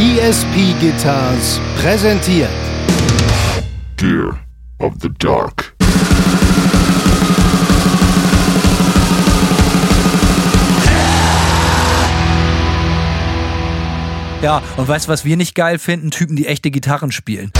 ESP 0.00 0.78
Guitars 0.78 1.60
präsentiert 1.80 2.48
Gear 3.96 4.38
of 4.78 4.94
the 5.02 5.08
Dark. 5.18 5.74
Ja, 14.40 14.62
und 14.76 14.86
weißt 14.86 15.08
du, 15.08 15.10
was 15.10 15.24
wir 15.24 15.36
nicht 15.36 15.56
geil 15.56 15.80
finden? 15.80 16.12
Typen, 16.12 16.36
die 16.36 16.46
echte 16.46 16.70
Gitarren 16.70 17.10
spielen. 17.10 17.50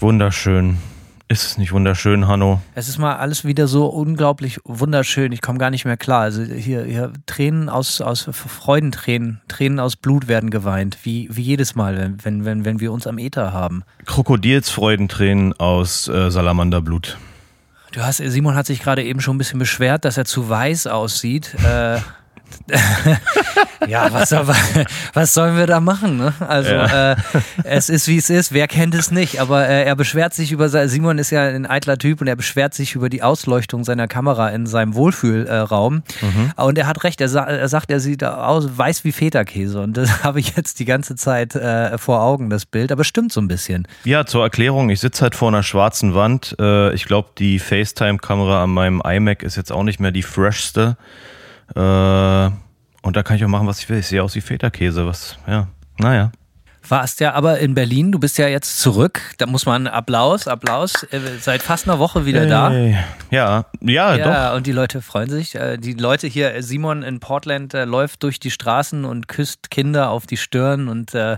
Wunderschön. 0.00 0.78
Ist 1.30 1.44
es 1.44 1.58
nicht 1.58 1.72
wunderschön, 1.72 2.26
Hanno? 2.26 2.62
Es 2.74 2.88
ist 2.88 2.96
mal 2.96 3.16
alles 3.16 3.44
wieder 3.44 3.68
so 3.68 3.86
unglaublich 3.86 4.60
wunderschön. 4.64 5.30
Ich 5.32 5.42
komme 5.42 5.58
gar 5.58 5.68
nicht 5.68 5.84
mehr 5.84 5.98
klar. 5.98 6.22
Also 6.22 6.42
hier, 6.42 6.84
hier 6.84 7.12
Tränen 7.26 7.68
aus, 7.68 8.00
aus 8.00 8.30
Freudentränen, 8.32 9.42
Tränen 9.46 9.78
aus 9.78 9.96
Blut 9.96 10.26
werden 10.26 10.48
geweint, 10.48 10.96
wie, 11.02 11.28
wie 11.30 11.42
jedes 11.42 11.74
Mal, 11.74 12.14
wenn, 12.22 12.46
wenn, 12.46 12.64
wenn 12.64 12.80
wir 12.80 12.92
uns 12.92 13.06
am 13.06 13.18
Äther 13.18 13.52
haben. 13.52 13.82
Krokodilsfreudentränen 14.06 15.52
aus 15.52 16.08
äh, 16.08 16.30
Salamanderblut. 16.30 17.18
Du 17.92 18.00
hast, 18.00 18.18
Simon 18.18 18.54
hat 18.54 18.66
sich 18.66 18.80
gerade 18.80 19.02
eben 19.02 19.20
schon 19.20 19.36
ein 19.36 19.38
bisschen 19.38 19.58
beschwert, 19.58 20.06
dass 20.06 20.16
er 20.16 20.24
zu 20.24 20.48
weiß 20.48 20.86
aussieht. 20.86 21.54
Äh, 21.62 21.98
ja, 23.88 24.12
was, 24.12 24.28
soll, 24.28 24.46
was, 25.14 25.34
sollen 25.34 25.56
wir 25.56 25.66
da 25.66 25.80
machen? 25.80 26.18
Ne? 26.18 26.34
Also 26.46 26.72
ja. 26.72 27.12
äh, 27.12 27.16
es 27.64 27.88
ist 27.88 28.08
wie 28.08 28.18
es 28.18 28.28
ist. 28.30 28.52
Wer 28.52 28.68
kennt 28.68 28.94
es 28.94 29.10
nicht? 29.10 29.40
Aber 29.40 29.66
äh, 29.66 29.84
er 29.84 29.96
beschwert 29.96 30.34
sich 30.34 30.52
über 30.52 30.68
Simon 30.88 31.18
ist 31.18 31.30
ja 31.30 31.42
ein 31.42 31.66
eitler 31.66 31.96
Typ 31.98 32.20
und 32.20 32.26
er 32.26 32.36
beschwert 32.36 32.74
sich 32.74 32.94
über 32.94 33.08
die 33.08 33.22
Ausleuchtung 33.22 33.84
seiner 33.84 34.06
Kamera 34.06 34.50
in 34.50 34.66
seinem 34.66 34.94
Wohlfühlraum. 34.94 36.02
Mhm. 36.20 36.52
Und 36.56 36.78
er 36.78 36.86
hat 36.86 37.04
recht. 37.04 37.20
Er, 37.20 37.28
sa 37.28 37.44
er, 37.44 37.68
sagt, 37.68 37.90
er 37.90 38.00
sieht 38.00 38.22
aus 38.22 38.76
weiß 38.76 39.04
wie 39.04 39.12
Feta-Käse 39.12 39.80
und 39.80 39.96
das 39.96 40.22
habe 40.22 40.40
ich 40.40 40.56
jetzt 40.56 40.78
die 40.78 40.84
ganze 40.84 41.16
Zeit 41.16 41.54
äh, 41.54 41.96
vor 41.96 42.20
Augen 42.20 42.50
das 42.50 42.66
Bild. 42.66 42.92
Aber 42.92 43.04
stimmt 43.04 43.32
so 43.32 43.40
ein 43.40 43.48
bisschen. 43.48 43.88
Ja, 44.04 44.26
zur 44.26 44.42
Erklärung. 44.42 44.90
Ich 44.90 45.00
sitze 45.00 45.22
halt 45.22 45.34
vor 45.34 45.48
einer 45.48 45.62
schwarzen 45.62 46.14
Wand. 46.14 46.54
Äh, 46.60 46.92
ich 46.94 47.06
glaube, 47.06 47.30
die 47.38 47.58
FaceTime-Kamera 47.58 48.62
an 48.64 48.70
meinem 48.70 49.02
iMac 49.04 49.42
ist 49.42 49.56
jetzt 49.56 49.72
auch 49.72 49.82
nicht 49.82 50.00
mehr 50.00 50.12
die 50.12 50.22
freshste. 50.22 50.96
Äh, 51.74 52.50
und 53.02 53.16
da 53.16 53.22
kann 53.22 53.36
ich 53.36 53.44
auch 53.44 53.48
machen, 53.48 53.66
was 53.66 53.80
ich 53.80 53.88
will. 53.88 53.98
Ich 53.98 54.06
sehe 54.06 54.22
aus 54.22 54.34
wie 54.34 54.40
Feta-Käse. 54.40 55.06
Was, 55.06 55.38
ja, 55.46 55.68
naja. 55.98 56.32
Warst 56.88 57.20
ja 57.20 57.34
aber 57.34 57.58
in 57.58 57.74
Berlin, 57.74 58.12
du 58.12 58.18
bist 58.18 58.38
ja 58.38 58.48
jetzt 58.48 58.80
zurück. 58.80 59.20
Da 59.36 59.46
muss 59.46 59.66
man 59.66 59.86
Applaus, 59.86 60.48
Applaus. 60.48 61.02
Äh, 61.04 61.20
seit 61.40 61.62
fast 61.62 61.86
einer 61.86 61.98
Woche 61.98 62.24
wieder 62.24 62.40
hey. 62.40 62.48
da. 62.48 62.72
Ja, 63.30 63.66
ja, 63.80 64.16
ja, 64.16 64.50
doch. 64.50 64.56
Und 64.56 64.66
die 64.66 64.72
Leute 64.72 65.02
freuen 65.02 65.28
sich. 65.28 65.54
Äh, 65.54 65.76
die 65.76 65.92
Leute 65.92 66.26
hier, 66.26 66.62
Simon 66.62 67.02
in 67.02 67.20
Portland 67.20 67.74
läuft 67.74 68.22
durch 68.22 68.40
die 68.40 68.50
Straßen 68.50 69.04
und 69.04 69.28
küsst 69.28 69.70
Kinder 69.70 70.10
auf 70.10 70.26
die 70.26 70.38
Stirn 70.38 70.88
und 70.88 71.14
äh, 71.14 71.36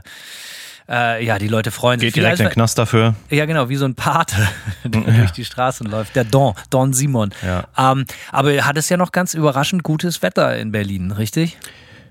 äh, 0.90 1.24
ja, 1.24 1.38
die 1.38 1.48
Leute 1.48 1.70
freuen 1.70 2.00
sich. 2.00 2.12
Geht 2.12 2.22
direkt 2.22 2.40
in 2.40 2.46
den 2.46 2.52
Knast 2.52 2.76
dafür. 2.76 3.14
Ja, 3.30 3.46
genau, 3.46 3.68
wie 3.68 3.76
so 3.76 3.84
ein 3.84 3.94
Pate, 3.94 4.36
der 4.84 5.02
ja. 5.02 5.10
durch 5.18 5.30
die 5.30 5.44
Straßen 5.44 5.86
läuft. 5.86 6.16
Der 6.16 6.24
Don, 6.24 6.54
Don 6.68 6.92
Simon. 6.92 7.30
Ja. 7.46 7.64
Ähm, 7.78 8.04
aber 8.32 8.52
hat 8.66 8.76
es 8.76 8.88
ja 8.88 8.96
noch 8.96 9.12
ganz 9.12 9.34
überraschend 9.34 9.84
gutes 9.84 10.20
Wetter 10.22 10.56
in 10.56 10.72
Berlin, 10.72 11.12
richtig? 11.12 11.58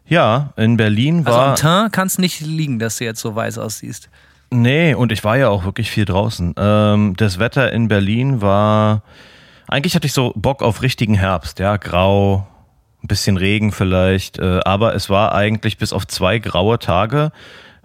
Ja, 0.07 0.53
in 0.55 0.77
Berlin 0.77 1.25
war. 1.25 1.33
Also 1.33 1.49
am 1.49 1.55
Teint 1.55 1.93
kann 1.93 2.07
es 2.07 2.17
nicht 2.17 2.39
liegen, 2.39 2.79
dass 2.79 2.97
du 2.97 3.03
jetzt 3.03 3.19
so 3.19 3.35
weiß 3.35 3.57
aussiehst. 3.57 4.09
Nee, 4.51 4.95
und 4.95 5.11
ich 5.11 5.23
war 5.23 5.37
ja 5.37 5.49
auch 5.49 5.65
wirklich 5.65 5.91
viel 5.91 6.05
draußen. 6.05 6.55
Ähm, 6.57 7.13
das 7.17 7.37
Wetter 7.37 7.71
in 7.71 7.87
Berlin 7.87 8.41
war. 8.41 9.03
Eigentlich 9.67 9.93
hatte 9.93 10.07
ich 10.07 10.13
so 10.13 10.33
Bock 10.35 10.63
auf 10.63 10.81
richtigen 10.81 11.13
Herbst, 11.13 11.59
ja, 11.59 11.77
grau, 11.77 12.47
ein 13.03 13.07
bisschen 13.07 13.37
Regen 13.37 13.71
vielleicht, 13.71 14.39
äh, 14.39 14.61
aber 14.65 14.95
es 14.95 15.11
war 15.11 15.35
eigentlich 15.35 15.77
bis 15.77 15.93
auf 15.93 16.07
zwei 16.07 16.39
graue 16.39 16.79
Tage 16.79 17.31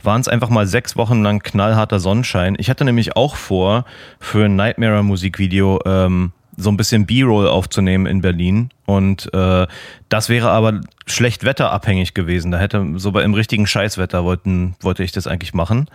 waren 0.04 0.20
es 0.20 0.28
einfach 0.28 0.50
mal 0.50 0.66
sechs 0.66 0.96
Wochen 0.96 1.22
lang 1.22 1.42
knallharter 1.42 2.00
Sonnenschein. 2.00 2.56
Ich 2.58 2.70
hatte 2.70 2.84
nämlich 2.84 3.16
auch 3.16 3.36
vor, 3.36 3.84
für 4.20 4.46
ein 4.46 4.56
Nightmare-Musikvideo 4.56 5.80
ähm, 5.86 6.32
so 6.56 6.70
ein 6.70 6.76
bisschen 6.76 7.06
B-Roll 7.06 7.48
aufzunehmen 7.48 8.06
in 8.06 8.20
Berlin. 8.20 8.70
Und 8.86 9.32
äh, 9.32 9.66
das 10.08 10.28
wäre 10.28 10.50
aber 10.50 10.80
schlecht 11.06 11.44
wetterabhängig 11.44 12.14
gewesen. 12.14 12.50
Da 12.50 12.58
hätte 12.58 12.84
so 12.96 13.12
bei 13.12 13.22
im 13.22 13.34
richtigen 13.34 13.66
Scheißwetter 13.66 14.24
wollten, 14.24 14.76
wollte 14.80 15.02
ich 15.02 15.12
das 15.12 15.26
eigentlich 15.26 15.54
machen. 15.54 15.88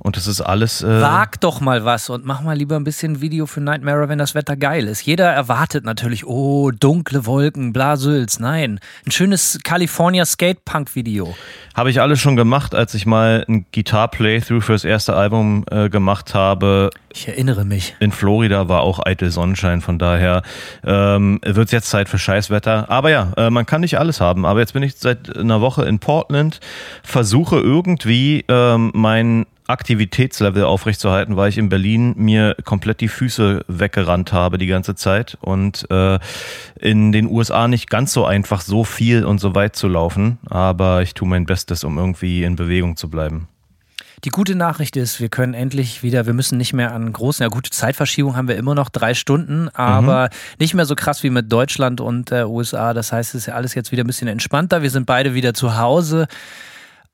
Und 0.00 0.16
das 0.16 0.26
ist 0.26 0.40
alles. 0.40 0.82
Äh 0.82 1.00
Wag 1.00 1.40
doch 1.40 1.60
mal 1.60 1.84
was 1.84 2.10
und 2.10 2.24
mach 2.24 2.42
mal 2.42 2.56
lieber 2.56 2.76
ein 2.76 2.84
bisschen 2.84 3.20
Video 3.20 3.46
für 3.46 3.60
Nightmare, 3.60 4.08
wenn 4.08 4.18
das 4.18 4.34
Wetter 4.34 4.56
geil 4.56 4.86
ist. 4.88 5.02
Jeder 5.02 5.30
erwartet 5.30 5.84
natürlich, 5.84 6.26
oh, 6.26 6.70
dunkle 6.70 7.26
Wolken, 7.26 7.72
Blasülz. 7.72 8.38
Nein, 8.38 8.80
ein 9.06 9.10
schönes 9.10 9.58
California 9.64 10.24
Skate-Punk-Video. 10.24 11.34
Habe 11.74 11.90
ich 11.90 12.00
alles 12.00 12.20
schon 12.20 12.36
gemacht, 12.36 12.74
als 12.74 12.94
ich 12.94 13.06
mal 13.06 13.44
ein 13.48 13.66
Gitar-Playthrough 13.72 14.64
fürs 14.64 14.84
erste 14.84 15.14
Album 15.16 15.64
äh, 15.70 15.88
gemacht 15.88 16.34
habe. 16.34 16.90
Ich 17.12 17.28
erinnere 17.28 17.64
mich. 17.64 17.94
In 18.00 18.12
Florida 18.12 18.68
war 18.68 18.82
auch 18.82 19.04
eitel 19.04 19.30
Sonnenschein, 19.30 19.80
von 19.80 19.98
daher 19.98 20.42
ähm, 20.84 21.40
wird 21.42 21.66
es 21.66 21.72
jetzt 21.72 21.88
Zeit 21.88 22.08
für 22.10 22.18
Scheißwetter. 22.18 22.35
Aber 22.88 23.10
ja, 23.10 23.32
äh, 23.36 23.50
man 23.50 23.66
kann 23.66 23.80
nicht 23.80 23.98
alles 23.98 24.20
haben. 24.20 24.44
Aber 24.44 24.60
jetzt 24.60 24.72
bin 24.72 24.82
ich 24.82 24.96
seit 24.96 25.36
einer 25.36 25.60
Woche 25.60 25.84
in 25.84 25.98
Portland, 25.98 26.60
versuche 27.02 27.58
irgendwie 27.58 28.44
ähm, 28.48 28.90
mein 28.94 29.46
Aktivitätslevel 29.66 30.64
aufrechtzuerhalten, 30.64 31.36
weil 31.36 31.48
ich 31.48 31.58
in 31.58 31.68
Berlin 31.68 32.14
mir 32.16 32.56
komplett 32.64 33.00
die 33.00 33.08
Füße 33.08 33.64
weggerannt 33.66 34.32
habe 34.32 34.58
die 34.58 34.66
ganze 34.66 34.94
Zeit 34.94 35.36
und 35.40 35.90
äh, 35.90 36.18
in 36.78 37.12
den 37.12 37.26
USA 37.26 37.66
nicht 37.66 37.90
ganz 37.90 38.12
so 38.12 38.24
einfach 38.24 38.60
so 38.60 38.84
viel 38.84 39.24
und 39.24 39.40
so 39.40 39.54
weit 39.54 39.74
zu 39.74 39.88
laufen, 39.88 40.38
aber 40.48 41.02
ich 41.02 41.14
tue 41.14 41.26
mein 41.26 41.46
Bestes, 41.46 41.82
um 41.82 41.98
irgendwie 41.98 42.44
in 42.44 42.56
Bewegung 42.56 42.96
zu 42.96 43.10
bleiben. 43.10 43.48
Die 44.24 44.30
gute 44.30 44.54
Nachricht 44.54 44.96
ist, 44.96 45.20
wir 45.20 45.28
können 45.28 45.54
endlich 45.54 46.02
wieder, 46.02 46.26
wir 46.26 46.32
müssen 46.32 46.56
nicht 46.56 46.72
mehr 46.72 46.92
an 46.92 47.12
großen, 47.12 47.42
ja 47.42 47.48
gute 47.48 47.70
Zeitverschiebung 47.70 48.36
haben 48.36 48.48
wir 48.48 48.56
immer 48.56 48.74
noch 48.74 48.88
drei 48.88 49.14
Stunden, 49.14 49.68
aber 49.70 50.24
mhm. 50.24 50.56
nicht 50.58 50.74
mehr 50.74 50.86
so 50.86 50.94
krass 50.94 51.22
wie 51.22 51.30
mit 51.30 51.52
Deutschland 51.52 52.00
und 52.00 52.32
äh, 52.32 52.44
USA. 52.44 52.94
Das 52.94 53.12
heißt, 53.12 53.34
es 53.34 53.42
ist 53.42 53.46
ja 53.46 53.54
alles 53.54 53.74
jetzt 53.74 53.92
wieder 53.92 54.04
ein 54.04 54.06
bisschen 54.06 54.28
entspannter. 54.28 54.82
Wir 54.82 54.90
sind 54.90 55.06
beide 55.06 55.34
wieder 55.34 55.52
zu 55.52 55.76
Hause. 55.76 56.28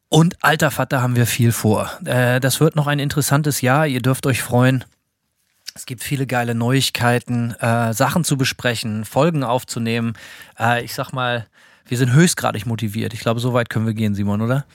Und 0.09 0.37
alter 0.43 0.71
Vater 0.71 1.01
haben 1.03 1.17
wir 1.17 1.27
viel 1.27 1.53
vor. 1.53 1.91
Äh, 2.05 2.39
das 2.39 2.61
wird 2.61 2.77
noch 2.77 2.87
ein 2.87 2.99
interessantes 2.99 3.63
Jahr. 3.63 3.87
Ihr 3.87 4.03
dürft 4.03 4.27
euch 4.27 4.43
freuen. 4.43 4.85
Es 5.75 5.87
gibt 5.87 6.03
viele 6.03 6.27
geile 6.27 6.55
Neuigkeiten, 6.55 7.53
äh, 7.61 7.95
Sachen 7.95 8.25
zu 8.25 8.37
besprechen, 8.37 9.05
Folgen 9.07 9.43
aufzunehmen. 9.43 10.13
Äh, 10.59 10.85
ich 10.85 10.95
sag 10.95 11.13
mal, 11.13 11.47
wir 11.87 11.97
sind 11.97 12.13
höchstgradig 12.13 12.67
motiviert. 12.67 13.15
Ich 13.15 13.21
glaube, 13.21 13.41
so 13.41 13.55
weit 13.55 13.71
können 13.71 13.87
wir 13.87 13.95
gehen, 13.95 14.15
Simon, 14.15 14.43
oder? 14.43 14.67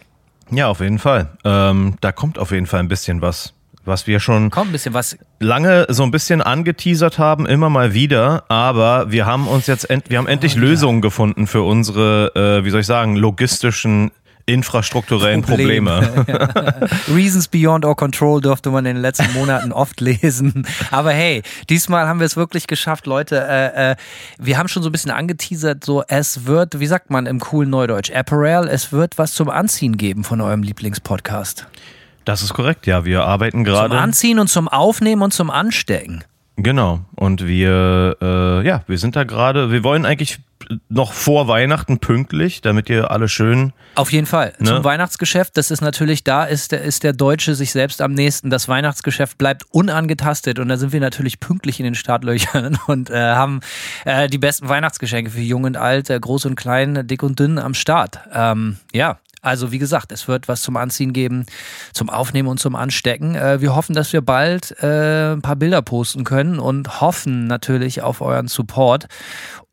Ja, 0.50 0.68
auf 0.68 0.80
jeden 0.80 1.00
Fall. 1.00 1.30
Ähm, 1.44 1.96
da 2.02 2.12
kommt 2.12 2.40
auf 2.40 2.52
jeden 2.52 2.68
Fall 2.68 2.80
ein 2.80 2.88
bisschen 2.88 3.22
was, 3.22 3.54
was 3.86 4.08
wir 4.08 4.20
schon 4.20 4.50
kommt 4.50 4.70
ein 4.70 4.72
bisschen 4.72 4.94
was. 4.94 5.18
lange 5.40 5.86
so 5.90 6.04
ein 6.04 6.12
bisschen 6.12 6.42
angeteasert 6.42 7.20
haben, 7.20 7.46
immer 7.46 7.70
mal 7.70 7.94
wieder. 7.94 8.44
Aber 8.50 9.12
wir 9.12 9.26
haben 9.26 9.48
uns 9.48 9.68
jetzt, 9.68 9.90
end 9.90 10.10
wir 10.10 10.18
haben 10.18 10.28
endlich 10.28 10.56
oh, 10.56 10.60
Lösungen 10.60 11.00
ja. 11.00 11.02
gefunden 11.02 11.48
für 11.48 11.64
unsere, 11.64 12.32
äh, 12.36 12.66
wie 12.66 12.70
soll 12.70 12.82
ich 12.82 12.88
sagen, 12.88 13.16
logistischen 13.16 14.12
infrastrukturellen 14.48 15.42
Problem. 15.42 15.86
Probleme. 15.86 16.26
Reasons 17.14 17.50
Beyond 17.50 17.86
Our 17.86 17.96
Control 17.96 18.42
durfte 18.42 18.70
man 18.72 18.86
in 18.86 18.96
den 18.96 19.02
letzten 19.02 19.32
Monaten 19.34 19.72
oft 19.72 20.00
lesen. 20.02 20.66
Aber 20.90 21.12
hey, 21.12 21.44
diesmal 21.70 22.08
haben 22.08 22.20
wir 22.20 22.26
es 22.26 22.38
wirklich 22.38 22.66
geschafft, 22.66 23.06
Leute. 23.06 23.46
Äh, 23.48 23.92
äh, 23.92 23.96
wir 24.40 24.58
haben 24.58 24.70
schon 24.70 24.84
so 24.84 24.90
ein 24.90 24.94
bisschen 24.94 25.12
angeteasert, 25.12 25.84
so 25.84 26.04
es 26.08 26.46
wird, 26.46 26.80
wie 26.80 26.88
sagt 26.88 27.10
man 27.10 27.26
im 27.26 27.40
coolen 27.40 27.70
Neudeutsch, 27.70 28.10
Apparel, 28.12 28.68
es 28.70 28.92
wird 28.92 29.18
was 29.18 29.34
zum 29.34 29.50
Anziehen 29.50 29.98
geben 29.98 30.24
von 30.24 30.40
eurem 30.40 30.64
Lieblingspodcast. 30.64 31.68
Das 32.24 32.42
ist 32.42 32.54
korrekt, 32.54 32.88
ja. 32.88 33.06
Wir 33.06 33.24
arbeiten 33.24 33.64
gerade. 33.64 33.90
Zum 33.90 33.98
Anziehen 33.98 34.40
und 34.40 34.48
zum 34.48 34.68
Aufnehmen 34.68 35.22
und 35.22 35.34
zum 35.34 35.50
Anstecken. 35.50 36.24
Genau. 36.58 37.02
Und 37.16 37.46
wir, 37.46 38.18
äh, 38.20 38.68
ja, 38.68 38.84
wir 38.88 38.98
sind 38.98 39.16
da 39.16 39.24
gerade, 39.24 39.72
wir 39.72 39.84
wollen 39.84 40.06
eigentlich 40.06 40.40
noch 40.90 41.14
vor 41.14 41.48
Weihnachten 41.48 42.00
pünktlich, 42.00 42.62
damit 42.62 42.90
ihr 42.90 43.12
alle 43.12 43.30
schön. 43.30 43.74
Auf 43.94 44.12
jeden 44.12 44.26
Fall. 44.26 44.54
Ne? 44.58 44.68
Zum 44.68 44.84
Weihnachtsgeschäft, 44.84 45.56
das 45.56 45.72
ist 45.72 45.82
natürlich, 45.82 46.24
da 46.24 46.44
ist 46.44 46.72
der, 46.72 46.82
ist 46.82 47.04
der 47.04 47.14
Deutsche 47.14 47.56
sich 47.56 47.72
selbst 47.72 48.02
am 48.02 48.14
nächsten. 48.14 48.50
Das 48.50 48.68
Weihnachtsgeschäft 48.68 49.38
bleibt 49.38 49.64
unangetastet 49.70 50.58
und 50.58 50.68
da 50.68 50.78
sind 50.78 50.94
wir 50.94 51.00
natürlich 51.00 51.40
pünktlich 51.40 51.80
in 51.80 51.86
den 51.86 51.96
Startlöchern 51.96 52.78
und 52.88 53.12
äh, 53.12 53.16
haben 53.16 53.62
äh, 54.06 54.28
die 54.28 54.40
besten 54.40 54.68
Weihnachtsgeschenke 54.68 55.32
für 55.32 55.42
Jung 55.42 55.64
und 55.64 55.78
Alt, 55.78 56.10
äh, 56.10 56.20
groß 56.20 56.46
und 56.48 56.56
klein, 56.56 57.08
dick 57.08 57.24
und 57.24 57.40
dünn 57.40 57.60
am 57.60 57.76
Start. 57.76 58.20
Ähm, 58.34 58.78
ja, 58.94 59.20
Also 59.42 59.72
wie 59.72 59.78
gesagt, 59.78 60.12
es 60.12 60.28
wird 60.28 60.48
was 60.48 60.62
zum 60.62 60.78
Anziehen 60.78 61.14
geben, 61.14 61.46
zum 61.94 62.10
Aufnehmen 62.10 62.48
und 62.50 62.60
zum 62.60 62.76
Anstecken. 62.76 63.36
Äh, 63.36 63.62
wir 63.62 63.76
hoffen, 63.76 63.94
dass 63.94 64.12
wir 64.12 64.22
bald 64.22 64.72
äh, 64.82 65.34
ein 65.34 65.42
paar 65.42 65.56
Bilder 65.56 65.82
posten 65.82 66.24
können 66.24 66.60
und 66.60 67.02
hoffen 67.02 67.48
natürlich 67.48 68.02
auf 68.02 68.22
euren 68.22 68.48
Support, 68.48 69.08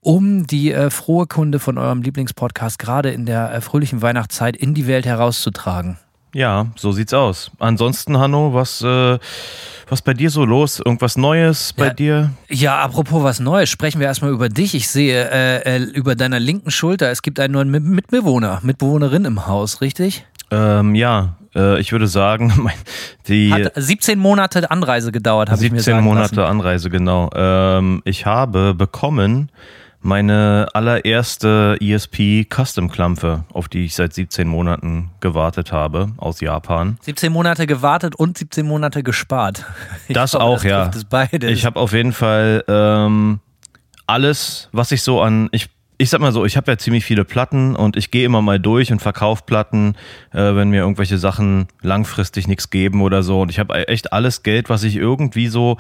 um 0.01 0.47
die 0.47 0.73
äh, 0.73 0.91
frohe 0.91 1.27
Kunde 1.27 1.59
von 1.59 1.79
eurem 1.79 2.03
Lieblingspodcast 2.03 2.79
gerade 2.79 3.11
in 3.11 3.25
der 3.25 3.53
äh, 3.53 3.61
fröhlichen 3.61 4.03
Weihnachtszeit 4.03 4.57
in 4.57 4.75
die 4.75 4.87
Welt 4.87 5.07
herauszutragen. 5.07 5.99
Ja, 6.35 6.67
so 6.77 6.93
sieht's 6.93 7.15
aus. 7.15 7.51
Ansonsten, 7.59 8.19
Hanno, 8.19 8.53
was, 8.53 8.83
äh, 8.83 9.19
was 9.89 10.03
bei 10.03 10.15
dir 10.15 10.31
so 10.31 10.45
los? 10.45 10.81
Irgendwas 10.81 11.17
Neues 11.17 11.73
bei 11.73 11.87
Ja. 11.87 11.95
dir? 11.95 12.31
Ja, 12.51 12.79
apropos 12.81 13.23
was 13.23 13.39
Neues, 13.41 13.71
sprechen 13.71 14.01
wir 14.01 14.07
erstmal 14.09 14.33
über 14.33 14.49
dich. 14.49 14.75
Ich 14.75 14.89
sehe 14.89 15.31
äh, 15.31 15.77
äh, 15.77 15.83
über 15.83 16.17
deiner 16.17 16.41
linken 16.41 16.71
Schulter, 16.71 17.11
es 17.11 17.23
gibt 17.23 17.39
einen 17.39 17.55
neuen 17.55 17.71
Mit- 17.71 17.85
Mitbewohner, 17.85 18.59
Mitbewohnerin 18.63 19.25
im 19.25 19.47
Haus, 19.47 19.81
richtig? 19.81 20.27
Ähm, 20.51 20.95
ja, 20.97 21.37
äh, 21.55 21.79
ich 21.81 21.93
würde 21.93 22.09
sagen, 22.09 22.69
die 23.29 23.53
Hat 23.53 23.73
17 23.77 24.19
Monate 24.19 24.71
Anreise 24.71 25.13
gedauert, 25.13 25.51
habe 25.51 25.65
ich 25.65 25.71
mir 25.71 25.79
17 25.79 25.95
sagen 25.95 26.05
Monate 26.05 26.35
lassen. 26.37 26.51
Anreise, 26.51 26.91
genau. 26.91 27.31
Ähm, 27.35 28.03
ich 28.05 28.27
habe 28.27 28.75
bekommen 28.75 29.51
meine 30.05 30.69
allererste 30.75 31.79
ESP 31.81 32.47
Custom 32.49 32.91
Klampfe, 32.91 33.45
auf 33.53 33.69
die 33.69 33.87
ich 33.87 33.95
seit 33.95 34.13
17 34.13 34.47
Monaten 34.47 35.11
gewartet 35.21 35.73
habe, 35.73 36.13
aus 36.19 36.41
Japan. 36.41 36.99
17 37.01 37.33
Monate 37.33 37.67
gewartet 37.67 38.15
und 38.15 38.37
17 38.37 38.67
Monate 38.67 39.03
gespart. 39.03 39.65
Ich 40.09 40.15
Das 40.15 40.33
glaube, 40.33 40.45
auch, 40.45 40.55
das 40.57 40.65
ja. 40.65 40.91
Es 40.95 41.05
beides. 41.05 41.51
Ich 41.51 41.65
habe 41.65 41.81
auf 41.81 41.93
jeden 41.93 42.13
Fall 42.13 42.63
ähm, 42.69 43.41
alles, 44.07 44.69
was 44.73 44.93
ich 44.93 45.03
so 45.03 45.23
an. 45.23 45.49
Ich, 45.53 45.71
ich 45.97 46.11
sag 46.11 46.21
mal 46.21 46.33
so, 46.33 46.45
ich 46.45 46.59
habe 46.59 46.71
ja 46.71 46.77
ziemlich 46.77 47.07
viele 47.07 47.25
Platten 47.25 47.75
und 47.75 47.97
ich 47.97 48.11
gehe 48.11 48.27
immer 48.27 48.43
mal 48.43 48.61
durch 48.61 48.93
und 48.93 49.01
verkaufe 49.01 49.45
Platten, 49.47 49.95
äh, 50.33 50.55
wenn 50.55 50.69
mir 50.69 50.81
irgendwelche 50.81 51.17
Sachen 51.17 51.69
langfristig 51.81 52.47
nichts 52.47 52.69
geben 52.69 53.01
oder 53.01 53.23
so. 53.23 53.41
Und 53.41 53.51
ich 53.51 53.59
habe 53.59 53.89
echt 53.89 54.13
alles 54.13 54.43
Geld, 54.43 54.69
was 54.69 54.83
ich 54.83 54.97
irgendwie 54.97 55.49
so 55.49 55.79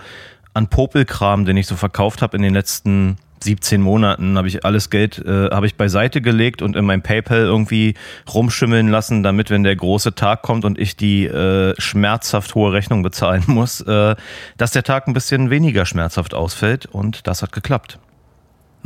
an 0.54 0.68
Popelkram, 0.68 1.44
den 1.44 1.58
ich 1.58 1.66
so 1.66 1.76
verkauft 1.76 2.22
habe 2.22 2.36
in 2.36 2.42
den 2.42 2.54
letzten 2.54 3.18
17 3.44 3.80
Monaten, 3.80 4.36
habe 4.36 4.48
ich 4.48 4.64
alles 4.64 4.90
Geld 4.90 5.18
äh, 5.24 5.50
habe 5.50 5.66
ich 5.66 5.76
beiseite 5.76 6.20
gelegt 6.20 6.62
und 6.62 6.76
in 6.76 6.84
mein 6.84 7.02
PayPal 7.02 7.40
irgendwie 7.40 7.94
rumschimmeln 8.32 8.88
lassen, 8.88 9.22
damit 9.22 9.50
wenn 9.50 9.62
der 9.62 9.76
große 9.76 10.14
Tag 10.14 10.42
kommt 10.42 10.64
und 10.64 10.78
ich 10.78 10.96
die 10.96 11.26
äh, 11.26 11.74
schmerzhaft 11.78 12.54
hohe 12.54 12.72
Rechnung 12.72 13.02
bezahlen 13.02 13.44
muss, 13.46 13.80
äh, 13.82 14.16
dass 14.56 14.72
der 14.72 14.82
Tag 14.82 15.06
ein 15.06 15.14
bisschen 15.14 15.50
weniger 15.50 15.86
schmerzhaft 15.86 16.34
ausfällt 16.34 16.86
und 16.86 17.26
das 17.26 17.42
hat 17.42 17.52
geklappt. 17.52 17.98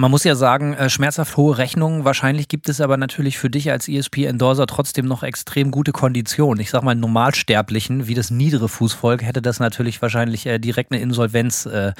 Man 0.01 0.13
muss 0.13 0.23
ja 0.23 0.37
sagen, 0.37 0.75
äh, 0.75 0.89
schmerzhaft 0.89 1.37
hohe 1.37 1.59
Rechnungen. 1.59 2.05
Wahrscheinlich 2.05 2.47
gibt 2.47 2.69
es 2.69 2.81
aber 2.81 2.97
natürlich 2.97 3.37
für 3.37 3.51
dich 3.51 3.73
als 3.73 3.89
ESP-Endorser 3.89 4.69
trotzdem 4.69 5.07
noch 5.07 5.25
extrem 5.25 5.73
gute 5.73 5.91
Konditionen. 5.91 6.61
Ich 6.61 6.71
sag 6.71 6.85
mal, 6.85 6.95
Normalsterblichen, 6.95 8.07
wie 8.07 8.15
das 8.15 8.31
niedere 8.31 8.69
Fußvolk, 8.69 9.25
hätte 9.25 9.43
das 9.43 9.59
natürlich 9.59 10.01
wahrscheinlich 10.01 10.47
äh, 10.47 10.61
direkt 10.61 10.93
eine 10.93 11.01
Insolvenz 11.03 11.67
äh, 11.67 11.95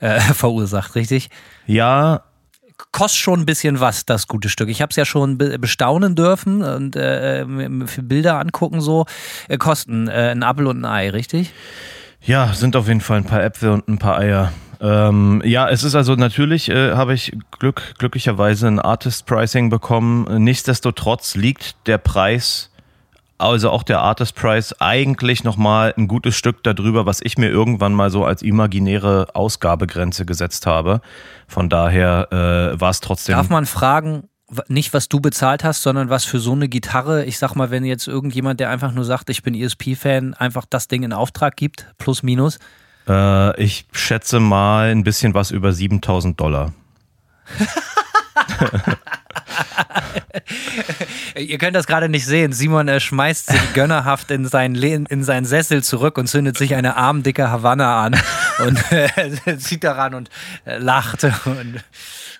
äh, 0.00 0.18
verursacht, 0.34 0.94
richtig? 0.94 1.28
Ja, 1.66 2.22
Kostet 2.92 3.20
schon 3.20 3.40
ein 3.40 3.46
bisschen 3.46 3.80
was, 3.80 4.06
das 4.06 4.28
gute 4.28 4.48
Stück. 4.48 4.70
Ich 4.70 4.80
habe 4.80 4.90
es 4.90 4.96
ja 4.96 5.04
schon 5.04 5.36
be 5.38 5.58
bestaunen 5.58 6.14
dürfen 6.14 6.62
und 6.62 6.96
äh, 6.96 7.44
Bilder 8.02 8.38
angucken 8.38 8.80
so. 8.80 9.04
Äh, 9.48 9.58
kosten 9.58 10.08
äh, 10.08 10.30
ein 10.30 10.42
Apfel 10.42 10.66
und 10.66 10.84
ein 10.84 10.84
Ei, 10.86 11.10
richtig? 11.10 11.52
Ja, 12.22 12.52
sind 12.54 12.76
auf 12.76 12.88
jeden 12.88 13.00
Fall 13.00 13.18
ein 13.18 13.24
paar 13.24 13.42
Äpfel 13.42 13.70
und 13.70 13.88
ein 13.88 13.98
paar 13.98 14.18
Eier. 14.18 14.52
Ähm, 14.80 15.42
ja, 15.44 15.68
es 15.68 15.84
ist 15.84 15.94
also 15.94 16.14
natürlich, 16.14 16.68
äh, 16.68 16.92
habe 16.92 17.14
ich 17.14 17.36
Glück, 17.50 17.94
glücklicherweise 17.98 18.66
ein 18.66 18.78
Artist 18.78 19.26
Pricing 19.26 19.70
bekommen. 19.70 20.44
Nichtsdestotrotz 20.44 21.34
liegt 21.34 21.76
der 21.86 21.98
Preis, 21.98 22.70
also 23.38 23.70
auch 23.70 23.82
der 23.82 24.00
Artist 24.00 24.34
Price, 24.34 24.74
eigentlich 24.80 25.44
nochmal 25.44 25.94
ein 25.96 26.08
gutes 26.08 26.36
Stück 26.36 26.62
darüber, 26.62 27.06
was 27.06 27.20
ich 27.22 27.38
mir 27.38 27.48
irgendwann 27.48 27.94
mal 27.94 28.10
so 28.10 28.24
als 28.24 28.42
imaginäre 28.42 29.28
Ausgabegrenze 29.34 30.24
gesetzt 30.24 30.66
habe. 30.66 31.00
Von 31.46 31.68
daher 31.68 32.28
äh, 32.30 32.80
war 32.80 32.90
es 32.90 33.00
trotzdem. 33.00 33.36
Darf 33.36 33.50
man 33.50 33.66
fragen, 33.66 34.28
nicht 34.68 34.94
was 34.94 35.08
du 35.08 35.20
bezahlt 35.20 35.64
hast, 35.64 35.82
sondern 35.82 36.08
was 36.08 36.24
für 36.24 36.38
so 36.38 36.52
eine 36.52 36.68
Gitarre, 36.68 37.24
ich 37.24 37.38
sag 37.38 37.54
mal, 37.56 37.70
wenn 37.70 37.84
jetzt 37.84 38.06
irgendjemand, 38.06 38.60
der 38.60 38.70
einfach 38.70 38.92
nur 38.92 39.04
sagt, 39.04 39.28
ich 39.28 39.42
bin 39.42 39.54
ESP-Fan, 39.54 40.34
einfach 40.34 40.66
das 40.68 40.88
Ding 40.88 41.02
in 41.02 41.12
Auftrag 41.12 41.56
gibt, 41.56 41.86
plus 41.98 42.22
minus. 42.22 42.58
Äh, 43.08 43.62
ich 43.62 43.86
schätze 43.92 44.40
mal 44.40 44.90
ein 44.90 45.04
bisschen 45.04 45.34
was 45.34 45.50
über 45.50 45.72
7000 45.72 46.38
Dollar. 46.40 46.72
Ihr 51.36 51.58
könnt 51.58 51.76
das 51.76 51.86
gerade 51.86 52.08
nicht 52.08 52.24
sehen. 52.26 52.52
Simon 52.52 52.88
äh, 52.88 52.98
schmeißt 53.00 53.50
sich 53.50 53.74
gönnerhaft 53.74 54.30
in 54.30 54.46
seinen, 54.46 54.74
Lehn, 54.74 55.06
in 55.06 55.22
seinen 55.22 55.44
Sessel 55.44 55.82
zurück 55.82 56.18
und 56.18 56.26
zündet 56.26 56.56
sich 56.58 56.74
eine 56.74 56.96
armdicke 56.96 57.50
Havanna 57.50 58.02
an 58.04 58.16
und 58.66 58.80
äh, 58.92 59.58
zieht 59.58 59.84
daran 59.84 60.14
und 60.14 60.30
äh, 60.64 60.78
lacht 60.78 61.24
und, 61.24 61.84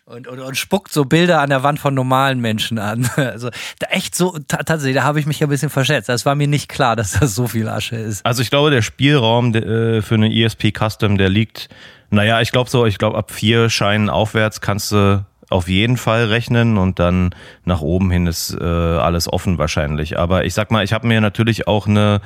und, 0.07 0.29
und, 0.29 0.39
und 0.39 0.57
spuckt 0.57 0.93
so 0.93 1.05
Bilder 1.05 1.41
an 1.41 1.51
der 1.51 1.63
Wand 1.65 1.81
von 1.81 1.93
normalen 1.93 2.41
Menschen 2.41 2.79
an. 2.79 3.09
Also 3.17 3.51
da 3.81 3.89
echt 3.91 4.15
so, 4.15 4.39
ta- 4.47 4.63
tatsächlich, 4.63 4.95
da 4.97 5.03
habe 5.03 5.19
ich 5.21 5.27
mich 5.27 5.43
ein 5.43 5.49
bisschen 5.49 5.69
verschätzt. 5.69 6.09
Das 6.09 6.25
war 6.25 6.35
mir 6.37 6.47
nicht 6.47 6.69
klar, 6.69 6.95
dass 6.97 7.13
das 7.19 7.35
so 7.35 7.49
viel 7.49 7.69
Asche 7.69 7.97
ist. 7.97 8.25
Also 8.25 8.41
ich 8.41 8.51
glaube, 8.51 8.71
der 8.71 8.83
Spielraum 8.83 9.53
äh, 9.55 10.03
für 10.03 10.15
eine 10.15 10.33
ESP 10.33 10.73
Custom, 10.73 11.19
der 11.19 11.29
liegt, 11.29 11.69
naja, 12.11 12.41
ich 12.41 12.53
glaube 12.53 12.71
so, 12.71 12.87
ich 12.87 12.99
glaube 12.99 13.19
ab 13.19 13.33
vier 13.33 13.69
Scheinen 13.69 14.09
aufwärts 14.09 14.61
kannst 14.61 14.93
du 14.93 15.25
auf 15.51 15.69
jeden 15.69 15.97
Fall 15.97 16.25
rechnen 16.27 16.77
und 16.79 16.99
dann 16.99 17.33
nach 17.65 17.81
oben 17.81 18.11
hin 18.11 18.27
ist 18.27 18.57
äh, 18.61 18.65
alles 18.65 19.33
offen 19.33 19.59
wahrscheinlich. 19.59 20.19
Aber 20.19 20.45
ich 20.45 20.55
sag 20.55 20.71
mal, 20.71 20.83
ich 20.85 20.93
habe 20.93 21.07
mir 21.07 21.21
natürlich 21.21 21.69
auch 21.69 21.87
eine, 21.87 22.21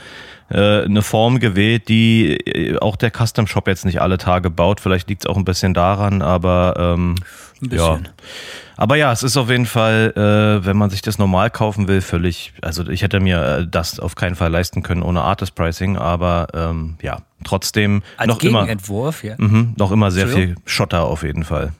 äh, 0.51 0.85
eine 0.85 1.03
Form 1.03 1.39
gewählt, 1.39 1.89
die 1.89 2.37
äh, 2.47 2.79
auch 2.79 2.97
der 2.97 3.11
Custom 3.11 3.47
Shop 3.47 3.69
jetzt 3.69 3.85
nicht 3.85 4.01
alle 4.01 4.17
Tage 4.19 4.49
baut. 4.51 4.81
Vielleicht 4.81 5.09
liegt 5.11 5.25
es 5.25 5.31
auch 5.31 5.37
ein 5.37 5.45
bisschen 5.45 5.75
daran, 5.75 6.23
aber 6.23 6.75
ähm, 6.79 7.15
Ein 7.63 7.69
bisschen. 7.69 8.05
ja. 8.05 8.11
Aber 8.77 8.97
ja, 8.97 9.13
es 9.13 9.23
ist 9.23 9.37
auf 9.37 9.51
jeden 9.51 9.67
Fall, 9.67 10.13
äh, 10.17 10.65
wenn 10.65 10.77
man 10.77 10.89
sich 10.89 11.03
das 11.03 11.19
normal 11.19 11.51
kaufen 11.51 11.87
will, 11.87 12.01
völlig, 12.01 12.55
also 12.63 12.89
ich 12.89 13.03
hätte 13.03 13.21
mir 13.21 13.59
äh, 13.59 13.67
das 13.71 14.01
auf 14.01 14.15
keinen 14.15 14.37
Fall 14.37 14.51
leisten 14.51 14.83
können 14.83 15.03
ohne 15.03 15.21
Artist 15.21 15.55
Pricing, 15.55 15.99
aber 15.99 16.49
ähm, 16.55 16.97
ja, 17.03 17.19
trotzdem 17.45 18.03
Als 18.17 18.29
noch 18.29 18.43
immer, 18.43 18.61
Gegenentwurf, 18.61 19.23
ja. 19.23 19.35
mhm, 19.37 19.75
noch 19.77 19.93
immer 19.93 20.11
sehr 20.11 20.29
viel? 20.29 20.55
Schotter 20.65 21.05
auf 21.05 21.23
jeden 21.23 21.45
Fall. 21.45 21.73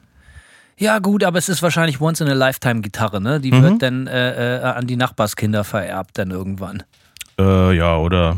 Ja, 0.77 0.99
gut, 0.99 1.23
aber 1.23 1.37
es 1.37 1.49
ist 1.49 1.61
wahrscheinlich 1.61 2.01
once 2.01 2.21
in 2.21 2.27
a 2.27 2.33
lifetime 2.33 2.81
Gitarre, 2.81 3.21
ne? 3.21 3.39
Die 3.39 3.51
wird 3.51 3.81
dann 3.81 4.07
äh, 4.07 4.57
äh, 4.57 4.61
an 4.61 4.87
die 4.87 4.95
Nachbarskinder 4.95 5.63
vererbt 5.63 6.17
dann 6.17 6.31
irgendwann. 6.31 6.83
Äh, 7.39 7.75
ja, 7.75 7.97
oder 7.97 8.37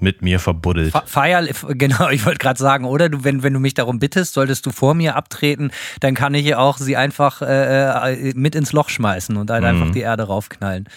mit 0.00 0.22
mir 0.22 0.38
verbuddelt. 0.40 0.92
Fe- 0.92 1.02
Feier, 1.06 1.46
genau, 1.68 2.08
ich 2.10 2.24
wollte 2.26 2.38
gerade 2.38 2.58
sagen, 2.58 2.84
oder 2.84 3.08
du, 3.08 3.24
wenn, 3.24 3.42
wenn 3.42 3.52
du 3.52 3.60
mich 3.60 3.74
darum 3.74 3.98
bittest, 3.98 4.34
solltest 4.34 4.66
du 4.66 4.70
vor 4.70 4.94
mir 4.94 5.16
abtreten, 5.16 5.70
dann 6.00 6.14
kann 6.14 6.34
ich 6.34 6.54
auch 6.54 6.78
sie 6.78 6.96
einfach 6.96 7.42
äh, 7.42 8.12
äh, 8.14 8.32
mit 8.34 8.54
ins 8.54 8.72
Loch 8.72 8.88
schmeißen 8.88 9.36
und 9.36 9.50
halt 9.50 9.64
einfach 9.64 9.90
die 9.90 10.00
Erde 10.00 10.24
raufknallen. 10.24 10.88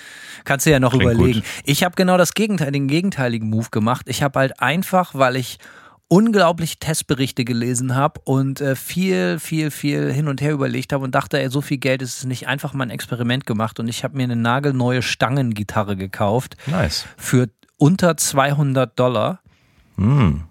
Kannst 0.46 0.66
du 0.66 0.72
ja 0.72 0.80
noch 0.80 0.94
Mhm. 0.94 1.00
Klingt 1.00 1.14
überlegen. 1.16 1.40
gut. 1.42 1.50
Ich 1.66 1.84
habe 1.84 1.96
genau 1.96 2.18
das 2.18 2.34
Gegenteil, 2.34 2.72
den 2.72 2.88
gegenteiligen 2.88 3.50
Move 3.50 3.68
gemacht. 3.72 4.06
Ich 4.10 4.24
habe 4.24 4.40
halt 4.40 4.60
einfach, 4.62 5.14
weil 5.16 5.36
ich 5.36 5.58
unglaublich 6.08 6.80
Testberichte 6.80 7.46
gelesen 7.46 7.96
habe 7.96 8.20
und 8.24 8.62
äh, 8.62 8.76
viel, 8.76 9.38
viel, 9.40 9.70
viel 9.70 10.12
hin 10.12 10.28
und 10.28 10.42
her 10.42 10.54
überlegt 10.54 10.92
habe 10.92 11.04
und 11.04 11.14
dachte, 11.14 11.40
ey, 11.40 11.50
so 11.52 11.62
viel 11.62 11.78
Geld 11.78 12.02
ist 12.02 12.18
es 12.18 12.24
nicht, 12.26 12.48
einfach 12.48 12.74
mal 12.74 12.86
ein 12.86 12.90
Experiment 12.90 13.46
gemacht 13.46 13.80
und 13.80 13.88
ich 13.88 14.04
habe 14.04 14.18
mir 14.18 14.24
eine 14.24 14.36
nagelneue 14.36 15.04
Stangengitarre 15.04 15.96
gekauft 15.96 16.58
Nice. 16.66 17.06
für 17.16 17.48
unter 17.80 18.16
200 18.18 18.98
Dollar. 19.00 19.40
Hm. 19.98 20.44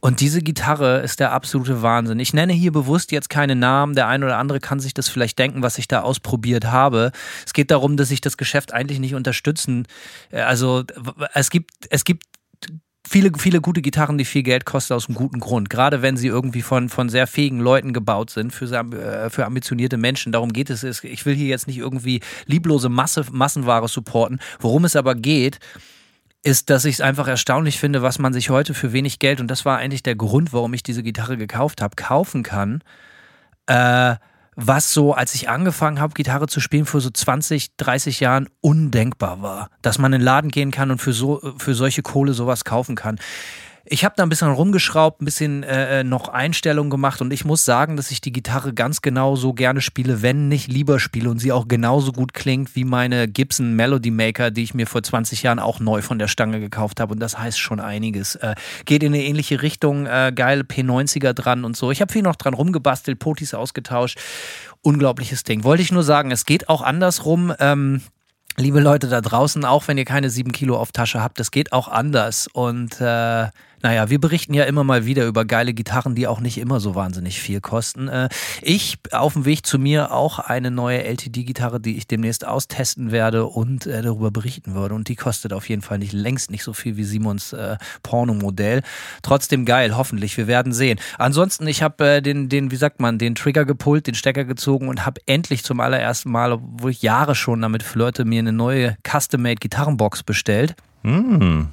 Und 0.00 0.20
diese 0.20 0.42
Gitarre 0.42 1.00
ist 1.00 1.18
der 1.18 1.32
absolute 1.32 1.82
Wahnsinn. 1.82 2.20
Ich 2.20 2.32
nenne 2.32 2.52
hier 2.52 2.70
bewusst 2.70 3.10
jetzt 3.10 3.28
keine 3.28 3.56
Namen. 3.56 3.94
Der 3.96 4.06
eine 4.06 4.24
oder 4.26 4.38
andere 4.38 4.60
kann 4.60 4.78
sich 4.78 4.94
das 4.94 5.08
vielleicht 5.08 5.38
denken, 5.40 5.60
was 5.62 5.76
ich 5.76 5.88
da 5.88 6.02
ausprobiert 6.02 6.66
habe. 6.66 7.10
Es 7.44 7.52
geht 7.52 7.72
darum, 7.72 7.96
dass 7.96 8.12
ich 8.12 8.20
das 8.20 8.36
Geschäft 8.36 8.72
eigentlich 8.72 9.00
nicht 9.00 9.16
unterstützen. 9.16 9.86
äh, 10.30 10.40
Also 10.40 10.84
es 11.34 11.50
gibt, 11.50 11.72
es 11.90 12.04
gibt 12.04 12.24
viele, 13.08 13.32
viele 13.36 13.60
gute 13.60 13.82
Gitarren, 13.82 14.18
die 14.18 14.24
viel 14.24 14.44
Geld 14.44 14.64
kosten 14.66 14.92
aus 14.94 15.08
einem 15.08 15.16
guten 15.16 15.40
Grund. 15.40 15.68
Gerade 15.68 16.00
wenn 16.00 16.16
sie 16.16 16.28
irgendwie 16.28 16.62
von, 16.62 16.88
von 16.90 17.08
sehr 17.08 17.26
fähigen 17.26 17.58
Leuten 17.58 17.92
gebaut 17.92 18.30
sind, 18.30 18.52
für, 18.52 18.66
äh, 18.72 19.30
für 19.30 19.46
ambitionierte 19.46 19.96
Menschen. 19.96 20.30
Darum 20.30 20.52
geht 20.52 20.70
es. 20.70 20.84
Es- 20.84 21.02
Ich 21.02 21.26
will 21.26 21.34
hier 21.34 21.48
jetzt 21.48 21.66
nicht 21.66 21.78
irgendwie 21.78 22.20
lieblose 22.46 22.88
Masse, 22.88 23.24
Massenware 23.32 23.88
supporten. 23.88 24.38
Worum 24.60 24.84
es 24.84 24.94
aber 24.94 25.16
geht, 25.16 25.58
ist, 26.42 26.70
dass 26.70 26.84
ich 26.84 26.96
es 26.96 27.00
einfach 27.00 27.28
erstaunlich 27.28 27.78
finde, 27.78 28.02
was 28.02 28.18
man 28.18 28.32
sich 28.32 28.50
heute 28.50 28.74
für 28.74 28.92
wenig 28.92 29.18
Geld, 29.18 29.40
und 29.40 29.48
das 29.48 29.64
war 29.64 29.78
eigentlich 29.78 30.02
der 30.02 30.14
Grund, 30.14 30.52
warum 30.52 30.72
ich 30.74 30.82
diese 30.82 31.02
Gitarre 31.02 31.36
gekauft 31.36 31.82
habe, 31.82 31.96
kaufen 31.96 32.42
kann. 32.42 32.82
Äh, 33.66 34.16
was 34.60 34.92
so, 34.92 35.12
als 35.12 35.36
ich 35.36 35.48
angefangen 35.48 36.00
habe, 36.00 36.14
Gitarre 36.14 36.48
zu 36.48 36.58
spielen, 36.58 36.84
für 36.84 37.00
so 37.00 37.10
20, 37.10 37.76
30 37.76 38.18
Jahren 38.18 38.48
undenkbar 38.60 39.40
war. 39.40 39.70
Dass 39.82 39.98
man 39.98 40.12
in 40.12 40.18
den 40.18 40.24
Laden 40.24 40.50
gehen 40.50 40.72
kann 40.72 40.90
und 40.90 40.98
für, 40.98 41.12
so, 41.12 41.54
für 41.58 41.74
solche 41.74 42.02
Kohle 42.02 42.32
sowas 42.32 42.64
kaufen 42.64 42.96
kann. 42.96 43.20
Ich 43.90 44.04
habe 44.04 44.14
da 44.16 44.22
ein 44.22 44.28
bisschen 44.28 44.50
rumgeschraubt, 44.50 45.22
ein 45.22 45.24
bisschen 45.24 45.62
äh, 45.62 46.04
noch 46.04 46.28
Einstellungen 46.28 46.90
gemacht 46.90 47.22
und 47.22 47.32
ich 47.32 47.46
muss 47.46 47.64
sagen, 47.64 47.96
dass 47.96 48.10
ich 48.10 48.20
die 48.20 48.32
Gitarre 48.32 48.74
ganz 48.74 49.00
genau 49.00 49.34
so 49.34 49.54
gerne 49.54 49.80
spiele, 49.80 50.20
wenn 50.20 50.48
nicht 50.48 50.70
lieber 50.70 51.00
spiele 51.00 51.30
und 51.30 51.38
sie 51.38 51.52
auch 51.52 51.68
genauso 51.68 52.12
gut 52.12 52.34
klingt 52.34 52.76
wie 52.76 52.84
meine 52.84 53.28
Gibson 53.28 53.72
Melody 53.74 54.10
Maker, 54.10 54.50
die 54.50 54.62
ich 54.62 54.74
mir 54.74 54.86
vor 54.86 55.02
20 55.02 55.42
Jahren 55.42 55.58
auch 55.58 55.80
neu 55.80 56.02
von 56.02 56.18
der 56.18 56.28
Stange 56.28 56.60
gekauft 56.60 57.00
habe 57.00 57.14
und 57.14 57.20
das 57.20 57.38
heißt 57.38 57.58
schon 57.58 57.80
einiges. 57.80 58.34
Äh, 58.36 58.56
geht 58.84 59.02
in 59.02 59.14
eine 59.14 59.24
ähnliche 59.24 59.62
Richtung, 59.62 60.04
äh, 60.04 60.32
geile 60.34 60.64
P90er 60.64 61.32
dran 61.32 61.64
und 61.64 61.74
so. 61.74 61.90
Ich 61.90 62.02
habe 62.02 62.12
viel 62.12 62.22
noch 62.22 62.36
dran 62.36 62.52
rumgebastelt, 62.52 63.18
Potis 63.18 63.54
ausgetauscht. 63.54 64.18
Unglaubliches 64.82 65.44
Ding. 65.44 65.64
Wollte 65.64 65.82
ich 65.82 65.92
nur 65.92 66.02
sagen, 66.02 66.30
es 66.30 66.44
geht 66.44 66.68
auch 66.68 66.82
andersrum. 66.82 67.54
Ähm, 67.58 68.02
liebe 68.58 68.80
Leute 68.80 69.08
da 69.08 69.22
draußen, 69.22 69.64
auch 69.64 69.88
wenn 69.88 69.96
ihr 69.96 70.04
keine 70.04 70.28
sieben 70.28 70.52
Kilo 70.52 70.76
auf 70.76 70.92
Tasche 70.92 71.22
habt, 71.22 71.40
das 71.40 71.50
geht 71.50 71.72
auch 71.72 71.88
anders. 71.88 72.48
Und 72.52 73.00
äh, 73.00 73.46
naja, 73.82 74.10
wir 74.10 74.20
berichten 74.20 74.54
ja 74.54 74.64
immer 74.64 74.84
mal 74.84 75.06
wieder 75.06 75.26
über 75.26 75.44
geile 75.44 75.74
Gitarren, 75.74 76.14
die 76.14 76.26
auch 76.26 76.40
nicht 76.40 76.58
immer 76.58 76.80
so 76.80 76.94
wahnsinnig 76.94 77.40
viel 77.40 77.60
kosten. 77.60 78.08
Äh, 78.08 78.28
ich 78.62 78.98
auf 79.12 79.34
dem 79.34 79.44
Weg 79.44 79.64
zu 79.66 79.78
mir 79.78 80.12
auch 80.12 80.38
eine 80.38 80.70
neue 80.70 81.04
LTD-Gitarre, 81.04 81.80
die 81.80 81.96
ich 81.96 82.06
demnächst 82.06 82.46
austesten 82.46 83.12
werde 83.12 83.46
und 83.46 83.86
äh, 83.86 84.02
darüber 84.02 84.30
berichten 84.30 84.74
würde. 84.74 84.94
Und 84.94 85.08
die 85.08 85.16
kostet 85.16 85.52
auf 85.52 85.68
jeden 85.68 85.82
Fall 85.82 85.98
nicht 85.98 86.12
längst 86.12 86.50
nicht 86.50 86.64
so 86.64 86.72
viel 86.72 86.96
wie 86.96 87.04
Simons 87.04 87.52
äh, 87.52 87.76
Porno-Modell. 88.02 88.82
Trotzdem 89.22 89.64
geil, 89.64 89.96
hoffentlich. 89.96 90.36
Wir 90.36 90.46
werden 90.46 90.72
sehen. 90.72 90.98
Ansonsten, 91.18 91.66
ich 91.66 91.82
habe 91.82 92.04
äh, 92.04 92.22
den, 92.22 92.48
den, 92.48 92.70
wie 92.70 92.76
sagt 92.76 93.00
man, 93.00 93.18
den 93.18 93.34
Trigger 93.34 93.64
gepult, 93.64 94.06
den 94.06 94.14
Stecker 94.14 94.44
gezogen 94.44 94.88
und 94.88 95.06
habe 95.06 95.20
endlich 95.26 95.64
zum 95.64 95.80
allerersten 95.80 96.30
Mal, 96.30 96.52
obwohl 96.52 96.90
ich 96.90 97.02
Jahre 97.02 97.34
schon 97.34 97.62
damit 97.62 97.82
flirte, 97.82 98.24
mir 98.24 98.40
eine 98.40 98.52
neue 98.52 98.96
Custom-Made 99.08 99.56
Gitarrenbox 99.56 100.22
bestellt. 100.22 100.74
Mm. 101.02 101.66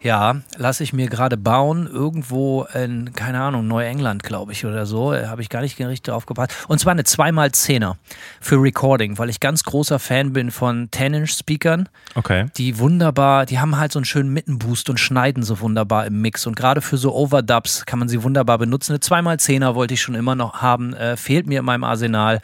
Ja, 0.00 0.36
lasse 0.56 0.84
ich 0.84 0.92
mir 0.92 1.08
gerade 1.08 1.36
bauen, 1.36 1.88
irgendwo 1.88 2.66
in, 2.72 3.12
keine 3.14 3.40
Ahnung, 3.40 3.66
Neuengland, 3.66 4.22
glaube 4.22 4.52
ich, 4.52 4.64
oder 4.64 4.86
so. 4.86 5.14
Habe 5.14 5.42
ich 5.42 5.48
gar 5.48 5.60
nicht 5.60 5.78
richtig 5.78 6.02
drauf 6.02 6.26
gepasst. 6.26 6.52
Und 6.68 6.78
zwar 6.78 6.92
eine 6.92 7.02
2x10er 7.02 7.96
für 8.40 8.62
Recording, 8.62 9.18
weil 9.18 9.28
ich 9.28 9.40
ganz 9.40 9.64
großer 9.64 9.98
Fan 9.98 10.32
bin 10.32 10.50
von 10.50 10.88
10-Inch-Speakern. 10.90 11.88
Okay. 12.14 12.46
Die 12.56 12.78
wunderbar, 12.78 13.44
die 13.46 13.58
haben 13.58 13.76
halt 13.76 13.90
so 13.92 13.98
einen 13.98 14.04
schönen 14.04 14.32
Mittenboost 14.32 14.88
und 14.88 15.00
schneiden 15.00 15.42
so 15.42 15.60
wunderbar 15.60 16.06
im 16.06 16.20
Mix. 16.20 16.46
Und 16.46 16.54
gerade 16.54 16.80
für 16.80 16.96
so 16.96 17.14
Overdubs 17.14 17.84
kann 17.84 17.98
man 17.98 18.08
sie 18.08 18.22
wunderbar 18.22 18.58
benutzen. 18.58 18.92
Eine 18.92 19.00
2x10er 19.00 19.74
wollte 19.74 19.94
ich 19.94 20.02
schon 20.02 20.14
immer 20.14 20.36
noch 20.36 20.62
haben, 20.62 20.94
äh, 20.94 21.16
fehlt 21.16 21.46
mir 21.46 21.58
in 21.58 21.64
meinem 21.64 21.84
Arsenal. 21.84 22.40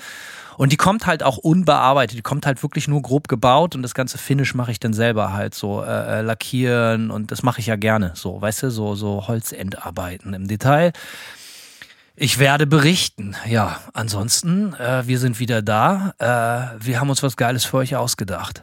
Und 0.56 0.72
die 0.72 0.76
kommt 0.76 1.06
halt 1.06 1.22
auch 1.22 1.36
unbearbeitet, 1.36 2.18
die 2.18 2.22
kommt 2.22 2.46
halt 2.46 2.62
wirklich 2.62 2.88
nur 2.88 3.02
grob 3.02 3.28
gebaut 3.28 3.74
und 3.74 3.82
das 3.82 3.94
ganze 3.94 4.18
Finish 4.18 4.54
mache 4.54 4.70
ich 4.70 4.80
dann 4.80 4.92
selber 4.92 5.32
halt 5.32 5.54
so 5.54 5.82
äh, 5.82 6.18
äh, 6.18 6.20
lackieren 6.22 7.10
und 7.10 7.30
das 7.30 7.42
mache 7.42 7.60
ich 7.60 7.66
ja 7.66 7.76
gerne, 7.76 8.12
so, 8.14 8.40
weißt 8.40 8.64
du, 8.64 8.70
so, 8.70 8.94
so 8.94 9.26
Holzendarbeiten 9.26 10.34
im 10.34 10.48
Detail. 10.48 10.92
Ich 12.16 12.38
werde 12.38 12.66
berichten. 12.66 13.34
Ja, 13.44 13.80
ansonsten, 13.92 14.74
äh, 14.74 15.04
wir 15.06 15.18
sind 15.18 15.40
wieder 15.40 15.62
da. 15.62 16.14
Äh, 16.18 16.84
wir 16.84 17.00
haben 17.00 17.10
uns 17.10 17.24
was 17.24 17.36
Geiles 17.36 17.64
für 17.64 17.78
euch 17.78 17.96
ausgedacht. 17.96 18.62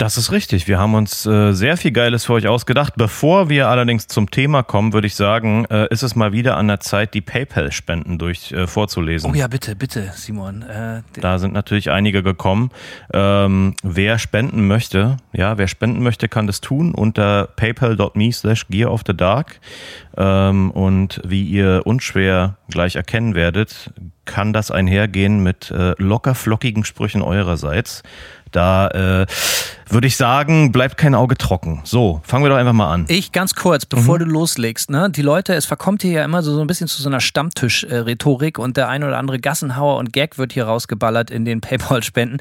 Das 0.00 0.16
ist 0.16 0.32
richtig. 0.32 0.66
Wir 0.66 0.78
haben 0.78 0.94
uns 0.94 1.26
äh, 1.26 1.52
sehr 1.52 1.76
viel 1.76 1.90
Geiles 1.90 2.24
für 2.24 2.32
euch 2.32 2.48
ausgedacht. 2.48 2.94
Bevor 2.96 3.50
wir 3.50 3.68
allerdings 3.68 4.06
zum 4.06 4.30
Thema 4.30 4.62
kommen, 4.62 4.94
würde 4.94 5.06
ich 5.06 5.14
sagen, 5.14 5.66
äh, 5.66 5.92
ist 5.92 6.02
es 6.02 6.16
mal 6.16 6.32
wieder 6.32 6.56
an 6.56 6.68
der 6.68 6.80
Zeit, 6.80 7.12
die 7.12 7.20
PayPal-Spenden 7.20 8.18
durch 8.18 8.50
äh, 8.50 8.66
vorzulesen. 8.66 9.30
Oh 9.30 9.34
ja, 9.34 9.46
bitte, 9.46 9.76
bitte, 9.76 10.10
Simon. 10.16 10.62
Äh, 10.62 11.02
da 11.20 11.38
sind 11.38 11.52
natürlich 11.52 11.90
einige 11.90 12.22
gekommen. 12.22 12.70
Ähm, 13.12 13.74
wer 13.82 14.18
spenden 14.18 14.66
möchte, 14.66 15.18
ja, 15.34 15.58
wer 15.58 15.68
spenden 15.68 16.02
möchte, 16.02 16.28
kann 16.28 16.46
das 16.46 16.62
tun 16.62 16.94
unter 16.94 17.48
paypal.me 17.56 18.32
slash 18.32 18.68
gear 18.68 18.90
of 18.90 19.02
the 19.06 19.14
dark. 19.14 19.60
Ähm, 20.16 20.70
und 20.70 21.20
wie 21.26 21.44
ihr 21.44 21.82
unschwer 21.84 22.56
gleich 22.70 22.96
erkennen 22.96 23.34
werdet, 23.34 23.92
kann 24.24 24.52
das 24.52 24.70
einhergehen 24.70 25.42
mit 25.42 25.70
äh, 25.72 25.94
locker 25.98 26.34
flockigen 26.34 26.84
Sprüchen 26.84 27.20
eurerseits. 27.20 28.02
Da 28.50 28.88
äh, 28.88 29.26
würde 29.92 30.06
ich 30.06 30.16
sagen, 30.16 30.70
bleibt 30.70 30.96
kein 30.96 31.14
Auge 31.14 31.36
trocken. 31.36 31.80
So, 31.84 32.20
fangen 32.22 32.44
wir 32.44 32.50
doch 32.50 32.56
einfach 32.56 32.72
mal 32.72 32.92
an. 32.92 33.06
Ich 33.08 33.32
ganz 33.32 33.54
kurz, 33.54 33.86
bevor 33.86 34.16
mhm. 34.16 34.20
du 34.20 34.24
loslegst, 34.26 34.88
ne? 34.88 35.10
Die 35.10 35.22
Leute, 35.22 35.54
es 35.54 35.66
verkommt 35.66 36.02
hier 36.02 36.12
ja 36.12 36.24
immer 36.24 36.42
so, 36.42 36.54
so 36.54 36.60
ein 36.60 36.66
bisschen 36.68 36.86
zu 36.86 37.02
so 37.02 37.08
einer 37.08 37.20
Stammtisch-Rhetorik 37.20 38.58
und 38.58 38.76
der 38.76 38.88
ein 38.88 39.02
oder 39.02 39.18
andere 39.18 39.40
Gassenhauer 39.40 39.96
und 39.98 40.12
Gag 40.12 40.38
wird 40.38 40.52
hier 40.52 40.66
rausgeballert 40.66 41.30
in 41.30 41.44
den 41.44 41.60
Paypal-Spenden. 41.60 42.38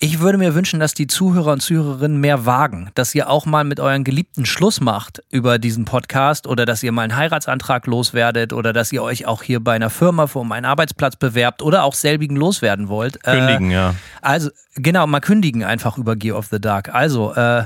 Ich 0.00 0.18
würde 0.20 0.38
mir 0.38 0.54
wünschen, 0.54 0.80
dass 0.80 0.94
die 0.94 1.06
Zuhörer 1.06 1.52
und 1.52 1.60
Zuhörerinnen 1.60 2.18
mehr 2.18 2.46
wagen, 2.46 2.90
dass 2.94 3.14
ihr 3.14 3.30
auch 3.30 3.46
mal 3.46 3.64
mit 3.64 3.78
euren 3.78 4.02
Geliebten 4.02 4.44
Schluss 4.44 4.80
macht 4.80 5.22
über 5.30 5.58
diesen 5.58 5.84
Podcast 5.84 6.46
oder 6.46 6.66
dass 6.66 6.82
ihr 6.82 6.90
mal 6.90 7.02
einen 7.02 7.16
Heiratsantrag 7.16 7.86
loswerdet 7.86 8.52
oder 8.52 8.72
dass 8.72 8.92
ihr 8.92 9.02
euch 9.02 9.26
auch 9.26 9.42
hier 9.42 9.60
bei 9.60 9.74
einer 9.74 9.90
Firma 9.90 10.26
für 10.26 10.40
um 10.40 10.50
einen 10.50 10.66
Arbeitsplatz 10.66 11.16
bewerbt 11.16 11.62
oder 11.62 11.84
auch 11.84 11.94
selbigen 11.94 12.36
loswerden 12.36 12.88
wollt. 12.88 13.22
Kündigen, 13.22 13.70
äh, 13.70 13.74
ja. 13.74 13.94
Also, 14.20 14.50
genau, 14.74 15.06
mal 15.06 15.20
kündigen 15.20 15.47
einfach 15.56 15.98
über 15.98 16.16
Gear 16.16 16.36
of 16.36 16.46
the 16.46 16.60
Dark. 16.60 16.94
Also, 16.94 17.34
äh, 17.34 17.64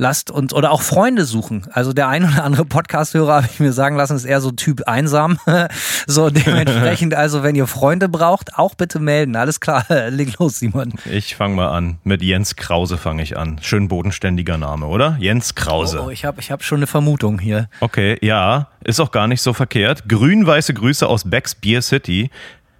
lasst 0.00 0.30
uns 0.30 0.54
oder 0.54 0.72
auch 0.72 0.80
Freunde 0.80 1.26
suchen. 1.26 1.66
Also 1.72 1.92
der 1.92 2.08
ein 2.08 2.24
oder 2.24 2.42
andere 2.42 2.64
Podcast-Hörer, 2.64 3.34
habe 3.34 3.48
ich 3.52 3.60
mir 3.60 3.72
sagen 3.72 3.96
lassen, 3.96 4.16
ist 4.16 4.24
eher 4.24 4.40
so 4.40 4.50
Typ 4.50 4.88
einsam. 4.88 5.38
so 6.06 6.30
dementsprechend, 6.30 7.14
also 7.14 7.42
wenn 7.42 7.54
ihr 7.54 7.66
Freunde 7.66 8.08
braucht, 8.08 8.56
auch 8.58 8.74
bitte 8.74 8.98
melden. 8.98 9.36
Alles 9.36 9.60
klar, 9.60 9.84
leg 10.08 10.38
los, 10.38 10.58
Simon. 10.58 10.94
Ich 11.04 11.36
fange 11.36 11.54
mal 11.54 11.68
an. 11.68 11.98
Mit 12.02 12.22
Jens 12.22 12.56
Krause 12.56 12.96
fange 12.96 13.22
ich 13.22 13.36
an. 13.36 13.58
Schön 13.60 13.88
bodenständiger 13.88 14.56
Name, 14.56 14.86
oder? 14.86 15.16
Jens 15.20 15.54
Krause. 15.54 16.00
Oh, 16.00 16.06
oh 16.06 16.10
ich 16.10 16.24
habe 16.24 16.40
ich 16.40 16.50
hab 16.50 16.64
schon 16.64 16.78
eine 16.78 16.86
Vermutung 16.86 17.38
hier. 17.38 17.68
Okay, 17.80 18.16
ja, 18.22 18.68
ist 18.82 19.00
auch 19.00 19.10
gar 19.10 19.28
nicht 19.28 19.42
so 19.42 19.52
verkehrt. 19.52 20.08
Grün-weiße 20.08 20.72
Grüße 20.72 21.06
aus 21.06 21.28
Becks 21.28 21.54
Beer 21.54 21.82
City. 21.82 22.30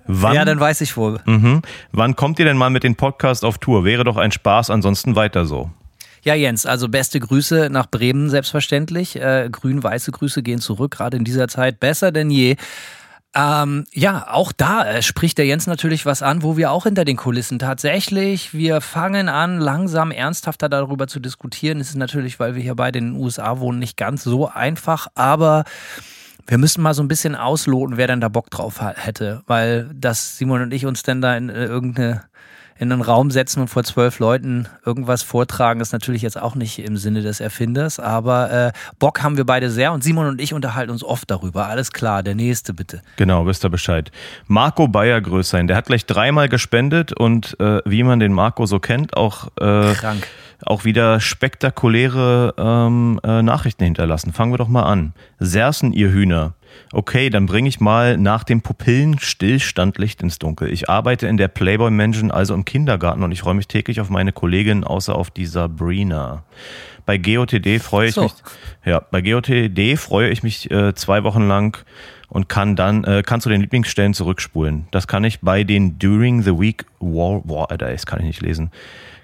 Wann, 0.06 0.34
ja, 0.34 0.44
dann 0.44 0.58
weiß 0.58 0.80
ich 0.80 0.96
wohl. 0.96 1.20
Mhm. 1.24 1.62
Wann 1.92 2.16
kommt 2.16 2.38
ihr 2.38 2.44
denn 2.44 2.56
mal 2.56 2.70
mit 2.70 2.82
dem 2.82 2.96
Podcast 2.96 3.44
auf 3.44 3.58
Tour? 3.58 3.84
Wäre 3.84 4.04
doch 4.04 4.16
ein 4.16 4.32
Spaß, 4.32 4.70
ansonsten 4.70 5.16
weiter 5.16 5.44
so. 5.44 5.70
Ja, 6.22 6.34
Jens, 6.34 6.66
also 6.66 6.88
beste 6.88 7.18
Grüße 7.18 7.68
nach 7.70 7.86
Bremen 7.86 8.28
selbstverständlich. 8.28 9.16
Äh, 9.16 9.48
Grün-weiße 9.50 10.12
Grüße 10.12 10.42
gehen 10.42 10.60
zurück, 10.60 10.92
gerade 10.92 11.16
in 11.16 11.24
dieser 11.24 11.48
Zeit 11.48 11.80
besser 11.80 12.12
denn 12.12 12.30
je. 12.30 12.56
Ähm, 13.32 13.86
ja, 13.92 14.26
auch 14.28 14.50
da 14.50 14.84
äh, 14.84 15.02
spricht 15.02 15.38
der 15.38 15.46
Jens 15.46 15.68
natürlich 15.68 16.04
was 16.04 16.20
an, 16.20 16.42
wo 16.42 16.56
wir 16.56 16.72
auch 16.72 16.82
hinter 16.82 17.04
den 17.04 17.16
Kulissen 17.16 17.60
tatsächlich, 17.60 18.52
wir 18.52 18.80
fangen 18.80 19.28
an, 19.28 19.60
langsam 19.60 20.10
ernsthafter 20.10 20.68
darüber 20.68 21.06
zu 21.06 21.20
diskutieren. 21.20 21.78
Es 21.78 21.90
ist 21.90 21.96
natürlich, 21.96 22.40
weil 22.40 22.56
wir 22.56 22.62
hier 22.62 22.74
beide 22.74 22.98
in 22.98 23.12
den 23.12 23.22
USA 23.22 23.60
wohnen, 23.60 23.78
nicht 23.78 23.96
ganz 23.96 24.24
so 24.24 24.48
einfach, 24.48 25.06
aber 25.14 25.64
wir 26.46 26.58
müssen 26.58 26.82
mal 26.82 26.94
so 26.94 27.02
ein 27.02 27.08
bisschen 27.08 27.34
ausloten, 27.34 27.96
wer 27.96 28.06
denn 28.06 28.20
da 28.20 28.28
Bock 28.28 28.50
drauf 28.50 28.80
hätte, 28.80 29.42
weil 29.46 29.90
dass 29.94 30.38
Simon 30.38 30.62
und 30.62 30.72
ich 30.72 30.86
uns 30.86 31.02
denn 31.02 31.20
da 31.20 31.36
in 31.36 31.48
äh, 31.48 31.64
irgendeine 31.64 32.22
in 32.80 32.90
einen 32.90 33.02
Raum 33.02 33.30
setzen 33.30 33.60
und 33.60 33.68
vor 33.68 33.84
zwölf 33.84 34.20
Leuten 34.20 34.66
irgendwas 34.86 35.22
vortragen, 35.22 35.82
ist 35.82 35.92
natürlich 35.92 36.22
jetzt 36.22 36.40
auch 36.40 36.54
nicht 36.54 36.78
im 36.78 36.96
Sinne 36.96 37.20
des 37.20 37.38
Erfinders, 37.38 38.00
aber 38.00 38.50
äh, 38.50 38.72
Bock 38.98 39.22
haben 39.22 39.36
wir 39.36 39.44
beide 39.44 39.70
sehr 39.70 39.92
und 39.92 40.02
Simon 40.02 40.26
und 40.26 40.40
ich 40.40 40.54
unterhalten 40.54 40.90
uns 40.90 41.04
oft 41.04 41.30
darüber. 41.30 41.66
Alles 41.66 41.92
klar, 41.92 42.22
der 42.22 42.34
nächste 42.34 42.72
bitte. 42.72 43.02
Genau, 43.16 43.44
wisst 43.44 43.66
ihr 43.66 43.68
Bescheid. 43.68 44.10
Marco 44.46 44.88
Bayer 44.88 45.20
Größein, 45.20 45.66
der 45.66 45.76
hat 45.76 45.86
gleich 45.86 46.06
dreimal 46.06 46.48
gespendet 46.48 47.12
und 47.12 47.54
äh, 47.60 47.82
wie 47.84 48.02
man 48.02 48.18
den 48.18 48.32
Marco 48.32 48.64
so 48.64 48.80
kennt, 48.80 49.14
auch 49.14 49.48
äh, 49.60 49.92
Krank 49.92 50.26
auch 50.66 50.84
wieder 50.84 51.20
spektakuläre 51.20 52.54
ähm, 52.58 53.20
äh, 53.24 53.42
Nachrichten 53.42 53.84
hinterlassen. 53.84 54.32
Fangen 54.32 54.52
wir 54.52 54.58
doch 54.58 54.68
mal 54.68 54.84
an. 54.84 55.12
Sersen, 55.38 55.92
ihr 55.92 56.10
Hühner. 56.10 56.54
Okay, 56.92 57.30
dann 57.30 57.46
bringe 57.46 57.68
ich 57.68 57.80
mal 57.80 58.16
nach 58.16 58.44
dem 58.44 58.62
Pupillenstillstand 58.62 59.98
Licht 59.98 60.22
ins 60.22 60.38
Dunkel. 60.38 60.72
Ich 60.72 60.88
arbeite 60.88 61.26
in 61.26 61.36
der 61.36 61.48
Playboy 61.48 61.90
Mansion, 61.90 62.30
also 62.30 62.54
im 62.54 62.64
Kindergarten, 62.64 63.22
und 63.22 63.32
ich 63.32 63.40
freue 63.40 63.54
mich 63.54 63.68
täglich 63.68 64.00
auf 64.00 64.10
meine 64.10 64.32
Kollegin, 64.32 64.84
außer 64.84 65.14
auf 65.14 65.30
die 65.30 65.46
Sabrina. 65.46 66.44
Bei 67.06 67.18
GOTD 67.18 67.80
freue 67.80 68.08
ich 68.08 68.14
so. 68.14 68.22
mich. 68.22 68.34
Ja, 68.84 69.00
bei 69.00 69.20
GOTD 69.20 69.96
freue 69.96 70.30
ich 70.30 70.42
mich 70.42 70.70
äh, 70.70 70.94
zwei 70.94 71.24
Wochen 71.24 71.48
lang 71.48 71.84
und 72.28 72.48
kann 72.48 72.76
dann 72.76 73.02
äh, 73.04 73.22
kann 73.24 73.40
zu 73.40 73.48
den 73.48 73.60
Lieblingsstellen 73.60 74.14
zurückspulen. 74.14 74.86
Das 74.92 75.08
kann 75.08 75.24
ich 75.24 75.40
bei 75.40 75.64
den 75.64 75.98
During 75.98 76.42
the 76.42 76.58
Week 76.58 76.84
War, 77.00 77.42
War, 77.48 77.70
Alter, 77.70 77.90
das 77.90 78.06
kann 78.06 78.20
ich 78.20 78.26
nicht 78.26 78.42
lesen 78.42 78.70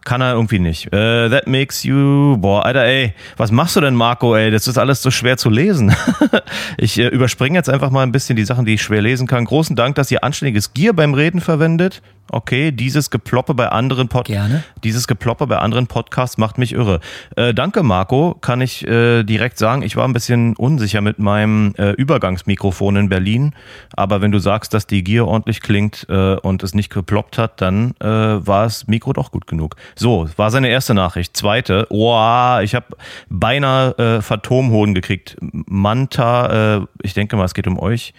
kann 0.06 0.22
er 0.22 0.32
irgendwie 0.32 0.60
nicht. 0.60 0.86
Uh, 0.86 1.28
that 1.28 1.46
makes 1.46 1.82
you, 1.82 2.38
boah, 2.38 2.64
Alter, 2.64 2.84
ey, 2.84 3.12
was 3.36 3.50
machst 3.50 3.76
du 3.76 3.80
denn, 3.82 3.94
Marco, 3.94 4.34
ey? 4.34 4.50
Das 4.50 4.66
ist 4.68 4.78
alles 4.78 5.02
so 5.02 5.10
schwer 5.10 5.36
zu 5.36 5.50
lesen. 5.50 5.94
ich 6.78 6.98
äh, 6.98 7.08
überspringe 7.08 7.58
jetzt 7.58 7.68
einfach 7.68 7.90
mal 7.90 8.04
ein 8.04 8.12
bisschen 8.12 8.36
die 8.36 8.44
Sachen, 8.44 8.64
die 8.64 8.74
ich 8.74 8.82
schwer 8.82 9.02
lesen 9.02 9.26
kann. 9.26 9.44
Großen 9.44 9.76
Dank, 9.76 9.96
dass 9.96 10.10
ihr 10.10 10.24
anständiges 10.24 10.72
Gear 10.72 10.94
beim 10.94 11.12
Reden 11.12 11.40
verwendet. 11.40 12.00
Okay, 12.30 12.72
dieses 12.72 13.10
Geploppe 13.10 13.54
bei 13.54 13.68
anderen 13.68 14.08
Pod 14.08 14.26
Gerne. 14.26 14.64
Dieses 14.82 15.06
Geploppe 15.06 15.46
bei 15.46 15.58
anderen 15.58 15.86
Podcasts 15.86 16.38
macht 16.38 16.58
mich 16.58 16.72
irre. 16.72 17.00
Äh, 17.36 17.54
danke, 17.54 17.82
Marco. 17.82 18.36
Kann 18.40 18.60
ich 18.60 18.86
äh, 18.86 19.22
direkt 19.22 19.58
sagen, 19.58 19.82
ich 19.82 19.96
war 19.96 20.06
ein 20.06 20.12
bisschen 20.12 20.56
unsicher 20.56 21.00
mit 21.00 21.18
meinem 21.18 21.74
äh, 21.78 21.92
Übergangsmikrofon 21.92 22.96
in 22.96 23.08
Berlin. 23.08 23.54
Aber 23.94 24.20
wenn 24.20 24.32
du 24.32 24.38
sagst, 24.38 24.74
dass 24.74 24.86
die 24.86 25.04
Gier 25.04 25.26
ordentlich 25.26 25.60
klingt 25.60 26.06
äh, 26.08 26.34
und 26.36 26.62
es 26.62 26.74
nicht 26.74 26.92
geploppt 26.92 27.38
hat, 27.38 27.60
dann 27.60 27.92
äh, 28.00 28.06
war 28.06 28.64
das 28.64 28.88
Mikro 28.88 29.12
doch 29.12 29.30
gut 29.30 29.46
genug. 29.46 29.76
So, 29.94 30.28
war 30.36 30.50
seine 30.50 30.68
erste 30.68 30.94
Nachricht. 30.94 31.36
Zweite, 31.36 31.86
oh, 31.90 32.58
ich 32.62 32.74
habe 32.74 32.86
beinahe 33.28 33.96
äh, 33.98 34.22
Phantomhoden 34.22 34.94
gekriegt. 34.94 35.36
Manta, 35.40 36.76
äh, 36.76 36.86
ich 37.02 37.14
denke 37.14 37.36
mal, 37.36 37.44
es 37.44 37.54
geht 37.54 37.68
um 37.68 37.78
euch. 37.78 38.12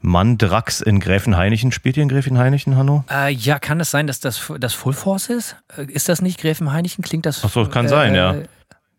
Mandrax 0.00 0.80
in 0.80 1.00
Gräfenhainichen. 1.00 1.72
Spielt 1.72 1.96
ihr 1.96 2.02
in 2.04 2.08
Gräfenhainichen, 2.08 2.76
Hanno? 2.76 3.04
Äh, 3.10 3.32
ja, 3.32 3.58
kann 3.58 3.80
es 3.80 3.90
sein, 3.90 4.06
dass 4.06 4.20
das, 4.20 4.52
das 4.58 4.74
Full 4.74 4.92
Force 4.92 5.28
ist? 5.28 5.56
Äh, 5.76 5.84
Ist 5.90 6.08
das 6.08 6.22
nicht 6.22 6.40
Gräfenhainichen? 6.40 7.02
Klingt 7.04 7.26
das. 7.26 7.44
Ach 7.44 7.50
so, 7.50 7.66
kann 7.66 7.88
sein, 7.88 8.14
ja. 8.14 8.36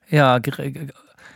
Ja, 0.09 0.35
Grä- 0.37 0.89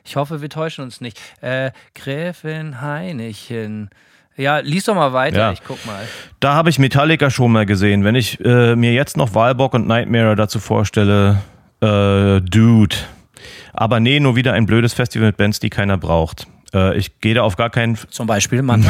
ich 0.04 0.16
hoffe, 0.16 0.42
wir 0.42 0.50
täuschen 0.50 0.84
uns 0.84 1.00
nicht. 1.00 1.20
Äh, 1.42 1.72
Gräfenhainichen. 1.94 3.90
Ja, 4.36 4.58
lies 4.60 4.86
doch 4.86 4.96
mal 4.96 5.14
weiter, 5.14 5.38
Ja. 5.38 5.52
ich 5.52 5.62
guck 5.66 5.86
mal. 5.86 6.04
Da 6.40 6.56
habe 6.56 6.70
ich 6.70 6.80
Metallica 6.80 7.30
schon 7.30 7.52
mal 7.52 7.66
gesehen. 7.66 8.04
Wenn 8.04 8.16
ich 8.16 8.44
äh, 8.44 8.76
mir 8.76 8.92
jetzt 8.94 9.16
noch 9.16 9.36
Walbock 9.36 9.76
und 9.76 9.88
Nightmare 9.88 10.36
dazu 10.36 10.60
vorstelle, 10.60 11.42
äh, 11.82 12.42
Dude. 12.42 12.96
Aber 13.74 14.00
nee, 14.00 14.20
nur 14.20 14.36
wieder 14.36 14.54
ein 14.54 14.66
blödes 14.66 14.94
Festival 14.94 15.28
mit 15.28 15.38
Bands, 15.38 15.60
die 15.60 15.70
keiner 15.70 15.98
braucht. 15.98 16.48
Äh, 16.74 16.98
ich 16.98 17.20
gehe 17.20 17.36
da 17.36 17.44
auf 17.44 17.56
gar 17.56 17.70
keinen, 17.70 17.98
Zum 18.10 18.28
Beispiel 18.28 18.62
Mann. 18.62 18.86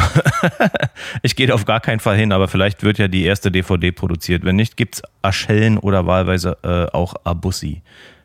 ich 1.22 1.36
gehe 1.36 1.46
da 1.46 1.54
auf 1.54 1.64
gar 1.64 1.80
keinen 1.80 2.00
Fall 2.00 2.16
hin, 2.16 2.32
aber 2.32 2.48
vielleicht 2.48 2.82
wird 2.82 2.98
ja 2.98 3.08
die 3.08 3.24
erste 3.24 3.50
DVD 3.50 3.92
produziert. 3.92 4.44
Wenn 4.44 4.56
nicht, 4.56 4.76
gibt's 4.76 5.02
Aschellen 5.22 5.78
oder 5.78 6.06
wahlweise 6.06 6.56
äh, 6.62 6.94
auch 6.94 7.14
Abussi. 7.24 7.82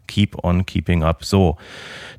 Keep 0.08 0.44
on 0.44 0.66
keeping 0.66 1.04
up. 1.04 1.24
So. 1.24 1.58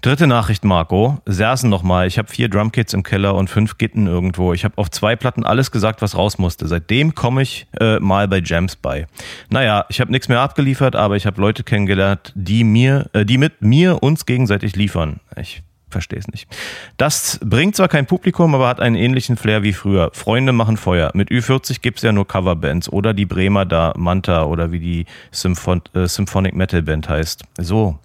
Dritte 0.00 0.28
Nachricht, 0.28 0.64
Marco. 0.64 1.18
Sersen 1.26 1.70
nochmal. 1.70 2.06
Ich 2.06 2.18
habe 2.18 2.28
vier 2.28 2.48
Drumkits 2.48 2.94
im 2.94 3.02
Keller 3.02 3.34
und 3.34 3.50
fünf 3.50 3.78
Gitten 3.78 4.06
irgendwo. 4.06 4.52
Ich 4.52 4.62
habe 4.64 4.78
auf 4.78 4.92
zwei 4.92 5.16
Platten 5.16 5.44
alles 5.44 5.72
gesagt, 5.72 6.00
was 6.00 6.16
raus 6.16 6.38
musste. 6.38 6.68
Seitdem 6.68 7.16
komme 7.16 7.42
ich 7.42 7.66
äh, 7.80 7.98
mal 7.98 8.28
bei 8.28 8.40
Jams 8.44 8.76
bei. 8.76 9.08
Naja, 9.48 9.86
ich 9.88 10.00
habe 10.00 10.12
nichts 10.12 10.28
mehr 10.28 10.38
abgeliefert, 10.38 10.94
aber 10.94 11.16
ich 11.16 11.26
habe 11.26 11.40
Leute 11.40 11.64
kennengelernt, 11.64 12.32
die 12.36 12.62
mir, 12.62 13.10
äh, 13.12 13.24
die 13.24 13.38
mit 13.38 13.60
mir 13.60 14.04
uns 14.04 14.24
gegenseitig 14.24 14.76
liefern. 14.76 15.18
Ich 15.36 15.64
verstehe 15.90 16.18
es 16.18 16.28
nicht. 16.28 16.48
Das 16.96 17.38
bringt 17.42 17.76
zwar 17.76 17.88
kein 17.88 18.06
Publikum, 18.06 18.54
aber 18.54 18.68
hat 18.68 18.80
einen 18.80 18.96
ähnlichen 18.96 19.36
Flair 19.36 19.62
wie 19.62 19.72
früher. 19.72 20.10
Freunde 20.12 20.52
machen 20.52 20.76
Feuer. 20.76 21.10
Mit 21.14 21.30
Ü40 21.30 21.80
gibt's 21.80 22.02
ja 22.02 22.12
nur 22.12 22.26
Coverbands 22.26 22.88
oder 22.88 23.14
die 23.14 23.26
Bremer 23.26 23.64
da, 23.64 23.92
Manta 23.96 24.44
oder 24.44 24.72
wie 24.72 24.80
die 24.80 25.06
Symphon 25.30 25.82
äh, 25.94 26.06
Symphonic 26.06 26.54
Metal 26.54 26.82
Band 26.82 27.08
heißt. 27.08 27.42
So. 27.58 27.98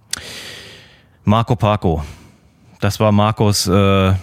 Marco 1.24 1.56
Paco. 1.56 2.04
Das 2.80 3.00
war 3.00 3.12
Marcos 3.12 3.68
äh, 3.68 4.14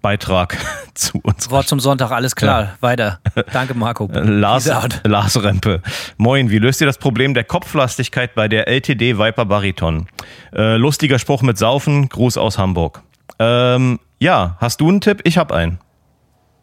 Beitrag 0.00 0.56
zu 0.94 1.18
uns. 1.22 1.50
Wort 1.50 1.68
zum 1.68 1.80
Sonntag, 1.80 2.10
alles 2.10 2.36
klar. 2.36 2.76
Weiter. 2.80 3.20
Danke, 3.52 3.74
Marco. 3.74 4.08
Lars. 4.12 4.70
Lars 5.04 5.42
Rempe. 5.42 5.82
Moin, 6.16 6.50
wie 6.50 6.58
löst 6.58 6.80
ihr 6.80 6.86
das 6.86 6.98
Problem 6.98 7.34
der 7.34 7.44
Kopflastigkeit 7.44 8.34
bei 8.34 8.48
der 8.48 8.68
LTD 8.68 9.18
Viper 9.18 9.44
Bariton? 9.44 10.06
Äh, 10.54 10.76
lustiger 10.76 11.18
Spruch 11.18 11.42
mit 11.42 11.58
Saufen, 11.58 12.08
Gruß 12.08 12.36
aus 12.38 12.58
Hamburg. 12.58 13.02
Ähm, 13.38 13.98
ja, 14.18 14.56
hast 14.60 14.80
du 14.80 14.88
einen 14.88 15.00
Tipp? 15.00 15.20
Ich 15.24 15.38
hab 15.38 15.52
einen. 15.52 15.78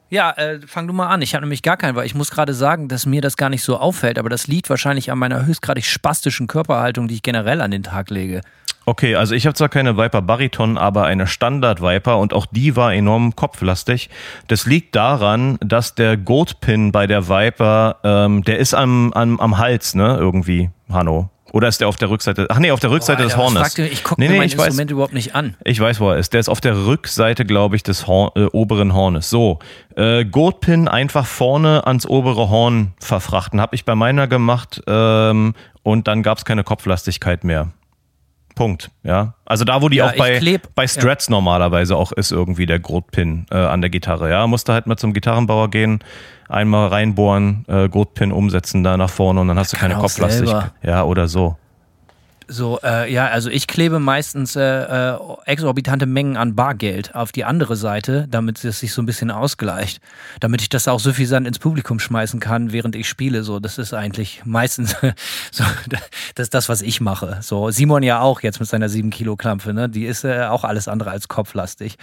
Ja, 0.09 0.31
äh, 0.31 0.59
fang 0.65 0.87
du 0.87 0.93
mal 0.93 1.07
an. 1.07 1.21
Ich 1.21 1.33
habe 1.35 1.43
nämlich 1.43 1.63
gar 1.63 1.75
keinen, 1.75 1.95
weil 1.95 2.05
ich 2.05 2.15
muss 2.15 2.31
gerade 2.31 2.53
sagen, 2.53 2.87
dass 2.87 3.05
mir 3.05 3.21
das 3.21 3.35
gar 3.35 3.49
nicht 3.49 3.63
so 3.63 3.77
auffällt, 3.77 4.17
aber 4.17 4.29
das 4.29 4.47
liegt 4.47 4.69
wahrscheinlich 4.69 5.11
an 5.11 5.17
meiner 5.19 5.45
höchstgradig 5.45 5.85
spastischen 5.85 6.47
Körperhaltung, 6.47 7.07
die 7.07 7.15
ich 7.15 7.23
generell 7.23 7.61
an 7.61 7.71
den 7.71 7.83
Tag 7.83 8.09
lege. 8.09 8.41
Okay, 8.89 9.15
also 9.15 9.35
ich 9.35 9.45
habe 9.45 9.53
zwar 9.53 9.67
keine 9.67 9.97
Viper 9.97 10.21
Bariton, 10.21 10.77
aber 10.77 11.03
eine 11.03 11.27
Standard 11.27 11.81
Viper 11.81 12.19
und 12.19 12.31
auch 12.31 12.45
die 12.45 12.77
war 12.77 12.93
enorm 12.93 13.35
kopflastig. 13.35 14.09
Das 14.47 14.65
liegt 14.65 14.95
daran, 14.95 15.57
dass 15.59 15.93
der 15.93 16.15
Goat-Pin 16.15 16.93
bei 16.93 17.05
der 17.05 17.27
Viper, 17.27 17.97
ähm, 18.05 18.45
der 18.45 18.59
ist 18.59 18.73
am, 18.73 19.11
am, 19.11 19.41
am 19.41 19.57
Hals, 19.57 19.93
ne, 19.93 20.15
irgendwie, 20.17 20.69
Hanno. 20.89 21.29
Oder 21.51 21.67
ist 21.67 21.81
der 21.81 21.89
auf 21.89 21.97
der 21.97 22.09
Rückseite? 22.09 22.47
Ach 22.49 22.59
nee, 22.59 22.71
auf 22.71 22.79
der 22.79 22.89
Rückseite 22.89 23.23
Boah, 23.23 23.27
des 23.27 23.35
Hornes. 23.35 23.59
fragt 23.59 23.77
ihr? 23.77 23.91
Ich 23.91 24.05
gucke 24.05 24.21
nee, 24.21 24.27
mir 24.27 24.31
nee, 24.31 24.37
mein 24.37 24.47
ich 24.47 24.57
weiß, 24.57 24.67
Instrument 24.67 24.91
überhaupt 24.91 25.13
nicht 25.13 25.35
an. 25.35 25.57
Ich 25.65 25.81
weiß, 25.81 25.99
wo 25.99 26.11
er 26.11 26.17
ist. 26.17 26.31
Der 26.31 26.39
ist 26.39 26.47
auf 26.47 26.61
der 26.61 26.85
Rückseite, 26.85 27.43
glaube 27.43 27.75
ich, 27.75 27.83
des 27.83 28.07
Horn, 28.07 28.31
äh, 28.35 28.45
oberen 28.53 28.93
Hornes. 28.93 29.29
So, 29.29 29.59
äh, 29.97 30.23
Gurtpin 30.23 30.87
einfach 30.87 31.25
vorne 31.25 31.85
ans 31.85 32.05
obere 32.05 32.49
Horn 32.49 32.93
verfrachten. 33.01 33.59
Habe 33.59 33.75
ich 33.75 33.83
bei 33.83 33.95
meiner 33.95 34.27
gemacht 34.27 34.81
ähm, 34.87 35.55
und 35.83 36.07
dann 36.07 36.23
gab 36.23 36.37
es 36.37 36.45
keine 36.45 36.63
Kopflastigkeit 36.63 37.43
mehr. 37.43 37.73
Punkt. 38.57 38.91
Ja, 39.03 39.35
also 39.45 39.63
da, 39.63 39.81
wo 39.81 39.87
die 39.87 39.97
Ja, 39.97 40.07
auch 40.07 40.15
bei, 40.17 40.37
kleb- 40.39 40.67
bei 40.75 40.85
Strats 40.87 41.29
normalerweise 41.29 41.95
auch 41.95 42.11
ist, 42.11 42.31
irgendwie 42.31 42.65
der 42.65 42.79
Gurtpin 42.79 43.45
äh, 43.49 43.55
an 43.55 43.79
der 43.79 43.89
Gitarre. 43.89 44.29
Ja, 44.29 44.45
musste 44.47 44.73
halt 44.73 44.87
mal 44.87 44.97
zum 44.97 45.13
Gitarrenbauer 45.13 45.69
gehen, 45.69 45.99
einmal 46.49 46.89
reinbohren, 46.89 47.63
äh, 47.69 47.87
Gurtpin 47.87 48.33
umsetzen 48.33 48.83
da 48.83 48.97
nach 48.97 49.09
vorne 49.09 49.39
und 49.39 49.47
dann 49.47 49.57
hast 49.57 49.71
du 49.71 49.77
keine 49.77 49.95
selber. 50.29 50.71
Ja, 50.83 51.03
oder 51.03 51.29
so. 51.29 51.55
So, 52.49 52.79
äh, 52.81 53.11
ja, 53.11 53.27
also 53.27 53.49
ich 53.49 53.67
klebe 53.67 53.99
meistens 53.99 54.55
äh, 54.55 54.61
äh, 54.61 55.17
exorbitante 55.45 56.05
Mengen 56.05 56.37
an 56.37 56.55
Bargeld 56.55 57.13
auf 57.13 57.31
die 57.33 57.43
andere 57.43 57.75
Seite, 57.75 58.25
damit 58.29 58.63
es 58.63 58.79
sich 58.79 58.93
so 58.93 59.01
ein 59.01 59.05
bisschen 59.05 59.31
ausgleicht. 59.31 59.99
Damit 60.39 60.61
ich 60.61 60.69
das 60.69 60.87
auch 60.87 60.99
suffisant 60.99 61.45
ins 61.45 61.59
Publikum 61.59 61.99
schmeißen 61.99 62.39
kann, 62.39 62.71
während 62.71 62.95
ich 62.95 63.09
spiele. 63.09 63.43
So, 63.43 63.59
das 63.59 63.77
ist 63.77 63.93
eigentlich 63.93 64.43
meistens 64.45 64.95
so, 65.51 65.63
das 66.35 66.49
das, 66.49 66.69
was 66.69 66.81
ich 66.81 67.01
mache. 67.01 67.39
So, 67.41 67.69
Simon 67.69 68.03
ja 68.03 68.21
auch 68.21 68.41
jetzt 68.41 68.59
mit 68.59 68.69
seiner 68.69 68.87
7 68.87 69.09
Kilo 69.09 69.35
Klampfe, 69.35 69.73
ne? 69.73 69.89
Die 69.89 70.05
ist 70.05 70.23
äh, 70.23 70.45
auch 70.45 70.63
alles 70.63 70.87
andere 70.87 71.11
als 71.11 71.27
kopflastig. 71.27 71.97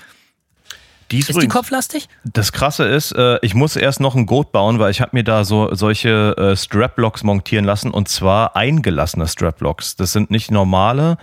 Die 1.14 1.20
Ist 1.20 1.28
die 1.28 1.32
übrigens- 1.34 1.54
kopflastig? 1.54 2.08
Das 2.24 2.50
Krasse 2.50 2.84
ist, 2.86 3.12
äh, 3.12 3.38
ich 3.42 3.54
muss 3.54 3.76
erst 3.76 4.00
noch 4.00 4.16
ein 4.16 4.26
Goat 4.26 4.50
bauen, 4.50 4.80
weil 4.80 4.90
ich 4.90 5.00
habe 5.00 5.10
mir 5.12 5.22
da 5.22 5.44
so 5.44 5.72
solche 5.72 6.36
äh, 6.36 6.56
Straplocks 6.56 7.22
montieren 7.22 7.64
lassen 7.64 7.92
und 7.92 8.08
zwar 8.08 8.56
eingelassene 8.56 9.28
Straplocks. 9.28 9.94
Das 9.94 10.10
sind 10.10 10.32
nicht 10.32 10.50
normale. 10.50 11.16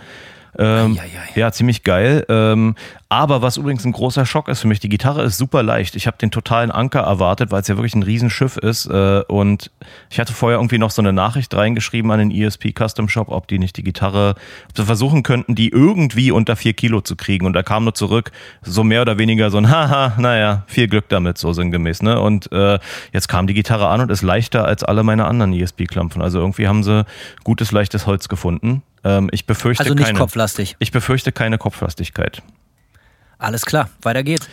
Ähm, 0.58 0.98
ja, 1.34 1.50
ziemlich 1.50 1.82
geil. 1.82 2.26
Ähm, 2.28 2.74
aber 3.08 3.42
was 3.42 3.56
übrigens 3.56 3.84
ein 3.84 3.92
großer 3.92 4.26
Schock 4.26 4.48
ist 4.48 4.60
für 4.60 4.68
mich, 4.68 4.80
die 4.80 4.88
Gitarre 4.88 5.22
ist 5.22 5.38
super 5.38 5.62
leicht. 5.62 5.96
Ich 5.96 6.06
habe 6.06 6.16
den 6.18 6.30
totalen 6.30 6.70
Anker 6.70 7.00
erwartet, 7.00 7.50
weil 7.50 7.62
es 7.62 7.68
ja 7.68 7.76
wirklich 7.76 7.94
ein 7.94 8.02
Riesenschiff 8.02 8.56
ist. 8.58 8.86
Äh, 8.86 9.22
und 9.28 9.70
ich 10.10 10.20
hatte 10.20 10.32
vorher 10.32 10.58
irgendwie 10.58 10.78
noch 10.78 10.90
so 10.90 11.00
eine 11.00 11.12
Nachricht 11.12 11.54
reingeschrieben 11.54 12.10
an 12.10 12.18
den 12.18 12.30
ESP 12.30 12.72
Custom 12.72 13.08
Shop, 13.08 13.28
ob 13.28 13.48
die 13.48 13.58
nicht 13.58 13.76
die 13.76 13.82
Gitarre, 13.82 14.34
ob 14.68 14.76
sie 14.76 14.84
versuchen 14.84 15.22
könnten, 15.22 15.54
die 15.54 15.68
irgendwie 15.68 16.30
unter 16.30 16.56
vier 16.56 16.74
Kilo 16.74 17.00
zu 17.00 17.16
kriegen. 17.16 17.46
Und 17.46 17.54
da 17.54 17.62
kam 17.62 17.84
nur 17.84 17.94
zurück, 17.94 18.30
so 18.62 18.84
mehr 18.84 19.02
oder 19.02 19.18
weniger 19.18 19.50
so 19.50 19.58
ein 19.58 19.70
Haha, 19.70 20.14
naja, 20.18 20.64
viel 20.66 20.88
Glück 20.88 21.08
damit, 21.08 21.38
so 21.38 21.52
sinngemäß. 21.52 22.02
Ne? 22.02 22.20
Und 22.20 22.52
äh, 22.52 22.78
jetzt 23.12 23.28
kam 23.28 23.46
die 23.46 23.54
Gitarre 23.54 23.88
an 23.88 24.02
und 24.02 24.10
ist 24.10 24.22
leichter 24.22 24.64
als 24.66 24.84
alle 24.84 25.02
meine 25.02 25.26
anderen 25.26 25.52
ESP-Klampfen. 25.54 26.20
Also 26.20 26.40
irgendwie 26.40 26.68
haben 26.68 26.82
sie 26.82 27.04
gutes, 27.44 27.72
leichtes 27.72 28.06
Holz 28.06 28.28
gefunden. 28.28 28.82
Ähm, 29.04 29.28
ich 29.32 29.46
befürchte 29.46 29.82
Also 29.82 29.94
nicht 29.94 30.06
keine. 30.06 30.18
kopflastig. 30.18 30.76
Ich 30.78 30.92
befürchte 30.92 31.32
keine 31.32 31.58
Kopflastigkeit. 31.58 32.42
Alles 33.38 33.64
klar, 33.66 33.88
weiter 34.02 34.22
geht's. 34.22 34.48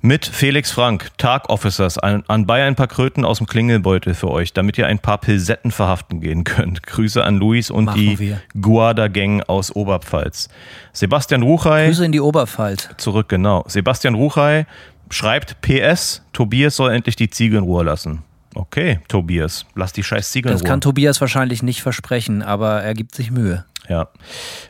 Mit 0.00 0.24
Felix 0.26 0.70
Frank, 0.70 1.10
Tag 1.18 1.48
Officers, 1.48 1.98
an, 1.98 2.22
anbei 2.28 2.62
ein 2.64 2.76
paar 2.76 2.86
Kröten 2.86 3.24
aus 3.24 3.38
dem 3.38 3.48
Klingelbeutel 3.48 4.14
für 4.14 4.28
euch, 4.30 4.52
damit 4.52 4.78
ihr 4.78 4.86
ein 4.86 5.00
paar 5.00 5.18
Pilsetten 5.18 5.72
verhaften 5.72 6.20
gehen 6.20 6.44
könnt. 6.44 6.82
Grüße 6.86 7.24
an 7.24 7.36
Luis 7.38 7.68
und 7.70 7.86
Machen 7.86 7.98
die 8.00 8.18
wir. 8.20 8.40
Guarda 8.60 9.08
Gang 9.08 9.42
aus 9.48 9.74
Oberpfalz. 9.74 10.50
Sebastian 10.92 11.42
Ruchey, 11.42 11.86
Grüße 11.88 12.04
in 12.04 12.12
die 12.12 12.20
Oberpfalz. 12.20 12.90
zurück, 12.98 13.28
genau. 13.28 13.64
Sebastian 13.66 14.14
Ruchey 14.14 14.66
schreibt 15.10 15.60
PS, 15.62 16.22
Tobias 16.32 16.76
soll 16.76 16.92
endlich 16.92 17.16
die 17.16 17.28
Ziege 17.30 17.56
in 17.56 17.64
Ruhe 17.64 17.82
lassen. 17.82 18.22
Okay, 18.54 19.00
Tobias, 19.08 19.66
lass 19.74 19.92
die 19.92 20.04
scheiß 20.04 20.30
Ziege 20.30 20.48
in 20.48 20.52
Das 20.54 20.62
Ruhe. 20.62 20.68
kann 20.68 20.80
Tobias 20.80 21.20
wahrscheinlich 21.20 21.62
nicht 21.64 21.82
versprechen, 21.82 22.42
aber 22.42 22.82
er 22.82 22.94
gibt 22.94 23.16
sich 23.16 23.30
Mühe. 23.32 23.64
Ja. 23.88 24.08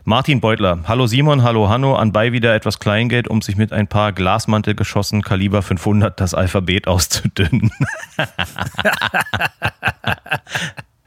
Martin 0.04 0.40
Beutler. 0.40 0.80
Hallo 0.86 1.06
Simon, 1.08 1.42
hallo 1.42 1.68
Hanno. 1.68 1.96
Anbei 1.96 2.32
wieder 2.32 2.54
etwas 2.54 2.78
Kleingeld, 2.78 3.26
um 3.28 3.42
sich 3.42 3.56
mit 3.56 3.72
ein 3.72 3.88
paar 3.88 4.12
Glasmantelgeschossen 4.12 5.22
Kaliber 5.22 5.62
500 5.62 6.20
das 6.20 6.34
Alphabet 6.34 6.86
auszudünnen. 6.86 7.72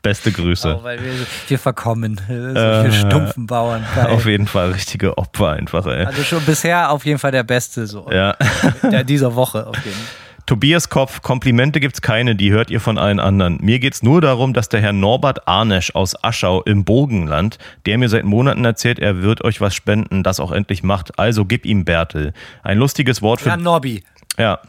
Beste 0.01 0.31
Grüße. 0.31 0.77
Oh, 0.79 0.83
weil 0.83 1.01
wir, 1.03 1.13
wir 1.47 1.59
verkommen. 1.59 2.19
Solche 2.27 2.91
stumpfen 2.91 3.45
Bauern. 3.45 3.85
Geil. 3.95 4.07
Auf 4.07 4.25
jeden 4.25 4.47
Fall 4.47 4.71
richtige 4.71 5.17
Opfer 5.17 5.51
einfach, 5.51 5.85
ey. 5.85 6.05
Also 6.05 6.23
schon 6.23 6.43
bisher 6.43 6.89
auf 6.91 7.05
jeden 7.05 7.19
Fall 7.19 7.31
der 7.31 7.43
Beste 7.43 7.85
so. 7.85 8.09
Ja. 8.11 8.35
Der 8.81 9.03
dieser 9.03 9.35
Woche 9.35 9.67
auf 9.67 9.77
jeden 9.85 9.95
Fall. 9.95 10.20
Tobias 10.45 10.89
Kopf, 10.89 11.21
Komplimente 11.21 11.79
gibt's 11.79 12.01
keine, 12.01 12.35
die 12.35 12.51
hört 12.51 12.69
ihr 12.69 12.79
von 12.79 12.97
allen 12.97 13.19
anderen. 13.19 13.57
Mir 13.61 13.79
geht's 13.79 14.03
nur 14.03 14.21
darum, 14.21 14.53
dass 14.53 14.69
der 14.69 14.81
Herr 14.81 14.93
Norbert 14.93 15.47
Arnesch 15.47 15.95
aus 15.95 16.21
Aschau 16.23 16.61
im 16.63 16.83
Burgenland, 16.83 17.57
der 17.85 17.97
mir 17.97 18.09
seit 18.09 18.25
Monaten 18.25 18.65
erzählt, 18.65 18.99
er 18.99 19.21
wird 19.21 19.43
euch 19.43 19.61
was 19.61 19.75
spenden, 19.75 20.23
das 20.23 20.39
auch 20.39 20.51
endlich 20.51 20.83
macht. 20.83 21.17
Also 21.19 21.45
gib 21.45 21.65
ihm 21.65 21.85
Bertel. 21.85 22.33
Ein 22.63 22.77
lustiges 22.77 23.21
Wort 23.21 23.41
für 23.41 23.49
Ja, 23.49 23.57
Nobby. 23.57 24.03
Ja. 24.37 24.59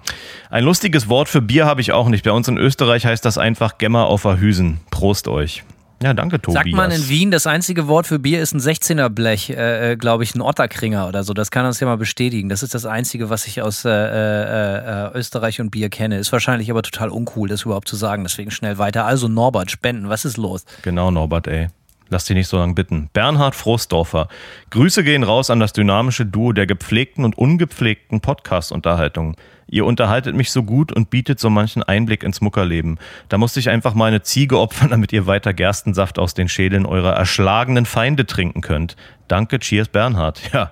Ein 0.51 0.65
lustiges 0.65 1.09
Wort 1.09 1.29
für 1.29 1.41
Bier 1.41 1.67
habe 1.67 1.81
ich 1.81 1.93
auch 1.93 2.09
nicht. 2.09 2.25
Bei 2.25 2.33
uns 2.33 2.49
in 2.49 2.59
Österreich 2.59 3.07
heißt 3.07 3.25
das 3.25 3.39
einfach 3.39 3.79
Gemmer 3.79 4.07
auf 4.07 4.25
Hüsen. 4.25 4.81
Prost 4.91 5.29
euch. 5.29 5.63
Ja, 6.03 6.15
danke, 6.15 6.41
Tobias. 6.41 6.65
Sagt 6.65 6.75
man 6.75 6.91
in 6.91 7.09
Wien, 7.09 7.31
das 7.31 7.47
einzige 7.47 7.89
Wort 7.89 8.07
für 8.07 8.19
Bier 8.19 8.41
ist 8.41 8.55
ein 8.55 8.61
16er 8.61 9.09
Blech, 9.09 9.51
äh, 9.51 9.97
glaube 9.97 10.25
ich, 10.25 10.35
ein 10.35 10.41
Otterkringer 10.41 11.09
oder 11.09 11.25
so. 11.25 11.35
Das 11.35 11.51
kann 11.51 11.65
uns 11.67 11.81
ja 11.81 11.87
mal 11.87 11.97
bestätigen. 11.97 12.49
Das 12.49 12.63
ist 12.63 12.75
das 12.75 12.87
Einzige, 12.87 13.31
was 13.31 13.47
ich 13.47 13.63
aus 13.63 13.85
äh, 13.85 13.91
äh, 13.91 15.11
Österreich 15.15 15.61
und 15.61 15.71
Bier 15.71 15.89
kenne. 15.91 16.19
Ist 16.19 16.33
wahrscheinlich 16.33 16.71
aber 16.71 16.83
total 16.83 17.11
uncool, 17.11 17.49
das 17.49 17.63
überhaupt 17.63 17.89
zu 17.89 17.97
sagen. 17.97 18.25
Deswegen 18.25 18.51
schnell 18.51 18.79
weiter. 18.79 19.05
Also 19.07 19.29
Norbert, 19.29 19.71
Spenden, 19.71 20.09
was 20.09 20.25
ist 20.25 20.37
los? 20.37 20.65
Genau, 20.83 21.11
Norbert, 21.11 21.47
ey. 21.47 21.69
Lass 22.13 22.27
dich 22.27 22.37
nicht 22.37 22.49
so 22.49 22.59
lange 22.59 22.75
bitten. 22.75 23.09
Bernhard 23.15 23.55
Frostdorfer. 23.55 24.29
Grüße 24.69 25.03
gehen 25.03 25.23
raus 25.23 25.49
an 25.49 25.61
das 25.61 25.73
dynamische 25.73 26.27
Duo 26.27 26.53
der 26.53 26.67
gepflegten 26.67 27.25
und 27.25 27.39
ungepflegten 27.39 28.21
Podcast-Unterhaltung. 28.21 29.35
Ihr 29.67 29.85
unterhaltet 29.87 30.35
mich 30.35 30.51
so 30.51 30.63
gut 30.63 30.93
und 30.93 31.11
bietet 31.11 31.41
so 31.41 31.51
manchen 31.51 31.83
Einblick 31.83 32.23
ins 32.23 32.41
Muckerleben. 32.41 32.99
Da 33.29 33.39
musste 33.39 33.61
ich 33.61 33.71
einfach 33.71 33.95
mal 33.95 34.07
eine 34.07 34.23
Ziege 34.23 34.59
opfern, 34.59 34.91
damit 34.91 35.13
ihr 35.13 35.27
weiter 35.27 35.53
Gerstensaft 35.53 36.19
aus 36.19 36.35
den 36.35 36.49
Schädeln 36.49 36.87
eurer 36.87 37.13
erschlagenen 37.13 37.87
Feinde 37.87 38.27
trinken 38.27 38.61
könnt. 38.61 38.97
Danke, 39.29 39.59
cheers, 39.59 39.89
Bernhard. 39.89 40.41
Ja, 40.53 40.71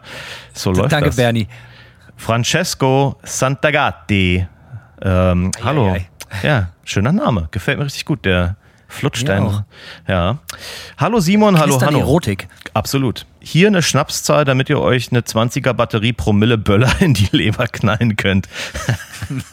so 0.53 0.73
läuft 0.73 0.93
Danke, 0.93 1.07
das. 1.07 1.17
Danke, 1.17 1.33
Bernie. 1.33 1.49
Francesco 2.17 3.17
Santagati. 3.23 4.47
Ähm, 5.01 5.51
ei, 5.57 5.63
hallo. 5.65 5.93
Ei, 5.93 6.07
ei. 6.43 6.47
Ja, 6.47 6.69
schöner 6.85 7.13
Name. 7.13 7.49
Gefällt 7.51 7.79
mir 7.79 7.87
richtig 7.87 8.05
gut. 8.05 8.27
Der 8.27 8.57
flutscht 8.89 9.27
ja, 9.27 9.65
ja. 10.07 10.39
Hallo 10.99 11.21
Simon, 11.21 11.59
hallo, 11.59 11.81
hallo. 11.81 12.01
Erotik. 12.01 12.49
Absolut 12.75 13.25
hier 13.41 13.69
eine 13.69 13.83
Schnapszahl, 13.83 14.45
damit 14.45 14.69
ihr 14.69 14.81
euch 14.81 15.11
eine 15.11 15.21
20er 15.23 15.73
Batterie 15.73 16.13
Promille 16.13 16.59
Böller 16.59 16.93
in 17.01 17.15
die 17.15 17.29
Leber 17.33 17.67
knallen 17.67 18.17
könnt. 18.17 18.49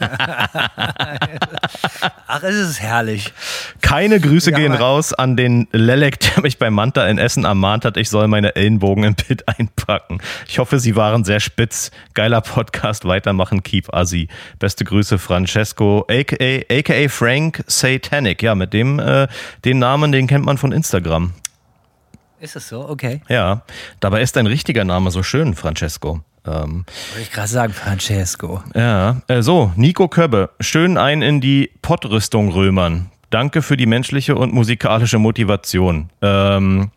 Ach, 2.26 2.42
es 2.42 2.56
ist 2.56 2.80
herrlich. 2.80 3.32
Keine 3.80 4.20
Grüße 4.20 4.50
ja, 4.50 4.58
gehen 4.58 4.72
raus 4.72 5.12
an 5.12 5.36
den 5.36 5.68
Lelek, 5.72 6.20
der 6.20 6.42
mich 6.42 6.58
bei 6.58 6.70
Manta 6.70 7.06
in 7.06 7.18
Essen 7.18 7.44
ermahnt 7.44 7.84
hat, 7.84 7.96
ich 7.96 8.10
soll 8.10 8.28
meine 8.28 8.56
Ellenbogen 8.56 9.04
im 9.04 9.14
Pit 9.14 9.48
einpacken. 9.48 10.20
Ich 10.46 10.58
hoffe, 10.58 10.78
sie 10.78 10.96
waren 10.96 11.24
sehr 11.24 11.40
spitz. 11.40 11.90
Geiler 12.14 12.40
Podcast, 12.40 13.04
weitermachen, 13.06 13.62
keep 13.62 13.92
Assi. 13.94 14.28
Beste 14.58 14.84
Grüße, 14.84 15.18
Francesco, 15.18 16.06
aka, 16.08 16.60
aka 16.70 17.08
Frank 17.08 17.64
Satanic. 17.66 18.42
Ja, 18.42 18.54
mit 18.54 18.72
dem, 18.72 18.98
äh, 18.98 19.28
den 19.64 19.78
Namen, 19.78 20.12
den 20.12 20.26
kennt 20.26 20.44
man 20.44 20.58
von 20.58 20.72
Instagram. 20.72 21.32
Ist 22.40 22.56
es 22.56 22.68
so? 22.68 22.88
Okay. 22.88 23.20
Ja, 23.28 23.62
dabei 24.00 24.22
ist 24.22 24.36
dein 24.36 24.46
richtiger 24.46 24.84
Name 24.84 25.10
so 25.10 25.22
schön, 25.22 25.54
Francesco. 25.54 26.20
Ähm, 26.46 26.84
Wollte 27.10 27.22
ich 27.22 27.32
gerade 27.32 27.48
sagen, 27.48 27.72
Francesco. 27.72 28.62
Ja, 28.74 29.22
äh, 29.26 29.42
so, 29.42 29.72
Nico 29.76 30.08
Köbbe, 30.08 30.50
schön 30.60 30.98
ein 30.98 31.22
in 31.22 31.40
die 31.40 31.70
Pottrüstung 31.82 32.50
römern. 32.50 33.10
Danke 33.30 33.60
für 33.60 33.76
die 33.76 33.86
menschliche 33.86 34.36
und 34.36 34.54
musikalische 34.54 35.18
Motivation. 35.18 36.10
Ähm, 36.22 36.90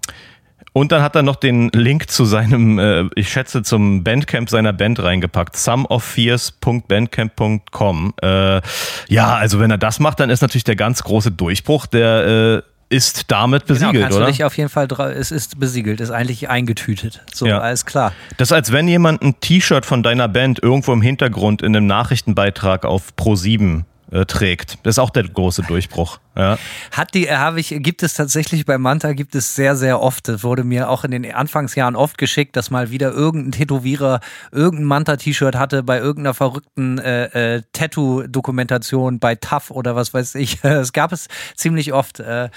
und 0.73 0.93
dann 0.93 1.01
hat 1.01 1.15
er 1.15 1.23
noch 1.23 1.35
den 1.35 1.67
Link 1.69 2.09
zu 2.09 2.23
seinem, 2.23 2.79
äh, 2.79 3.09
ich 3.15 3.27
schätze, 3.29 3.61
zum 3.61 4.05
Bandcamp 4.05 4.49
seiner 4.49 4.71
Band 4.71 5.03
reingepackt. 5.03 5.57
Someoffears.bandcamp.com. 5.57 8.13
Äh, 8.21 8.61
ja, 9.09 9.35
also 9.35 9.59
wenn 9.59 9.71
er 9.71 9.77
das 9.77 9.99
macht, 9.99 10.21
dann 10.21 10.29
ist 10.29 10.41
natürlich 10.41 10.63
der 10.63 10.77
ganz 10.77 11.03
große 11.03 11.31
Durchbruch 11.31 11.87
der 11.87 12.63
äh, 12.63 12.70
ist 12.91 13.31
damit 13.31 13.65
genau, 13.65 13.73
besiegelt, 13.73 13.93
genau, 13.93 14.03
kannst 14.03 14.17
oder? 14.17 14.25
Du 14.25 14.31
dich 14.31 14.43
auf 14.43 14.57
jeden 14.57 14.69
Fall, 14.69 14.87
es 15.15 15.31
ist 15.31 15.59
besiegelt, 15.59 16.01
ist 16.01 16.11
eigentlich 16.11 16.49
eingetütet. 16.49 17.21
So, 17.33 17.45
ja. 17.47 17.59
alles 17.59 17.85
klar. 17.85 18.11
Das 18.37 18.49
ist, 18.49 18.53
als 18.53 18.71
wenn 18.71 18.87
jemand 18.87 19.21
ein 19.21 19.39
T-Shirt 19.39 19.85
von 19.85 20.03
deiner 20.03 20.27
Band 20.27 20.61
irgendwo 20.61 20.91
im 20.91 21.01
Hintergrund 21.01 21.61
in 21.61 21.75
einem 21.75 21.87
Nachrichtenbeitrag 21.87 22.85
auf 22.85 23.13
Pro7 23.17 23.83
äh, 24.11 24.25
trägt. 24.25 24.77
Das 24.83 24.95
ist 24.95 24.99
auch 24.99 25.09
der 25.09 25.23
große 25.23 25.63
Durchbruch. 25.63 26.19
Ja. 26.35 26.57
Hat 26.91 27.13
die, 27.13 27.31
habe 27.31 27.59
ich, 27.59 27.69
gibt 27.79 28.03
es 28.03 28.13
tatsächlich 28.13 28.65
bei 28.65 28.77
Manta, 28.77 29.13
gibt 29.13 29.35
es 29.35 29.55
sehr, 29.55 29.75
sehr 29.75 30.01
oft. 30.01 30.27
Das 30.27 30.43
wurde 30.43 30.63
mir 30.63 30.89
auch 30.89 31.03
in 31.03 31.11
den 31.11 31.31
Anfangsjahren 31.33 31.95
oft 31.95 32.17
geschickt, 32.17 32.55
dass 32.55 32.69
mal 32.69 32.91
wieder 32.91 33.11
irgendein 33.11 33.53
Tätowierer 33.53 34.19
irgendein 34.51 34.85
Manta-T-Shirt 34.85 35.55
hatte 35.55 35.83
bei 35.83 35.99
irgendeiner 35.99 36.33
verrückten 36.33 36.99
äh, 36.99 37.55
äh, 37.55 37.61
Tattoo-Dokumentation 37.73 39.19
bei 39.19 39.35
TAF 39.35 39.71
oder 39.71 39.95
was 39.95 40.13
weiß 40.13 40.35
ich. 40.35 40.59
Das 40.81 40.93
gab 40.93 41.11
es 41.11 41.27
ziemlich 41.55 41.93
oft. 41.93 42.19
Äh, 42.19 42.49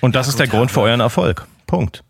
Und 0.00 0.14
das 0.14 0.26
ja, 0.26 0.30
ist 0.30 0.40
der 0.40 0.48
Grund 0.48 0.70
für 0.70 0.80
euren 0.80 1.00
Erfolg. 1.00 1.46
Punkt. 1.66 2.02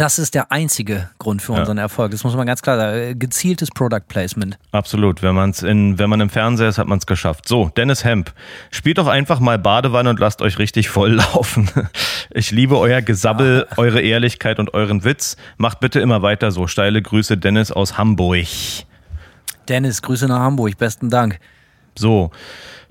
Das 0.00 0.18
ist 0.18 0.34
der 0.34 0.50
einzige 0.50 1.10
Grund 1.18 1.42
für 1.42 1.52
unseren 1.52 1.76
ja. 1.76 1.82
Erfolg. 1.82 2.12
Das 2.12 2.24
muss 2.24 2.34
man 2.34 2.46
ganz 2.46 2.62
klar 2.62 2.78
sagen. 2.78 3.18
Gezieltes 3.18 3.68
Product 3.68 4.00
Placement. 4.08 4.58
Absolut. 4.72 5.22
Wenn, 5.22 5.34
man's 5.34 5.62
in, 5.62 5.98
wenn 5.98 6.08
man 6.08 6.22
im 6.22 6.30
Fernseher 6.30 6.70
ist, 6.70 6.78
hat 6.78 6.86
man 6.86 7.00
es 7.00 7.04
geschafft. 7.04 7.46
So, 7.46 7.68
Dennis 7.76 8.02
Hemp. 8.02 8.32
Spielt 8.70 8.96
doch 8.96 9.08
einfach 9.08 9.40
mal 9.40 9.58
Badewanne 9.58 10.08
und 10.08 10.18
lasst 10.18 10.40
euch 10.40 10.58
richtig 10.58 10.88
voll 10.88 11.10
laufen. 11.34 11.68
Ich 12.30 12.50
liebe 12.50 12.78
euer 12.78 13.02
Gesabbel, 13.02 13.66
ja. 13.70 13.76
eure 13.76 14.00
Ehrlichkeit 14.00 14.58
und 14.58 14.72
euren 14.72 15.04
Witz. 15.04 15.36
Macht 15.58 15.80
bitte 15.80 16.00
immer 16.00 16.22
weiter 16.22 16.50
so. 16.50 16.66
Steile 16.66 17.02
Grüße, 17.02 17.36
Dennis 17.36 17.70
aus 17.70 17.98
Hamburg. 17.98 18.46
Dennis, 19.68 20.00
Grüße 20.00 20.28
nach 20.28 20.40
Hamburg. 20.40 20.78
Besten 20.78 21.10
Dank. 21.10 21.38
So. 21.94 22.30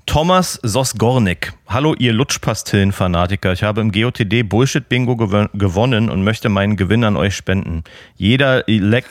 Thomas 0.09 0.59
Sosgornik. 0.63 1.53
Hallo, 1.67 1.93
ihr 1.93 2.13
Lutschpastillen-Fanatiker. 2.13 3.53
Ich 3.53 3.61
habe 3.61 3.81
im 3.81 3.91
GOTD 3.91 4.41
Bullshit-Bingo 4.41 5.15
gew 5.15 5.45
gewonnen 5.53 6.09
und 6.09 6.23
möchte 6.23 6.49
meinen 6.49 6.77
Gewinn 6.77 7.03
an 7.03 7.15
euch 7.15 7.35
spenden. 7.35 7.83
Jeder, 8.15 8.63
Leck, 8.65 9.05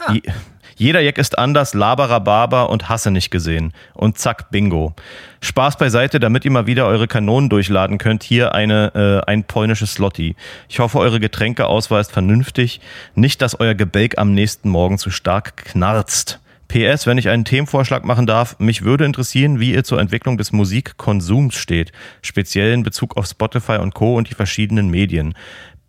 jeder 0.76 1.00
Jack 1.00 1.18
ist 1.18 1.38
anders, 1.38 1.72
Laberababer 1.72 2.68
und 2.68 2.88
Hasse 2.88 3.12
nicht 3.12 3.30
gesehen. 3.30 3.74
Und 3.94 4.18
zack, 4.18 4.50
Bingo. 4.50 4.96
Spaß 5.40 5.78
beiseite, 5.78 6.18
damit 6.18 6.44
ihr 6.44 6.50
mal 6.50 6.66
wieder 6.66 6.86
eure 6.86 7.06
Kanonen 7.06 7.48
durchladen 7.48 7.98
könnt. 7.98 8.24
Hier 8.24 8.56
eine, 8.56 9.22
äh, 9.24 9.30
ein 9.30 9.44
polnisches 9.44 9.92
Slotty. 9.92 10.34
Ich 10.68 10.80
hoffe, 10.80 10.98
eure 10.98 11.20
Getränkeauswahl 11.20 12.00
ist 12.00 12.10
vernünftig. 12.10 12.80
Nicht, 13.14 13.40
dass 13.40 13.60
euer 13.60 13.76
Gebälk 13.76 14.18
am 14.18 14.34
nächsten 14.34 14.68
Morgen 14.68 14.98
zu 14.98 15.10
stark 15.10 15.58
knarzt. 15.58 16.40
PS, 16.68 17.06
wenn 17.06 17.18
ich 17.18 17.28
einen 17.28 17.44
Themenvorschlag 17.44 18.04
machen 18.04 18.26
darf, 18.26 18.58
mich 18.58 18.82
würde 18.82 19.04
interessieren, 19.04 19.58
wie 19.58 19.72
ihr 19.72 19.84
zur 19.84 20.00
Entwicklung 20.00 20.36
des 20.36 20.52
Musikkonsums 20.52 21.54
steht, 21.54 21.92
speziell 22.22 22.72
in 22.72 22.82
Bezug 22.82 23.16
auf 23.16 23.26
Spotify 23.26 23.78
und 23.78 23.94
Co. 23.94 24.16
und 24.16 24.28
die 24.30 24.34
verschiedenen 24.34 24.88
Medien. 24.90 25.34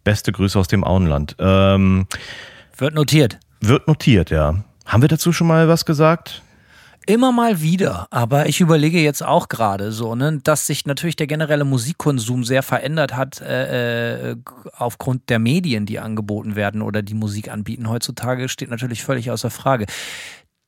Beste 0.04 0.32
Grüße 0.32 0.58
aus 0.58 0.68
dem 0.68 0.84
Auenland. 0.84 1.36
Ähm, 1.38 2.08
wird 2.78 2.96
notiert. 2.96 3.40
Wird 3.60 3.88
notiert, 3.88 4.32
ja. 4.32 4.64
Haben 4.86 5.02
wir 5.02 5.10
dazu 5.10 5.34
schon 5.34 5.48
mal 5.48 5.68
was 5.68 5.86
gesagt? 5.86 6.42
Immer 7.06 7.32
mal 7.32 7.60
wieder, 7.60 8.08
aber 8.12 8.48
ich 8.48 8.62
überlege 8.62 9.00
jetzt 9.00 9.24
auch 9.24 9.50
gerade 9.50 9.92
so, 9.92 10.14
ne, 10.14 10.42
dass 10.44 10.68
sich 10.68 10.86
natürlich 10.86 11.16
der 11.16 11.26
generelle 11.26 11.66
Musikkonsum 11.66 12.44
sehr 12.44 12.62
verändert 12.62 13.16
hat 13.16 13.42
äh, 13.42 14.32
äh 14.32 14.36
aufgrund 14.78 15.30
der 15.30 15.40
Medien, 15.40 15.88
die 15.88 15.98
angeboten 15.98 16.56
werden 16.56 16.84
oder 16.84 17.02
die 17.02 17.16
Musik 17.16 17.50
anbieten. 17.52 17.90
Heutzutage 17.90 18.48
steht 18.48 18.70
natürlich 18.70 19.04
völlig 19.04 19.32
außer 19.32 19.50
Frage. 19.50 19.88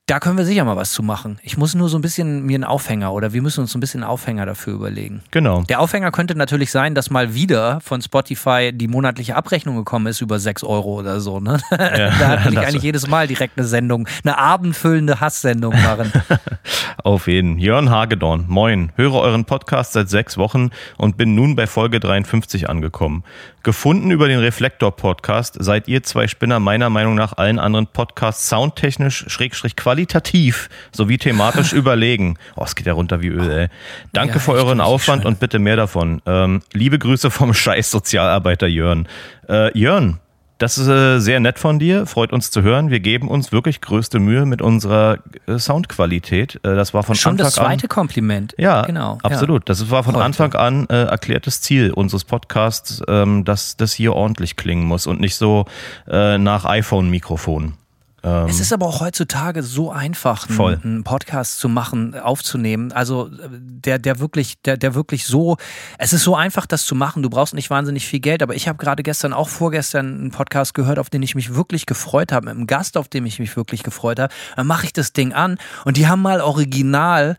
Da 0.06 0.18
können 0.18 0.36
wir 0.36 0.44
sicher 0.44 0.64
mal 0.64 0.74
was 0.74 0.90
zu 0.90 1.04
machen. 1.04 1.38
Ich 1.44 1.56
muss 1.56 1.76
nur 1.76 1.88
so 1.88 1.96
ein 1.96 2.00
bisschen 2.00 2.44
mir 2.44 2.56
einen 2.56 2.64
Aufhänger 2.64 3.12
oder 3.12 3.32
wir 3.32 3.40
müssen 3.40 3.60
uns 3.60 3.70
so 3.70 3.78
ein 3.78 3.80
bisschen 3.80 4.02
einen 4.02 4.10
Aufhänger 4.10 4.46
dafür 4.46 4.74
überlegen. 4.74 5.22
Genau. 5.30 5.62
Der 5.62 5.78
Aufhänger 5.78 6.10
könnte 6.10 6.34
natürlich 6.34 6.72
sein, 6.72 6.96
dass 6.96 7.08
mal 7.08 7.34
wieder 7.36 7.80
von 7.82 8.02
Spotify 8.02 8.72
die 8.74 8.88
monatliche 8.88 9.36
Abrechnung 9.36 9.76
gekommen 9.76 10.08
ist 10.08 10.20
über 10.20 10.40
6 10.40 10.64
Euro 10.64 10.98
oder 10.98 11.20
so. 11.20 11.38
Ne? 11.38 11.60
Ja, 11.70 11.78
da 12.18 12.36
kann 12.38 12.52
ich 12.52 12.58
eigentlich 12.58 12.82
jedes 12.82 13.06
Mal 13.06 13.28
direkt 13.28 13.56
eine 13.56 13.66
Sendung, 13.66 14.08
eine 14.24 14.38
abendfüllende 14.38 15.20
Hasssendung 15.20 15.72
machen. 15.72 16.12
Auf 17.04 17.28
jeden. 17.28 17.58
Jörn 17.58 17.88
Hagedorn, 17.88 18.46
moin. 18.48 18.90
Höre 18.96 19.14
euren 19.14 19.44
Podcast 19.44 19.92
seit 19.92 20.08
sechs 20.08 20.36
Wochen 20.36 20.70
und 20.98 21.16
bin 21.16 21.36
nun 21.36 21.54
bei 21.54 21.68
Folge 21.68 22.00
53 22.00 22.68
angekommen. 22.68 23.22
Gefunden 23.62 24.10
über 24.10 24.26
den 24.26 24.40
Reflektor-Podcast 24.40 25.56
seid 25.60 25.86
ihr 25.86 26.02
zwei 26.02 26.26
Spinner 26.26 26.58
meiner 26.58 26.90
Meinung 26.90 27.14
nach 27.14 27.34
allen 27.34 27.60
anderen 27.60 27.86
Podcasts 27.86 28.48
soundtechnisch, 28.48 29.26
schrägstrich 29.28 29.76
qualitativ 29.92 30.70
sowie 30.90 31.18
thematisch 31.18 31.72
überlegen. 31.72 32.38
Oh, 32.56 32.64
es 32.64 32.74
geht 32.74 32.86
ja 32.86 32.94
runter 32.94 33.20
wie 33.20 33.28
Öl, 33.28 33.50
ey. 33.50 33.68
Danke 34.12 34.34
ja, 34.34 34.40
für 34.40 34.52
euren 34.52 34.80
Aufwand 34.80 35.24
und 35.26 35.38
bitte 35.38 35.58
mehr 35.58 35.76
davon. 35.76 36.22
Ähm, 36.26 36.62
liebe 36.72 36.98
Grüße 36.98 37.30
vom 37.30 37.52
scheiß 37.62 37.90
Sozialarbeiter 37.90 38.66
Jörn. 38.66 39.06
Äh, 39.48 39.76
Jörn, 39.78 40.18
das 40.56 40.78
ist 40.78 40.88
äh, 40.88 41.18
sehr 41.18 41.40
nett 41.40 41.58
von 41.58 41.78
dir, 41.78 42.06
freut 42.06 42.32
uns 42.32 42.50
zu 42.50 42.62
hören. 42.62 42.88
Wir 42.88 43.00
geben 43.00 43.28
uns 43.28 43.52
wirklich 43.52 43.80
größte 43.82 44.18
Mühe 44.18 44.46
mit 44.46 44.62
unserer 44.62 45.18
äh, 45.46 45.58
Soundqualität. 45.58 46.56
Äh, 46.62 46.74
das 46.74 46.94
war 46.94 47.02
von 47.02 47.16
Schon 47.16 47.32
Anfang 47.32 47.44
das 47.44 47.54
zweite 47.54 47.84
an, 47.84 47.88
Kompliment. 47.88 48.54
Ja, 48.56 48.82
genau. 48.82 49.18
Absolut. 49.22 49.62
Ja. 49.62 49.64
Das 49.66 49.90
war 49.90 50.04
von 50.04 50.14
Heute. 50.14 50.24
Anfang 50.24 50.54
an 50.54 50.86
äh, 50.88 51.02
erklärtes 51.04 51.60
Ziel 51.60 51.90
unseres 51.90 52.24
Podcasts, 52.24 53.02
ähm, 53.08 53.44
dass 53.44 53.76
das 53.76 53.92
hier 53.92 54.14
ordentlich 54.14 54.56
klingen 54.56 54.86
muss 54.86 55.06
und 55.06 55.20
nicht 55.20 55.34
so 55.34 55.66
äh, 56.08 56.38
nach 56.38 56.64
iPhone-Mikrofon. 56.64 57.74
Ähm, 58.22 58.46
es 58.46 58.60
ist 58.60 58.72
aber 58.72 58.86
auch 58.86 59.00
heutzutage 59.00 59.62
so 59.62 59.90
einfach, 59.90 60.48
voll. 60.48 60.80
einen 60.82 61.04
Podcast 61.04 61.58
zu 61.58 61.68
machen, 61.68 62.18
aufzunehmen. 62.18 62.92
Also 62.92 63.28
der, 63.30 63.98
der 63.98 64.20
wirklich, 64.20 64.60
der, 64.62 64.76
der 64.76 64.94
wirklich 64.94 65.26
so, 65.26 65.56
es 65.98 66.12
ist 66.12 66.22
so 66.22 66.36
einfach, 66.36 66.66
das 66.66 66.84
zu 66.84 66.94
machen. 66.94 67.22
Du 67.22 67.30
brauchst 67.30 67.54
nicht 67.54 67.70
wahnsinnig 67.70 68.06
viel 68.06 68.20
Geld, 68.20 68.42
aber 68.42 68.54
ich 68.54 68.68
habe 68.68 68.78
gerade 68.78 69.02
gestern, 69.02 69.32
auch 69.32 69.48
vorgestern, 69.48 70.06
einen 70.06 70.30
Podcast 70.30 70.74
gehört, 70.74 70.98
auf 70.98 71.10
den 71.10 71.22
ich 71.22 71.34
mich 71.34 71.54
wirklich 71.54 71.86
gefreut 71.86 72.32
habe, 72.32 72.46
mit 72.46 72.54
einem 72.54 72.66
Gast, 72.66 72.96
auf 72.96 73.08
den 73.08 73.26
ich 73.26 73.38
mich 73.38 73.56
wirklich 73.56 73.82
gefreut 73.82 74.20
habe. 74.20 74.32
Dann 74.56 74.66
mache 74.66 74.86
ich 74.86 74.92
das 74.92 75.12
Ding 75.12 75.32
an 75.32 75.58
und 75.84 75.96
die 75.96 76.06
haben 76.06 76.22
mal 76.22 76.40
original 76.40 77.36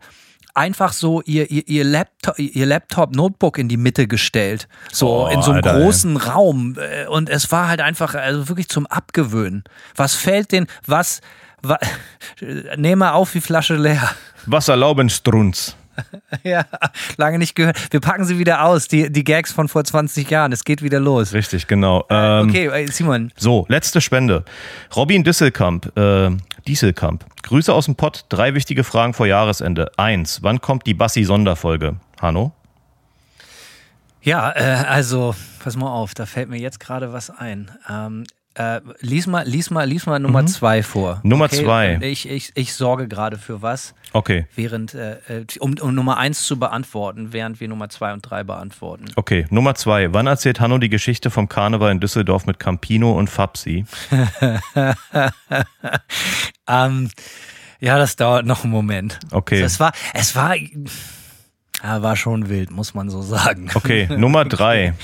einfach 0.54 0.92
so 0.92 1.20
ihr, 1.22 1.50
ihr, 1.50 1.66
ihr 1.68 1.84
Laptop, 1.84 2.38
ihr 2.38 2.66
Laptop, 2.66 3.14
Notebook 3.14 3.58
in 3.58 3.68
die 3.68 3.76
Mitte 3.76 4.06
gestellt. 4.08 4.68
So 4.92 5.24
Oh, 5.24 5.28
in 5.28 5.42
so 5.42 5.50
einem 5.50 5.64
Alter, 5.64 5.76
ey. 5.76 5.82
großen 5.82 6.16
Raum. 6.16 6.76
Äh, 6.78 7.06
Und 7.06 7.28
es 7.28 7.50
war 7.52 7.68
halt 7.68 7.80
einfach, 7.80 8.14
also 8.14 8.48
wirklich 8.48 8.68
zum 8.68 8.86
Abgewöhnen. 8.86 9.64
Was 9.96 10.14
fällt 10.14 10.52
den, 10.52 10.66
was, 10.86 11.20
wa, 11.62 11.78
nehme 12.76 13.12
auf 13.12 13.32
die 13.32 13.40
Flasche 13.40 13.76
leer. 13.76 14.10
Was 14.46 14.68
erlauben 14.68 15.08
Strunz? 15.10 15.76
Ja, 16.42 16.64
lange 17.16 17.38
nicht 17.38 17.54
gehört. 17.54 17.92
Wir 17.92 18.00
packen 18.00 18.24
sie 18.24 18.38
wieder 18.38 18.64
aus, 18.64 18.88
die, 18.88 19.10
die 19.10 19.24
Gags 19.24 19.52
von 19.52 19.68
vor 19.68 19.84
20 19.84 20.28
Jahren. 20.30 20.52
Es 20.52 20.64
geht 20.64 20.82
wieder 20.82 21.00
los. 21.00 21.32
Richtig, 21.32 21.66
genau. 21.66 22.04
Ähm, 22.10 22.48
Okay, 22.48 22.66
äh, 22.66 22.86
Simon. 22.88 23.32
So, 23.36 23.64
letzte 23.68 24.00
Spende. 24.00 24.44
Robin 24.94 25.24
Disselkamp, 25.24 25.96
äh, 25.96 26.30
Dieselkamp. 26.66 27.24
Grüße 27.42 27.72
aus 27.72 27.84
dem 27.86 27.94
Pott. 27.96 28.26
Drei 28.28 28.54
wichtige 28.54 28.84
Fragen 28.84 29.14
vor 29.14 29.26
Jahresende. 29.26 29.90
Eins, 29.96 30.42
wann 30.42 30.60
kommt 30.60 30.86
die 30.86 30.94
Bassi-Sonderfolge? 30.94 31.96
Hanno? 32.20 32.52
Ja, 34.22 34.50
äh, 34.56 34.84
also, 34.86 35.34
pass 35.62 35.76
mal 35.76 35.90
auf, 35.90 36.14
da 36.14 36.24
fällt 36.26 36.48
mir 36.48 36.58
jetzt 36.58 36.80
gerade 36.80 37.12
was 37.12 37.30
ein. 37.30 37.70
Ähm, 37.90 38.24
äh, 38.54 38.80
lies 39.00 39.26
mal, 39.26 39.46
lies 39.46 39.70
mal, 39.70 39.88
lies 39.88 40.06
mal 40.06 40.18
Nummer 40.18 40.46
zwei 40.46 40.82
vor. 40.82 41.20
Mhm. 41.22 41.30
Nummer 41.30 41.48
zwei. 41.48 41.98
Ich, 42.02 42.28
ich, 42.28 42.52
ich 42.54 42.74
sorge 42.74 43.08
gerade 43.08 43.38
für 43.38 43.62
was, 43.62 43.94
Okay, 44.12 44.46
während, 44.54 44.94
äh, 44.94 45.16
äh, 45.28 45.44
um, 45.58 45.74
um 45.80 45.94
Nummer 45.94 46.18
eins 46.18 46.46
zu 46.46 46.58
beantworten, 46.58 47.32
während 47.32 47.60
wir 47.60 47.68
Nummer 47.68 47.88
zwei 47.88 48.12
und 48.12 48.22
drei 48.22 48.44
beantworten. 48.44 49.06
okay. 49.16 49.46
Nummer 49.50 49.74
zwei. 49.74 50.12
Wann 50.12 50.26
erzählt 50.26 50.60
Hanno 50.60 50.78
die 50.78 50.88
Geschichte 50.88 51.30
vom 51.30 51.48
Karneval 51.48 51.90
in 51.90 52.00
Düsseldorf 52.00 52.46
mit 52.46 52.58
Campino 52.58 53.12
und 53.18 53.28
Fabsi? 53.28 53.84
Ähm, 56.66 57.10
ja, 57.80 57.98
das 57.98 58.16
dauert 58.16 58.46
noch 58.46 58.64
einen 58.64 58.72
Moment. 58.72 59.18
Okay. 59.30 59.62
Also 59.62 59.66
es 59.66 59.80
war, 59.80 59.92
es 60.14 60.36
war, 60.36 60.56
ja, 60.56 62.02
war 62.02 62.16
schon 62.16 62.48
wild, 62.48 62.70
muss 62.70 62.94
man 62.94 63.10
so 63.10 63.22
sagen. 63.22 63.70
Okay, 63.74 64.08
Nummer 64.16 64.44
drei. 64.44 64.94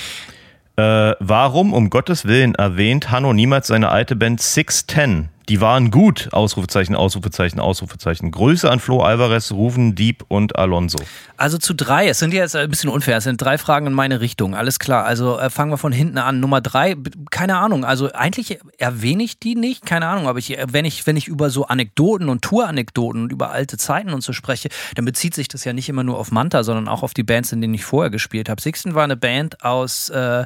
Äh, 0.77 1.15
warum 1.19 1.73
um 1.73 1.91
Gottes 1.91 2.25
Willen 2.25 2.55
erwähnt 2.55 3.11
Hanno 3.11 3.33
niemals 3.33 3.67
seine 3.69 3.91
alte 3.91 4.17
Band 4.17 4.41
610? 4.41 5.29
Die 5.49 5.61
waren 5.61 5.91
gut. 5.91 6.29
Ausrufezeichen, 6.33 6.95
Ausrufezeichen, 6.95 7.59
Ausrufezeichen. 7.59 8.31
Grüße 8.31 8.71
an 8.71 8.79
Flo 8.79 9.03
Alvarez, 9.03 9.51
Ruven, 9.51 9.95
Dieb 9.95 10.25
und 10.29 10.57
Alonso. 10.57 10.99
Also 11.37 11.59
zu 11.59 11.75
drei, 11.75 12.09
es 12.09 12.19
sind 12.19 12.33
jetzt 12.35 12.55
ein 12.55 12.69
bisschen 12.69 12.91
unfair, 12.91 13.17
es 13.17 13.25
sind 13.25 13.41
drei 13.41 13.59
Fragen 13.59 13.87
in 13.87 13.93
meine 13.93 14.21
Richtung, 14.21 14.55
alles 14.55 14.79
klar. 14.79 15.05
Also 15.05 15.39
äh, 15.39 15.51
fangen 15.51 15.73
wir 15.73 15.79
von 15.79 15.91
hinten 15.91 16.19
an. 16.19 16.39
Nummer 16.39 16.61
drei, 16.61 16.97
keine 17.31 17.57
Ahnung, 17.57 17.85
also 17.85 18.13
eigentlich 18.13 18.61
erwähne 18.79 19.23
ich 19.23 19.41
die 19.41 19.55
nicht, 19.55 19.87
keine 19.87 20.07
Ahnung, 20.07 20.29
aber 20.29 20.39
ich, 20.39 20.57
äh, 20.57 20.67
wenn, 20.71 20.85
ich, 20.85 21.07
wenn 21.07 21.17
ich 21.17 21.27
über 21.27 21.51
so 21.51 21.67
Anekdoten 21.67 22.29
und 22.29 22.43
Touranekdoten 22.43 23.23
und 23.23 23.33
über 23.33 23.51
alte 23.51 23.77
Zeiten 23.79 24.13
und 24.13 24.23
so 24.23 24.33
spreche, 24.33 24.69
dann 24.95 25.05
bezieht 25.05 25.35
sich 25.35 25.49
das 25.49 25.65
ja 25.65 25.73
nicht 25.73 25.89
immer 25.89 26.05
nur 26.05 26.19
auf 26.19 26.31
Manta, 26.31 26.63
sondern 26.63 26.87
auch 26.87 27.03
auf 27.03 27.15
die 27.15 27.25
Bands, 27.25 27.53
in 27.53 27.61
denen 27.61 27.75
ich 27.75 27.85
vorher 27.85 28.11
gespielt 28.11 28.49
habe. 28.49 28.61
Sixten 28.61 28.95
war 28.95 29.05
eine 29.05 29.17
Band 29.17 29.65
aus, 29.65 30.11
äh, 30.11 30.45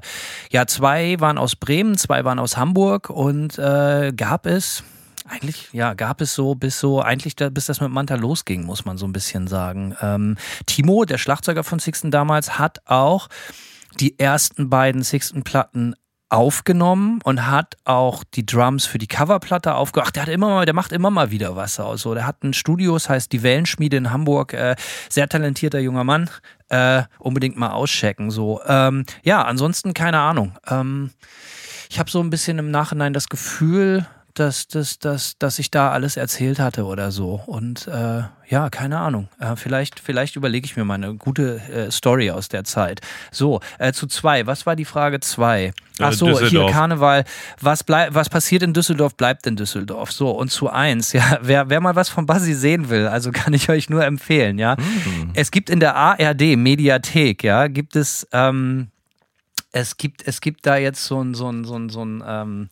ja, 0.50 0.66
zwei 0.66 1.20
waren 1.20 1.36
aus 1.36 1.56
Bremen, 1.56 1.98
zwei 1.98 2.24
waren 2.24 2.38
aus 2.38 2.56
Hamburg 2.56 3.10
und 3.10 3.58
äh, 3.58 4.12
gab 4.16 4.46
es 4.46 4.84
eigentlich, 5.34 5.68
ja, 5.72 5.94
gab 5.94 6.20
es 6.20 6.34
so 6.34 6.54
bis 6.54 6.78
so, 6.78 7.02
eigentlich 7.02 7.36
da, 7.36 7.50
bis 7.50 7.66
das 7.66 7.80
mit 7.80 7.90
Manta 7.90 8.14
losging, 8.14 8.64
muss 8.64 8.84
man 8.84 8.96
so 8.96 9.06
ein 9.06 9.12
bisschen 9.12 9.46
sagen. 9.46 9.96
Ähm, 10.00 10.36
Timo, 10.66 11.04
der 11.04 11.18
Schlagzeuger 11.18 11.64
von 11.64 11.78
Sixten 11.78 12.10
damals, 12.10 12.58
hat 12.58 12.80
auch 12.86 13.28
die 14.00 14.18
ersten 14.18 14.70
beiden 14.70 15.02
Sixten-Platten 15.02 15.94
aufgenommen 16.28 17.20
und 17.22 17.46
hat 17.46 17.76
auch 17.84 18.24
die 18.24 18.44
Drums 18.44 18.86
für 18.86 18.98
die 18.98 19.06
Coverplatte 19.06 19.74
aufgebracht. 19.74 20.08
Ach, 20.08 20.12
der 20.12 20.22
hat 20.24 20.28
immer 20.28 20.48
mal, 20.48 20.64
der 20.64 20.74
macht 20.74 20.92
immer 20.92 21.10
mal 21.10 21.30
wieder 21.30 21.54
was 21.54 21.78
aus. 21.78 22.02
So, 22.02 22.14
der 22.14 22.26
hat 22.26 22.42
ein 22.42 22.54
Studio, 22.54 22.94
das 22.94 23.08
heißt 23.08 23.30
die 23.30 23.42
Wellenschmiede 23.42 23.96
in 23.96 24.10
Hamburg. 24.10 24.52
Äh, 24.52 24.74
sehr 25.08 25.28
talentierter 25.28 25.78
junger 25.78 26.02
Mann. 26.02 26.30
Äh, 26.70 27.02
unbedingt 27.18 27.56
mal 27.56 27.70
auschecken. 27.70 28.30
So, 28.30 28.60
ähm, 28.66 29.04
ja, 29.22 29.42
ansonsten 29.42 29.94
keine 29.94 30.18
Ahnung. 30.18 30.54
Ähm, 30.66 31.10
ich 31.88 31.98
habe 31.98 32.10
so 32.10 32.20
ein 32.20 32.30
bisschen 32.30 32.58
im 32.58 32.70
Nachhinein 32.70 33.12
das 33.12 33.28
Gefühl, 33.28 34.06
dass, 34.34 34.68
dass, 34.68 34.98
dass, 34.98 35.38
dass 35.38 35.58
ich 35.58 35.70
da 35.70 35.90
alles 35.90 36.16
erzählt 36.16 36.58
hatte 36.58 36.84
oder 36.84 37.10
so. 37.10 37.40
Und 37.46 37.86
äh, 37.86 38.22
ja, 38.48 38.68
keine 38.70 38.98
Ahnung. 38.98 39.28
Äh, 39.38 39.56
vielleicht 39.56 40.00
vielleicht 40.00 40.36
überlege 40.36 40.66
ich 40.66 40.76
mir 40.76 40.84
mal 40.84 40.94
eine 40.94 41.14
gute 41.14 41.60
äh, 41.70 41.90
Story 41.90 42.30
aus 42.30 42.48
der 42.48 42.64
Zeit. 42.64 43.00
So, 43.30 43.60
äh, 43.78 43.92
zu 43.92 44.06
zwei. 44.06 44.46
Was 44.46 44.66
war 44.66 44.76
die 44.76 44.84
Frage 44.84 45.20
zwei? 45.20 45.72
Ach 46.00 46.12
Äh, 46.12 46.14
so, 46.14 46.40
hier. 46.40 46.66
Karneval. 46.66 47.24
Was, 47.60 47.84
bleib, 47.84 48.14
was 48.14 48.28
passiert 48.28 48.62
in 48.62 48.74
Düsseldorf, 48.74 49.16
bleibt 49.16 49.46
in 49.46 49.56
Düsseldorf. 49.56 50.12
So, 50.12 50.30
und 50.30 50.50
zu 50.50 50.68
eins. 50.68 51.12
Ja, 51.14 51.38
wer, 51.42 51.70
wer 51.70 51.80
mal 51.80 51.94
was 51.94 52.08
von 52.08 52.26
Basi 52.26 52.54
sehen 52.54 52.88
will, 52.88 53.06
also 53.06 53.30
kann 53.30 53.54
ich 53.54 53.68
euch 53.68 53.88
nur 53.88 54.04
empfehlen, 54.04 54.58
ja. 54.58 54.76
Es 55.34 55.52
gibt 55.52 55.70
in 55.70 55.78
der 55.78 55.94
ARD 55.94 56.56
Mediathek, 56.56 57.44
ja, 57.44 57.68
gibt 57.68 57.94
es, 57.94 58.26
ähm, 58.32 58.88
es 59.70 59.96
gibt, 59.96 60.26
es 60.26 60.40
gibt 60.40 60.66
da 60.66 60.76
jetzt 60.76 61.04
so 61.04 61.22
ein, 61.22 61.34
so 61.34 61.48
ein, 61.48 61.64
so 61.64 61.76
ein, 61.76 61.88
so 61.88 62.04
ein, 62.04 62.24
ähm, 62.26 62.68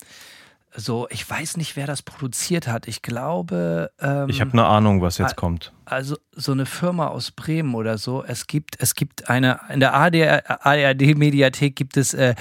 so, 0.74 1.06
ich 1.10 1.28
weiß 1.28 1.56
nicht, 1.58 1.76
wer 1.76 1.86
das 1.86 2.02
produziert 2.02 2.66
hat. 2.66 2.88
Ich 2.88 3.02
glaube, 3.02 3.90
ähm, 4.00 4.28
Ich 4.28 4.40
habe 4.40 4.52
eine 4.52 4.64
Ahnung, 4.64 5.02
was 5.02 5.18
jetzt 5.18 5.36
kommt. 5.36 5.72
also 5.84 6.16
so 6.32 6.52
eine 6.52 6.64
Firma 6.66 7.08
aus 7.08 7.30
Bremen 7.30 7.74
oder 7.74 7.98
so. 7.98 8.24
Es 8.24 8.46
gibt, 8.46 8.76
es 8.80 8.94
gibt 8.94 9.28
eine, 9.28 9.60
in 9.68 9.80
der 9.80 9.92
ARD-Mediathek 9.94 11.76
gibt 11.76 11.96
es 11.96 12.14
äh, 12.14 12.34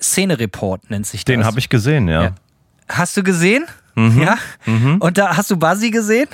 Szenereport, 0.00 0.90
nennt 0.90 1.06
sich 1.06 1.24
das. 1.24 1.32
Den 1.32 1.44
habe 1.44 1.58
ich 1.58 1.68
gesehen, 1.68 2.08
ja. 2.08 2.22
Ja. 2.24 2.34
Hast 2.88 3.16
du 3.16 3.22
gesehen? 3.22 3.64
Mhm. 3.94 4.20
Ja. 4.22 4.36
Und 5.00 5.18
da 5.18 5.36
hast 5.36 5.50
du 5.50 5.56
Buzzy 5.56 5.90
gesehen? 5.90 6.28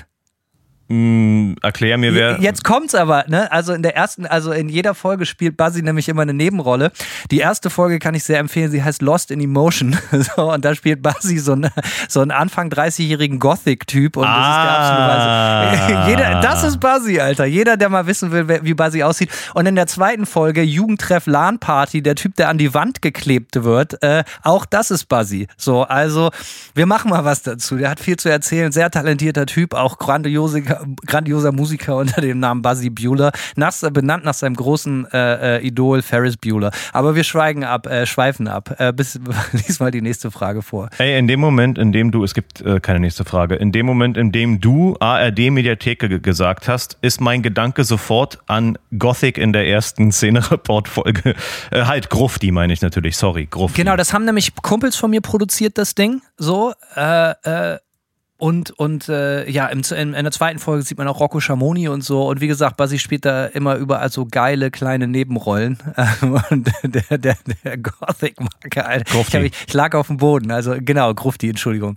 Mm, 0.92 1.54
erklär 1.62 1.96
mir, 1.96 2.14
wer. 2.14 2.38
Jetzt 2.40 2.64
kommt's 2.64 2.94
aber, 2.94 3.24
ne? 3.26 3.50
Also 3.50 3.72
in 3.72 3.82
der 3.82 3.96
ersten, 3.96 4.26
also 4.26 4.52
in 4.52 4.68
jeder 4.68 4.94
Folge 4.94 5.24
spielt 5.24 5.56
Buzzy 5.56 5.80
nämlich 5.82 6.06
immer 6.10 6.20
eine 6.22 6.34
Nebenrolle. 6.34 6.92
Die 7.30 7.38
erste 7.38 7.70
Folge 7.70 7.98
kann 7.98 8.14
ich 8.14 8.24
sehr 8.24 8.38
empfehlen, 8.38 8.70
sie 8.70 8.82
heißt 8.82 9.00
Lost 9.00 9.30
in 9.30 9.40
Emotion. 9.40 9.96
So, 10.36 10.52
und 10.52 10.64
da 10.64 10.74
spielt 10.74 11.02
Buzzy 11.02 11.38
so, 11.38 11.52
eine, 11.52 11.70
so 12.08 12.20
einen 12.20 12.30
Anfang 12.30 12.68
30-jährigen 12.68 13.38
Gothic-Typ. 13.38 14.16
Und 14.16 14.24
das 14.24 14.30
ist 14.30 14.36
der 14.36 14.70
Ah. 14.72 15.70
absolute 15.72 16.10
Jeder, 16.10 16.40
Das 16.40 16.62
ist 16.64 16.78
Buzzy, 16.78 17.18
Alter. 17.20 17.44
Jeder, 17.46 17.76
der 17.76 17.88
mal 17.88 18.06
wissen 18.06 18.30
will, 18.30 18.46
wie 18.62 18.74
Buzzy 18.74 19.02
aussieht. 19.02 19.30
Und 19.54 19.66
in 19.66 19.74
der 19.74 19.86
zweiten 19.86 20.26
Folge, 20.26 20.62
Jugendtreff 20.62 21.26
LAN-Party, 21.26 22.02
der 22.02 22.14
Typ, 22.14 22.36
der 22.36 22.50
an 22.50 22.58
die 22.58 22.74
Wand 22.74 23.00
geklebt 23.02 23.64
wird, 23.64 24.02
äh, 24.02 24.22
auch 24.42 24.64
das 24.66 24.90
ist 24.90 25.06
Buzzy. 25.06 25.48
So, 25.56 25.82
also 25.82 26.30
wir 26.74 26.86
machen 26.86 27.10
mal 27.10 27.24
was 27.24 27.42
dazu. 27.42 27.76
Der 27.76 27.90
hat 27.90 28.00
viel 28.00 28.16
zu 28.16 28.28
erzählen, 28.28 28.70
sehr 28.72 28.90
talentierter 28.90 29.46
Typ, 29.46 29.74
auch 29.74 29.98
grandiose, 29.98 30.62
grandioser 31.06 31.52
Musiker 31.52 31.96
unter 32.02 32.20
dem 32.20 32.38
Namen 32.40 32.62
Buzzy 32.62 32.90
Bueller, 32.90 33.32
nach, 33.56 33.72
benannt 33.92 34.24
nach 34.24 34.34
seinem 34.34 34.54
großen 34.56 35.06
äh, 35.12 35.58
äh, 35.58 35.66
Idol 35.66 36.02
Ferris 36.02 36.36
Bueller. 36.36 36.70
Aber 36.92 37.14
wir 37.14 37.24
schweigen 37.24 37.64
ab, 37.64 37.86
äh, 37.86 38.06
schweifen 38.06 38.48
ab. 38.48 38.74
Äh, 38.78 38.92
bis, 38.92 39.18
lies 39.52 39.80
mal 39.80 39.90
die 39.90 40.02
nächste 40.02 40.30
Frage 40.30 40.62
vor. 40.62 40.88
Ey, 40.98 41.18
in 41.18 41.28
dem 41.28 41.40
Moment, 41.40 41.78
in 41.78 41.92
dem 41.92 42.10
du, 42.10 42.24
es 42.24 42.34
gibt 42.34 42.60
äh, 42.60 42.80
keine 42.80 43.00
nächste 43.00 43.24
Frage, 43.24 43.54
in 43.56 43.72
dem 43.72 43.86
Moment, 43.86 44.16
in 44.16 44.32
dem 44.32 44.60
du 44.60 44.96
ARD-Mediatheke 45.00 46.08
ge- 46.08 46.20
gesagt 46.20 46.68
hast, 46.68 46.98
ist 47.02 47.20
mein 47.20 47.42
Gedanke 47.42 47.84
sofort 47.84 48.38
an 48.46 48.78
Gothic 48.98 49.38
in 49.38 49.52
der 49.52 49.66
ersten 49.66 50.12
Szene-Report-Folge. 50.12 51.34
Äh, 51.70 51.84
halt, 51.84 52.10
Grufti 52.10 52.50
meine 52.50 52.72
ich 52.72 52.82
natürlich, 52.82 53.16
sorry, 53.16 53.46
Grufti. 53.46 53.82
Genau, 53.82 53.96
das 53.96 54.12
haben 54.12 54.24
nämlich 54.24 54.54
Kumpels 54.62 54.96
von 54.96 55.10
mir 55.10 55.20
produziert, 55.20 55.78
das 55.78 55.94
Ding. 55.94 56.20
So, 56.36 56.72
äh, 56.96 57.30
äh, 57.30 57.78
und, 58.42 58.72
und 58.72 59.08
äh, 59.08 59.48
ja, 59.48 59.68
im, 59.68 59.82
in, 59.96 60.14
in 60.14 60.24
der 60.24 60.32
zweiten 60.32 60.58
Folge 60.58 60.82
sieht 60.82 60.98
man 60.98 61.06
auch 61.06 61.20
Rocco 61.20 61.38
Schamoni 61.38 61.86
und 61.86 62.02
so. 62.02 62.26
Und 62.26 62.40
wie 62.40 62.48
gesagt, 62.48 62.76
Basi 62.76 62.98
spielt 62.98 63.24
da 63.24 63.46
immer 63.46 63.76
überall 63.76 64.10
so 64.10 64.26
geile 64.26 64.72
kleine 64.72 65.06
Nebenrollen. 65.06 65.78
Und 66.50 66.68
der, 66.82 67.18
der, 67.18 67.36
der 67.64 67.78
Gothic-Marke, 67.78 68.84
Alter. 68.84 69.20
Ich, 69.20 69.34
hab, 69.36 69.42
ich, 69.42 69.52
ich 69.68 69.72
lag 69.72 69.94
auf 69.94 70.08
dem 70.08 70.16
Boden. 70.16 70.50
Also 70.50 70.74
genau, 70.76 71.14
Grufti, 71.14 71.50
Entschuldigung. 71.50 71.94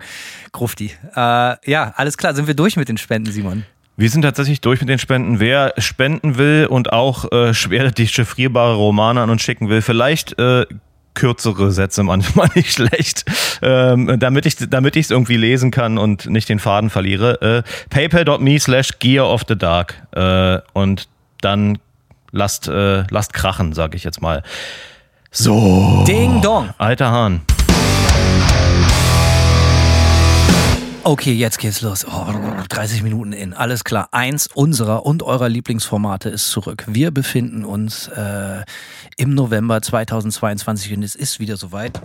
Grufti. 0.52 0.92
Äh, 1.16 1.56
ja, 1.68 1.94
alles 1.96 2.16
klar. 2.16 2.36
Sind 2.36 2.46
wir 2.46 2.54
durch 2.54 2.78
mit 2.78 2.90
den 2.90 3.00
Spenden, 3.00 3.32
Simon? 3.32 3.66
Wir 3.98 4.12
sind 4.12 4.22
tatsächlich 4.22 4.62
durch 4.62 4.82
mit 4.82 4.90
den 4.90 5.00
Spenden. 5.00 5.40
Wer 5.40 5.74
spenden 5.80 6.38
will 6.38 6.68
und 6.70 6.94
auch 6.94 7.32
äh, 7.32 7.56
schwer 7.56 7.90
dechiffrierbare 7.90 8.76
Romane 8.76 9.20
an 9.22 9.32
uns 9.32 9.42
schicken 9.42 9.70
will, 9.70 9.82
vielleicht 9.82 10.38
äh, 10.38 10.68
kürzere 11.16 11.72
Sätze 11.72 12.04
manchmal 12.04 12.50
nicht 12.56 12.74
schlecht, 12.74 13.26
ähm, 13.62 14.20
damit 14.20 14.46
ich 14.46 14.56
damit 14.70 14.96
ich 14.96 15.06
es 15.06 15.12
irgendwie 15.12 15.38
lesen 15.38 15.72
kann 15.72 15.98
und 15.98 16.28
nicht 16.28 16.50
den 16.50 16.60
Faden 16.60 16.90
verliere. 16.90 17.42
Äh, 17.42 17.64
PayPal.me 17.90 18.60
slash 18.60 19.00
Gear 19.00 19.28
of 19.28 19.44
the 19.48 19.58
Dark 19.58 20.04
äh, 20.12 20.60
und 20.74 21.08
dann 21.42 21.80
lasst 22.32 22.68
äh, 22.68 23.04
lasst 23.10 23.34
krachen, 23.34 23.74
sage 23.74 23.98
ich 23.98 24.04
jetzt 24.04 24.22
mal. 24.22 24.44
So, 25.32 26.04
Ding 26.08 26.42
Dong. 26.42 26.70
alter 26.78 27.12
Hahn. 27.12 27.42
Okay, 31.08 31.34
jetzt 31.34 31.60
geht's 31.60 31.82
los. 31.82 32.04
Oh, 32.04 32.26
30 32.68 33.04
Minuten 33.04 33.32
in. 33.32 33.54
Alles 33.54 33.84
klar. 33.84 34.08
Eins 34.12 34.48
unserer 34.52 35.06
und 35.06 35.22
eurer 35.22 35.50
Lieblingsformate 35.50 36.30
ist 36.30 36.50
zurück. 36.50 36.84
Wir 36.88 37.12
befinden 37.12 37.64
uns 37.64 38.08
äh, 38.08 38.64
im 39.16 39.36
November 39.36 39.84
2022 39.84 40.96
und 40.96 41.04
es 41.04 41.14
ist 41.14 41.40
wieder 41.40 41.58
soweit. 41.58 42.02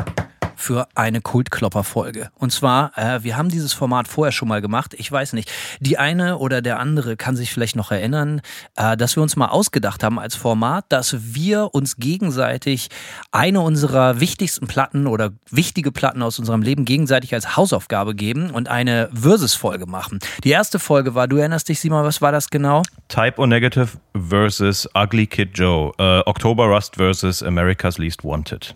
Für 0.60 0.88
eine 0.94 1.20
Kultklopper-Folge. 1.20 2.30
Und 2.36 2.52
zwar, 2.52 2.96
äh, 2.96 3.22
wir 3.24 3.36
haben 3.36 3.48
dieses 3.48 3.72
Format 3.72 4.08
vorher 4.08 4.32
schon 4.32 4.48
mal 4.48 4.60
gemacht. 4.60 4.94
Ich 4.98 5.10
weiß 5.10 5.32
nicht, 5.32 5.50
die 5.80 5.98
eine 5.98 6.38
oder 6.38 6.60
der 6.62 6.78
andere 6.78 7.16
kann 7.16 7.34
sich 7.36 7.52
vielleicht 7.52 7.76
noch 7.76 7.90
erinnern, 7.90 8.42
äh, 8.76 8.96
dass 8.96 9.16
wir 9.16 9.22
uns 9.22 9.36
mal 9.36 9.48
ausgedacht 9.48 10.02
haben 10.02 10.18
als 10.18 10.34
Format, 10.34 10.84
dass 10.90 11.34
wir 11.34 11.74
uns 11.74 11.96
gegenseitig 11.96 12.88
eine 13.32 13.60
unserer 13.60 14.20
wichtigsten 14.20 14.66
Platten 14.66 15.06
oder 15.06 15.30
wichtige 15.50 15.92
Platten 15.92 16.22
aus 16.22 16.38
unserem 16.38 16.62
Leben 16.62 16.84
gegenseitig 16.84 17.32
als 17.32 17.56
Hausaufgabe 17.56 18.14
geben 18.14 18.50
und 18.50 18.68
eine 18.68 19.08
Versus-Folge 19.12 19.86
machen. 19.86 20.18
Die 20.44 20.50
erste 20.50 20.78
Folge 20.78 21.14
war, 21.14 21.26
du 21.26 21.36
erinnerst 21.38 21.68
dich, 21.68 21.80
Simon, 21.80 22.04
was 22.04 22.20
war 22.20 22.32
das 22.32 22.50
genau? 22.50 22.82
Type 23.08 23.40
O 23.40 23.46
Negative 23.46 23.88
versus 24.28 24.88
Ugly 24.94 25.26
Kid 25.26 25.50
Joe. 25.54 25.92
Äh, 25.98 26.20
October 26.26 26.66
Rust 26.66 26.96
versus 26.96 27.42
America's 27.42 27.98
Least 27.98 28.24
Wanted. 28.24 28.74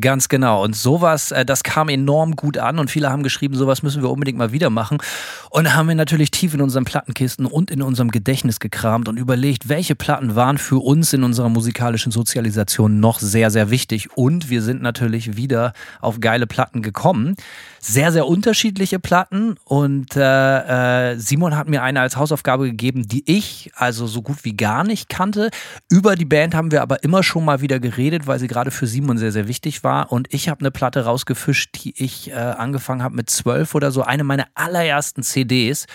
Ganz 0.00 0.28
genau. 0.28 0.64
Und 0.64 0.74
sowas, 0.74 1.30
äh, 1.30 1.44
das 1.44 1.62
kam 1.62 1.88
enorm 1.88 2.34
gut 2.34 2.58
an 2.58 2.80
und 2.80 2.90
viele 2.90 3.10
haben 3.10 3.22
geschrieben, 3.22 3.54
sowas 3.54 3.84
müssen 3.84 4.02
wir 4.02 4.10
unbedingt 4.10 4.36
mal 4.36 4.50
wieder 4.50 4.68
machen. 4.68 4.98
Und 5.50 5.72
haben 5.72 5.86
wir 5.86 5.94
natürlich 5.94 6.32
tief 6.32 6.52
in 6.52 6.60
unseren 6.60 6.84
Plattenkisten 6.84 7.46
und 7.46 7.70
in 7.70 7.80
unserem 7.80 8.10
Gedächtnis 8.10 8.58
gekramt 8.58 9.08
und 9.08 9.18
überlegt, 9.18 9.68
welche 9.68 9.94
Platten 9.94 10.34
waren 10.34 10.58
für 10.58 10.82
uns 10.82 11.12
in 11.12 11.22
unserer 11.22 11.48
musikalischen 11.48 12.10
Sozialisation 12.10 12.98
noch 12.98 13.20
sehr, 13.20 13.52
sehr 13.52 13.70
wichtig. 13.70 14.08
Und 14.16 14.50
wir 14.50 14.62
sind 14.62 14.82
natürlich 14.82 15.36
wieder 15.36 15.74
auf 16.00 16.18
geile 16.18 16.48
Platten 16.48 16.82
gekommen. 16.82 17.36
Sehr, 17.78 18.10
sehr 18.10 18.26
unterschiedliche 18.26 18.98
Platten. 18.98 19.54
Und 19.62 20.16
äh, 20.16 21.12
äh, 21.12 21.18
Simon 21.18 21.56
hat 21.56 21.68
mir 21.68 21.84
eine 21.84 22.00
als 22.00 22.16
Hausaufgabe 22.16 22.64
gegeben, 22.64 23.06
die 23.06 23.22
ich 23.26 23.70
also 23.76 24.08
so 24.08 24.22
gut 24.22 24.38
wie 24.44 24.56
gar 24.56 24.82
nicht 24.82 25.08
kannte. 25.08 25.50
Über 25.88 26.16
die 26.16 26.24
Band 26.24 26.56
haben 26.56 26.72
wir 26.72 26.82
aber 26.82 27.04
immer 27.04 27.22
schon 27.22 27.44
mal 27.44 27.60
wieder 27.60 27.78
geredet, 27.78 28.26
weil 28.26 28.40
sie 28.40 28.48
gerade 28.48 28.72
für 28.72 28.88
Simon 28.88 29.18
sehr, 29.18 29.30
sehr 29.30 29.46
wichtig 29.46 29.83
war 29.84 30.10
und 30.10 30.32
ich 30.32 30.48
habe 30.48 30.60
eine 30.60 30.70
Platte 30.70 31.04
rausgefischt, 31.04 31.70
die 31.84 31.94
ich 32.02 32.30
äh, 32.30 32.34
angefangen 32.34 33.02
habe 33.02 33.14
mit 33.14 33.30
zwölf 33.30 33.74
oder 33.74 33.90
so, 33.90 34.02
eine 34.02 34.24
meiner 34.24 34.46
allerersten 34.54 35.22
CDs 35.22 35.86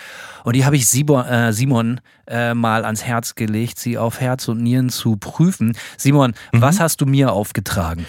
und 0.44 0.56
die 0.56 0.64
habe 0.64 0.76
ich 0.76 0.86
Simon, 0.86 1.26
äh, 1.26 1.52
Simon 1.52 2.00
äh, 2.26 2.54
mal 2.54 2.84
ans 2.84 3.04
Herz 3.04 3.34
gelegt, 3.34 3.78
sie 3.78 3.98
auf 3.98 4.20
Herz 4.20 4.48
und 4.48 4.62
Nieren 4.62 4.88
zu 4.88 5.16
prüfen. 5.16 5.76
Simon, 5.96 6.34
mhm. 6.52 6.62
was 6.62 6.80
hast 6.80 7.00
du 7.00 7.06
mir 7.06 7.32
aufgetragen? 7.32 8.06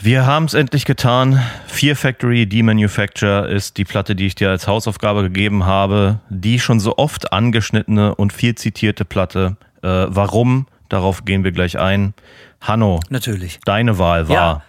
Wir 0.00 0.26
haben 0.26 0.46
es 0.46 0.54
endlich 0.54 0.84
getan. 0.84 1.40
Fear 1.66 1.94
Factory 1.94 2.46
Demanufacture 2.46 3.48
ist 3.48 3.76
die 3.76 3.84
Platte, 3.84 4.16
die 4.16 4.26
ich 4.26 4.34
dir 4.34 4.50
als 4.50 4.66
Hausaufgabe 4.66 5.22
gegeben 5.22 5.64
habe. 5.64 6.18
Die 6.30 6.58
schon 6.58 6.80
so 6.80 6.96
oft 6.96 7.32
angeschnittene 7.32 8.14
und 8.14 8.32
viel 8.32 8.54
zitierte 8.54 9.04
Platte. 9.04 9.56
Äh, 9.82 10.06
warum? 10.08 10.66
Darauf 10.88 11.24
gehen 11.24 11.44
wir 11.44 11.52
gleich 11.52 11.78
ein. 11.78 12.14
Hanno, 12.60 13.00
natürlich. 13.10 13.60
Deine 13.64 13.98
Wahl 13.98 14.28
war. 14.28 14.34
Ja. 14.34 14.62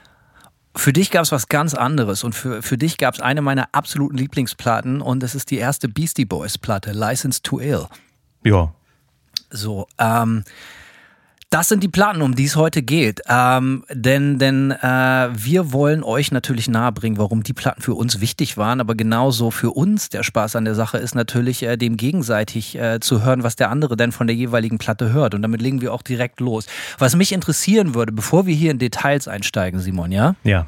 Für 0.75 0.91
dich 0.91 1.11
gab 1.11 1.23
es 1.23 1.31
was 1.31 1.49
ganz 1.49 1.73
anderes 1.75 2.23
und 2.23 2.33
für, 2.33 2.63
für 2.63 2.77
dich 2.77 2.97
gab 2.97 3.13
es 3.13 3.19
eine 3.19 3.41
meiner 3.41 3.69
absoluten 3.73 4.17
Lieblingsplatten 4.17 5.01
und 5.01 5.21
das 5.21 5.35
ist 5.35 5.51
die 5.51 5.57
erste 5.57 5.87
Beastie 5.87 6.25
Boys 6.25 6.57
Platte, 6.57 6.91
License 6.91 7.41
to 7.41 7.59
Ill. 7.59 7.87
Ja. 8.43 8.73
So, 9.51 9.87
ähm, 9.99 10.43
das 11.53 11.69
sind 11.69 11.83
die 11.83 11.87
Platten, 11.87 12.23
um 12.23 12.33
die 12.33 12.45
es 12.45 12.55
heute 12.55 12.81
geht. 12.81 13.21
Ähm, 13.29 13.83
denn 13.91 14.39
denn 14.39 14.71
äh, 14.71 15.29
wir 15.33 15.71
wollen 15.71 16.03
euch 16.03 16.31
natürlich 16.31 16.67
nahebringen, 16.67 17.19
warum 17.19 17.43
die 17.43 17.53
Platten 17.53 17.83
für 17.83 17.93
uns 17.93 18.19
wichtig 18.19 18.57
waren. 18.57 18.81
Aber 18.81 18.95
genauso 18.95 19.51
für 19.51 19.69
uns 19.69 20.09
der 20.09 20.23
Spaß 20.23 20.55
an 20.55 20.65
der 20.65 20.73
Sache 20.73 20.97
ist 20.97 21.13
natürlich, 21.13 21.61
äh, 21.61 21.77
dem 21.77 21.95
gegenseitig 21.95 22.75
äh, 22.75 22.99
zu 22.99 23.23
hören, 23.23 23.43
was 23.43 23.55
der 23.55 23.69
andere 23.69 23.95
denn 23.95 24.11
von 24.11 24.25
der 24.25 24.35
jeweiligen 24.35 24.79
Platte 24.79 25.13
hört. 25.13 25.35
Und 25.35 25.43
damit 25.43 25.61
legen 25.61 25.79
wir 25.81 25.93
auch 25.93 26.01
direkt 26.01 26.39
los. 26.39 26.65
Was 26.97 27.15
mich 27.15 27.31
interessieren 27.31 27.93
würde, 27.93 28.11
bevor 28.11 28.47
wir 28.47 28.55
hier 28.55 28.71
in 28.71 28.79
Details 28.79 29.27
einsteigen, 29.27 29.79
Simon, 29.79 30.11
ja? 30.11 30.35
Ja. 30.43 30.65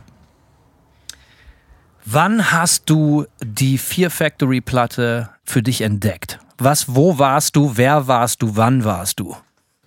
Wann 2.06 2.52
hast 2.52 2.92
du 2.92 3.26
die 3.44 3.80
Fear 3.80 4.12
Factory 4.12 4.62
Platte 4.62 5.30
für 5.46 5.64
dich 5.64 5.82
entdeckt? 5.82 6.38
Was, 6.60 6.94
wo 6.94 7.18
warst 7.18 7.56
du? 7.56 7.72
Wer 7.76 8.06
warst 8.06 8.44
du? 8.44 8.56
Wann 8.56 8.84
warst 8.84 9.20
du? 9.20 9.36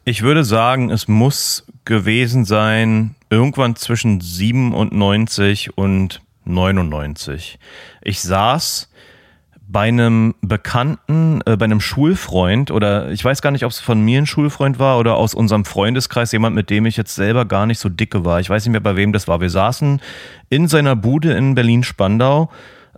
Ich 0.08 0.22
würde 0.22 0.42
sagen, 0.42 0.88
es 0.88 1.06
muss 1.06 1.66
gewesen 1.84 2.46
sein, 2.46 3.14
irgendwann 3.28 3.76
zwischen 3.76 4.22
97 4.22 5.76
und 5.76 6.22
99. 6.46 7.58
Ich 8.00 8.22
saß 8.22 8.90
bei 9.66 9.88
einem 9.88 10.34
Bekannten, 10.40 11.42
äh, 11.44 11.58
bei 11.58 11.66
einem 11.66 11.82
Schulfreund 11.82 12.70
oder 12.70 13.10
ich 13.10 13.22
weiß 13.22 13.42
gar 13.42 13.50
nicht, 13.50 13.66
ob 13.66 13.70
es 13.70 13.80
von 13.80 14.00
mir 14.00 14.22
ein 14.22 14.24
Schulfreund 14.24 14.78
war 14.78 14.98
oder 14.98 15.16
aus 15.16 15.34
unserem 15.34 15.66
Freundeskreis 15.66 16.32
jemand, 16.32 16.56
mit 16.56 16.70
dem 16.70 16.86
ich 16.86 16.96
jetzt 16.96 17.14
selber 17.14 17.44
gar 17.44 17.66
nicht 17.66 17.78
so 17.78 17.90
dicke 17.90 18.24
war. 18.24 18.40
Ich 18.40 18.48
weiß 18.48 18.64
nicht 18.64 18.72
mehr, 18.72 18.80
bei 18.80 18.96
wem 18.96 19.12
das 19.12 19.28
war. 19.28 19.42
Wir 19.42 19.50
saßen 19.50 20.00
in 20.48 20.68
seiner 20.68 20.96
Bude 20.96 21.34
in 21.34 21.54
Berlin-Spandau 21.54 22.48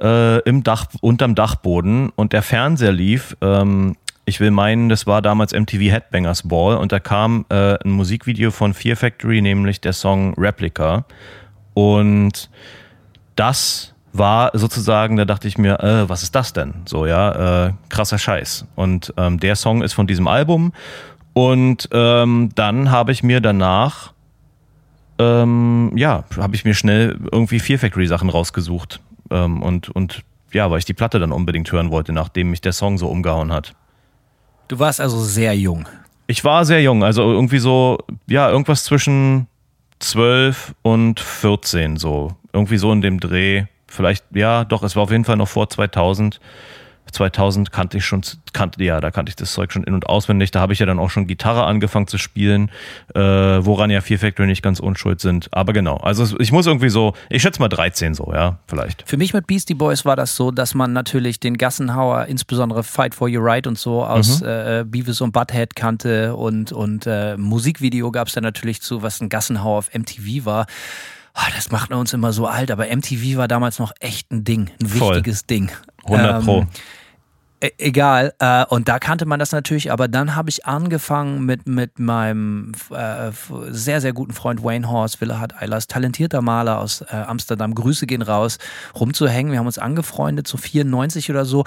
äh, 0.01 0.39
im 0.49 0.63
Dach, 0.63 0.87
unterm 1.01 1.35
Dachboden 1.35 2.11
und 2.11 2.33
der 2.33 2.43
Fernseher 2.43 2.93
lief 2.93 3.37
ähm, 3.41 3.97
ich 4.31 4.41
will 4.41 4.53
meinen, 4.53 4.89
das 4.89 5.07
war 5.07 5.21
damals 5.21 5.53
MTV 5.53 5.91
Headbangers 5.91 6.49
Ball 6.49 6.77
und 6.77 6.93
da 6.93 7.01
kam 7.01 7.45
äh, 7.51 7.75
ein 7.85 7.91
Musikvideo 7.91 8.53
von 8.53 8.73
Fear 8.73 8.97
Factory, 8.97 9.43
nämlich 9.43 9.81
der 9.81 9.93
Song 9.93 10.35
Replica. 10.39 11.05
Und 11.75 12.49
das 13.35 13.93
war 14.13 14.51
sozusagen, 14.55 15.17
da 15.17 15.25
dachte 15.25 15.49
ich 15.49 15.59
mir, 15.59 15.81
äh, 15.81 16.09
was 16.09 16.23
ist 16.23 16.35
das 16.35 16.53
denn? 16.53 16.75
So, 16.87 17.07
ja, 17.07 17.67
äh, 17.67 17.73
krasser 17.89 18.19
Scheiß. 18.19 18.67
Und 18.77 19.13
ähm, 19.17 19.41
der 19.41 19.57
Song 19.57 19.83
ist 19.83 19.93
von 19.95 20.07
diesem 20.07 20.29
Album. 20.29 20.73
Und 21.33 21.89
ähm, 21.93 22.51
dann 22.55 22.91
habe 22.91 23.11
ich 23.11 23.25
mir 23.25 23.41
danach, 23.41 24.13
ähm, 25.19 25.93
ja, 25.97 26.25
habe 26.37 26.55
ich 26.55 26.65
mir 26.65 26.75
schnell 26.75 27.19
irgendwie 27.33 27.59
Fear 27.59 27.81
Factory 27.81 28.07
Sachen 28.07 28.31
rausgesucht. 28.31 29.01
Ähm, 29.31 29.61
und, 29.61 29.89
und 29.89 30.23
ja, 30.53 30.71
weil 30.71 30.79
ich 30.79 30.85
die 30.85 30.95
Platte 30.95 31.19
dann 31.19 31.33
unbedingt 31.33 31.71
hören 31.73 31.91
wollte, 31.91 32.13
nachdem 32.13 32.51
mich 32.51 32.61
der 32.61 32.73
Song 32.73 32.97
so 32.97 33.09
umgehauen 33.09 33.53
hat. 33.53 33.75
Du 34.71 34.79
warst 34.79 35.01
also 35.01 35.19
sehr 35.19 35.53
jung. 35.57 35.89
Ich 36.29 36.45
war 36.45 36.65
sehr 36.65 36.81
jung, 36.81 37.03
also 37.03 37.23
irgendwie 37.23 37.59
so, 37.59 37.99
ja, 38.29 38.49
irgendwas 38.49 38.85
zwischen 38.85 39.49
12 39.99 40.77
und 40.83 41.19
14, 41.19 41.97
so. 41.97 42.37
Irgendwie 42.53 42.77
so 42.77 42.93
in 42.93 43.01
dem 43.01 43.19
Dreh. 43.19 43.65
Vielleicht, 43.89 44.25
ja, 44.33 44.63
doch, 44.63 44.85
es 44.85 44.95
war 44.95 45.03
auf 45.03 45.11
jeden 45.11 45.25
Fall 45.25 45.37
noch 45.39 45.49
vor 45.49 45.69
2000. 45.69 46.39
2000 47.13 47.73
kannte 47.73 47.99
ich 47.99 48.05
schon, 48.05 48.23
kannte, 48.53 48.83
ja, 48.83 49.01
da 49.01 49.11
kannte 49.11 49.31
ich 49.31 49.37
das 49.37 49.53
Zeug 49.53 49.73
schon 49.73 49.85
in- 49.85 49.95
und 49.95 50.07
auswendig. 50.07 50.51
Da 50.51 50.61
habe 50.61 50.73
ich 50.73 50.79
ja 50.79 50.87
dann 50.87 50.99
auch 50.99 51.11
schon 51.11 51.27
Gitarre 51.27 51.65
angefangen 51.65 52.07
zu 52.07 52.19
spielen, 52.19 52.71
äh, 53.15 53.21
woran 53.21 53.91
ja 53.91 54.01
Fear 54.01 54.19
Factory 54.19 54.47
nicht 54.47 54.63
ganz 54.63 54.81
unschuld 54.81 55.21
sind. 55.21 55.49
Aber 55.53 55.73
genau, 55.73 55.97
also 55.97 56.39
ich 56.39 56.53
muss 56.53 56.67
irgendwie 56.67 56.89
so, 56.89 57.15
ich 57.29 57.43
schätze 57.43 57.61
mal 57.61 57.69
13 57.69 58.15
so, 58.15 58.33
ja, 58.33 58.59
vielleicht. 58.67 59.05
Für 59.07 59.17
mich 59.17 59.33
mit 59.33 59.47
Beastie 59.47 59.75
Boys 59.75 60.05
war 60.05 60.17
das 60.17 60.37
so, 60.37 60.51
dass 60.51 60.75
man 60.75 60.93
natürlich 60.93 61.41
den 61.41 61.57
Gassenhauer, 61.57 62.27
insbesondere 62.27 62.83
Fight 62.83 63.15
for 63.15 63.29
Your 63.29 63.45
Right 63.45 63.67
und 63.67 63.79
so 63.79 64.05
aus 64.05 64.41
mhm. 64.41 64.49
äh, 64.49 64.85
Beavis 64.87 65.21
und 65.21 65.33
Butthead 65.33 65.77
kannte 65.77 66.35
und, 66.37 66.73
und 66.73 67.07
äh, 67.07 67.37
Musikvideo 67.37 68.11
gab 68.11 68.29
es 68.29 68.35
dann 68.35 68.45
natürlich 68.45 68.83
zu, 68.83 69.03
was 69.03 69.21
ein 69.21 69.29
Gassenhauer 69.29 69.79
auf 69.79 69.91
MTV 69.95 70.45
war. 70.45 70.67
Oh, 71.35 71.49
das 71.55 71.71
macht 71.71 71.93
uns 71.93 72.13
immer 72.13 72.33
so 72.33 72.47
alt, 72.47 72.71
aber 72.71 72.87
MTV 72.87 73.37
war 73.37 73.49
damals 73.49 73.79
noch 73.79 73.93
echt 74.01 74.31
ein 74.33 74.45
Ding, 74.45 74.71
ein 74.81 74.87
Voll. 74.87 75.17
wichtiges 75.17 75.47
Ding. 75.47 75.71
100 76.05 76.45
Pro. 76.45 76.61
Ähm, 76.61 76.69
E, 77.63 77.71
egal. 77.79 78.33
Äh, 78.39 78.65
und 78.67 78.89
da 78.89 78.99
kannte 78.99 79.27
man 79.27 79.39
das 79.39 79.53
natürlich, 79.53 79.93
aber 79.93 80.09
dann 80.09 80.35
habe 80.35 80.49
ich 80.49 80.67
angefangen 80.67 81.45
mit, 81.45 81.69
mit 81.69 81.99
meinem 81.99 82.73
äh, 82.91 83.31
sehr, 83.69 84.01
sehr 84.01 84.15
guten 84.15 84.33
Freund 84.33 84.65
Wayne 84.65 84.91
Horst, 84.91 85.21
Willehard 85.21 85.61
Eilers, 85.61 85.87
talentierter 85.87 86.41
Maler 86.41 86.79
aus 86.79 87.03
äh, 87.03 87.15
Amsterdam, 87.15 87.75
Grüße 87.75 88.07
gehen 88.07 88.23
raus, 88.23 88.59
rumzuhängen. 88.99 89.53
Wir 89.53 89.59
haben 89.59 89.67
uns 89.67 89.79
angefreundet, 89.79 90.47
so 90.47 90.57
94 90.57 91.31
oder 91.31 91.45
so. 91.45 91.65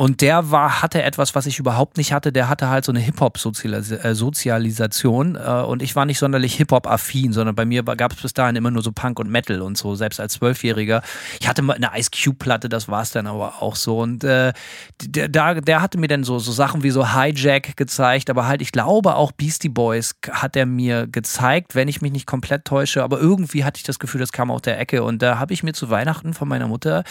Und 0.00 0.22
der 0.22 0.50
war, 0.50 0.80
hatte 0.80 1.02
etwas, 1.02 1.34
was 1.34 1.44
ich 1.44 1.58
überhaupt 1.58 1.98
nicht 1.98 2.14
hatte. 2.14 2.32
Der 2.32 2.48
hatte 2.48 2.70
halt 2.70 2.86
so 2.86 2.92
eine 2.92 3.00
Hip-Hop-Sozialisation. 3.00 5.36
Äh, 5.36 5.64
und 5.66 5.82
ich 5.82 5.94
war 5.94 6.06
nicht 6.06 6.18
sonderlich 6.18 6.54
Hip-Hop-affin, 6.54 7.34
sondern 7.34 7.54
bei 7.54 7.66
mir 7.66 7.82
gab 7.82 8.12
es 8.12 8.22
bis 8.22 8.32
dahin 8.32 8.56
immer 8.56 8.70
nur 8.70 8.82
so 8.82 8.92
Punk 8.92 9.18
und 9.18 9.28
Metal 9.28 9.60
und 9.60 9.76
so, 9.76 9.94
selbst 9.96 10.18
als 10.18 10.32
Zwölfjähriger. 10.32 11.02
Ich 11.38 11.46
hatte 11.46 11.60
mal 11.60 11.74
eine 11.74 11.90
Ice 11.98 12.08
Cube-Platte, 12.10 12.70
das 12.70 12.88
war 12.88 13.02
es 13.02 13.10
dann 13.10 13.26
aber 13.26 13.60
auch 13.60 13.76
so. 13.76 13.98
Und 13.98 14.24
äh, 14.24 14.54
der, 15.02 15.28
der, 15.28 15.60
der 15.60 15.82
hatte 15.82 15.98
mir 15.98 16.08
dann 16.08 16.24
so, 16.24 16.38
so 16.38 16.50
Sachen 16.50 16.82
wie 16.82 16.92
so 16.92 17.14
Hijack 17.14 17.76
gezeigt, 17.76 18.30
aber 18.30 18.46
halt, 18.46 18.62
ich 18.62 18.72
glaube 18.72 19.16
auch 19.16 19.32
Beastie 19.32 19.68
Boys 19.68 20.14
hat 20.30 20.56
er 20.56 20.64
mir 20.64 21.08
gezeigt, 21.08 21.74
wenn 21.74 21.88
ich 21.88 22.00
mich 22.00 22.12
nicht 22.12 22.26
komplett 22.26 22.64
täusche. 22.64 23.04
Aber 23.04 23.20
irgendwie 23.20 23.64
hatte 23.64 23.76
ich 23.76 23.84
das 23.84 23.98
Gefühl, 23.98 24.22
das 24.22 24.32
kam 24.32 24.50
aus 24.50 24.62
der 24.62 24.80
Ecke. 24.80 25.02
Und 25.02 25.20
da 25.20 25.38
habe 25.38 25.52
ich 25.52 25.62
mir 25.62 25.74
zu 25.74 25.90
Weihnachten 25.90 26.32
von 26.32 26.48
meiner 26.48 26.68
Mutter 26.68 27.04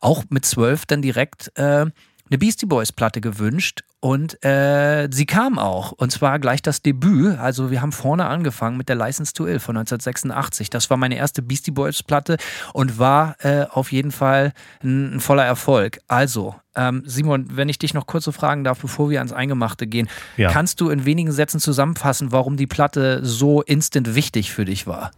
auch 0.00 0.24
mit 0.28 0.44
zwölf 0.44 0.84
dann 0.84 1.00
direkt 1.00 1.50
äh, 1.56 1.86
eine 2.28 2.38
Beastie 2.38 2.66
Boys 2.66 2.92
Platte 2.92 3.20
gewünscht 3.20 3.82
und 4.00 4.44
äh, 4.44 5.08
sie 5.10 5.26
kam 5.26 5.58
auch. 5.58 5.92
Und 5.92 6.12
zwar 6.12 6.38
gleich 6.38 6.62
das 6.62 6.82
Debüt. 6.82 7.38
Also 7.38 7.70
wir 7.70 7.82
haben 7.82 7.92
vorne 7.92 8.26
angefangen 8.26 8.76
mit 8.76 8.88
der 8.88 8.96
License 8.96 9.32
to 9.32 9.46
Ill 9.46 9.58
von 9.58 9.76
1986. 9.76 10.70
Das 10.70 10.90
war 10.90 10.96
meine 10.96 11.16
erste 11.16 11.42
Beastie 11.42 11.70
Boys 11.70 12.02
Platte 12.02 12.36
und 12.72 12.98
war 12.98 13.36
äh, 13.40 13.66
auf 13.70 13.92
jeden 13.92 14.12
Fall 14.12 14.52
ein, 14.82 15.16
ein 15.16 15.20
voller 15.20 15.44
Erfolg. 15.44 15.98
Also, 16.08 16.54
ähm, 16.74 17.02
Simon, 17.06 17.56
wenn 17.56 17.68
ich 17.68 17.78
dich 17.78 17.94
noch 17.94 18.06
kurz 18.06 18.24
so 18.24 18.32
fragen 18.32 18.64
darf, 18.64 18.80
bevor 18.80 19.10
wir 19.10 19.18
ans 19.18 19.32
Eingemachte 19.32 19.86
gehen, 19.86 20.08
ja. 20.36 20.50
kannst 20.50 20.80
du 20.80 20.90
in 20.90 21.04
wenigen 21.04 21.32
Sätzen 21.32 21.58
zusammenfassen, 21.58 22.32
warum 22.32 22.56
die 22.56 22.66
Platte 22.66 23.24
so 23.24 23.62
instant 23.62 24.14
wichtig 24.14 24.52
für 24.52 24.64
dich 24.64 24.86
war? 24.86 25.10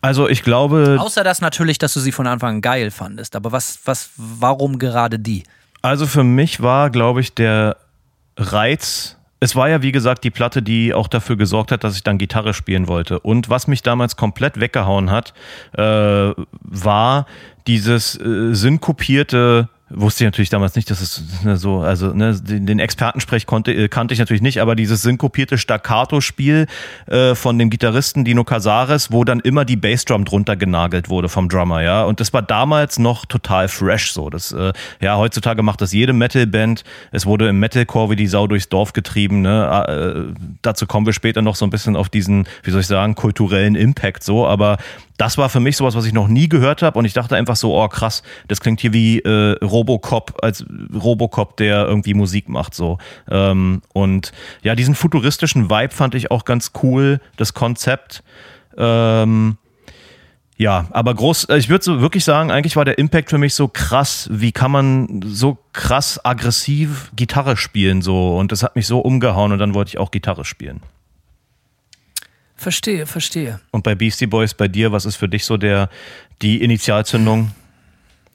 Also 0.00 0.28
ich 0.28 0.42
glaube. 0.42 0.96
Außer 1.00 1.24
das 1.24 1.40
natürlich, 1.40 1.78
dass 1.78 1.94
du 1.94 2.00
sie 2.00 2.12
von 2.12 2.26
Anfang 2.26 2.56
an 2.56 2.60
geil 2.60 2.90
fandest. 2.90 3.36
Aber 3.36 3.52
was, 3.52 3.80
was, 3.84 4.10
warum 4.16 4.78
gerade 4.78 5.18
die? 5.18 5.44
Also 5.82 6.06
für 6.06 6.24
mich 6.24 6.62
war, 6.62 6.90
glaube 6.90 7.20
ich, 7.20 7.34
der 7.34 7.76
Reiz. 8.36 9.18
Es 9.40 9.56
war 9.56 9.68
ja, 9.68 9.82
wie 9.82 9.90
gesagt, 9.90 10.22
die 10.22 10.30
Platte, 10.30 10.62
die 10.62 10.94
auch 10.94 11.08
dafür 11.08 11.36
gesorgt 11.36 11.72
hat, 11.72 11.82
dass 11.82 11.96
ich 11.96 12.04
dann 12.04 12.18
Gitarre 12.18 12.54
spielen 12.54 12.86
wollte. 12.86 13.18
Und 13.18 13.50
was 13.50 13.66
mich 13.66 13.82
damals 13.82 14.16
komplett 14.16 14.60
weggehauen 14.60 15.10
hat, 15.10 15.34
äh, 15.76 16.32
war 16.62 17.26
dieses 17.66 18.18
äh, 18.20 18.54
synkopierte 18.54 19.68
wusste 19.94 20.24
ich 20.24 20.26
natürlich 20.26 20.50
damals 20.50 20.74
nicht, 20.74 20.90
dass 20.90 21.00
es 21.00 21.22
ne, 21.44 21.56
so, 21.56 21.80
also 21.80 22.12
ne, 22.12 22.34
den, 22.40 22.78
Expertensprech 22.78 23.46
konnte, 23.46 23.72
äh, 23.72 23.88
kannte 23.88 24.14
ich 24.14 24.20
natürlich 24.20 24.42
nicht, 24.42 24.60
aber 24.60 24.74
dieses 24.74 25.02
synkopierte 25.02 25.58
Staccato-Spiel 25.58 26.66
äh, 27.06 27.34
von 27.34 27.58
dem 27.58 27.70
Gitarristen 27.70 28.24
Dino 28.24 28.44
Casares, 28.44 29.12
wo 29.12 29.24
dann 29.24 29.40
immer 29.40 29.64
die 29.64 29.76
Bassdrum 29.76 30.24
drunter 30.24 30.56
genagelt 30.56 31.08
wurde 31.08 31.28
vom 31.28 31.48
Drummer, 31.48 31.82
ja. 31.82 32.04
Und 32.04 32.20
das 32.20 32.32
war 32.32 32.42
damals 32.42 32.98
noch 32.98 33.26
total 33.26 33.68
fresh 33.68 34.12
so. 34.12 34.30
Das, 34.30 34.52
äh, 34.52 34.72
ja, 35.00 35.16
heutzutage 35.16 35.62
macht 35.62 35.80
das 35.80 35.92
jede 35.92 36.12
Metal-Band. 36.12 36.84
Es 37.10 37.26
wurde 37.26 37.48
im 37.48 37.58
Metalcore 37.58 38.10
wie 38.10 38.16
die 38.16 38.26
Sau 38.26 38.46
durchs 38.46 38.68
Dorf 38.68 38.92
getrieben. 38.92 39.42
Ne? 39.42 39.84
Äh, 39.88 40.34
dazu 40.62 40.86
kommen 40.86 41.06
wir 41.06 41.12
später 41.12 41.42
noch 41.42 41.56
so 41.56 41.66
ein 41.66 41.70
bisschen 41.70 41.96
auf 41.96 42.08
diesen, 42.08 42.46
wie 42.62 42.70
soll 42.70 42.80
ich 42.80 42.86
sagen, 42.86 43.14
kulturellen 43.14 43.74
Impact 43.74 44.24
so, 44.24 44.46
aber 44.46 44.78
das 45.22 45.38
war 45.38 45.48
für 45.48 45.60
mich 45.60 45.76
sowas, 45.76 45.94
was 45.94 46.04
ich 46.04 46.12
noch 46.12 46.26
nie 46.26 46.48
gehört 46.48 46.82
habe 46.82 46.98
und 46.98 47.04
ich 47.04 47.12
dachte 47.12 47.36
einfach 47.36 47.54
so, 47.54 47.80
oh 47.80 47.86
krass, 47.88 48.24
das 48.48 48.60
klingt 48.60 48.80
hier 48.80 48.92
wie 48.92 49.18
äh, 49.20 49.56
Robocop, 49.82 50.38
als 50.42 50.64
Robocop, 50.94 51.56
der 51.56 51.86
irgendwie 51.86 52.14
Musik 52.14 52.48
macht 52.48 52.72
so. 52.72 52.98
Ähm, 53.28 53.82
und 53.92 54.32
ja, 54.62 54.76
diesen 54.76 54.94
futuristischen 54.94 55.70
Vibe 55.70 55.92
fand 55.92 56.14
ich 56.14 56.30
auch 56.30 56.44
ganz 56.44 56.70
cool, 56.82 57.20
das 57.36 57.52
Konzept. 57.52 58.22
Ähm, 58.76 59.56
ja, 60.56 60.86
aber 60.90 61.14
groß, 61.14 61.46
äh, 61.46 61.56
ich 61.56 61.68
würde 61.68 61.84
so 61.84 62.00
wirklich 62.00 62.24
sagen, 62.24 62.52
eigentlich 62.52 62.76
war 62.76 62.84
der 62.84 62.98
Impact 62.98 63.30
für 63.30 63.38
mich 63.38 63.54
so 63.54 63.66
krass, 63.66 64.28
wie 64.30 64.52
kann 64.52 64.70
man 64.70 65.20
so 65.24 65.58
krass 65.72 66.24
aggressiv 66.24 67.10
Gitarre 67.16 67.56
spielen 67.56 68.00
so 68.02 68.36
und 68.38 68.52
das 68.52 68.62
hat 68.62 68.76
mich 68.76 68.86
so 68.86 69.00
umgehauen 69.00 69.50
und 69.50 69.58
dann 69.58 69.74
wollte 69.74 69.88
ich 69.88 69.98
auch 69.98 70.12
Gitarre 70.12 70.44
spielen. 70.44 70.80
Verstehe, 72.54 73.06
verstehe. 73.06 73.60
Und 73.72 73.82
bei 73.82 73.96
Beastie 73.96 74.28
Boys, 74.28 74.54
bei 74.54 74.68
dir, 74.68 74.92
was 74.92 75.04
ist 75.04 75.16
für 75.16 75.28
dich 75.28 75.44
so 75.44 75.56
der, 75.56 75.88
die 76.42 76.62
Initialzündung? 76.62 77.50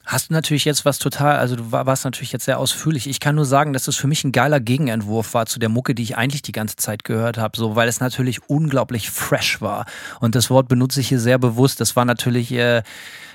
Hast 0.08 0.30
du 0.30 0.32
natürlich 0.32 0.64
jetzt 0.64 0.86
was 0.86 0.98
total, 0.98 1.36
also 1.36 1.54
du 1.54 1.70
warst 1.70 2.06
natürlich 2.06 2.32
jetzt 2.32 2.46
sehr 2.46 2.58
ausführlich. 2.58 3.06
Ich 3.06 3.20
kann 3.20 3.34
nur 3.34 3.44
sagen, 3.44 3.74
dass 3.74 3.88
es 3.88 3.96
für 3.96 4.06
mich 4.06 4.24
ein 4.24 4.32
geiler 4.32 4.58
Gegenentwurf 4.58 5.34
war 5.34 5.44
zu 5.44 5.58
der 5.58 5.68
Mucke, 5.68 5.94
die 5.94 6.02
ich 6.02 6.16
eigentlich 6.16 6.40
die 6.40 6.52
ganze 6.52 6.76
Zeit 6.76 7.04
gehört 7.04 7.36
habe, 7.36 7.58
so 7.58 7.76
weil 7.76 7.88
es 7.88 8.00
natürlich 8.00 8.48
unglaublich 8.48 9.10
fresh 9.10 9.60
war. 9.60 9.84
Und 10.18 10.34
das 10.34 10.48
Wort 10.48 10.66
benutze 10.66 11.00
ich 11.00 11.08
hier 11.08 11.20
sehr 11.20 11.38
bewusst. 11.38 11.82
Das 11.82 11.94
war 11.94 12.06
natürlich 12.06 12.50
äh, 12.52 12.82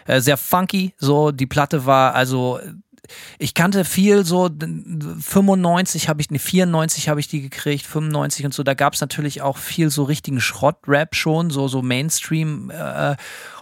äh 0.08 0.20
sehr 0.20 0.36
funky. 0.36 0.96
So 0.98 1.30
die 1.32 1.46
Platte 1.46 1.86
war 1.86 2.16
also 2.16 2.60
ich 3.38 3.54
kannte 3.54 3.84
viel 3.84 4.26
so 4.26 4.50
95 4.50 6.08
habe 6.08 6.22
ich 6.22 6.32
ne 6.32 6.40
94 6.40 7.10
habe 7.10 7.20
ich 7.20 7.28
die 7.28 7.42
gekriegt 7.42 7.86
95 7.86 8.46
und 8.46 8.54
so. 8.54 8.64
Da 8.64 8.74
gab 8.74 8.94
es 8.94 9.02
natürlich 9.02 9.42
auch 9.42 9.58
viel 9.58 9.90
so 9.90 10.04
richtigen 10.04 10.40
Schrottrap 10.40 11.16
schon 11.16 11.50
so 11.50 11.68
so 11.68 11.82
Mainstream 11.82 12.72
äh, 12.72 13.16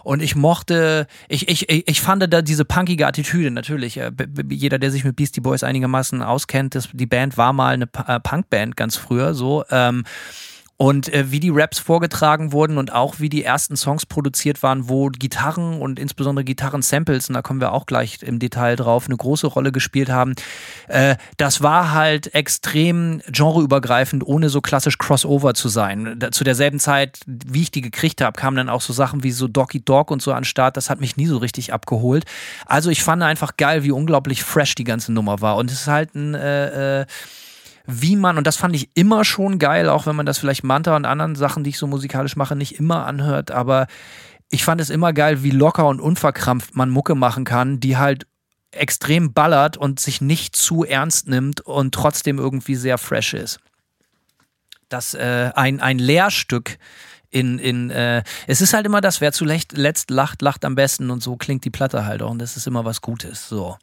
und 0.04 0.22
ich 0.22 0.36
mochte 0.36 1.06
ich, 1.28 1.48
ich 1.48 1.68
ich 1.68 2.00
fand 2.00 2.32
da 2.32 2.42
diese 2.42 2.64
punkige 2.64 3.06
Attitüde 3.06 3.50
natürlich 3.50 3.96
äh, 3.96 4.12
jeder 4.48 4.78
der 4.78 4.90
sich 4.90 5.04
mit 5.04 5.16
Beastie 5.16 5.40
Boys 5.40 5.64
einigermaßen 5.64 6.22
auskennt 6.22 6.74
das, 6.74 6.88
die 6.92 7.06
Band 7.06 7.36
war 7.36 7.52
mal 7.52 7.74
eine 7.74 7.88
äh, 8.06 8.20
Punkband 8.20 8.76
ganz 8.76 8.96
früher 8.96 9.34
so 9.34 9.64
ähm, 9.70 10.04
und 10.82 11.14
äh, 11.14 11.30
wie 11.30 11.38
die 11.38 11.50
Raps 11.50 11.78
vorgetragen 11.78 12.50
wurden 12.50 12.76
und 12.76 12.92
auch 12.92 13.20
wie 13.20 13.28
die 13.28 13.44
ersten 13.44 13.76
Songs 13.76 14.04
produziert 14.04 14.64
waren, 14.64 14.88
wo 14.88 15.10
Gitarren 15.10 15.80
und 15.80 16.00
insbesondere 16.00 16.44
Gitarren-Samples, 16.44 17.28
und 17.28 17.34
da 17.34 17.42
kommen 17.42 17.60
wir 17.60 17.70
auch 17.70 17.86
gleich 17.86 18.20
im 18.24 18.40
Detail 18.40 18.74
drauf, 18.74 19.06
eine 19.06 19.16
große 19.16 19.46
Rolle 19.46 19.70
gespielt 19.70 20.08
haben, 20.08 20.34
äh, 20.88 21.14
das 21.36 21.62
war 21.62 21.92
halt 21.92 22.34
extrem 22.34 23.22
genreübergreifend, 23.30 24.26
ohne 24.26 24.48
so 24.48 24.60
klassisch 24.60 24.98
Crossover 24.98 25.54
zu 25.54 25.68
sein. 25.68 26.16
Da, 26.18 26.32
zu 26.32 26.42
derselben 26.42 26.80
Zeit, 26.80 27.20
wie 27.26 27.62
ich 27.62 27.70
die 27.70 27.80
gekriegt 27.80 28.20
habe, 28.20 28.36
kamen 28.36 28.56
dann 28.56 28.68
auch 28.68 28.80
so 28.80 28.92
Sachen 28.92 29.22
wie 29.22 29.30
so 29.30 29.46
Doggy 29.46 29.84
Dog 29.84 30.10
und 30.10 30.20
so 30.20 30.32
an 30.32 30.42
Start. 30.42 30.76
Das 30.76 30.90
hat 30.90 31.00
mich 31.00 31.16
nie 31.16 31.26
so 31.26 31.36
richtig 31.36 31.72
abgeholt. 31.72 32.24
Also 32.66 32.90
ich 32.90 33.04
fand 33.04 33.22
einfach 33.22 33.56
geil, 33.56 33.84
wie 33.84 33.92
unglaublich 33.92 34.42
fresh 34.42 34.74
die 34.74 34.82
ganze 34.82 35.12
Nummer 35.12 35.40
war. 35.40 35.58
Und 35.58 35.70
es 35.70 35.82
ist 35.82 35.86
halt 35.86 36.16
ein 36.16 36.34
äh, 36.34 37.02
äh 37.02 37.06
wie 37.86 38.16
man, 38.16 38.38
und 38.38 38.46
das 38.46 38.56
fand 38.56 38.74
ich 38.76 38.90
immer 38.94 39.24
schon 39.24 39.58
geil, 39.58 39.88
auch 39.88 40.06
wenn 40.06 40.16
man 40.16 40.26
das 40.26 40.38
vielleicht 40.38 40.64
Manta 40.64 40.94
und 40.96 41.04
anderen 41.04 41.34
Sachen, 41.34 41.64
die 41.64 41.70
ich 41.70 41.78
so 41.78 41.86
musikalisch 41.86 42.36
mache, 42.36 42.56
nicht 42.56 42.78
immer 42.78 43.06
anhört, 43.06 43.50
aber 43.50 43.86
ich 44.50 44.64
fand 44.64 44.80
es 44.80 44.90
immer 44.90 45.12
geil, 45.12 45.42
wie 45.42 45.50
locker 45.50 45.86
und 45.88 46.00
unverkrampft 46.00 46.76
man 46.76 46.90
Mucke 46.90 47.14
machen 47.14 47.44
kann, 47.44 47.80
die 47.80 47.96
halt 47.96 48.26
extrem 48.70 49.32
ballert 49.32 49.76
und 49.76 50.00
sich 50.00 50.20
nicht 50.20 50.56
zu 50.56 50.84
ernst 50.84 51.28
nimmt 51.28 51.60
und 51.60 51.94
trotzdem 51.94 52.38
irgendwie 52.38 52.74
sehr 52.74 52.98
fresh 52.98 53.34
ist. 53.34 53.60
Das 54.88 55.14
äh, 55.14 55.50
ein, 55.54 55.80
ein 55.80 55.98
Lehrstück 55.98 56.78
in, 57.30 57.58
in 57.58 57.90
äh, 57.90 58.22
es 58.46 58.60
ist 58.60 58.74
halt 58.74 58.84
immer 58.84 59.00
das, 59.00 59.20
wer 59.22 59.32
zuletzt 59.32 60.10
lacht, 60.10 60.42
lacht 60.42 60.64
am 60.64 60.74
besten 60.74 61.10
und 61.10 61.22
so 61.22 61.36
klingt 61.36 61.64
die 61.64 61.70
Platte 61.70 62.04
halt 62.04 62.22
auch 62.22 62.30
und 62.30 62.38
das 62.38 62.56
ist 62.56 62.66
immer 62.66 62.84
was 62.84 63.00
Gutes. 63.00 63.48
So. 63.48 63.76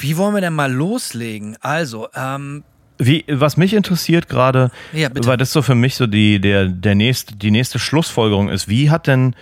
Wie 0.00 0.16
wollen 0.16 0.34
wir 0.34 0.40
denn 0.40 0.54
mal 0.54 0.72
loslegen? 0.72 1.56
Also, 1.60 2.08
ähm, 2.14 2.64
wie, 2.98 3.24
was 3.28 3.56
mich 3.56 3.74
interessiert 3.74 4.28
gerade, 4.28 4.70
ja, 4.92 5.08
weil 5.12 5.36
das 5.36 5.52
so 5.52 5.62
für 5.62 5.74
mich 5.74 5.96
so 5.96 6.06
die, 6.06 6.40
der, 6.40 6.66
der 6.66 6.94
nächste, 6.94 7.36
die 7.36 7.50
nächste 7.50 7.78
Schlussfolgerung 7.78 8.48
ist, 8.48 8.68
wie 8.68 8.90
hat 8.90 9.06
denn, 9.06 9.34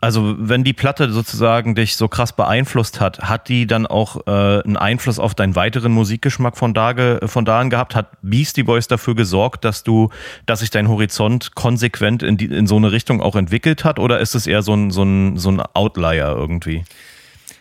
also 0.00 0.34
wenn 0.38 0.64
die 0.64 0.72
Platte 0.72 1.12
sozusagen 1.12 1.74
dich 1.74 1.96
so 1.96 2.08
krass 2.08 2.34
beeinflusst 2.34 2.98
hat, 2.98 3.20
hat 3.20 3.50
die 3.50 3.66
dann 3.66 3.86
auch 3.86 4.26
äh, 4.26 4.62
einen 4.62 4.78
Einfluss 4.78 5.18
auf 5.18 5.34
deinen 5.34 5.56
weiteren 5.56 5.92
Musikgeschmack 5.92 6.56
von 6.56 6.72
da, 6.72 7.18
von 7.26 7.44
da 7.44 7.60
an 7.60 7.68
gehabt? 7.68 7.94
Hat 7.94 8.08
Beastie 8.22 8.62
Boys 8.62 8.88
dafür 8.88 9.14
gesorgt, 9.14 9.66
dass 9.66 9.82
du, 9.82 10.08
dass 10.46 10.60
sich 10.60 10.70
dein 10.70 10.88
Horizont 10.88 11.54
konsequent 11.54 12.22
in, 12.22 12.38
die, 12.38 12.46
in 12.46 12.66
so 12.66 12.76
eine 12.76 12.92
Richtung 12.92 13.20
auch 13.20 13.36
entwickelt 13.36 13.84
hat? 13.84 13.98
Oder 13.98 14.20
ist 14.20 14.34
es 14.34 14.46
eher 14.46 14.62
so 14.62 14.72
ein, 14.72 14.90
so 14.90 15.02
ein, 15.02 15.36
so 15.36 15.50
ein 15.50 15.60
Outlier 15.60 16.34
irgendwie? 16.34 16.84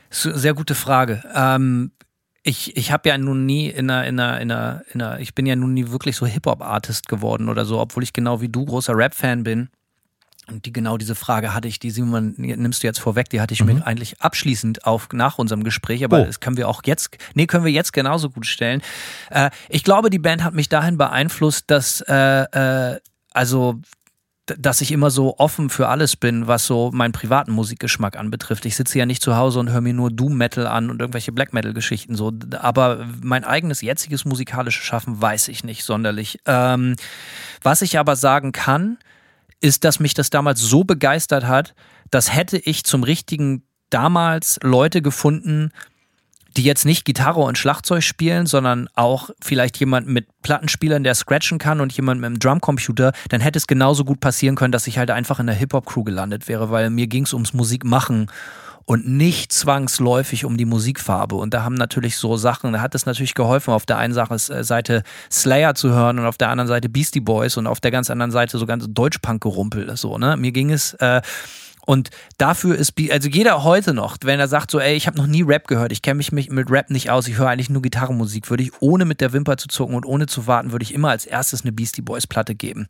Sehr 0.09 0.53
gute 0.53 0.75
Frage. 0.75 1.23
Ähm, 1.33 1.91
ich, 2.43 2.75
ich 2.77 2.91
habe 2.91 3.09
ja 3.09 3.17
nun 3.17 3.45
nie 3.45 3.69
in 3.69 3.89
einer, 3.89 4.07
in 4.07 4.19
einer, 4.19 4.41
in 4.41 4.51
einer, 4.51 4.81
in 4.93 5.01
einer, 5.01 5.19
ich 5.19 5.35
bin 5.35 5.45
ja 5.45 5.55
nun 5.55 5.73
nie 5.73 5.89
wirklich 5.89 6.15
so 6.15 6.25
Hip-Hop-Artist 6.25 7.07
geworden 7.07 7.49
oder 7.49 7.65
so, 7.65 7.79
obwohl 7.79 8.03
ich 8.03 8.13
genau 8.13 8.41
wie 8.41 8.49
du 8.49 8.65
großer 8.65 8.95
Rap-Fan 8.95 9.43
bin. 9.43 9.69
Und 10.47 10.65
die 10.65 10.73
genau 10.73 10.97
diese 10.97 11.13
Frage 11.13 11.53
hatte 11.53 11.67
ich, 11.67 11.77
die 11.77 11.91
Simon 11.91 12.33
nimmst 12.37 12.81
du 12.81 12.87
jetzt 12.87 12.99
vorweg, 12.99 13.29
die 13.29 13.39
hatte 13.39 13.53
ich 13.53 13.63
mhm. 13.63 13.75
mir 13.75 13.87
eigentlich 13.87 14.19
abschließend 14.19 14.85
auf 14.85 15.09
nach 15.13 15.37
unserem 15.37 15.63
Gespräch, 15.63 16.03
aber 16.03 16.21
oh. 16.21 16.25
das 16.25 16.39
können 16.39 16.57
wir 16.57 16.67
auch 16.67 16.81
jetzt, 16.85 17.15
nee, 17.35 17.45
können 17.45 17.65
wir 17.65 17.71
jetzt 17.71 17.93
genauso 17.93 18.31
gut 18.31 18.47
stellen. 18.47 18.81
Äh, 19.29 19.51
ich 19.67 19.83
glaube, 19.83 20.09
die 20.09 20.17
Band 20.17 20.43
hat 20.43 20.55
mich 20.55 20.69
dahin 20.69 20.97
beeinflusst, 20.97 21.65
dass 21.67 22.01
äh, 22.07 22.93
äh, 22.93 22.99
also 23.31 23.79
dass 24.57 24.81
ich 24.81 24.91
immer 24.91 25.11
so 25.11 25.37
offen 25.37 25.69
für 25.69 25.87
alles 25.87 26.15
bin, 26.15 26.47
was 26.47 26.65
so 26.65 26.91
meinen 26.93 27.11
privaten 27.11 27.51
Musikgeschmack 27.51 28.17
anbetrifft. 28.17 28.65
Ich 28.65 28.75
sitze 28.75 28.97
ja 28.97 29.05
nicht 29.05 29.21
zu 29.21 29.35
Hause 29.35 29.59
und 29.59 29.69
höre 29.69 29.81
mir 29.81 29.93
nur 29.93 30.11
Doom 30.11 30.37
Metal 30.37 30.67
an 30.67 30.89
und 30.89 30.99
irgendwelche 30.99 31.31
Black 31.31 31.53
Metal 31.53 31.73
Geschichten 31.73 32.15
so. 32.15 32.31
Aber 32.59 33.05
mein 33.21 33.43
eigenes 33.43 33.81
jetziges 33.81 34.25
musikalisches 34.25 34.83
Schaffen 34.83 35.21
weiß 35.21 35.47
ich 35.49 35.63
nicht 35.63 35.83
sonderlich. 35.83 36.39
Ähm, 36.45 36.95
was 37.61 37.81
ich 37.81 37.99
aber 37.99 38.15
sagen 38.15 38.51
kann, 38.51 38.97
ist, 39.61 39.83
dass 39.83 39.99
mich 39.99 40.13
das 40.13 40.29
damals 40.29 40.61
so 40.61 40.83
begeistert 40.83 41.45
hat, 41.45 41.75
dass 42.11 42.33
hätte 42.33 42.57
ich 42.57 42.83
zum 42.83 43.03
richtigen 43.03 43.63
damals 43.89 44.59
Leute 44.63 45.01
gefunden, 45.01 45.71
die 46.57 46.63
jetzt 46.63 46.85
nicht 46.85 47.05
Gitarre 47.05 47.41
und 47.41 47.57
Schlagzeug 47.57 48.03
spielen, 48.03 48.45
sondern 48.45 48.89
auch 48.95 49.29
vielleicht 49.41 49.77
jemand 49.77 50.07
mit 50.07 50.27
Plattenspielern, 50.41 51.03
der 51.03 51.15
scratchen 51.15 51.57
kann 51.57 51.81
und 51.81 51.93
jemand 51.93 52.21
mit 52.21 52.27
einem 52.27 52.39
Drumcomputer, 52.39 53.13
dann 53.29 53.41
hätte 53.41 53.57
es 53.57 53.67
genauso 53.67 54.05
gut 54.05 54.19
passieren 54.19 54.55
können, 54.55 54.71
dass 54.71 54.87
ich 54.87 54.97
halt 54.97 55.11
einfach 55.11 55.39
in 55.39 55.47
der 55.47 55.55
Hip-Hop-Crew 55.55 56.03
gelandet 56.03 56.47
wäre, 56.47 56.71
weil 56.71 56.89
mir 56.89 57.07
ging 57.07 57.23
es 57.23 57.33
ums 57.33 57.53
Musikmachen 57.53 58.27
und 58.89 59.07
nicht 59.07 59.53
zwangsläufig 59.53 60.45
um 60.45 60.57
die 60.57 60.65
Musikfarbe. 60.65 61.35
Und 61.35 61.53
da 61.53 61.61
haben 61.61 61.75
natürlich 61.75 62.17
so 62.17 62.37
Sachen, 62.37 62.73
da 62.73 62.81
hat 62.81 62.95
es 62.95 63.05
natürlich 63.05 63.35
geholfen, 63.35 63.71
auf 63.71 63.85
der 63.85 63.99
einen 63.99 64.17
äh, 64.17 64.63
Seite 64.63 65.03
Slayer 65.31 65.75
zu 65.75 65.91
hören 65.91 66.17
und 66.17 66.25
auf 66.25 66.37
der 66.37 66.49
anderen 66.49 66.67
Seite 66.67 66.89
Beastie 66.89 67.19
Boys 67.19 67.55
und 67.57 67.67
auf 67.67 67.79
der 67.79 67.91
ganz 67.91 68.09
anderen 68.09 68.31
Seite 68.31 68.57
so 68.57 68.65
ganz 68.65 68.87
Deutschpunk-Gerumpel. 68.89 69.95
So, 69.95 70.17
ne? 70.17 70.37
Mir 70.37 70.51
ging 70.51 70.71
es 70.71 70.95
äh, 70.95 71.21
und 71.89 72.11
dafür 72.37 72.75
ist, 72.75 72.93
also 73.09 73.29
jeder 73.29 73.63
heute 73.63 73.95
noch, 73.95 74.17
wenn 74.21 74.39
er 74.39 74.47
sagt 74.47 74.69
so, 74.69 74.79
ey, 74.79 74.95
ich 74.95 75.07
habe 75.07 75.17
noch 75.17 75.25
nie 75.25 75.41
Rap 75.41 75.67
gehört, 75.67 75.91
ich 75.91 76.03
kenne 76.03 76.19
mich 76.19 76.31
mit 76.31 76.69
Rap 76.69 76.91
nicht 76.91 77.09
aus, 77.09 77.27
ich 77.27 77.39
höre 77.39 77.47
eigentlich 77.47 77.71
nur 77.71 77.81
Gitarrenmusik, 77.81 78.51
würde 78.51 78.61
ich 78.61 78.79
ohne 78.79 79.05
mit 79.05 79.21
der 79.21 79.33
Wimper 79.33 79.57
zu 79.57 79.67
zucken 79.67 79.95
und 79.95 80.05
ohne 80.05 80.27
zu 80.27 80.45
warten, 80.45 80.71
würde 80.71 80.83
ich 80.83 80.93
immer 80.93 81.09
als 81.09 81.25
erstes 81.25 81.63
eine 81.63 81.71
Beastie 81.71 82.03
Boys 82.03 82.27
Platte 82.27 82.53
geben. 82.53 82.87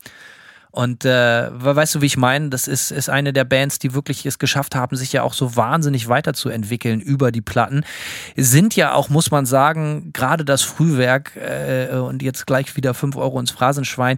Und 0.70 1.06
äh, 1.06 1.48
weißt 1.50 1.94
du, 1.94 2.02
wie 2.02 2.06
ich 2.06 2.18
meine? 2.18 2.50
Das 2.50 2.68
ist, 2.68 2.90
ist 2.90 3.08
eine 3.08 3.32
der 3.32 3.44
Bands, 3.44 3.78
die 3.78 3.94
wirklich 3.94 4.26
es 4.26 4.38
geschafft 4.38 4.74
haben, 4.74 4.94
sich 4.96 5.14
ja 5.14 5.22
auch 5.22 5.32
so 5.32 5.56
wahnsinnig 5.56 6.08
weiterzuentwickeln 6.08 7.00
über 7.00 7.32
die 7.32 7.40
Platten. 7.40 7.84
Sind 8.36 8.76
ja 8.76 8.92
auch, 8.92 9.08
muss 9.08 9.30
man 9.30 9.46
sagen, 9.46 10.10
gerade 10.12 10.44
das 10.44 10.60
Frühwerk 10.60 11.36
äh, 11.36 11.96
und 11.96 12.22
jetzt 12.22 12.46
gleich 12.46 12.76
wieder 12.76 12.92
5 12.92 13.16
Euro 13.16 13.40
ins 13.40 13.50
Phrasenschwein, 13.50 14.16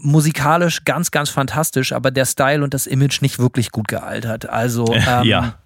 musikalisch 0.00 0.84
ganz, 0.84 1.10
ganz 1.10 1.30
fantastisch, 1.30 1.92
aber 1.92 2.10
der 2.10 2.26
Style 2.26 2.62
und 2.62 2.74
das 2.74 2.86
Image 2.86 3.22
nicht 3.22 3.38
wirklich 3.38 3.70
gut 3.70 3.88
gealtert. 3.88 4.48
Also 4.48 4.86
ähm, 4.94 5.24
ja. 5.24 5.58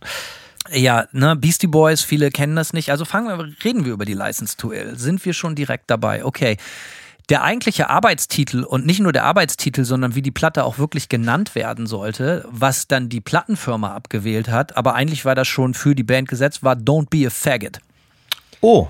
Ja, 0.71 1.07
ne, 1.11 1.35
Beastie 1.35 1.67
Boys, 1.67 2.03
viele 2.03 2.31
kennen 2.31 2.55
das 2.55 2.73
nicht. 2.73 2.91
Also 2.91 3.05
fangen 3.05 3.27
wir, 3.27 3.65
reden 3.65 3.85
wir 3.85 3.93
über 3.93 4.05
die 4.05 4.15
License 4.15 4.57
to 4.57 4.73
Ill. 4.73 4.97
Sind 4.97 5.25
wir 5.25 5.33
schon 5.33 5.55
direkt 5.55 5.91
dabei? 5.91 6.25
Okay. 6.25 6.57
Der 7.29 7.43
eigentliche 7.43 7.89
Arbeitstitel 7.89 8.63
und 8.63 8.85
nicht 8.85 9.01
nur 9.01 9.13
der 9.13 9.25
Arbeitstitel, 9.25 9.85
sondern 9.85 10.15
wie 10.15 10.23
die 10.23 10.31
Platte 10.31 10.65
auch 10.65 10.79
wirklich 10.79 11.09
genannt 11.09 11.55
werden 11.55 11.87
sollte, 11.87 12.45
was 12.49 12.89
dann 12.89 13.09
die 13.09 13.21
Plattenfirma 13.21 13.95
abgewählt 13.95 14.49
hat, 14.49 14.77
aber 14.77 14.95
eigentlich 14.95 15.25
war 15.25 15.35
das 15.35 15.49
schon 15.49 15.75
für 15.75 15.95
die 15.95 16.03
Band 16.03 16.29
gesetzt, 16.29 16.63
war 16.63 16.75
Don't 16.75 17.09
Be 17.11 17.27
a 17.27 17.31
Faggot. 17.31 17.79
Oh, 18.61 18.89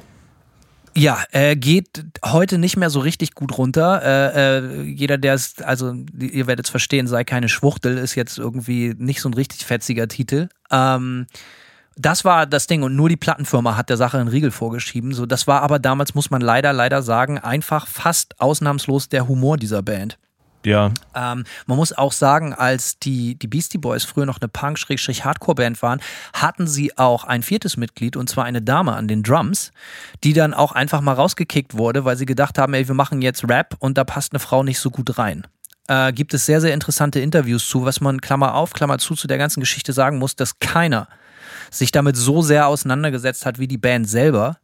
Ja, 0.94 1.24
äh, 1.30 1.56
geht 1.56 2.04
heute 2.24 2.58
nicht 2.58 2.76
mehr 2.76 2.90
so 2.90 3.00
richtig 3.00 3.34
gut 3.34 3.56
runter. 3.56 4.02
Äh, 4.02 4.58
äh, 4.58 4.82
jeder, 4.82 5.16
der 5.16 5.34
es, 5.34 5.60
also 5.62 5.94
ihr 6.18 6.46
werdet 6.46 6.66
es 6.66 6.70
verstehen, 6.70 7.06
sei 7.06 7.24
keine 7.24 7.48
Schwuchtel, 7.48 7.96
ist 7.96 8.14
jetzt 8.14 8.38
irgendwie 8.38 8.94
nicht 8.98 9.20
so 9.20 9.28
ein 9.28 9.34
richtig 9.34 9.64
fetziger 9.64 10.06
Titel. 10.06 10.48
Ähm, 10.70 11.26
das 11.96 12.24
war 12.24 12.46
das 12.46 12.66
Ding 12.66 12.82
und 12.82 12.96
nur 12.96 13.08
die 13.08 13.16
Plattenfirma 13.16 13.76
hat 13.76 13.90
der 13.90 13.96
Sache 13.96 14.18
einen 14.18 14.28
Riegel 14.28 14.50
vorgeschrieben. 14.50 15.12
So, 15.12 15.26
das 15.26 15.46
war 15.46 15.62
aber 15.62 15.78
damals, 15.78 16.14
muss 16.14 16.30
man 16.30 16.40
leider, 16.40 16.72
leider 16.72 17.02
sagen, 17.02 17.38
einfach 17.38 17.86
fast 17.86 18.40
ausnahmslos 18.40 19.08
der 19.08 19.28
Humor 19.28 19.56
dieser 19.56 19.82
Band. 19.82 20.18
Ja. 20.64 20.92
Ähm, 21.14 21.44
man 21.66 21.76
muss 21.76 21.92
auch 21.92 22.12
sagen, 22.12 22.54
als 22.54 22.98
die, 22.98 23.34
die 23.36 23.46
Beastie 23.46 23.78
Boys 23.78 24.04
früher 24.04 24.26
noch 24.26 24.40
eine 24.40 24.48
Punk-Hardcore-Band 24.48 25.82
waren, 25.82 26.00
hatten 26.32 26.66
sie 26.66 26.96
auch 26.96 27.24
ein 27.24 27.42
viertes 27.42 27.76
Mitglied 27.76 28.16
und 28.16 28.28
zwar 28.28 28.44
eine 28.44 28.62
Dame 28.62 28.94
an 28.94 29.08
den 29.08 29.22
Drums, 29.22 29.72
die 30.24 30.32
dann 30.32 30.54
auch 30.54 30.72
einfach 30.72 31.00
mal 31.00 31.14
rausgekickt 31.14 31.76
wurde, 31.76 32.04
weil 32.04 32.16
sie 32.16 32.26
gedacht 32.26 32.58
haben, 32.58 32.74
ey, 32.74 32.86
wir 32.86 32.94
machen 32.94 33.22
jetzt 33.22 33.48
Rap 33.48 33.76
und 33.78 33.98
da 33.98 34.04
passt 34.04 34.32
eine 34.32 34.40
Frau 34.40 34.62
nicht 34.62 34.78
so 34.78 34.90
gut 34.90 35.18
rein. 35.18 35.46
Äh, 35.88 36.12
gibt 36.12 36.32
es 36.32 36.46
sehr, 36.46 36.60
sehr 36.60 36.74
interessante 36.74 37.20
Interviews 37.20 37.68
zu, 37.68 37.84
was 37.84 38.00
man 38.00 38.20
Klammer 38.20 38.54
auf, 38.54 38.72
Klammer 38.72 38.98
zu 38.98 39.14
zu 39.14 39.26
der 39.26 39.38
ganzen 39.38 39.60
Geschichte 39.60 39.92
sagen 39.92 40.18
muss, 40.18 40.36
dass 40.36 40.58
keiner 40.58 41.08
sich 41.70 41.90
damit 41.90 42.16
so 42.16 42.42
sehr 42.42 42.68
auseinandergesetzt 42.68 43.46
hat 43.46 43.58
wie 43.58 43.66
die 43.66 43.78
Band 43.78 44.08
selber 44.08 44.58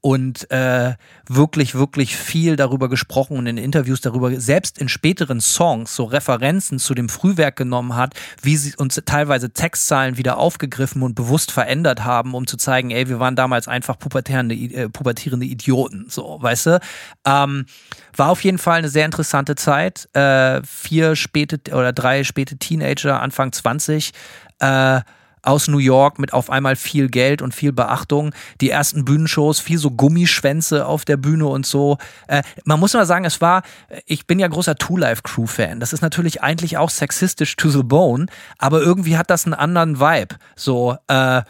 und 0.00 0.50
äh, 0.50 0.94
wirklich, 1.28 1.74
wirklich 1.74 2.16
viel 2.16 2.56
darüber 2.56 2.88
gesprochen 2.88 3.36
und 3.36 3.46
in 3.46 3.58
Interviews 3.58 4.00
darüber, 4.00 4.38
selbst 4.40 4.78
in 4.78 4.88
späteren 4.88 5.40
Songs, 5.40 5.94
so 5.94 6.04
Referenzen 6.04 6.78
zu 6.78 6.94
dem 6.94 7.08
Frühwerk 7.08 7.56
genommen 7.56 7.94
hat, 7.96 8.14
wie 8.40 8.56
sie 8.56 8.74
uns 8.76 9.00
teilweise 9.04 9.50
Textzeilen 9.50 10.16
wieder 10.16 10.38
aufgegriffen 10.38 11.02
und 11.02 11.14
bewusst 11.14 11.52
verändert 11.52 12.04
haben, 12.04 12.34
um 12.34 12.46
zu 12.46 12.56
zeigen, 12.56 12.90
ey, 12.90 13.08
wir 13.08 13.20
waren 13.20 13.36
damals 13.36 13.68
einfach 13.68 13.98
pubertierende, 13.98 14.54
äh, 14.54 14.88
pubertierende 14.88 15.46
Idioten, 15.46 16.06
so, 16.08 16.38
weißt 16.40 16.66
du? 16.66 16.80
Ähm, 17.26 17.66
war 18.16 18.30
auf 18.30 18.42
jeden 18.42 18.58
Fall 18.58 18.78
eine 18.78 18.88
sehr 18.88 19.04
interessante 19.04 19.54
Zeit. 19.54 20.08
Äh, 20.14 20.62
vier 20.64 21.14
späte 21.14 21.60
oder 21.72 21.92
drei 21.92 22.24
späte 22.24 22.56
Teenager, 22.56 23.20
Anfang 23.20 23.52
20, 23.52 24.12
äh, 24.60 25.00
aus 25.42 25.68
New 25.68 25.78
York 25.78 26.18
mit 26.18 26.32
auf 26.32 26.50
einmal 26.50 26.76
viel 26.76 27.08
Geld 27.08 27.42
und 27.42 27.54
viel 27.54 27.72
Beachtung. 27.72 28.32
Die 28.60 28.70
ersten 28.70 29.04
Bühnenshows, 29.04 29.60
viel 29.60 29.78
so 29.78 29.90
Gummischwänze 29.90 30.86
auf 30.86 31.04
der 31.04 31.16
Bühne 31.16 31.46
und 31.46 31.66
so. 31.66 31.98
Äh, 32.26 32.42
man 32.64 32.80
muss 32.80 32.94
mal 32.94 33.06
sagen, 33.06 33.24
es 33.24 33.40
war, 33.40 33.62
ich 34.06 34.26
bin 34.26 34.38
ja 34.38 34.48
großer 34.48 34.76
Two 34.76 34.96
Life 34.96 35.22
Crew 35.22 35.46
Fan. 35.46 35.80
Das 35.80 35.92
ist 35.92 36.02
natürlich 36.02 36.42
eigentlich 36.42 36.78
auch 36.78 36.90
sexistisch 36.90 37.56
to 37.56 37.70
the 37.70 37.82
bone, 37.82 38.26
aber 38.58 38.80
irgendwie 38.80 39.16
hat 39.16 39.30
das 39.30 39.46
einen 39.46 39.54
anderen 39.54 40.00
Vibe. 40.00 40.36
So, 40.56 40.96
äh, 41.08 41.42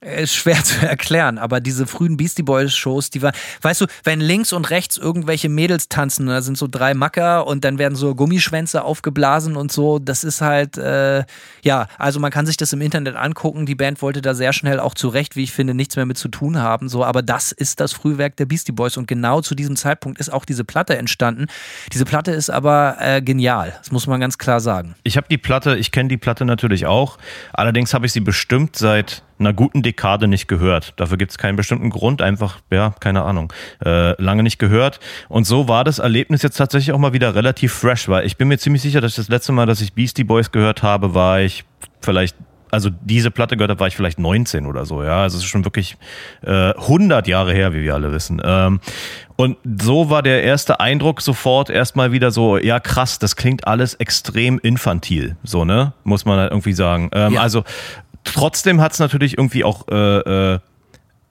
ist 0.00 0.34
schwer 0.34 0.62
zu 0.64 0.86
erklären, 0.86 1.38
aber 1.38 1.60
diese 1.60 1.86
frühen 1.86 2.16
Beastie 2.16 2.42
Boys 2.42 2.74
Shows, 2.74 3.10
die 3.10 3.22
waren, 3.22 3.34
weißt 3.62 3.82
du, 3.82 3.86
wenn 4.04 4.20
links 4.20 4.52
und 4.52 4.70
rechts 4.70 4.96
irgendwelche 4.96 5.48
Mädels 5.48 5.88
tanzen, 5.88 6.26
da 6.26 6.42
sind 6.42 6.56
so 6.56 6.68
drei 6.70 6.94
Macker 6.94 7.46
und 7.46 7.64
dann 7.64 7.78
werden 7.78 7.96
so 7.96 8.14
Gummischwänze 8.14 8.84
aufgeblasen 8.84 9.56
und 9.56 9.72
so, 9.72 9.98
das 9.98 10.24
ist 10.24 10.40
halt, 10.40 10.78
äh, 10.78 11.24
ja, 11.62 11.88
also 11.98 12.20
man 12.20 12.30
kann 12.30 12.46
sich 12.46 12.56
das 12.56 12.72
im 12.72 12.80
Internet 12.80 13.16
angucken, 13.16 13.66
die 13.66 13.74
Band 13.74 14.02
wollte 14.02 14.22
da 14.22 14.34
sehr 14.34 14.52
schnell 14.52 14.80
auch 14.80 14.94
zurecht, 14.94 15.36
wie 15.36 15.42
ich 15.42 15.52
finde, 15.52 15.74
nichts 15.74 15.96
mehr 15.96 16.06
mit 16.06 16.18
zu 16.18 16.28
tun 16.28 16.58
haben, 16.58 16.88
so, 16.88 17.04
aber 17.04 17.22
das 17.22 17.52
ist 17.52 17.80
das 17.80 17.92
Frühwerk 17.92 18.36
der 18.36 18.46
Beastie 18.46 18.72
Boys 18.72 18.96
und 18.96 19.08
genau 19.08 19.40
zu 19.40 19.54
diesem 19.54 19.76
Zeitpunkt 19.76 20.20
ist 20.20 20.32
auch 20.32 20.44
diese 20.44 20.64
Platte 20.64 20.96
entstanden. 20.96 21.46
Diese 21.92 22.04
Platte 22.04 22.32
ist 22.32 22.50
aber 22.50 22.96
äh, 23.00 23.22
genial, 23.22 23.74
das 23.78 23.90
muss 23.90 24.06
man 24.06 24.20
ganz 24.20 24.38
klar 24.38 24.60
sagen. 24.60 24.94
Ich 25.02 25.16
habe 25.16 25.26
die 25.30 25.38
Platte, 25.38 25.76
ich 25.76 25.90
kenne 25.90 26.08
die 26.08 26.16
Platte 26.16 26.44
natürlich 26.44 26.86
auch. 26.86 27.18
Allerdings 27.52 27.94
habe 27.94 28.06
ich 28.06 28.12
sie 28.12 28.20
bestimmt 28.20 28.76
seit 28.76 29.22
einer 29.40 29.52
guten 29.52 29.82
Dekade 29.82 30.28
nicht 30.28 30.48
gehört. 30.48 30.94
Dafür 30.96 31.16
gibt 31.16 31.32
es 31.32 31.38
keinen 31.38 31.56
bestimmten 31.56 31.90
Grund, 31.90 32.22
einfach, 32.22 32.58
ja, 32.70 32.94
keine 33.00 33.22
Ahnung, 33.22 33.52
äh, 33.84 34.20
lange 34.20 34.42
nicht 34.42 34.58
gehört. 34.58 35.00
Und 35.28 35.44
so 35.46 35.68
war 35.68 35.84
das 35.84 35.98
Erlebnis 35.98 36.42
jetzt 36.42 36.56
tatsächlich 36.56 36.92
auch 36.92 36.98
mal 36.98 37.12
wieder 37.12 37.34
relativ 37.34 37.72
fresh, 37.72 38.08
weil 38.08 38.26
ich 38.26 38.36
bin 38.36 38.48
mir 38.48 38.58
ziemlich 38.58 38.82
sicher, 38.82 39.00
dass 39.00 39.12
ich 39.12 39.16
das 39.16 39.28
letzte 39.28 39.52
Mal, 39.52 39.66
dass 39.66 39.80
ich 39.80 39.92
Beastie 39.92 40.24
Boys 40.24 40.50
gehört 40.50 40.82
habe, 40.82 41.14
war 41.14 41.40
ich 41.40 41.64
vielleicht 42.00 42.36
also 42.70 42.90
diese 43.02 43.30
Platte 43.30 43.56
gehört 43.56 43.70
habe, 43.70 43.80
war 43.80 43.86
ich 43.88 43.96
vielleicht 43.96 44.18
19 44.18 44.66
oder 44.66 44.84
so, 44.84 45.02
ja. 45.02 45.22
Also 45.22 45.38
es 45.38 45.44
ist 45.44 45.48
schon 45.48 45.64
wirklich 45.64 45.96
äh, 46.42 46.74
100 46.74 47.26
Jahre 47.26 47.52
her, 47.52 47.72
wie 47.72 47.82
wir 47.82 47.94
alle 47.94 48.12
wissen. 48.12 48.40
Ähm, 48.44 48.80
und 49.36 49.56
so 49.80 50.10
war 50.10 50.22
der 50.22 50.42
erste 50.42 50.80
Eindruck 50.80 51.20
sofort 51.20 51.70
erstmal 51.70 52.12
wieder 52.12 52.30
so, 52.30 52.58
ja 52.58 52.80
krass, 52.80 53.18
das 53.18 53.36
klingt 53.36 53.66
alles 53.66 53.94
extrem 53.94 54.58
infantil, 54.58 55.36
so, 55.44 55.64
ne? 55.64 55.92
Muss 56.04 56.24
man 56.24 56.38
halt 56.38 56.50
irgendwie 56.50 56.72
sagen. 56.72 57.08
Ähm, 57.12 57.32
Ja. 57.32 57.42
Also 57.42 57.64
trotzdem 58.34 58.80
hat 58.80 58.92
es 58.92 58.98
natürlich 58.98 59.38
irgendwie 59.38 59.64
auch, 59.64 59.86
äh, 59.88 60.54
äh, 60.54 60.58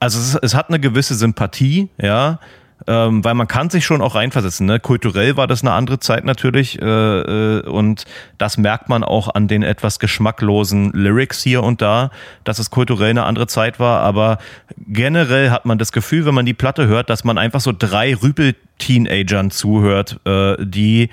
also 0.00 0.18
es, 0.18 0.34
es 0.34 0.54
hat 0.54 0.68
eine 0.68 0.80
gewisse 0.80 1.14
Sympathie, 1.14 1.88
ja, 2.00 2.38
ähm, 2.86 3.24
weil 3.24 3.34
man 3.34 3.48
kann 3.48 3.70
sich 3.70 3.84
schon 3.84 4.00
auch 4.00 4.14
reinversetzen. 4.14 4.66
Ne? 4.66 4.78
Kulturell 4.78 5.36
war 5.36 5.46
das 5.46 5.62
eine 5.62 5.72
andere 5.72 5.98
Zeit 5.98 6.24
natürlich 6.24 6.80
äh, 6.80 6.84
äh, 6.84 7.62
und 7.66 8.04
das 8.38 8.56
merkt 8.56 8.88
man 8.88 9.02
auch 9.02 9.34
an 9.34 9.48
den 9.48 9.62
etwas 9.62 9.98
geschmacklosen 9.98 10.92
Lyrics 10.92 11.42
hier 11.42 11.62
und 11.62 11.82
da, 11.82 12.10
dass 12.44 12.58
es 12.58 12.70
kulturell 12.70 13.10
eine 13.10 13.24
andere 13.24 13.46
Zeit 13.46 13.80
war. 13.80 14.00
Aber 14.02 14.38
generell 14.86 15.50
hat 15.50 15.66
man 15.66 15.78
das 15.78 15.92
Gefühl, 15.92 16.24
wenn 16.24 16.34
man 16.34 16.46
die 16.46 16.54
Platte 16.54 16.86
hört, 16.86 17.10
dass 17.10 17.24
man 17.24 17.36
einfach 17.36 17.60
so 17.60 17.72
drei 17.76 18.14
Rüpel-Teenagern 18.14 19.50
zuhört, 19.50 20.20
äh, 20.24 20.56
die 20.64 21.10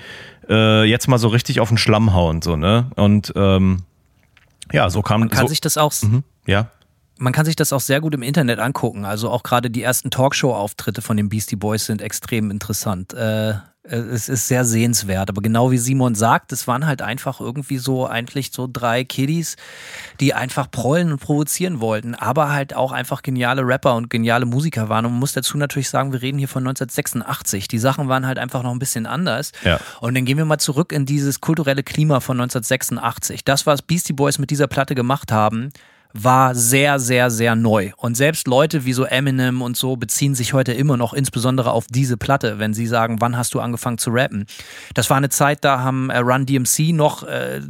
äh, 0.48 0.84
jetzt 0.84 1.08
mal 1.08 1.18
so 1.18 1.28
richtig 1.28 1.60
auf 1.60 1.68
den 1.68 1.78
Schlamm 1.78 2.14
hauen, 2.14 2.42
so 2.42 2.56
ne 2.56 2.86
und 2.94 3.32
ähm, 3.34 3.82
ja, 4.72 4.90
so 4.90 5.02
kam 5.02 5.20
Man 5.20 5.28
kann 5.28 5.42
so, 5.42 5.48
sich 5.48 5.60
das 5.60 5.76
auch 5.76 5.92
Mhm, 6.02 6.24
ja. 6.46 6.70
man 7.18 7.32
kann 7.32 7.44
sich 7.46 7.56
das 7.56 7.72
auch 7.72 7.80
sehr 7.80 8.00
gut 8.00 8.14
im 8.14 8.22
Internet 8.22 8.58
angucken. 8.58 9.04
Also 9.04 9.30
auch 9.30 9.42
gerade 9.42 9.70
die 9.70 9.82
ersten 9.82 10.10
Talkshow-Auftritte 10.10 11.02
von 11.02 11.16
den 11.16 11.28
Beastie 11.28 11.56
Boys 11.56 11.86
sind 11.86 12.02
extrem 12.02 12.50
interessant. 12.50 13.14
Äh, 13.14 13.54
es 13.88 14.28
ist 14.28 14.48
sehr 14.48 14.64
sehenswert. 14.64 15.28
Aber 15.28 15.42
genau 15.42 15.70
wie 15.70 15.78
Simon 15.78 16.14
sagt, 16.14 16.52
es 16.52 16.66
waren 16.66 16.86
halt 16.86 17.02
einfach 17.02 17.40
irgendwie 17.40 17.78
so 17.78 18.06
eigentlich 18.06 18.50
so 18.52 18.68
drei 18.70 19.04
Kiddies, 19.04 19.56
die 20.20 20.34
einfach 20.34 20.70
prollen 20.70 21.12
und 21.12 21.20
provozieren 21.20 21.80
wollten, 21.80 22.14
aber 22.14 22.52
halt 22.52 22.74
auch 22.74 22.92
einfach 22.92 23.22
geniale 23.22 23.62
Rapper 23.62 23.94
und 23.94 24.10
geniale 24.10 24.46
Musiker 24.46 24.88
waren. 24.88 25.06
Und 25.06 25.12
man 25.12 25.20
muss 25.20 25.32
dazu 25.32 25.56
natürlich 25.58 25.88
sagen, 25.88 26.12
wir 26.12 26.22
reden 26.22 26.38
hier 26.38 26.48
von 26.48 26.62
1986. 26.62 27.68
Die 27.68 27.78
Sachen 27.78 28.08
waren 28.08 28.26
halt 28.26 28.38
einfach 28.38 28.62
noch 28.62 28.72
ein 28.72 28.78
bisschen 28.78 29.06
anders. 29.06 29.52
Ja. 29.64 29.80
Und 30.00 30.14
dann 30.14 30.24
gehen 30.24 30.38
wir 30.38 30.44
mal 30.44 30.58
zurück 30.58 30.92
in 30.92 31.06
dieses 31.06 31.40
kulturelle 31.40 31.82
Klima 31.82 32.20
von 32.20 32.40
1986. 32.40 33.44
Das, 33.44 33.66
was 33.66 33.82
Beastie 33.82 34.12
Boys 34.12 34.38
mit 34.38 34.50
dieser 34.50 34.66
Platte 34.66 34.94
gemacht 34.94 35.32
haben, 35.32 35.70
war 36.22 36.54
sehr, 36.54 36.98
sehr, 36.98 37.30
sehr 37.30 37.54
neu. 37.54 37.90
Und 37.96 38.16
selbst 38.16 38.46
Leute 38.46 38.84
wie 38.84 38.92
so 38.92 39.04
Eminem 39.04 39.62
und 39.62 39.76
so 39.76 39.96
beziehen 39.96 40.34
sich 40.34 40.52
heute 40.52 40.72
immer 40.72 40.96
noch 40.96 41.12
insbesondere 41.12 41.72
auf 41.72 41.86
diese 41.88 42.16
Platte, 42.16 42.58
wenn 42.58 42.74
sie 42.74 42.86
sagen, 42.86 43.20
wann 43.20 43.36
hast 43.36 43.54
du 43.54 43.60
angefangen 43.60 43.98
zu 43.98 44.10
rappen? 44.10 44.46
Das 44.94 45.10
war 45.10 45.16
eine 45.16 45.28
Zeit, 45.28 45.64
da 45.64 45.80
haben 45.80 46.10
äh, 46.10 46.18
Run 46.18 46.46
DMC 46.46 46.92
noch 46.92 47.22
äh, 47.24 47.60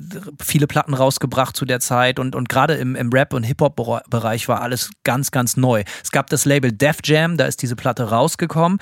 viele 0.42 0.66
Platten 0.66 0.94
rausgebracht 0.94 1.57
zu 1.57 1.64
der 1.64 1.80
Zeit 1.80 2.18
und, 2.18 2.34
und 2.34 2.49
gerade 2.49 2.74
im, 2.74 2.97
im 2.97 3.11
Rap- 3.12 3.34
und 3.34 3.42
Hip-Hop-Bereich 3.42 4.49
war 4.49 4.61
alles 4.61 4.90
ganz, 5.05 5.30
ganz 5.30 5.57
neu. 5.57 5.82
Es 6.03 6.11
gab 6.11 6.30
das 6.30 6.44
Label 6.44 6.72
Def 6.72 6.99
Jam, 7.05 7.36
da 7.36 7.47
ist 7.47 7.62
diese 7.62 7.76
Platte 7.76 8.11
rausgekommen. 8.11 8.78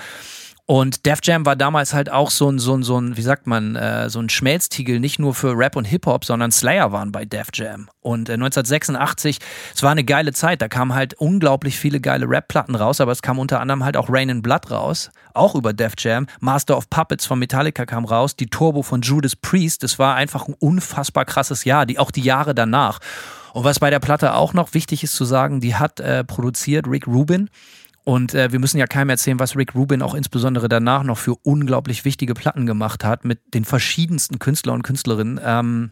Und 0.67 1.05
Def 1.05 1.19
Jam 1.21 1.45
war 1.45 1.55
damals 1.55 1.93
halt 1.93 2.11
auch 2.11 2.31
so 2.31 2.49
ein, 2.49 2.57
so 2.57 2.75
ein, 2.75 2.81
so 2.81 2.99
ein 2.99 3.17
wie 3.17 3.21
sagt 3.21 3.45
man, 3.45 3.75
äh, 3.75 4.09
so 4.09 4.19
ein 4.19 4.29
Schmelztiegel, 4.29 4.99
nicht 4.99 5.19
nur 5.19 5.35
für 5.35 5.55
Rap 5.55 5.75
und 5.75 5.85
Hip-Hop, 5.85 6.25
sondern 6.25 6.51
Slayer 6.51 6.91
waren 6.91 7.11
bei 7.11 7.23
Def 7.23 7.49
Jam. 7.53 7.87
Und 8.01 8.29
äh, 8.29 8.33
1986, 8.33 9.37
es 9.75 9.83
war 9.83 9.91
eine 9.91 10.03
geile 10.03 10.33
Zeit, 10.33 10.63
da 10.63 10.67
kamen 10.67 10.95
halt 10.95 11.13
unglaublich 11.15 11.77
viele 11.77 11.99
geile 11.99 12.27
Rap-Platten 12.27 12.73
raus, 12.73 12.99
aber 12.99 13.11
es 13.11 13.21
kam 13.21 13.37
unter 13.37 13.59
anderem 13.59 13.83
halt 13.83 13.95
auch 13.95 14.09
Rain 14.09 14.29
in 14.29 14.41
Blood 14.41 14.71
raus, 14.71 15.11
auch 15.35 15.53
über 15.53 15.71
Def 15.71 15.93
Jam. 15.99 16.25
Master 16.39 16.75
of 16.77 16.89
Puppets 16.89 17.27
von 17.27 17.37
Metallica 17.37 17.85
kam 17.85 18.03
raus, 18.03 18.35
die 18.35 18.47
Turbo 18.47 18.81
von 18.81 19.01
Judas 19.01 19.35
Priest, 19.35 19.83
das 19.83 19.99
war 19.99 20.15
einfach 20.15 20.47
ein 20.47 20.55
unfassbar 20.57 21.25
krasses 21.25 21.63
Jahr, 21.65 21.85
die, 21.85 21.99
auch 21.99 22.09
die 22.09 22.21
Jahre 22.21 22.55
danach. 22.55 22.97
Und 23.53 23.63
was 23.63 23.79
bei 23.79 23.89
der 23.89 23.99
Platte 23.99 24.33
auch 24.33 24.53
noch 24.53 24.73
wichtig 24.73 25.03
ist 25.03 25.15
zu 25.15 25.23
sagen, 25.23 25.61
die 25.61 25.75
hat 25.75 26.01
äh, 26.01 26.25
produziert 26.25 26.87
Rick 26.87 27.07
Rubin. 27.07 27.49
Und 28.05 28.35
äh, 28.35 28.51
wir 28.51 28.59
müssen 28.59 28.77
ja 28.77 28.85
keinem 28.85 29.09
erzählen, 29.09 29.39
was 29.39 29.57
Rick 29.57 29.73
Rubin 29.73 30.03
auch 30.03 30.13
insbesondere 30.13 30.69
danach 30.69 31.03
noch 31.03 31.17
für 31.17 31.35
unglaublich 31.41 32.05
wichtige 32.05 32.35
Platten 32.35 32.67
gemacht 32.67 33.03
hat 33.03 33.25
mit 33.25 33.55
den 33.55 33.65
verschiedensten 33.65 34.37
Künstler 34.37 34.73
und 34.73 34.83
Künstlerinnen. 34.83 35.41
Ähm, 35.43 35.91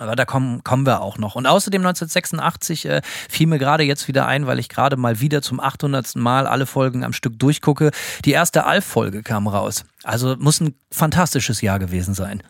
aber 0.00 0.16
da 0.16 0.24
kommen, 0.24 0.64
kommen 0.64 0.84
wir 0.84 1.00
auch 1.00 1.18
noch. 1.18 1.36
Und 1.36 1.46
außerdem 1.46 1.80
1986 1.82 2.86
äh, 2.86 3.00
fiel 3.04 3.46
mir 3.46 3.60
gerade 3.60 3.84
jetzt 3.84 4.08
wieder 4.08 4.26
ein, 4.26 4.48
weil 4.48 4.58
ich 4.58 4.68
gerade 4.68 4.96
mal 4.96 5.20
wieder 5.20 5.40
zum 5.40 5.60
800. 5.60 6.16
Mal 6.16 6.48
alle 6.48 6.66
Folgen 6.66 7.04
am 7.04 7.12
Stück 7.12 7.38
durchgucke. 7.38 7.92
Die 8.24 8.32
erste 8.32 8.66
Alf-Folge 8.66 9.22
kam 9.22 9.46
raus. 9.46 9.84
Also 10.02 10.34
muss 10.40 10.60
ein 10.60 10.74
fantastisches 10.90 11.60
Jahr 11.60 11.78
gewesen 11.78 12.14
sein. 12.14 12.42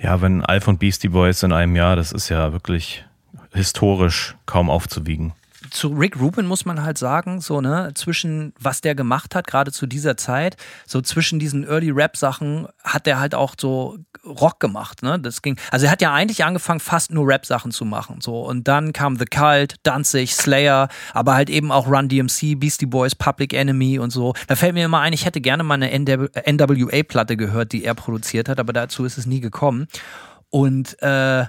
Ja, 0.00 0.22
wenn 0.22 0.44
Alf 0.44 0.68
und 0.68 0.78
Beastie 0.78 1.08
Boys 1.08 1.42
in 1.42 1.52
einem 1.52 1.74
Jahr, 1.74 1.96
das 1.96 2.12
ist 2.12 2.28
ja 2.28 2.52
wirklich 2.52 3.04
historisch 3.52 4.36
kaum 4.46 4.70
aufzuwiegen 4.70 5.34
zu 5.70 5.88
Rick 5.88 6.20
Rubin 6.20 6.46
muss 6.46 6.64
man 6.64 6.82
halt 6.82 6.98
sagen, 6.98 7.40
so, 7.40 7.60
ne, 7.60 7.92
zwischen 7.94 8.52
was 8.58 8.80
der 8.80 8.94
gemacht 8.94 9.34
hat, 9.34 9.46
gerade 9.46 9.72
zu 9.72 9.86
dieser 9.86 10.16
Zeit, 10.16 10.56
so 10.86 11.00
zwischen 11.00 11.38
diesen 11.38 11.64
Early 11.64 11.90
Rap 11.90 12.16
Sachen 12.16 12.66
hat 12.82 13.06
der 13.06 13.18
halt 13.18 13.34
auch 13.34 13.54
so 13.58 13.98
Rock 14.24 14.60
gemacht, 14.60 15.02
ne? 15.02 15.18
Das 15.18 15.42
ging, 15.42 15.56
also 15.70 15.86
er 15.86 15.92
hat 15.92 16.02
ja 16.02 16.12
eigentlich 16.12 16.44
angefangen, 16.44 16.80
fast 16.80 17.10
nur 17.10 17.26
Rap 17.26 17.46
Sachen 17.46 17.70
zu 17.70 17.84
machen, 17.84 18.20
so. 18.20 18.42
Und 18.42 18.68
dann 18.68 18.92
kam 18.92 19.16
The 19.16 19.24
Cult, 19.24 19.76
Danzig, 19.82 20.34
Slayer, 20.34 20.88
aber 21.14 21.34
halt 21.34 21.50
eben 21.50 21.72
auch 21.72 21.86
Run 21.86 22.08
DMC, 22.08 22.58
Beastie 22.58 22.86
Boys, 22.86 23.14
Public 23.14 23.54
Enemy 23.54 23.98
und 23.98 24.10
so. 24.10 24.34
Da 24.46 24.56
fällt 24.56 24.74
mir 24.74 24.84
immer 24.84 25.00
ein, 25.00 25.12
ich 25.12 25.24
hätte 25.24 25.40
gerne 25.40 25.62
mal 25.62 25.74
eine 25.74 25.90
NWA 25.98 27.02
Platte 27.02 27.36
gehört, 27.36 27.72
die 27.72 27.84
er 27.84 27.94
produziert 27.94 28.48
hat, 28.48 28.60
aber 28.60 28.72
dazu 28.72 29.04
ist 29.04 29.18
es 29.18 29.26
nie 29.26 29.40
gekommen. 29.40 29.86
Und, 30.50 31.00
äh, 31.02 31.46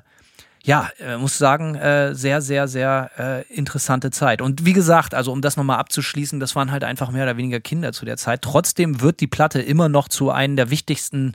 ja, 0.63 0.89
äh, 0.99 1.17
muss 1.17 1.37
sagen, 1.37 1.75
äh, 1.75 2.13
sehr, 2.13 2.41
sehr, 2.41 2.67
sehr 2.67 3.09
äh, 3.17 3.53
interessante 3.53 4.11
Zeit. 4.11 4.41
Und 4.41 4.63
wie 4.63 4.73
gesagt, 4.73 5.15
also 5.15 5.31
um 5.31 5.41
das 5.41 5.57
nochmal 5.57 5.79
abzuschließen, 5.79 6.39
das 6.39 6.55
waren 6.55 6.71
halt 6.71 6.83
einfach 6.83 7.09
mehr 7.09 7.23
oder 7.23 7.37
weniger 7.37 7.59
Kinder 7.59 7.93
zu 7.93 8.05
der 8.05 8.17
Zeit. 8.17 8.43
Trotzdem 8.43 9.01
wird 9.01 9.21
die 9.21 9.27
Platte 9.27 9.59
immer 9.59 9.89
noch 9.89 10.07
zu 10.07 10.29
einem 10.29 10.55
der 10.55 10.69
wichtigsten 10.69 11.33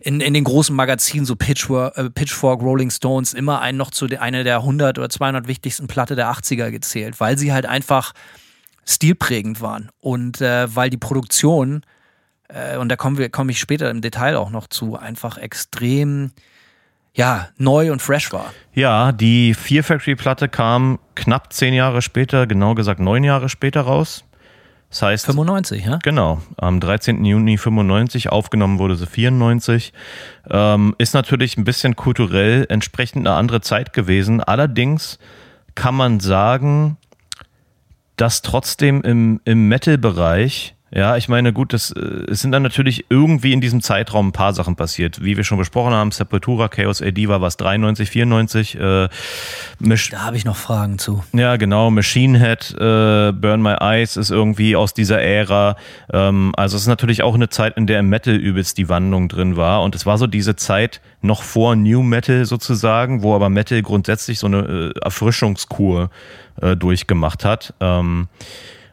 in, 0.00 0.20
in 0.20 0.34
den 0.34 0.44
großen 0.44 0.74
Magazinen, 0.74 1.26
so 1.26 1.34
Pitchwork, 1.34 1.96
äh, 1.98 2.10
Pitchfork, 2.10 2.62
Rolling 2.62 2.90
Stones, 2.90 3.32
immer 3.32 3.60
ein 3.60 3.76
noch 3.76 3.90
zu 3.90 4.06
einer 4.06 4.44
der 4.44 4.58
100 4.58 4.98
oder 4.98 5.08
200 5.08 5.48
wichtigsten 5.48 5.88
Platte 5.88 6.14
der 6.14 6.30
80er 6.30 6.70
gezählt, 6.70 7.18
weil 7.18 7.36
sie 7.36 7.52
halt 7.52 7.66
einfach 7.66 8.12
stilprägend 8.86 9.60
waren 9.60 9.90
und 10.00 10.40
äh, 10.40 10.74
weil 10.74 10.90
die 10.90 10.96
Produktion, 10.96 11.82
äh, 12.48 12.76
und 12.76 12.88
da 12.88 12.96
komme 12.96 13.28
komm 13.30 13.48
ich 13.48 13.58
später 13.58 13.90
im 13.90 14.00
Detail 14.00 14.36
auch 14.36 14.50
noch 14.50 14.68
zu, 14.68 14.96
einfach 14.96 15.38
extrem 15.38 16.30
ja, 17.14 17.48
neu 17.58 17.92
und 17.92 18.00
fresh 18.00 18.32
war. 18.32 18.52
Ja, 18.72 19.12
die 19.12 19.54
Fear 19.54 19.82
Factory 19.82 20.14
Platte 20.14 20.48
kam 20.48 20.98
knapp 21.14 21.52
zehn 21.52 21.74
Jahre 21.74 22.02
später, 22.02 22.46
genau 22.46 22.74
gesagt 22.74 23.00
neun 23.00 23.24
Jahre 23.24 23.48
später 23.48 23.82
raus. 23.82 24.24
Das 24.90 25.02
heißt. 25.02 25.26
95, 25.26 25.84
ja? 25.84 25.98
Genau. 26.02 26.42
Am 26.56 26.80
13. 26.80 27.24
Juni 27.24 27.56
95, 27.58 28.30
aufgenommen 28.30 28.78
wurde 28.78 28.96
sie 28.96 29.06
94. 29.06 29.92
Ähm, 30.50 30.94
ist 30.98 31.14
natürlich 31.14 31.56
ein 31.56 31.64
bisschen 31.64 31.94
kulturell 31.94 32.66
entsprechend 32.68 33.26
eine 33.26 33.36
andere 33.36 33.60
Zeit 33.60 33.92
gewesen. 33.92 34.40
Allerdings 34.42 35.18
kann 35.76 35.94
man 35.94 36.18
sagen, 36.18 36.96
dass 38.16 38.42
trotzdem 38.42 39.02
im, 39.02 39.40
im 39.44 39.68
Metal-Bereich 39.68 40.74
ja, 40.92 41.16
ich 41.16 41.28
meine, 41.28 41.52
gut, 41.52 41.72
das, 41.72 41.92
äh, 41.92 42.00
es 42.28 42.40
sind 42.40 42.50
dann 42.50 42.64
natürlich 42.64 43.04
irgendwie 43.10 43.52
in 43.52 43.60
diesem 43.60 43.80
Zeitraum 43.80 44.28
ein 44.28 44.32
paar 44.32 44.52
Sachen 44.54 44.74
passiert. 44.74 45.22
Wie 45.22 45.36
wir 45.36 45.44
schon 45.44 45.58
besprochen 45.58 45.92
haben, 45.92 46.10
Sepultura, 46.10 46.68
Chaos 46.68 47.00
AD 47.00 47.28
war 47.28 47.40
was 47.40 47.56
93, 47.56 48.10
94. 48.10 48.74
Äh, 48.74 49.08
da 49.78 50.24
habe 50.24 50.36
ich 50.36 50.44
noch 50.44 50.56
Fragen 50.56 50.98
zu. 50.98 51.22
Ja, 51.32 51.56
genau. 51.56 51.90
Machine 51.92 52.38
Head, 52.40 52.72
äh, 52.72 53.32
Burn 53.32 53.62
My 53.62 53.74
Eyes 53.80 54.16
ist 54.16 54.30
irgendwie 54.30 54.74
aus 54.74 54.92
dieser 54.92 55.22
Ära. 55.22 55.76
Ähm, 56.12 56.52
also 56.56 56.76
es 56.76 56.82
ist 56.82 56.88
natürlich 56.88 57.22
auch 57.22 57.34
eine 57.36 57.48
Zeit, 57.48 57.76
in 57.76 57.86
der 57.86 58.00
im 58.00 58.08
Metal 58.08 58.34
übelst 58.34 58.76
die 58.76 58.88
Wandlung 58.88 59.28
drin 59.28 59.56
war. 59.56 59.82
Und 59.82 59.94
es 59.94 60.06
war 60.06 60.18
so 60.18 60.26
diese 60.26 60.56
Zeit 60.56 61.00
noch 61.22 61.44
vor 61.44 61.76
New 61.76 62.02
Metal 62.02 62.44
sozusagen, 62.44 63.22
wo 63.22 63.36
aber 63.36 63.48
Metal 63.48 63.80
grundsätzlich 63.82 64.40
so 64.40 64.48
eine 64.48 64.92
äh, 64.96 65.00
Erfrischungskur 65.04 66.10
äh, 66.60 66.76
durchgemacht 66.76 67.44
hat. 67.44 67.74
Ähm, 67.78 68.26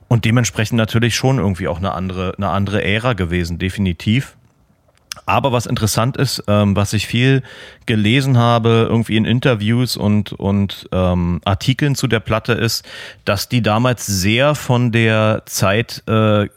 und 0.08 0.26
dementsprechend 0.26 0.78
natürlich 0.78 1.16
schon 1.16 1.38
irgendwie 1.38 1.68
auch 1.68 1.78
eine 1.78 1.94
andere, 1.94 2.34
eine 2.38 2.50
andere 2.50 2.84
Ära 2.84 3.14
gewesen, 3.14 3.60
definitiv. 3.60 4.36
Aber 5.26 5.52
was 5.52 5.66
interessant 5.66 6.16
ist, 6.16 6.44
ähm, 6.48 6.76
was 6.76 6.94
ich 6.94 7.08
viel 7.08 7.44
gelesen 7.86 8.38
habe, 8.38 8.88
irgendwie 8.90 9.18
in 9.18 9.26
Interviews 9.26 9.98
und, 9.98 10.32
und 10.34 10.88
ähm, 10.92 11.42
Artikeln 11.44 11.96
zu 11.96 12.08
der 12.08 12.20
Platte, 12.20 12.54
ist, 12.54 12.86
dass 13.26 13.50
die 13.50 13.62
damals 13.62 14.06
sehr 14.06 14.56
von 14.56 14.92
der 14.92 15.44
Zeit 15.46 16.04
äh, 16.08 16.48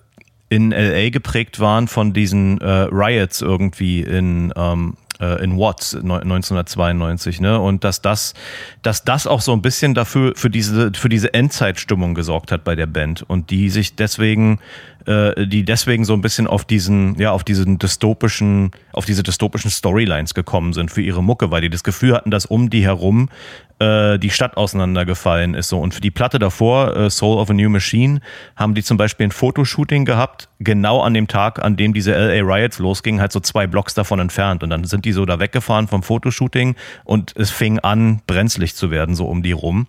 in 0.50 0.72
LA 0.72 1.10
geprägt 1.10 1.60
waren, 1.60 1.88
von 1.88 2.12
diesen 2.12 2.60
äh, 2.60 2.88
Riots 2.90 3.40
irgendwie 3.40 4.02
in 4.02 4.52
ähm, 4.56 4.96
äh, 4.96 4.99
in 5.42 5.58
Watts 5.58 5.94
1992, 5.94 7.40
ne? 7.40 7.60
Und 7.60 7.84
dass 7.84 8.02
das, 8.02 8.34
dass 8.82 9.04
das 9.04 9.26
auch 9.26 9.40
so 9.40 9.52
ein 9.52 9.62
bisschen 9.62 9.94
dafür 9.94 10.32
für 10.36 10.50
diese 10.50 10.92
für 10.94 11.08
diese 11.08 11.34
Endzeitstimmung 11.34 12.14
gesorgt 12.14 12.52
hat 12.52 12.64
bei 12.64 12.74
der 12.74 12.86
Band 12.86 13.22
und 13.22 13.50
die 13.50 13.70
sich 13.70 13.96
deswegen 13.96 14.60
äh, 15.06 15.46
die 15.46 15.64
deswegen 15.64 16.04
so 16.04 16.12
ein 16.12 16.20
bisschen 16.20 16.46
auf 16.46 16.64
diesen, 16.64 17.18
ja, 17.18 17.32
auf 17.32 17.42
diesen 17.42 17.78
dystopischen, 17.78 18.70
auf 18.92 19.06
diese 19.06 19.22
dystopischen 19.22 19.70
Storylines 19.70 20.34
gekommen 20.34 20.72
sind 20.72 20.90
für 20.90 21.02
ihre 21.02 21.22
Mucke, 21.22 21.50
weil 21.50 21.62
die 21.62 21.70
das 21.70 21.84
Gefühl 21.84 22.14
hatten, 22.14 22.30
dass 22.30 22.46
um 22.46 22.70
die 22.70 22.84
herum 22.84 23.30
äh, 23.80 24.18
die 24.18 24.30
Stadt 24.30 24.56
auseinandergefallen 24.56 25.54
ist. 25.54 25.68
So. 25.68 25.80
Und 25.80 25.94
für 25.94 26.00
die 26.00 26.10
Platte 26.10 26.38
davor, 26.38 26.96
äh, 26.96 27.10
Soul 27.10 27.38
of 27.38 27.50
a 27.50 27.52
New 27.52 27.68
Machine, 27.68 28.20
haben 28.54 28.74
die 28.74 28.82
zum 28.82 28.96
Beispiel 28.96 29.26
ein 29.26 29.30
Fotoshooting 29.32 30.04
gehabt, 30.04 30.48
genau 30.58 31.00
an 31.00 31.14
dem 31.14 31.26
Tag, 31.26 31.62
an 31.62 31.76
dem 31.76 31.92
diese 31.92 32.12
LA 32.12 32.42
Riots 32.42 32.78
losgingen, 32.78 33.20
halt 33.20 33.32
so 33.32 33.40
zwei 33.40 33.66
Blocks 33.66 33.94
davon 33.94 34.20
entfernt. 34.20 34.62
Und 34.62 34.70
dann 34.70 34.84
sind 34.84 35.04
die 35.04 35.12
so 35.12 35.24
da 35.24 35.40
weggefahren 35.40 35.88
vom 35.88 36.02
Fotoshooting 36.02 36.76
und 37.04 37.34
es 37.36 37.50
fing 37.50 37.78
an, 37.78 38.20
brenzlig 38.26 38.76
zu 38.76 38.90
werden, 38.90 39.14
so 39.14 39.26
um 39.26 39.42
die 39.42 39.52
rum. 39.52 39.86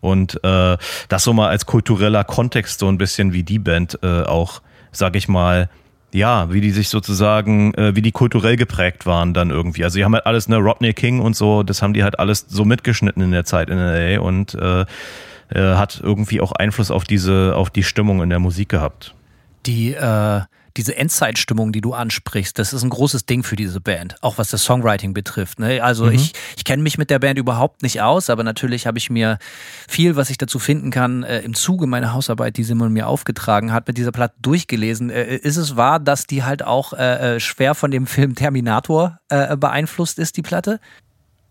Und 0.00 0.42
äh, 0.44 0.76
das 1.08 1.24
so 1.24 1.32
mal 1.32 1.48
als 1.48 1.66
kultureller 1.66 2.24
Kontext 2.24 2.80
so 2.80 2.88
ein 2.88 2.98
bisschen 2.98 3.32
wie 3.32 3.42
die 3.42 3.58
Band 3.58 3.98
äh, 4.02 4.22
auch, 4.22 4.62
sag 4.92 5.16
ich 5.16 5.28
mal, 5.28 5.68
ja, 6.16 6.50
wie 6.50 6.62
die 6.62 6.70
sich 6.70 6.88
sozusagen, 6.88 7.74
äh, 7.74 7.94
wie 7.94 8.00
die 8.00 8.10
kulturell 8.10 8.56
geprägt 8.56 9.04
waren 9.04 9.34
dann 9.34 9.50
irgendwie. 9.50 9.84
Also 9.84 9.98
die 9.98 10.04
haben 10.04 10.14
halt 10.14 10.24
alles, 10.24 10.48
ne, 10.48 10.56
Rodney 10.56 10.94
King 10.94 11.20
und 11.20 11.36
so, 11.36 11.62
das 11.62 11.82
haben 11.82 11.92
die 11.92 12.02
halt 12.02 12.18
alles 12.18 12.46
so 12.48 12.64
mitgeschnitten 12.64 13.22
in 13.22 13.32
der 13.32 13.44
Zeit 13.44 13.68
in 13.68 13.76
LA 13.76 14.20
und 14.20 14.54
äh, 14.54 14.80
äh, 14.80 14.86
hat 15.76 16.00
irgendwie 16.02 16.40
auch 16.40 16.52
Einfluss 16.52 16.90
auf 16.90 17.04
diese, 17.04 17.54
auf 17.54 17.68
die 17.68 17.82
Stimmung 17.82 18.22
in 18.22 18.30
der 18.30 18.38
Musik 18.38 18.70
gehabt. 18.70 19.14
Die, 19.66 19.92
äh, 19.92 20.40
diese 20.76 20.96
Endzeitstimmung, 20.96 21.72
die 21.72 21.80
du 21.80 21.94
ansprichst, 21.94 22.58
das 22.58 22.72
ist 22.72 22.82
ein 22.82 22.90
großes 22.90 23.26
Ding 23.26 23.42
für 23.42 23.56
diese 23.56 23.80
Band, 23.80 24.16
auch 24.22 24.38
was 24.38 24.50
das 24.50 24.62
Songwriting 24.62 25.14
betrifft. 25.14 25.58
Ne? 25.58 25.82
Also 25.82 26.06
mhm. 26.06 26.12
ich, 26.12 26.32
ich 26.56 26.64
kenne 26.64 26.82
mich 26.82 26.98
mit 26.98 27.10
der 27.10 27.18
Band 27.18 27.38
überhaupt 27.38 27.82
nicht 27.82 28.02
aus, 28.02 28.30
aber 28.30 28.44
natürlich 28.44 28.86
habe 28.86 28.98
ich 28.98 29.10
mir 29.10 29.38
viel, 29.88 30.16
was 30.16 30.30
ich 30.30 30.38
dazu 30.38 30.58
finden 30.58 30.90
kann, 30.90 31.22
äh, 31.22 31.40
im 31.40 31.54
Zuge 31.54 31.86
meiner 31.86 32.12
Hausarbeit, 32.12 32.56
die 32.56 32.64
Simon 32.64 32.92
mir 32.92 33.06
aufgetragen 33.06 33.72
hat, 33.72 33.86
mit 33.88 33.96
dieser 33.96 34.12
Platte 34.12 34.34
durchgelesen. 34.42 35.10
Äh, 35.10 35.36
ist 35.36 35.56
es 35.56 35.76
wahr, 35.76 35.98
dass 35.98 36.26
die 36.26 36.44
halt 36.44 36.62
auch 36.62 36.92
äh, 36.92 37.36
äh 37.36 37.40
schwer 37.40 37.74
von 37.74 37.90
dem 37.90 38.06
Film 38.16 38.34
Terminator 38.34 39.18
äh, 39.28 39.56
beeinflusst 39.56 40.18
ist, 40.18 40.36
die 40.36 40.42
Platte? 40.42 40.80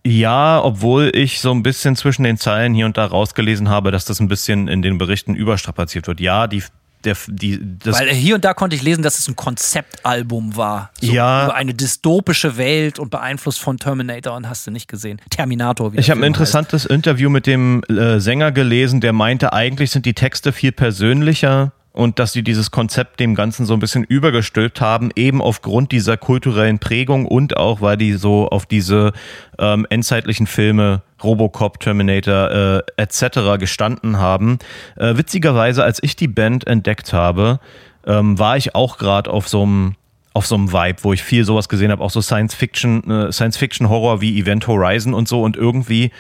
Ja, 0.08 0.64
obwohl 0.64 1.12
ich 1.16 1.42
so 1.42 1.50
ein 1.52 1.64
bisschen 1.64 1.96
zwischen 1.96 2.22
den 2.22 2.38
Zeilen 2.38 2.76
hier 2.76 2.86
und 2.86 2.96
da 2.96 3.06
rausgelesen 3.06 3.70
habe, 3.70 3.90
dass 3.90 4.06
das 4.06 4.20
ein 4.20 4.28
bisschen 4.28 4.68
in 4.68 4.84
den 4.84 5.00
Berichten 5.00 5.34
überstrapaziert 5.34 6.06
wird. 6.06 6.20
Ja, 6.20 6.46
die 6.46 6.62
der, 7.06 7.16
die, 7.28 7.60
das 7.80 8.00
Weil 8.00 8.10
hier 8.10 8.36
und 8.36 8.44
da 8.44 8.54
konnte 8.54 8.76
ich 8.76 8.82
lesen, 8.82 9.04
dass 9.04 9.18
es 9.20 9.28
ein 9.28 9.36
Konzeptalbum 9.36 10.56
war. 10.56 10.92
So 11.02 11.12
ja. 11.12 11.46
Über 11.46 11.56
eine 11.56 11.74
dystopische 11.74 12.58
Welt 12.58 13.00
und 13.00 13.10
beeinflusst 13.10 13.60
von 13.60 13.78
Terminator 13.78 14.36
und 14.36 14.50
hast 14.50 14.68
du 14.68 14.72
nicht 14.72 14.88
gesehen. 14.88 15.22
Terminator. 15.30 15.94
Wie 15.94 16.00
ich 16.00 16.10
habe 16.10 16.22
ein 16.22 16.28
interessantes 16.28 16.84
heißt. 16.84 16.92
Interview 16.92 17.30
mit 17.30 17.48
dem 17.48 17.84
äh, 17.84 18.20
Sänger 18.20 18.52
gelesen, 18.52 19.02
der 19.02 19.14
meinte, 19.14 19.54
eigentlich 19.54 19.92
sind 19.92 20.06
die 20.06 20.14
Texte 20.14 20.52
viel 20.52 20.72
persönlicher 20.72 21.72
und 21.96 22.20
dass 22.20 22.34
sie 22.34 22.44
dieses 22.44 22.72
Konzept 22.72 23.22
dem 23.22 23.36
Ganzen 23.36 23.66
so 23.66 23.74
ein 23.74 23.80
bisschen 23.80 24.04
übergestülpt 24.04 24.82
haben, 24.82 25.12
eben 25.16 25.42
aufgrund 25.42 25.94
dieser 25.94 26.18
kulturellen 26.18 26.78
Prägung 26.78 27.26
und 27.26 27.56
auch, 27.56 27.80
weil 27.80 27.96
die 27.96 28.14
so 28.14 28.50
auf 28.50 28.66
diese 28.66 29.14
ähm, 29.58 29.88
endzeitlichen 29.90 30.46
Filme 30.46 31.04
Robocop, 31.24 31.80
Terminator 31.80 32.52
äh, 32.52 33.02
etc. 33.02 33.58
gestanden 33.58 34.20
haben. 34.20 34.60
Äh, 34.98 35.16
witzigerweise, 35.16 35.86
als 35.86 36.04
ich 36.04 36.18
die 36.18 36.28
Band 36.28 36.68
entdeckt 36.68 37.14
habe, 37.14 37.62
ähm, 38.06 38.38
war 38.38 38.58
ich 38.58 38.76
auch 38.76 38.98
gerade 38.98 39.32
auf 39.32 39.48
so 39.48 39.64
einem 39.64 39.96
auf 40.34 40.46
so 40.46 40.56
einem 40.56 40.74
Vibe, 40.74 40.98
wo 41.04 41.14
ich 41.14 41.24
viel 41.24 41.46
sowas 41.46 41.70
gesehen 41.70 41.92
habe, 41.92 42.04
auch 42.04 42.10
so 42.10 42.20
Science 42.20 42.54
Fiction, 42.54 43.10
äh, 43.10 43.32
Science 43.32 43.56
Fiction 43.56 43.88
Horror 43.88 44.20
wie 44.20 44.38
Event 44.38 44.68
Horizon 44.68 45.14
und 45.14 45.30
so 45.30 45.42
und 45.42 45.56
irgendwie 45.56 46.12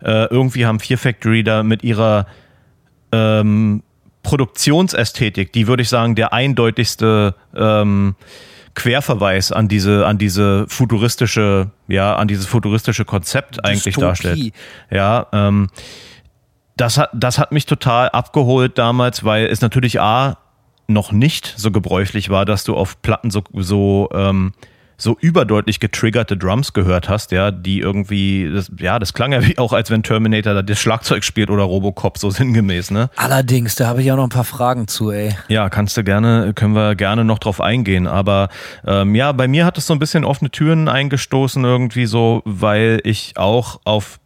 äh, 0.00 0.26
irgendwie 0.26 0.64
haben 0.64 0.78
Fear 0.78 0.96
Factory 0.96 1.42
da 1.42 1.64
mit 1.64 1.82
ihrer 1.82 2.28
ähm, 3.10 3.82
Produktionsästhetik, 4.28 5.54
die 5.54 5.66
würde 5.66 5.82
ich 5.82 5.88
sagen, 5.88 6.14
der 6.14 6.34
eindeutigste 6.34 7.34
ähm, 7.56 8.14
Querverweis 8.74 9.52
an 9.52 9.68
diese, 9.68 10.06
an 10.06 10.18
diese 10.18 10.66
futuristische, 10.68 11.70
ja, 11.88 12.14
an 12.14 12.28
dieses 12.28 12.44
futuristische 12.44 13.06
Konzept 13.06 13.64
eigentlich 13.64 13.94
Dystopie. 13.94 14.06
darstellt. 14.06 14.52
Ja, 14.90 15.26
ähm, 15.32 15.68
das 16.76 16.98
hat, 16.98 17.08
das 17.14 17.38
hat 17.38 17.52
mich 17.52 17.64
total 17.64 18.10
abgeholt 18.10 18.76
damals, 18.76 19.24
weil 19.24 19.46
es 19.46 19.62
natürlich 19.62 19.98
A, 19.98 20.36
noch 20.88 21.10
nicht 21.10 21.54
so 21.56 21.70
gebräuchlich 21.70 22.28
war, 22.28 22.44
dass 22.44 22.64
du 22.64 22.76
auf 22.76 23.00
Platten 23.00 23.30
so, 23.30 23.42
so 23.54 24.10
ähm, 24.12 24.52
so 25.00 25.16
überdeutlich 25.20 25.78
getriggerte 25.78 26.36
Drums 26.36 26.72
gehört 26.72 27.08
hast, 27.08 27.30
ja, 27.30 27.52
die 27.52 27.78
irgendwie, 27.78 28.50
das, 28.52 28.70
ja, 28.78 28.98
das 28.98 29.14
klang 29.14 29.32
ja 29.32 29.46
wie 29.46 29.56
auch, 29.56 29.72
als 29.72 29.90
wenn 29.90 30.02
Terminator 30.02 30.54
da 30.54 30.62
das 30.62 30.78
Schlagzeug 30.78 31.22
spielt 31.24 31.50
oder 31.50 31.62
Robocop, 31.62 32.18
so 32.18 32.30
sinngemäß, 32.30 32.90
ne? 32.90 33.08
Allerdings, 33.16 33.76
da 33.76 33.86
habe 33.86 34.02
ich 34.02 34.10
auch 34.10 34.16
noch 34.16 34.24
ein 34.24 34.30
paar 34.30 34.44
Fragen 34.44 34.88
zu, 34.88 35.12
ey. 35.12 35.36
Ja, 35.46 35.70
kannst 35.70 35.96
du 35.96 36.02
gerne, 36.02 36.52
können 36.54 36.74
wir 36.74 36.96
gerne 36.96 37.24
noch 37.24 37.38
drauf 37.38 37.60
eingehen. 37.60 38.08
Aber 38.08 38.48
ähm, 38.84 39.14
ja, 39.14 39.30
bei 39.32 39.46
mir 39.46 39.64
hat 39.64 39.78
es 39.78 39.86
so 39.86 39.92
ein 39.92 40.00
bisschen 40.00 40.24
offene 40.24 40.50
Türen 40.50 40.88
eingestoßen, 40.88 41.64
irgendwie 41.64 42.06
so, 42.06 42.42
weil 42.44 43.00
ich 43.04 43.34
auch 43.36 43.80
auf 43.84 44.18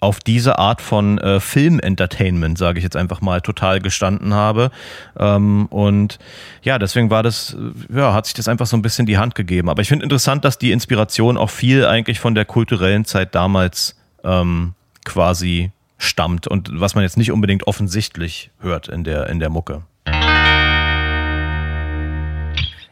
auf 0.00 0.20
diese 0.20 0.58
Art 0.58 0.80
von 0.80 1.18
äh, 1.18 1.40
Film-Entertainment, 1.40 2.58
sage 2.58 2.78
ich 2.78 2.84
jetzt 2.84 2.96
einfach 2.96 3.20
mal, 3.20 3.40
total 3.40 3.80
gestanden 3.80 4.34
habe. 4.34 4.70
Ähm, 5.18 5.66
und 5.66 6.18
ja, 6.62 6.78
deswegen 6.78 7.10
war 7.10 7.22
das, 7.22 7.54
äh, 7.54 7.96
ja, 7.98 8.14
hat 8.14 8.26
sich 8.26 8.34
das 8.34 8.48
einfach 8.48 8.66
so 8.66 8.76
ein 8.76 8.82
bisschen 8.82 9.06
die 9.06 9.18
Hand 9.18 9.34
gegeben. 9.34 9.68
Aber 9.68 9.82
ich 9.82 9.88
finde 9.88 10.04
interessant, 10.04 10.44
dass 10.44 10.58
die 10.58 10.72
Inspiration 10.72 11.36
auch 11.36 11.50
viel 11.50 11.84
eigentlich 11.84 12.20
von 12.20 12.34
der 12.34 12.44
kulturellen 12.44 13.04
Zeit 13.04 13.34
damals 13.34 13.96
ähm, 14.24 14.74
quasi 15.04 15.72
stammt 15.98 16.46
und 16.46 16.70
was 16.72 16.94
man 16.94 17.02
jetzt 17.02 17.16
nicht 17.16 17.32
unbedingt 17.32 17.66
offensichtlich 17.66 18.50
hört 18.60 18.88
in 18.88 19.02
der, 19.02 19.28
in 19.28 19.40
der 19.40 19.50
Mucke. 19.50 19.82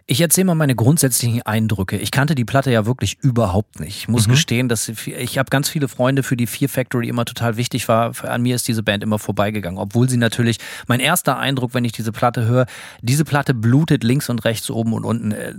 Ich 0.08 0.20
erzähle 0.20 0.44
mal 0.44 0.54
meine 0.54 0.76
grundsätzlichen 0.76 1.42
Eindrücke. 1.42 1.96
Ich 1.96 2.12
kannte 2.12 2.36
die 2.36 2.44
Platte 2.44 2.70
ja 2.70 2.86
wirklich 2.86 3.18
überhaupt 3.22 3.80
nicht. 3.80 3.96
Ich 3.96 4.08
muss 4.08 4.28
mhm. 4.28 4.32
gestehen, 4.32 4.68
dass 4.68 4.88
ich 4.88 5.38
habe 5.38 5.50
ganz 5.50 5.68
viele 5.68 5.88
Freunde, 5.88 6.22
für 6.22 6.36
die 6.36 6.46
Fear 6.46 6.68
Factory 6.68 7.08
immer 7.08 7.24
total 7.24 7.56
wichtig 7.56 7.88
war. 7.88 8.12
An 8.22 8.42
mir 8.42 8.54
ist 8.54 8.68
diese 8.68 8.84
Band 8.84 9.02
immer 9.02 9.18
vorbeigegangen, 9.18 9.80
obwohl 9.80 10.08
sie 10.08 10.16
natürlich 10.16 10.58
mein 10.86 11.00
erster 11.00 11.38
Eindruck, 11.38 11.74
wenn 11.74 11.84
ich 11.84 11.90
diese 11.90 12.12
Platte 12.12 12.46
höre, 12.46 12.66
diese 13.02 13.24
Platte 13.24 13.52
blutet 13.52 14.04
links 14.04 14.30
und 14.30 14.44
rechts, 14.44 14.70
oben 14.70 14.92
und 14.92 15.04
unten. 15.04 15.32
Äh, 15.32 15.54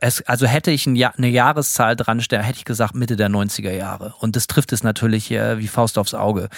also 0.00 0.46
hätte 0.46 0.72
ich 0.72 0.88
eine 0.88 1.28
Jahreszahl 1.28 1.94
dran, 1.94 2.18
hätte 2.18 2.58
ich 2.58 2.64
gesagt 2.64 2.96
Mitte 2.96 3.14
der 3.14 3.30
90er 3.30 3.72
Jahre. 3.72 4.14
Und 4.18 4.34
das 4.34 4.48
trifft 4.48 4.72
es 4.72 4.82
natürlich 4.82 5.30
wie 5.30 5.68
Faust 5.68 5.96
aufs 5.96 6.14
Auge. 6.14 6.48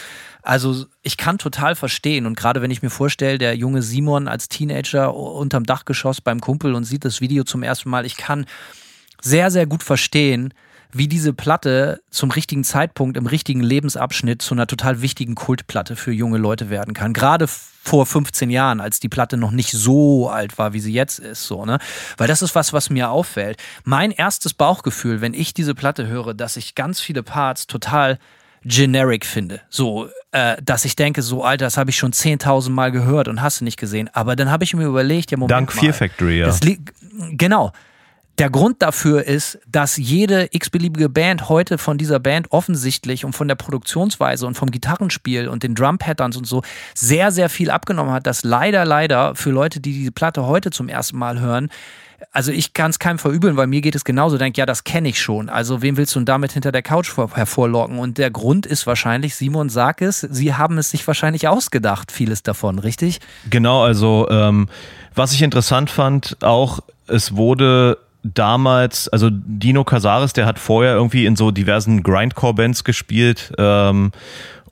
Also 0.42 0.86
ich 1.02 1.16
kann 1.16 1.38
total 1.38 1.74
verstehen 1.76 2.26
und 2.26 2.36
gerade 2.36 2.62
wenn 2.62 2.70
ich 2.70 2.82
mir 2.82 2.90
vorstelle, 2.90 3.38
der 3.38 3.56
junge 3.56 3.82
Simon 3.82 4.28
als 4.28 4.48
Teenager 4.48 5.14
unterm 5.14 5.64
Dachgeschoss 5.64 6.20
beim 6.20 6.40
Kumpel 6.40 6.74
und 6.74 6.84
sieht 6.84 7.04
das 7.04 7.20
Video 7.20 7.44
zum 7.44 7.62
ersten 7.62 7.90
Mal, 7.90 8.04
ich 8.04 8.16
kann 8.16 8.46
sehr, 9.20 9.50
sehr 9.52 9.66
gut 9.66 9.84
verstehen, 9.84 10.52
wie 10.92 11.08
diese 11.08 11.32
Platte 11.32 12.02
zum 12.10 12.30
richtigen 12.30 12.64
Zeitpunkt 12.64 13.16
im 13.16 13.26
richtigen 13.26 13.62
Lebensabschnitt 13.62 14.42
zu 14.42 14.54
einer 14.54 14.66
total 14.66 15.00
wichtigen 15.00 15.34
Kultplatte 15.34 15.96
für 15.96 16.12
junge 16.12 16.38
Leute 16.38 16.68
werden 16.68 16.92
kann. 16.92 17.14
Gerade 17.14 17.46
vor 17.48 18.04
15 18.04 18.50
Jahren, 18.50 18.80
als 18.80 19.00
die 19.00 19.08
Platte 19.08 19.38
noch 19.38 19.52
nicht 19.52 19.72
so 19.72 20.28
alt 20.28 20.58
war, 20.58 20.74
wie 20.74 20.80
sie 20.80 20.92
jetzt 20.92 21.18
ist, 21.18 21.46
so, 21.46 21.64
ne? 21.64 21.78
Weil 22.18 22.28
das 22.28 22.42
ist 22.42 22.54
was, 22.54 22.72
was 22.72 22.90
mir 22.90 23.10
auffällt. 23.10 23.56
Mein 23.84 24.10
erstes 24.10 24.52
Bauchgefühl, 24.52 25.22
wenn 25.22 25.34
ich 25.34 25.54
diese 25.54 25.74
Platte 25.74 26.06
höre, 26.06 26.34
dass 26.34 26.58
ich 26.58 26.74
ganz 26.74 27.00
viele 27.00 27.22
Parts 27.22 27.66
total 27.66 28.18
generic 28.64 29.26
finde. 29.26 29.60
So, 29.68 30.08
äh, 30.32 30.56
dass 30.62 30.84
ich 30.84 30.96
denke, 30.96 31.22
so 31.22 31.44
Alter, 31.44 31.66
das 31.66 31.76
habe 31.76 31.90
ich 31.90 31.96
schon 31.96 32.12
10.000 32.12 32.70
Mal 32.70 32.92
gehört 32.92 33.28
und 33.28 33.42
hast 33.42 33.60
du 33.60 33.64
nicht 33.64 33.78
gesehen. 33.78 34.10
Aber 34.12 34.36
dann 34.36 34.50
habe 34.50 34.64
ich 34.64 34.74
mir 34.74 34.86
überlegt, 34.86 35.30
ja, 35.30 35.36
Moment 35.36 35.50
Dank 35.50 35.74
mal, 35.74 35.80
Fear 35.80 35.94
Factory, 35.94 36.38
ja. 36.38 36.54
genau. 37.32 37.72
Der 38.38 38.48
Grund 38.48 38.80
dafür 38.80 39.24
ist, 39.24 39.58
dass 39.70 39.98
jede 39.98 40.48
x-beliebige 40.52 41.10
Band 41.10 41.50
heute 41.50 41.76
von 41.76 41.98
dieser 41.98 42.18
Band 42.18 42.50
offensichtlich 42.50 43.26
und 43.26 43.34
von 43.34 43.46
der 43.46 43.56
Produktionsweise 43.56 44.46
und 44.46 44.56
vom 44.56 44.70
Gitarrenspiel 44.70 45.48
und 45.48 45.62
den 45.62 45.74
Drum-Patterns 45.74 46.38
und 46.38 46.46
so 46.46 46.62
sehr, 46.94 47.30
sehr 47.30 47.50
viel 47.50 47.70
abgenommen 47.70 48.12
hat, 48.12 48.26
dass 48.26 48.42
leider, 48.42 48.86
leider 48.86 49.34
für 49.34 49.50
Leute, 49.50 49.80
die 49.80 49.92
diese 49.92 50.12
Platte 50.12 50.46
heute 50.46 50.70
zum 50.70 50.88
ersten 50.88 51.18
Mal 51.18 51.40
hören, 51.40 51.68
also 52.30 52.52
ich 52.52 52.72
kann 52.72 52.90
es 52.90 52.98
keinem 52.98 53.18
verübeln, 53.18 53.56
weil 53.56 53.66
mir 53.66 53.80
geht 53.80 53.94
es 53.94 54.04
genauso. 54.04 54.38
Denk, 54.38 54.56
ja, 54.56 54.66
das 54.66 54.84
kenne 54.84 55.08
ich 55.08 55.20
schon. 55.20 55.48
Also 55.48 55.82
wem 55.82 55.96
willst 55.96 56.14
du 56.14 56.20
denn 56.20 56.26
damit 56.26 56.52
hinter 56.52 56.72
der 56.72 56.82
Couch 56.82 57.10
hervorlocken? 57.16 57.98
Und 57.98 58.18
der 58.18 58.30
Grund 58.30 58.66
ist 58.66 58.86
wahrscheinlich, 58.86 59.34
Simon 59.34 59.68
sag 59.68 60.02
es, 60.02 60.20
sie 60.20 60.54
haben 60.54 60.78
es 60.78 60.90
sich 60.90 61.06
wahrscheinlich 61.06 61.48
ausgedacht, 61.48 62.12
vieles 62.12 62.42
davon, 62.42 62.78
richtig? 62.78 63.20
Genau, 63.50 63.82
also 63.82 64.28
ähm, 64.30 64.68
was 65.14 65.32
ich 65.32 65.42
interessant 65.42 65.90
fand, 65.90 66.36
auch 66.42 66.80
es 67.06 67.34
wurde 67.34 67.98
damals, 68.22 69.08
also 69.08 69.28
Dino 69.30 69.84
Casares, 69.84 70.32
der 70.32 70.46
hat 70.46 70.58
vorher 70.58 70.94
irgendwie 70.94 71.26
in 71.26 71.36
so 71.36 71.50
diversen 71.50 72.02
Grindcore-Bands 72.02 72.84
gespielt 72.84 73.52
ähm, 73.58 74.12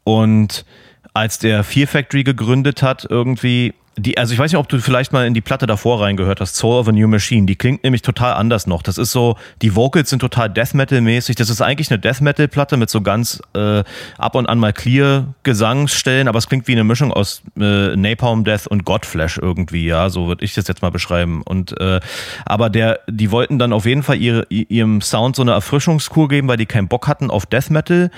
und 0.04 0.64
als 1.12 1.38
der 1.38 1.64
Fear 1.64 1.88
Factory 1.88 2.22
gegründet 2.22 2.82
hat, 2.82 3.06
irgendwie 3.08 3.74
die, 4.00 4.18
also 4.18 4.32
ich 4.32 4.38
weiß 4.38 4.52
nicht, 4.52 4.58
ob 4.58 4.68
du 4.68 4.78
vielleicht 4.80 5.12
mal 5.12 5.26
in 5.26 5.34
die 5.34 5.40
Platte 5.40 5.66
davor 5.66 6.00
reingehört 6.00 6.40
hast, 6.40 6.56
Soul 6.56 6.78
of 6.78 6.88
a 6.88 6.92
New 6.92 7.08
Machine. 7.08 7.46
Die 7.46 7.56
klingt 7.56 7.84
nämlich 7.84 8.02
total 8.02 8.34
anders 8.34 8.66
noch. 8.66 8.82
Das 8.82 8.98
ist 8.98 9.12
so, 9.12 9.36
die 9.62 9.76
Vocals 9.76 10.10
sind 10.10 10.20
total 10.20 10.48
Death 10.48 10.74
Metal 10.74 11.00
mäßig. 11.00 11.36
Das 11.36 11.50
ist 11.50 11.60
eigentlich 11.60 11.90
eine 11.90 11.98
Death 11.98 12.20
Metal 12.20 12.48
Platte 12.48 12.76
mit 12.76 12.90
so 12.90 13.00
ganz 13.00 13.40
äh, 13.54 13.82
ab 14.18 14.34
und 14.34 14.46
an 14.46 14.58
mal 14.58 14.72
clear 14.72 15.34
Gesangsstellen, 15.42 16.28
aber 16.28 16.38
es 16.38 16.48
klingt 16.48 16.66
wie 16.68 16.72
eine 16.72 16.84
Mischung 16.84 17.12
aus 17.12 17.42
äh, 17.58 17.96
Napalm 17.96 18.44
Death 18.44 18.66
und 18.66 18.84
Godflesh 18.84 19.38
irgendwie. 19.38 19.86
Ja, 19.86 20.10
so 20.10 20.28
würde 20.28 20.44
ich 20.44 20.54
das 20.54 20.68
jetzt 20.68 20.82
mal 20.82 20.90
beschreiben. 20.90 21.42
Und 21.42 21.78
äh, 21.80 22.00
aber 22.44 22.70
der, 22.70 23.00
die 23.08 23.30
wollten 23.30 23.58
dann 23.58 23.72
auf 23.72 23.86
jeden 23.86 24.02
Fall 24.02 24.16
ihre, 24.16 24.46
ihrem 24.48 25.00
Sound 25.00 25.36
so 25.36 25.42
eine 25.42 25.52
Erfrischungskur 25.52 26.28
geben, 26.28 26.48
weil 26.48 26.56
die 26.56 26.66
keinen 26.66 26.88
Bock 26.88 27.06
hatten 27.06 27.30
auf 27.30 27.46
Death 27.46 27.70
Metal 27.70 28.10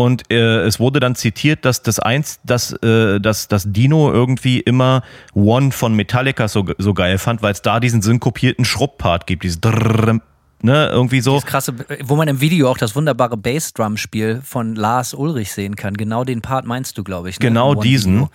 und 0.00 0.30
äh, 0.32 0.62
es 0.62 0.80
wurde 0.80 0.98
dann 0.98 1.14
zitiert, 1.14 1.66
dass 1.66 1.82
das 1.82 1.98
eins, 1.98 2.40
dass, 2.42 2.72
äh, 2.82 3.20
dass, 3.20 3.48
dass 3.48 3.70
Dino 3.70 4.10
irgendwie 4.10 4.58
immer 4.58 5.02
One 5.34 5.72
von 5.72 5.94
Metallica 5.94 6.48
so, 6.48 6.64
so 6.78 6.94
geil 6.94 7.18
fand, 7.18 7.42
weil 7.42 7.52
es 7.52 7.60
da 7.60 7.80
diesen 7.80 8.00
synkopierten 8.00 8.64
Schrupp-Part 8.64 9.26
gibt, 9.26 9.42
dieses 9.42 9.60
Drrrr, 9.60 10.20
ne, 10.62 10.88
irgendwie 10.90 11.20
so. 11.20 11.34
Das 11.34 11.44
krasse, 11.44 11.74
wo 12.04 12.16
man 12.16 12.28
im 12.28 12.40
Video 12.40 12.70
auch 12.70 12.78
das 12.78 12.96
wunderbare 12.96 13.36
Bassdrum-Spiel 13.36 14.40
von 14.42 14.74
Lars 14.74 15.12
Ulrich 15.12 15.52
sehen 15.52 15.76
kann. 15.76 15.92
Genau 15.92 16.24
den 16.24 16.40
Part 16.40 16.64
meinst 16.64 16.96
du, 16.96 17.04
glaube 17.04 17.28
ich. 17.28 17.38
Ne? 17.38 17.48
Genau 17.48 17.74
diesen. 17.74 18.30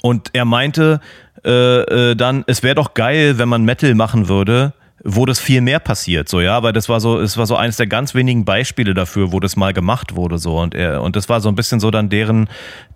Und 0.00 0.30
er 0.32 0.46
meinte 0.46 1.00
äh, 1.44 2.16
dann, 2.16 2.44
es 2.46 2.62
wäre 2.62 2.76
doch 2.76 2.94
geil, 2.94 3.36
wenn 3.36 3.50
man 3.50 3.66
Metal 3.66 3.94
machen 3.94 4.28
würde, 4.28 4.72
wo 5.02 5.24
das 5.24 5.38
viel 5.38 5.60
mehr 5.60 5.80
passiert, 5.80 6.28
so 6.28 6.40
ja, 6.40 6.62
weil 6.62 6.72
das 6.72 6.88
war 6.88 7.00
so, 7.00 7.18
es 7.18 7.36
war 7.36 7.46
so 7.46 7.56
eines 7.56 7.76
der 7.76 7.86
ganz 7.86 8.14
wenigen 8.14 8.44
Beispiele 8.44 8.92
dafür, 8.92 9.32
wo 9.32 9.40
das 9.40 9.56
mal 9.56 9.72
gemacht 9.72 10.14
wurde, 10.14 10.38
so. 10.38 10.58
Und 10.58 10.74
er 10.74 11.02
und 11.02 11.16
das 11.16 11.28
war 11.28 11.40
so 11.40 11.48
ein 11.48 11.54
bisschen 11.54 11.80
so 11.80 11.90
dann 11.90 12.10
deren 12.10 12.48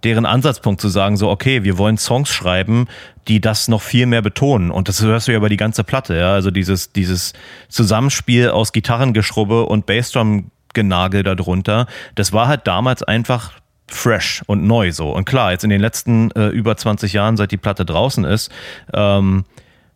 deren 0.03 0.27
Ansatzpunkt 0.27 0.81
zu 0.81 0.89
sagen, 0.89 1.17
so 1.17 1.31
okay, 1.31 1.65
wir 1.65 1.79
wollen 1.79 1.97
Songs 1.97 2.29
schreiben, 2.29 2.87
die 3.29 3.41
das 3.41 3.69
noch 3.69 3.81
viel 3.81 4.07
mehr 4.07 4.23
betonen. 4.23 4.71
Und 4.71 4.89
das 4.89 5.03
hörst 5.03 5.29
du 5.29 5.33
ja 5.33 5.39
über 5.39 5.49
die 5.49 5.57
ganze 5.57 5.83
Platte, 5.83 6.17
ja, 6.17 6.35
also 6.35 6.51
dieses 6.51 6.93
dieses 6.93 7.33
Zusammenspiel 7.69 8.51
aus 8.51 8.73
Gitarrengeschrubbe 8.73 9.65
und 9.65 9.87
Bassdrum 9.87 10.51
Genagel 10.75 11.23
darunter, 11.23 11.87
das 12.17 12.33
war 12.33 12.49
halt 12.49 12.67
damals 12.67 13.03
einfach 13.03 13.53
fresh 13.89 14.43
und 14.47 14.65
neu 14.65 14.93
so. 14.93 15.11
Und 15.11 15.25
klar, 15.25 15.53
jetzt 15.53 15.65
in 15.65 15.71
den 15.71 15.81
letzten 15.81 16.31
äh, 16.33 16.49
über 16.49 16.77
20 16.77 17.13
Jahren, 17.13 17.37
seit 17.37 17.53
die 17.53 17.57
Platte 17.57 17.85
draußen 17.85 18.25
ist, 18.25 18.51
ähm, 18.93 19.45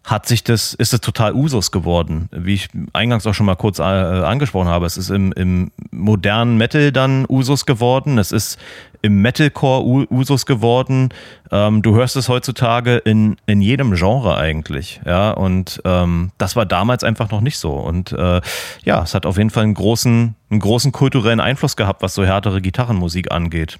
hat 0.08 0.26
sich 0.26 0.42
das, 0.42 0.72
ist 0.72 0.94
es 0.94 1.00
total 1.02 1.34
Usus 1.34 1.70
geworden. 1.70 2.30
Wie 2.32 2.54
ich 2.54 2.68
eingangs 2.94 3.26
auch 3.26 3.34
schon 3.34 3.44
mal 3.44 3.56
kurz 3.56 3.78
äh, 3.78 3.82
angesprochen 3.82 4.68
habe. 4.68 4.86
Es 4.86 4.96
ist 4.96 5.10
im, 5.10 5.32
im 5.32 5.70
modernen 5.90 6.56
Metal 6.56 6.92
dann 6.92 7.26
Usus 7.28 7.66
geworden. 7.66 8.16
Es 8.16 8.32
ist 8.32 8.58
im 9.02 9.20
Metalcore 9.20 10.06
Usus 10.10 10.46
geworden. 10.46 11.10
Ähm, 11.52 11.82
du 11.82 11.94
hörst 11.94 12.16
es 12.16 12.30
heutzutage 12.30 12.96
in, 12.96 13.36
in 13.44 13.60
jedem 13.60 13.94
Genre 13.94 14.38
eigentlich. 14.38 15.00
Ja, 15.04 15.30
und 15.32 15.82
ähm, 15.84 16.32
das 16.38 16.56
war 16.56 16.64
damals 16.64 17.04
einfach 17.04 17.30
noch 17.30 17.42
nicht 17.42 17.58
so. 17.58 17.74
Und 17.74 18.12
äh, 18.12 18.40
ja, 18.84 19.02
es 19.02 19.14
hat 19.14 19.26
auf 19.26 19.36
jeden 19.36 19.50
Fall 19.50 19.64
einen 19.64 19.74
großen, 19.74 20.34
einen 20.50 20.60
großen 20.60 20.90
kulturellen 20.90 21.40
Einfluss 21.40 21.76
gehabt, 21.76 22.00
was 22.00 22.14
so 22.14 22.24
härtere 22.24 22.62
Gitarrenmusik 22.62 23.30
angeht. 23.30 23.78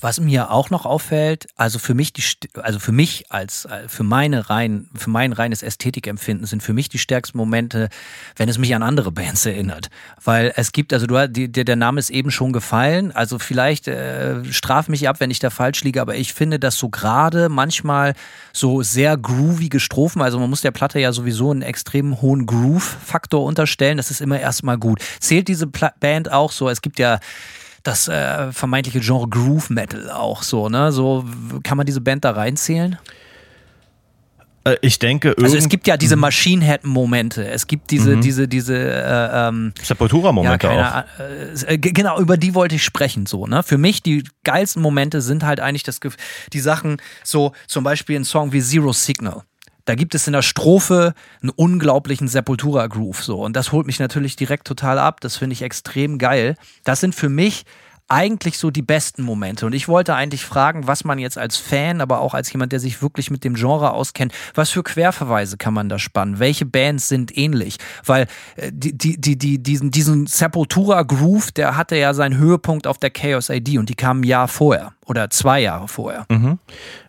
Was 0.00 0.18
mir 0.18 0.50
auch 0.50 0.70
noch 0.70 0.86
auffällt, 0.86 1.46
also 1.56 1.78
für 1.78 1.94
mich 1.94 2.12
die, 2.12 2.22
also 2.60 2.78
für 2.78 2.92
mich 2.92 3.30
als 3.30 3.64
äh, 3.64 3.88
für 3.88 4.02
meine 4.02 4.50
rein, 4.50 4.88
für 4.94 5.08
mein 5.08 5.32
reines 5.32 5.62
Ästhetikempfinden 5.62 6.46
sind 6.46 6.62
für 6.62 6.72
mich 6.72 6.88
die 6.88 6.98
stärksten 6.98 7.38
Momente, 7.38 7.88
wenn 8.36 8.48
es 8.48 8.58
mich 8.58 8.74
an 8.74 8.82
andere 8.82 9.12
Bands 9.12 9.46
erinnert, 9.46 9.90
weil 10.22 10.52
es 10.56 10.72
gibt, 10.72 10.92
also 10.92 11.06
du, 11.06 11.28
die, 11.28 11.48
der 11.48 11.76
Name 11.76 12.00
ist 12.00 12.10
eben 12.10 12.30
schon 12.32 12.52
gefallen, 12.52 13.12
also 13.12 13.38
vielleicht 13.38 13.86
äh, 13.86 14.44
straf 14.52 14.88
mich 14.88 15.08
ab, 15.08 15.20
wenn 15.20 15.30
ich 15.30 15.38
da 15.38 15.50
falsch 15.50 15.84
liege, 15.84 16.00
aber 16.00 16.16
ich 16.16 16.34
finde, 16.34 16.58
dass 16.58 16.76
so 16.76 16.88
gerade 16.88 17.48
manchmal 17.48 18.14
so 18.52 18.82
sehr 18.82 19.16
groovige 19.16 19.78
Strophen, 19.78 20.22
also 20.22 20.40
man 20.40 20.50
muss 20.50 20.60
der 20.60 20.72
Platte 20.72 20.98
ja 20.98 21.12
sowieso 21.12 21.52
einen 21.52 21.62
extrem 21.62 22.20
hohen 22.20 22.46
Groove-Faktor 22.46 23.44
unterstellen, 23.44 23.96
das 23.96 24.10
ist 24.10 24.20
immer 24.20 24.40
erstmal 24.40 24.76
gut. 24.76 25.00
Zählt 25.20 25.48
diese 25.48 25.68
Pla 25.68 25.92
Band 26.00 26.32
auch 26.32 26.50
so? 26.50 26.68
Es 26.68 26.82
gibt 26.82 26.98
ja 26.98 27.20
das 27.84 28.08
äh, 28.08 28.50
vermeintliche 28.50 29.00
Genre 29.00 29.28
Groove 29.28 29.70
Metal 29.70 30.10
auch 30.10 30.42
so, 30.42 30.68
ne? 30.68 30.90
So 30.90 31.24
kann 31.62 31.76
man 31.76 31.86
diese 31.86 32.00
Band 32.00 32.24
da 32.24 32.32
reinzählen? 32.32 32.98
Äh, 34.64 34.76
ich 34.80 34.98
denke, 34.98 35.36
also 35.40 35.56
es 35.56 35.68
gibt 35.68 35.86
ja 35.86 35.96
diese 35.96 36.16
mhm. 36.16 36.22
Machine 36.22 36.64
Head 36.64 36.84
Momente, 36.84 37.46
es 37.46 37.66
gibt 37.66 37.90
diese, 37.90 38.16
mhm. 38.16 38.20
diese, 38.22 38.48
diese 38.48 38.76
äh, 38.76 39.48
ähm, 39.48 39.72
Sepultura 39.80 40.32
Momente 40.32 40.66
ja, 40.66 41.04
auch. 41.04 41.68
Äh, 41.68 41.78
genau, 41.78 42.18
über 42.18 42.36
die 42.36 42.54
wollte 42.54 42.74
ich 42.74 42.82
sprechen 42.82 43.26
so. 43.26 43.46
Ne, 43.46 43.62
für 43.62 43.78
mich 43.78 44.02
die 44.02 44.24
geilsten 44.42 44.82
Momente 44.82 45.20
sind 45.20 45.44
halt 45.44 45.60
eigentlich 45.60 45.82
das, 45.82 46.00
die 46.52 46.60
Sachen 46.60 46.96
so, 47.22 47.52
zum 47.66 47.84
Beispiel 47.84 48.16
ein 48.16 48.24
Song 48.24 48.52
wie 48.52 48.62
Zero 48.62 48.92
Signal 48.92 49.42
da 49.84 49.94
gibt 49.94 50.14
es 50.14 50.26
in 50.26 50.32
der 50.32 50.42
Strophe 50.42 51.14
einen 51.42 51.50
unglaublichen 51.50 52.28
Sepultura-Groove 52.28 53.22
so 53.22 53.42
und 53.42 53.54
das 53.54 53.72
holt 53.72 53.86
mich 53.86 53.98
natürlich 53.98 54.36
direkt 54.36 54.66
total 54.66 54.98
ab. 54.98 55.20
Das 55.20 55.36
finde 55.36 55.54
ich 55.54 55.62
extrem 55.62 56.18
geil. 56.18 56.56
Das 56.84 57.00
sind 57.00 57.14
für 57.14 57.28
mich 57.28 57.64
eigentlich 58.08 58.58
so 58.58 58.70
die 58.70 58.82
besten 58.82 59.22
Momente. 59.22 59.64
Und 59.64 59.74
ich 59.74 59.88
wollte 59.88 60.14
eigentlich 60.14 60.44
fragen, 60.44 60.86
was 60.86 61.04
man 61.04 61.18
jetzt 61.18 61.38
als 61.38 61.56
Fan, 61.56 62.00
aber 62.00 62.20
auch 62.20 62.34
als 62.34 62.52
jemand, 62.52 62.72
der 62.72 62.80
sich 62.80 63.00
wirklich 63.00 63.30
mit 63.30 63.44
dem 63.44 63.54
Genre 63.54 63.92
auskennt, 63.92 64.32
was 64.54 64.70
für 64.70 64.82
Querverweise 64.82 65.56
kann 65.56 65.72
man 65.72 65.88
da 65.88 65.98
spannen? 65.98 66.38
Welche 66.38 66.66
Bands 66.66 67.08
sind 67.08 67.36
ähnlich? 67.36 67.78
Weil 68.04 68.26
äh, 68.56 68.70
die, 68.72 68.96
die, 68.96 69.20
die, 69.20 69.38
die, 69.38 69.62
diesen, 69.62 69.90
diesen 69.90 70.26
Sepultura-Groove, 70.26 71.52
der 71.52 71.76
hatte 71.76 71.96
ja 71.96 72.12
seinen 72.12 72.36
Höhepunkt 72.36 72.86
auf 72.86 72.98
der 72.98 73.10
Chaos 73.10 73.48
ID 73.48 73.78
und 73.78 73.88
die 73.88 73.94
kam 73.94 74.20
ein 74.20 74.24
Jahr 74.24 74.48
vorher 74.48 74.92
oder 75.06 75.30
zwei 75.30 75.60
Jahre 75.60 75.88
vorher. 75.88 76.26
Mhm. 76.28 76.58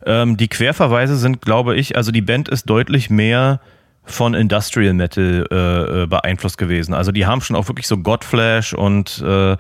Ähm, 0.06 0.38
die 0.38 0.48
Querverweise 0.48 1.18
sind, 1.18 1.42
glaube 1.42 1.76
ich, 1.76 1.96
also 1.96 2.12
die 2.12 2.22
Band 2.22 2.48
ist 2.50 2.70
deutlich 2.70 3.10
mehr 3.10 3.60
von 4.06 4.34
Industrial 4.34 4.94
Metal 4.94 5.46
äh, 5.52 6.04
äh, 6.04 6.08
beeinflusst 6.08 6.58
gewesen. 6.58 6.94
Also 6.94 7.12
die 7.12 7.26
haben 7.26 7.42
schon 7.42 7.56
auch 7.56 7.68
wirklich 7.68 7.88
so 7.88 7.98
Godflash 7.98 8.74
und 8.74 9.24
äh, 9.26 9.54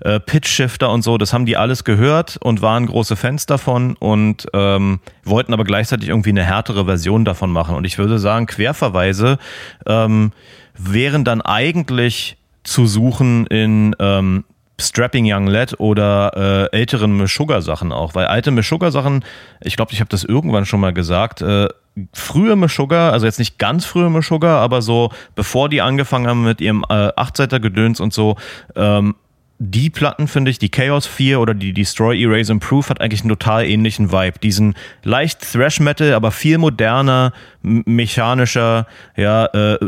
äh, 0.00 0.20
Pitch 0.20 0.48
Shifter 0.48 0.90
und 0.90 1.02
so, 1.02 1.18
das 1.18 1.32
haben 1.32 1.46
die 1.46 1.56
alles 1.56 1.84
gehört 1.84 2.36
und 2.40 2.62
waren 2.62 2.86
große 2.86 3.16
Fans 3.16 3.46
davon 3.46 3.96
und 3.98 4.46
ähm, 4.52 5.00
wollten 5.24 5.52
aber 5.52 5.64
gleichzeitig 5.64 6.08
irgendwie 6.08 6.30
eine 6.30 6.44
härtere 6.44 6.84
Version 6.84 7.24
davon 7.24 7.50
machen. 7.50 7.74
Und 7.74 7.84
ich 7.84 7.98
würde 7.98 8.18
sagen, 8.18 8.46
Querverweise 8.46 9.38
ähm, 9.86 10.32
wären 10.76 11.24
dann 11.24 11.40
eigentlich 11.40 12.36
zu 12.64 12.86
suchen 12.86 13.46
in 13.46 13.96
ähm, 13.98 14.44
Strapping 14.80 15.24
Young 15.26 15.48
Lad 15.48 15.80
oder 15.80 16.68
äh, 16.72 16.76
älteren 16.76 17.26
Sugar 17.26 17.62
Sachen 17.62 17.92
auch, 17.92 18.14
weil 18.14 18.26
alte 18.26 18.62
Sugar 18.62 18.92
Sachen, 18.92 19.24
ich 19.60 19.76
glaube, 19.76 19.92
ich 19.92 20.00
habe 20.00 20.08
das 20.08 20.22
irgendwann 20.22 20.66
schon 20.66 20.80
mal 20.80 20.92
gesagt, 20.92 21.42
äh, 21.42 21.68
frühe 22.12 22.56
Meshuggah, 22.56 23.10
also 23.10 23.26
jetzt 23.26 23.38
nicht 23.38 23.58
ganz 23.58 23.84
frühe 23.84 24.10
Meshuggah, 24.10 24.58
aber 24.58 24.82
so 24.82 25.10
bevor 25.34 25.68
die 25.68 25.82
angefangen 25.82 26.26
haben 26.26 26.44
mit 26.44 26.60
ihrem 26.60 26.84
äh, 26.88 27.10
Achtseiter-Gedöns 27.16 28.00
und 28.00 28.12
so, 28.12 28.36
ähm, 28.76 29.14
die 29.60 29.90
Platten 29.90 30.28
finde 30.28 30.52
ich, 30.52 30.58
die 30.58 30.68
Chaos 30.68 31.06
4 31.06 31.40
oder 31.40 31.52
die 31.52 31.72
Destroy, 31.72 32.20
Erase, 32.22 32.52
Improve 32.52 32.88
hat 32.88 33.00
eigentlich 33.00 33.22
einen 33.22 33.30
total 33.30 33.66
ähnlichen 33.66 34.12
Vibe. 34.12 34.38
Diesen 34.38 34.74
leicht 35.02 35.52
Thrash 35.52 35.80
Metal, 35.80 36.12
aber 36.12 36.30
viel 36.30 36.58
moderner, 36.58 37.32
mechanischer, 37.62 38.86
ja, 39.16 39.46
äh, 39.46 39.78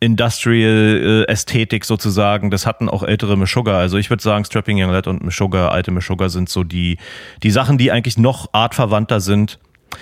Industrial 0.00 1.24
äh, 1.28 1.30
Ästhetik 1.30 1.84
sozusagen. 1.84 2.50
Das 2.50 2.66
hatten 2.66 2.88
auch 2.88 3.02
ältere 3.02 3.36
Meshuggah. 3.36 3.78
Also 3.78 3.98
ich 3.98 4.08
würde 4.10 4.22
sagen, 4.22 4.44
Strapping 4.44 4.82
Young 4.82 4.90
Lad 4.90 5.06
und 5.06 5.22
Meshuggah, 5.22 5.68
alte 5.68 5.90
Meshuggah 5.90 6.30
sind 6.30 6.48
so 6.48 6.64
die, 6.64 6.96
die 7.42 7.50
Sachen, 7.50 7.76
die 7.76 7.92
eigentlich 7.92 8.18
noch 8.18 8.48
artverwandter 8.52 9.20
sind 9.20 9.58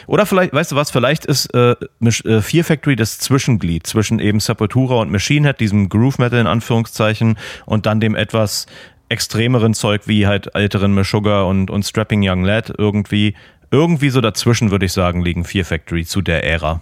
oder 0.06 0.26
vielleicht, 0.26 0.52
weißt 0.52 0.72
du 0.72 0.76
was, 0.76 0.90
vielleicht 0.90 1.24
ist 1.26 1.52
äh, 1.54 1.74
äh, 2.00 2.40
Fear 2.40 2.64
Factory 2.64 2.96
das 2.96 3.18
Zwischenglied 3.18 3.86
zwischen 3.86 4.18
eben 4.18 4.40
Sepultura 4.40 4.96
und 4.96 5.10
Machine 5.10 5.46
Head, 5.46 5.60
diesem 5.60 5.88
Groove 5.88 6.18
Metal 6.18 6.40
in 6.40 6.46
Anführungszeichen, 6.46 7.38
und 7.66 7.86
dann 7.86 8.00
dem 8.00 8.14
etwas 8.14 8.66
extremeren 9.08 9.74
Zeug 9.74 10.02
wie 10.06 10.26
halt 10.26 10.54
älteren 10.54 10.94
Meshuggah 10.94 11.42
und, 11.42 11.70
und 11.70 11.84
Strapping 11.84 12.20
Young 12.22 12.44
Lad 12.44 12.72
irgendwie. 12.76 13.34
Irgendwie 13.70 14.08
so 14.08 14.20
dazwischen, 14.22 14.70
würde 14.70 14.86
ich 14.86 14.92
sagen, 14.92 15.22
liegen 15.22 15.44
Fear 15.44 15.64
Factory 15.64 16.06
zu 16.06 16.22
der 16.22 16.44
Ära. 16.44 16.80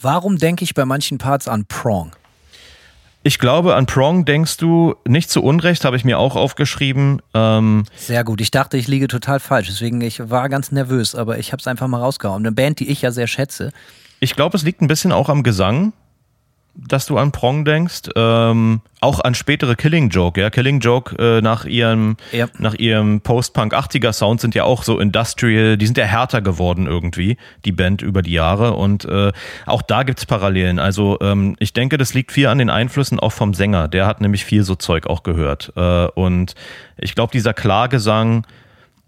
Warum 0.00 0.36
denke 0.38 0.64
ich 0.64 0.74
bei 0.74 0.84
manchen 0.84 1.18
Parts 1.18 1.46
an 1.46 1.66
Prong? 1.66 2.12
Ich 3.28 3.38
glaube, 3.38 3.74
an 3.74 3.84
Prong 3.84 4.24
denkst 4.24 4.56
du 4.56 4.94
nicht 5.06 5.28
zu 5.28 5.42
Unrecht, 5.42 5.84
habe 5.84 5.98
ich 5.98 6.04
mir 6.06 6.18
auch 6.18 6.34
aufgeschrieben. 6.34 7.20
Ähm 7.34 7.84
sehr 7.94 8.24
gut. 8.24 8.40
Ich 8.40 8.50
dachte, 8.50 8.78
ich 8.78 8.88
liege 8.88 9.06
total 9.06 9.38
falsch. 9.38 9.68
Deswegen, 9.68 10.00
ich 10.00 10.30
war 10.30 10.48
ganz 10.48 10.72
nervös, 10.72 11.14
aber 11.14 11.38
ich 11.38 11.52
habe 11.52 11.60
es 11.60 11.66
einfach 11.66 11.88
mal 11.88 11.98
rausgehauen. 11.98 12.40
Eine 12.40 12.52
Band, 12.52 12.80
die 12.80 12.88
ich 12.88 13.02
ja 13.02 13.10
sehr 13.10 13.26
schätze. 13.26 13.70
Ich 14.18 14.34
glaube, 14.34 14.56
es 14.56 14.62
liegt 14.62 14.80
ein 14.80 14.86
bisschen 14.86 15.12
auch 15.12 15.28
am 15.28 15.42
Gesang 15.42 15.92
dass 16.86 17.06
du 17.06 17.18
an 17.18 17.32
Prong 17.32 17.64
denkst. 17.64 18.10
Ähm, 18.14 18.80
auch 19.00 19.20
an 19.20 19.34
spätere 19.34 19.74
Killing 19.74 20.10
Joke, 20.10 20.40
ja. 20.40 20.50
Killing 20.50 20.80
Joke 20.80 21.16
äh, 21.18 21.40
nach 21.40 21.64
ihrem, 21.64 22.16
ja. 22.32 22.46
nach 22.58 22.74
ihrem 22.74 23.20
Post-Punk 23.20 23.74
80er 23.74 24.12
Sound 24.12 24.40
sind 24.40 24.54
ja 24.54 24.64
auch 24.64 24.82
so 24.84 24.98
industrial, 24.98 25.76
die 25.76 25.86
sind 25.86 25.98
ja 25.98 26.04
härter 26.04 26.40
geworden 26.40 26.86
irgendwie, 26.86 27.36
die 27.64 27.72
Band 27.72 28.02
über 28.02 28.22
die 28.22 28.32
Jahre. 28.32 28.74
Und 28.74 29.04
äh, 29.04 29.32
auch 29.66 29.82
da 29.82 30.04
gibt's 30.04 30.26
Parallelen. 30.26 30.78
Also 30.78 31.18
ähm, 31.20 31.56
ich 31.58 31.72
denke, 31.72 31.98
das 31.98 32.14
liegt 32.14 32.32
viel 32.32 32.46
an 32.46 32.58
den 32.58 32.70
Einflüssen 32.70 33.18
auch 33.18 33.32
vom 33.32 33.54
Sänger. 33.54 33.88
Der 33.88 34.06
hat 34.06 34.20
nämlich 34.20 34.44
viel 34.44 34.62
so 34.62 34.74
Zeug 34.74 35.06
auch 35.06 35.24
gehört. 35.24 35.72
Äh, 35.76 36.06
und 36.06 36.54
ich 36.96 37.14
glaube, 37.14 37.32
dieser 37.32 37.54
Klargesang, 37.54 38.46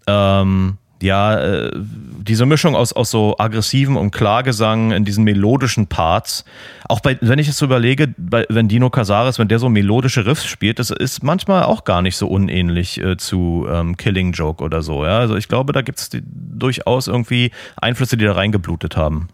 ähm, 0.07 0.77
ja, 1.01 1.39
äh, 1.39 1.71
diese 1.75 2.45
Mischung 2.45 2.75
aus, 2.75 2.93
aus 2.93 3.11
so 3.11 3.35
aggressiven 3.37 3.97
und 3.97 4.11
Klargesang 4.11 4.91
in 4.91 5.05
diesen 5.05 5.23
melodischen 5.23 5.87
Parts, 5.87 6.45
auch 6.87 6.99
bei, 6.99 7.17
wenn 7.21 7.39
ich 7.39 7.47
es 7.47 7.57
so 7.57 7.65
überlege, 7.65 8.13
bei, 8.17 8.45
wenn 8.49 8.67
Dino 8.67 8.89
Casares, 8.89 9.39
wenn 9.39 9.47
der 9.47 9.59
so 9.59 9.69
melodische 9.69 10.25
Riffs 10.25 10.45
spielt, 10.45 10.79
das 10.79 10.91
ist 10.91 11.23
manchmal 11.23 11.63
auch 11.63 11.83
gar 11.83 12.01
nicht 12.01 12.17
so 12.17 12.27
unähnlich 12.27 12.99
äh, 13.01 13.17
zu 13.17 13.67
ähm, 13.69 13.97
Killing 13.97 14.33
Joke 14.33 14.63
oder 14.63 14.81
so. 14.81 15.05
Ja? 15.05 15.19
Also 15.19 15.35
ich 15.35 15.47
glaube, 15.47 15.73
da 15.73 15.81
gibt 15.81 15.99
es 15.99 16.09
durchaus 16.23 17.07
irgendwie 17.07 17.51
Einflüsse, 17.77 18.17
die 18.17 18.25
da 18.25 18.33
reingeblutet 18.33 18.95
haben. 18.97 19.29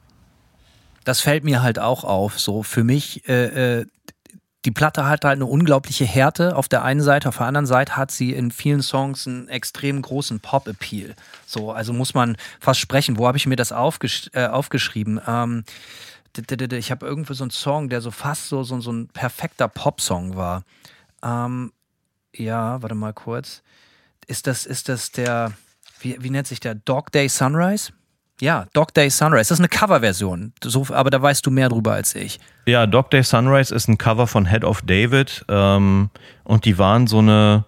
Das 1.03 1.22
fällt 1.22 1.43
mir 1.43 1.61
halt 1.61 1.80
auch 1.80 2.03
auf. 2.03 2.39
So 2.39 2.63
für 2.63 2.84
mich, 2.84 3.28
äh, 3.30 3.80
äh 3.80 3.86
die 4.68 4.72
Platte 4.72 5.05
hat 5.05 5.24
halt 5.24 5.38
eine 5.38 5.45
unglaubliche 5.45 6.03
Härte 6.03 6.57
auf 6.57 6.68
der 6.68 6.84
einen 6.84 6.99
Seite, 6.99 7.30
auf 7.30 7.38
der 7.38 7.45
anderen 7.45 7.65
Seite 7.65 7.95
hat 7.95 8.11
sie 8.11 8.34
in 8.34 8.51
vielen 8.51 8.82
Songs 8.82 9.26
einen 9.26 9.47
extrem 9.47 10.01
großen 10.01 10.41
Pop-Appeal. 10.41 11.15
So, 11.45 11.72
also 11.72 11.93
muss 11.93 12.13
man 12.13 12.36
fast 12.59 12.82
sprechen. 12.82 13.18
Wo 13.18 13.28
habe 13.28 13.38
ich 13.38 13.45
mir 13.45 13.55
das 13.55 13.72
aufgesch 13.72 14.30
äh, 14.34 14.47
aufgeschrieben? 14.47 15.22
Ähm, 15.26 15.63
ich 16.36 16.91
habe 16.91 17.05
irgendwo 17.05 17.32
so 17.32 17.45
einen 17.45 17.51
Song, 17.51 17.88
der 17.88 18.01
so 18.01 18.11
fast 18.11 18.49
so, 18.49 18.63
so, 18.63 18.82
so 18.82 18.91
ein 18.91 19.07
perfekter 19.07 19.70
Pop-Song 19.70 20.36
war. 20.36 20.65
Ähm, 21.24 21.72
ja, 22.36 22.82
warte 22.82 22.93
mal 22.93 23.13
kurz. 23.13 23.63
Ist 24.28 24.47
das, 24.47 24.65
ist 24.65 24.89
das 24.89 25.13
der, 25.13 25.53
wie, 26.01 26.22
wie 26.22 26.30
nennt 26.30 26.47
sich 26.47 26.59
der? 26.59 26.76
Dog 26.76 27.13
Day 27.13 27.30
Sunrise? 27.30 27.93
Ja, 28.39 28.65
Dog 28.73 28.93
Day 28.93 29.09
Sunrise. 29.09 29.49
Das 29.49 29.59
ist 29.59 29.59
eine 29.59 29.69
Coverversion, 29.69 30.53
so, 30.63 30.85
aber 30.91 31.09
da 31.09 31.21
weißt 31.21 31.45
du 31.45 31.49
mehr 31.49 31.69
drüber 31.69 31.93
als 31.93 32.13
ich. 32.13 32.39
Ja, 32.67 32.85
Dog 32.85 33.09
Day 33.09 33.23
Sunrise 33.23 33.73
ist 33.73 33.88
ein 33.88 33.97
Cover 33.97 34.27
von 34.27 34.45
Head 34.45 34.63
of 34.63 34.81
David 34.83 35.43
ähm, 35.49 36.11
und 36.43 36.65
die 36.65 36.77
waren 36.77 37.07
so 37.07 37.17
eine, 37.19 37.65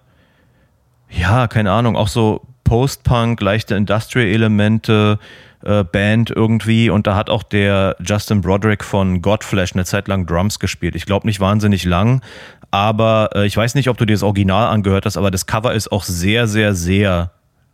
ja, 1.10 1.48
keine 1.48 1.72
Ahnung, 1.72 1.96
auch 1.96 2.08
so 2.08 2.42
Post-Punk, 2.66 3.42
leichte 3.42 3.74
Industrial-Elemente, 3.74 5.18
äh, 5.64 5.84
Band 5.84 6.30
irgendwie 6.30 6.92
und 6.92 7.08
da 7.08 7.16
hat 7.16 7.32
auch 7.32 7.42
der 7.42 7.96
Justin 8.00 8.42
Broderick 8.42 8.84
von 8.84 9.24
Godflesh 9.24 9.74
eine 9.74 9.86
Zeit 9.86 10.08
lang 10.08 10.28
Drums 10.28 10.60
gespielt. 10.60 10.96
Ich 10.96 11.08
glaube 11.08 11.26
nicht 11.26 11.40
wahnsinnig 11.40 11.84
lang, 11.84 12.22
aber 12.70 13.32
äh, 13.34 13.48
ich 13.48 13.58
weiß 13.58 13.74
nicht, 13.74 13.90
ob 13.90 13.98
du 13.98 14.06
dir 14.06 14.14
das 14.14 14.22
Original 14.22 14.68
angehört 14.68 15.08
hast, 15.08 15.18
aber 15.18 15.32
das 15.32 15.48
Cover 15.48 15.74
ist 15.74 15.92
auch 15.92 16.04
sehr, 16.04 16.48
sehr, 16.48 16.76
sehr 16.76 17.32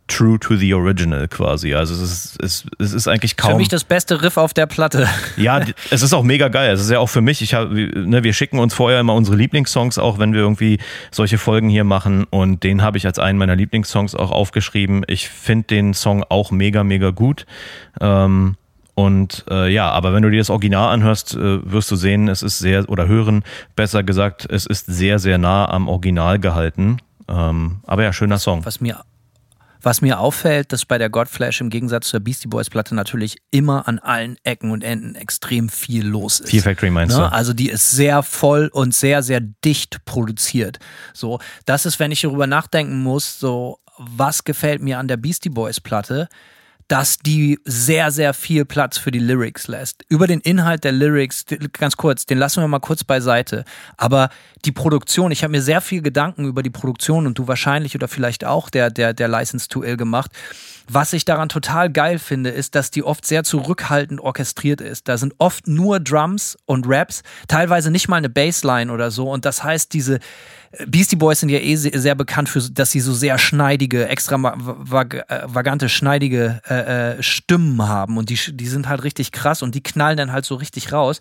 true 0.08 0.38
to 0.38 0.56
the 0.56 0.72
original 0.74 1.26
quasi. 1.28 1.74
Also 1.74 1.94
es 1.94 2.00
ist, 2.00 2.42
es, 2.42 2.64
es 2.78 2.92
ist 2.92 3.08
eigentlich 3.08 3.36
kaum. 3.36 3.52
Für 3.52 3.56
mich 3.58 3.68
das 3.68 3.84
beste 3.84 4.22
Riff 4.22 4.36
auf 4.36 4.54
der 4.54 4.66
Platte. 4.66 5.08
Ja, 5.36 5.60
es 5.90 6.02
ist 6.02 6.14
auch 6.14 6.22
mega 6.22 6.48
geil. 6.48 6.72
Es 6.72 6.80
ist 6.80 6.90
ja 6.90 6.98
auch 6.98 7.08
für 7.08 7.20
mich. 7.20 7.42
Ich 7.42 7.52
hab, 7.52 7.70
ne, 7.70 8.24
wir 8.24 8.32
schicken 8.32 8.58
uns 8.58 8.74
vorher 8.74 9.00
immer 9.00 9.14
unsere 9.14 9.36
Lieblingssongs, 9.36 9.98
auch 9.98 10.18
wenn 10.18 10.32
wir 10.32 10.40
irgendwie 10.40 10.78
solche 11.10 11.36
Folgen 11.36 11.68
hier 11.68 11.84
machen. 11.84 12.24
Und 12.24 12.62
den 12.62 12.82
habe 12.82 12.96
ich 12.96 13.06
als 13.06 13.18
einen 13.18 13.38
meiner 13.38 13.54
Lieblingssongs 13.54 14.14
auch 14.14 14.30
aufgeschrieben. 14.30 15.04
Ich 15.08 15.28
finde 15.28 15.66
den 15.66 15.94
Song 15.94 16.24
auch 16.28 16.50
mega, 16.50 16.84
mega 16.84 17.10
gut. 17.10 17.44
Ähm, 18.00 18.56
und 18.94 19.44
äh, 19.50 19.70
ja, 19.70 19.90
aber 19.90 20.14
wenn 20.14 20.22
du 20.22 20.30
dir 20.30 20.38
das 20.38 20.48
Original 20.48 20.92
anhörst, 20.94 21.34
äh, 21.34 21.70
wirst 21.70 21.90
du 21.90 21.96
sehen, 21.96 22.28
es 22.28 22.42
ist 22.42 22.58
sehr, 22.58 22.88
oder 22.88 23.06
hören, 23.06 23.44
besser 23.74 24.02
gesagt, 24.02 24.46
es 24.48 24.64
ist 24.64 24.86
sehr, 24.86 25.18
sehr 25.18 25.36
nah 25.36 25.68
am 25.68 25.88
Original 25.88 26.38
gehalten. 26.38 26.98
Ähm, 27.28 27.80
aber 27.86 28.04
ja, 28.04 28.12
schöner 28.14 28.38
Song. 28.38 28.64
Was 28.64 28.80
mir 28.80 29.00
was 29.86 30.02
mir 30.02 30.18
auffällt, 30.18 30.72
dass 30.72 30.84
bei 30.84 30.98
der 30.98 31.08
Godflash 31.08 31.60
im 31.60 31.70
Gegensatz 31.70 32.08
zur 32.08 32.18
Beastie 32.18 32.48
Boys 32.48 32.68
Platte 32.68 32.94
natürlich 32.96 33.36
immer 33.52 33.86
an 33.86 34.00
allen 34.00 34.36
Ecken 34.42 34.72
und 34.72 34.82
Enden 34.82 35.14
extrem 35.14 35.68
viel 35.68 36.04
los 36.04 36.40
ist. 36.40 36.50
Fear 36.50 36.64
Factory 36.64 36.90
meinst 36.90 37.16
ne? 37.16 37.22
du? 37.22 37.32
Also 37.32 37.52
die 37.52 37.70
ist 37.70 37.92
sehr 37.92 38.24
voll 38.24 38.68
und 38.72 38.92
sehr, 38.92 39.22
sehr 39.22 39.40
dicht 39.40 40.04
produziert. 40.04 40.80
So, 41.14 41.38
das 41.66 41.86
ist, 41.86 42.00
wenn 42.00 42.10
ich 42.10 42.22
darüber 42.22 42.48
nachdenken 42.48 43.00
muss, 43.00 43.38
so, 43.38 43.78
was 43.96 44.42
gefällt 44.42 44.82
mir 44.82 44.98
an 44.98 45.06
der 45.06 45.18
Beastie 45.18 45.50
Boys 45.50 45.80
Platte? 45.80 46.28
Dass 46.88 47.18
die 47.18 47.58
sehr, 47.64 48.10
sehr 48.10 48.32
viel 48.32 48.64
Platz 48.64 48.96
für 48.98 49.10
die 49.10 49.18
Lyrics 49.18 49.66
lässt. 49.66 50.04
Über 50.08 50.26
den 50.26 50.40
Inhalt 50.40 50.84
der 50.84 50.92
Lyrics, 50.92 51.44
ganz 51.72 51.96
kurz, 51.96 52.26
den 52.26 52.38
lassen 52.38 52.62
wir 52.62 52.68
mal 52.68 52.78
kurz 52.78 53.02
beiseite. 53.02 53.64
Aber 53.96 54.30
die 54.64 54.72
Produktion, 54.72 55.32
ich 55.32 55.42
habe 55.42 55.52
mir 55.52 55.62
sehr 55.62 55.80
viel 55.80 56.02
Gedanken 56.02 56.46
über 56.46 56.62
die 56.62 56.70
Produktion 56.70 57.26
und 57.26 57.38
du 57.38 57.48
wahrscheinlich 57.48 57.94
oder 57.94 58.08
vielleicht 58.08 58.44
auch 58.44 58.70
der, 58.70 58.90
der, 58.90 59.14
der 59.14 59.28
License 59.28 59.68
to 59.68 59.82
Ill 59.82 59.96
gemacht. 59.96 60.30
Was 60.88 61.12
ich 61.12 61.24
daran 61.24 61.48
total 61.48 61.90
geil 61.90 62.18
finde, 62.18 62.50
ist, 62.50 62.74
dass 62.74 62.90
die 62.90 63.02
oft 63.02 63.26
sehr 63.26 63.44
zurückhaltend 63.44 64.20
orchestriert 64.20 64.80
ist. 64.80 65.08
Da 65.08 65.18
sind 65.18 65.34
oft 65.38 65.66
nur 65.66 65.98
Drums 66.00 66.56
und 66.64 66.86
Raps, 66.88 67.22
teilweise 67.48 67.90
nicht 67.90 68.08
mal 68.08 68.16
eine 68.16 68.28
Bassline 68.28 68.92
oder 68.92 69.10
so. 69.10 69.30
Und 69.30 69.44
das 69.44 69.64
heißt, 69.64 69.92
diese 69.92 70.20
Beastie 70.86 71.16
Boys 71.16 71.40
sind 71.40 71.48
ja 71.48 71.58
eh 71.58 71.74
sehr 71.76 72.14
bekannt 72.14 72.48
für, 72.48 72.60
dass 72.60 72.90
sie 72.90 73.00
so 73.00 73.12
sehr 73.12 73.38
schneidige, 73.38 74.08
extravagante, 74.08 75.88
schneidige 75.88 76.60
äh, 76.68 77.16
äh, 77.18 77.22
Stimmen 77.22 77.86
haben. 77.86 78.18
Und 78.18 78.30
die, 78.30 78.38
die 78.52 78.66
sind 78.66 78.88
halt 78.88 79.02
richtig 79.02 79.32
krass 79.32 79.62
und 79.62 79.74
die 79.74 79.82
knallen 79.82 80.16
dann 80.16 80.32
halt 80.32 80.44
so 80.44 80.54
richtig 80.54 80.92
raus. 80.92 81.18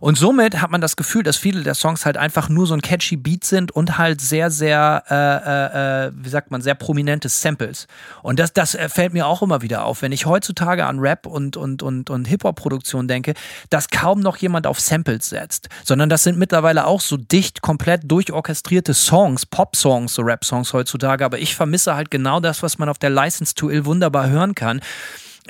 Und 0.00 0.16
somit 0.16 0.60
hat 0.60 0.70
man 0.70 0.80
das 0.80 0.96
Gefühl, 0.96 1.22
dass 1.22 1.36
viele 1.36 1.62
der 1.62 1.74
Songs 1.74 2.06
halt 2.06 2.16
einfach 2.16 2.48
nur 2.48 2.66
so 2.66 2.74
ein 2.74 2.80
catchy 2.80 3.16
Beat 3.16 3.44
sind 3.44 3.70
und 3.70 3.98
halt 3.98 4.20
sehr, 4.20 4.50
sehr, 4.50 5.04
äh, 5.10 5.14
äh, 5.14 6.06
äh 6.06 6.12
wie 6.14 6.28
sagt 6.28 6.50
man, 6.50 6.62
sehr 6.62 6.74
prominente 6.74 7.28
Samples. 7.28 7.86
Und 8.22 8.38
das, 8.38 8.52
das 8.52 8.76
fällt 8.88 9.12
mir 9.12 9.26
auch 9.26 9.42
immer 9.42 9.62
wieder 9.62 9.84
auf, 9.84 10.02
wenn 10.02 10.12
ich 10.12 10.26
heutzutage 10.26 10.86
an 10.86 10.98
Rap 10.98 11.26
und, 11.26 11.56
und, 11.56 11.82
und, 11.82 12.08
und 12.08 12.24
Hip-Hop-Produktion 12.26 13.08
denke, 13.08 13.34
dass 13.68 13.88
kaum 13.88 14.20
noch 14.20 14.38
jemand 14.38 14.66
auf 14.66 14.80
Samples 14.80 15.28
setzt, 15.28 15.68
sondern 15.84 16.08
das 16.08 16.22
sind 16.22 16.38
mittlerweile 16.38 16.86
auch 16.86 17.00
so 17.00 17.16
dicht, 17.16 17.60
komplett 17.60 18.10
durchorchestrierte 18.10 18.94
Songs, 18.94 19.44
Pop-Songs, 19.44 20.14
so 20.14 20.22
Rap-Songs 20.22 20.72
heutzutage. 20.72 21.24
Aber 21.24 21.38
ich 21.38 21.54
vermisse 21.54 21.94
halt 21.94 22.10
genau 22.10 22.40
das, 22.40 22.62
was 22.62 22.78
man 22.78 22.88
auf 22.88 22.98
der 22.98 23.10
License 23.10 23.54
to 23.54 23.68
Ill 23.68 23.84
wunderbar 23.84 24.30
hören 24.30 24.54
kann 24.54 24.80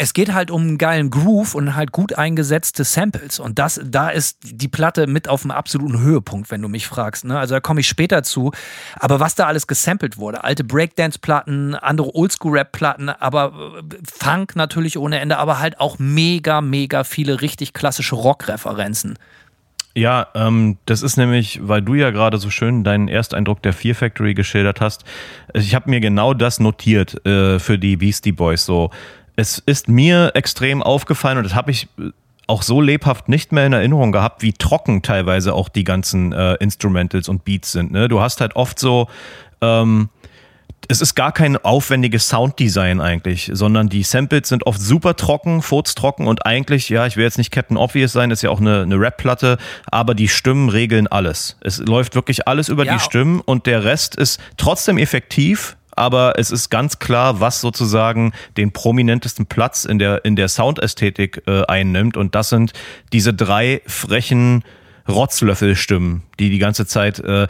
es 0.00 0.14
geht 0.14 0.32
halt 0.32 0.50
um 0.50 0.62
einen 0.62 0.78
geilen 0.78 1.10
Groove 1.10 1.54
und 1.54 1.76
halt 1.76 1.92
gut 1.92 2.16
eingesetzte 2.16 2.84
Samples. 2.84 3.38
Und 3.38 3.58
das, 3.58 3.78
da 3.84 4.08
ist 4.08 4.38
die 4.42 4.66
Platte 4.66 5.06
mit 5.06 5.28
auf 5.28 5.42
dem 5.42 5.50
absoluten 5.50 6.00
Höhepunkt, 6.00 6.50
wenn 6.50 6.62
du 6.62 6.68
mich 6.68 6.86
fragst. 6.86 7.26
Ne? 7.26 7.38
Also 7.38 7.54
da 7.54 7.60
komme 7.60 7.80
ich 7.80 7.88
später 7.88 8.22
zu. 8.22 8.50
Aber 8.98 9.20
was 9.20 9.34
da 9.34 9.46
alles 9.46 9.66
gesampelt 9.66 10.16
wurde, 10.16 10.42
alte 10.42 10.64
Breakdance-Platten, 10.64 11.74
andere 11.74 12.14
Oldschool-Rap-Platten, 12.14 13.10
aber 13.10 13.52
äh, 13.78 13.96
Funk 14.10 14.56
natürlich 14.56 14.96
ohne 14.96 15.20
Ende, 15.20 15.36
aber 15.36 15.58
halt 15.58 15.78
auch 15.78 15.98
mega, 15.98 16.62
mega 16.62 17.04
viele 17.04 17.42
richtig 17.42 17.74
klassische 17.74 18.14
Rock-Referenzen. 18.14 19.18
Ja, 19.94 20.28
ähm, 20.34 20.78
das 20.86 21.02
ist 21.02 21.16
nämlich, 21.16 21.58
weil 21.62 21.82
du 21.82 21.94
ja 21.94 22.10
gerade 22.10 22.38
so 22.38 22.48
schön 22.48 22.84
deinen 22.84 23.08
Ersteindruck 23.08 23.60
der 23.62 23.72
Fear 23.72 23.96
Factory 23.96 24.34
geschildert 24.34 24.80
hast. 24.80 25.04
Ich 25.52 25.74
habe 25.74 25.90
mir 25.90 25.98
genau 25.98 26.32
das 26.32 26.60
notiert 26.60 27.26
äh, 27.26 27.58
für 27.58 27.76
die 27.76 27.96
Beastie 27.96 28.30
Boys. 28.30 28.64
So, 28.64 28.90
es 29.36 29.58
ist 29.58 29.88
mir 29.88 30.32
extrem 30.34 30.82
aufgefallen 30.82 31.38
und 31.38 31.44
das 31.44 31.54
habe 31.54 31.70
ich 31.70 31.88
auch 32.46 32.62
so 32.62 32.80
lebhaft 32.80 33.28
nicht 33.28 33.52
mehr 33.52 33.66
in 33.66 33.72
Erinnerung 33.72 34.12
gehabt, 34.12 34.42
wie 34.42 34.52
trocken 34.52 35.02
teilweise 35.02 35.54
auch 35.54 35.68
die 35.68 35.84
ganzen 35.84 36.32
äh, 36.32 36.54
Instrumentals 36.54 37.28
und 37.28 37.44
Beats 37.44 37.72
sind. 37.72 37.92
Ne? 37.92 38.08
Du 38.08 38.20
hast 38.20 38.40
halt 38.40 38.56
oft 38.56 38.78
so, 38.78 39.08
ähm, 39.60 40.10
es 40.88 41.00
ist 41.00 41.14
gar 41.14 41.30
kein 41.30 41.56
aufwendiges 41.56 42.28
Sounddesign 42.28 43.00
eigentlich, 43.00 43.50
sondern 43.52 43.88
die 43.88 44.02
Samples 44.02 44.48
sind 44.48 44.66
oft 44.66 44.80
super 44.80 45.14
trocken, 45.14 45.62
furztrocken 45.62 46.26
und 46.26 46.44
eigentlich, 46.44 46.88
ja, 46.88 47.06
ich 47.06 47.16
will 47.16 47.24
jetzt 47.24 47.38
nicht 47.38 47.52
Captain 47.52 47.76
Obvious 47.76 48.12
sein, 48.12 48.32
ist 48.32 48.42
ja 48.42 48.50
auch 48.50 48.60
eine, 48.60 48.82
eine 48.82 48.98
Rap-Platte, 48.98 49.58
aber 49.86 50.14
die 50.14 50.26
Stimmen 50.26 50.68
regeln 50.68 51.06
alles. 51.06 51.56
Es 51.60 51.78
läuft 51.78 52.16
wirklich 52.16 52.48
alles 52.48 52.68
über 52.68 52.84
ja. 52.84 52.94
die 52.94 53.00
Stimmen 53.00 53.40
und 53.40 53.66
der 53.66 53.84
Rest 53.84 54.16
ist 54.16 54.40
trotzdem 54.56 54.98
effektiv, 54.98 55.76
aber 56.00 56.38
es 56.38 56.50
ist 56.50 56.70
ganz 56.70 56.98
klar, 56.98 57.40
was 57.40 57.60
sozusagen 57.60 58.32
den 58.56 58.72
prominentesten 58.72 59.44
Platz 59.44 59.84
in 59.84 59.98
der, 59.98 60.24
in 60.24 60.34
der 60.34 60.48
Soundästhetik 60.48 61.42
äh, 61.46 61.66
einnimmt. 61.66 62.16
Und 62.16 62.34
das 62.34 62.48
sind 62.48 62.72
diese 63.12 63.34
drei 63.34 63.82
frechen 63.86 64.64
Rotzlöffelstimmen, 65.06 66.22
die 66.38 66.48
die 66.48 66.58
ganze 66.58 66.86
Zeit 66.86 67.18
äh, 67.18 67.46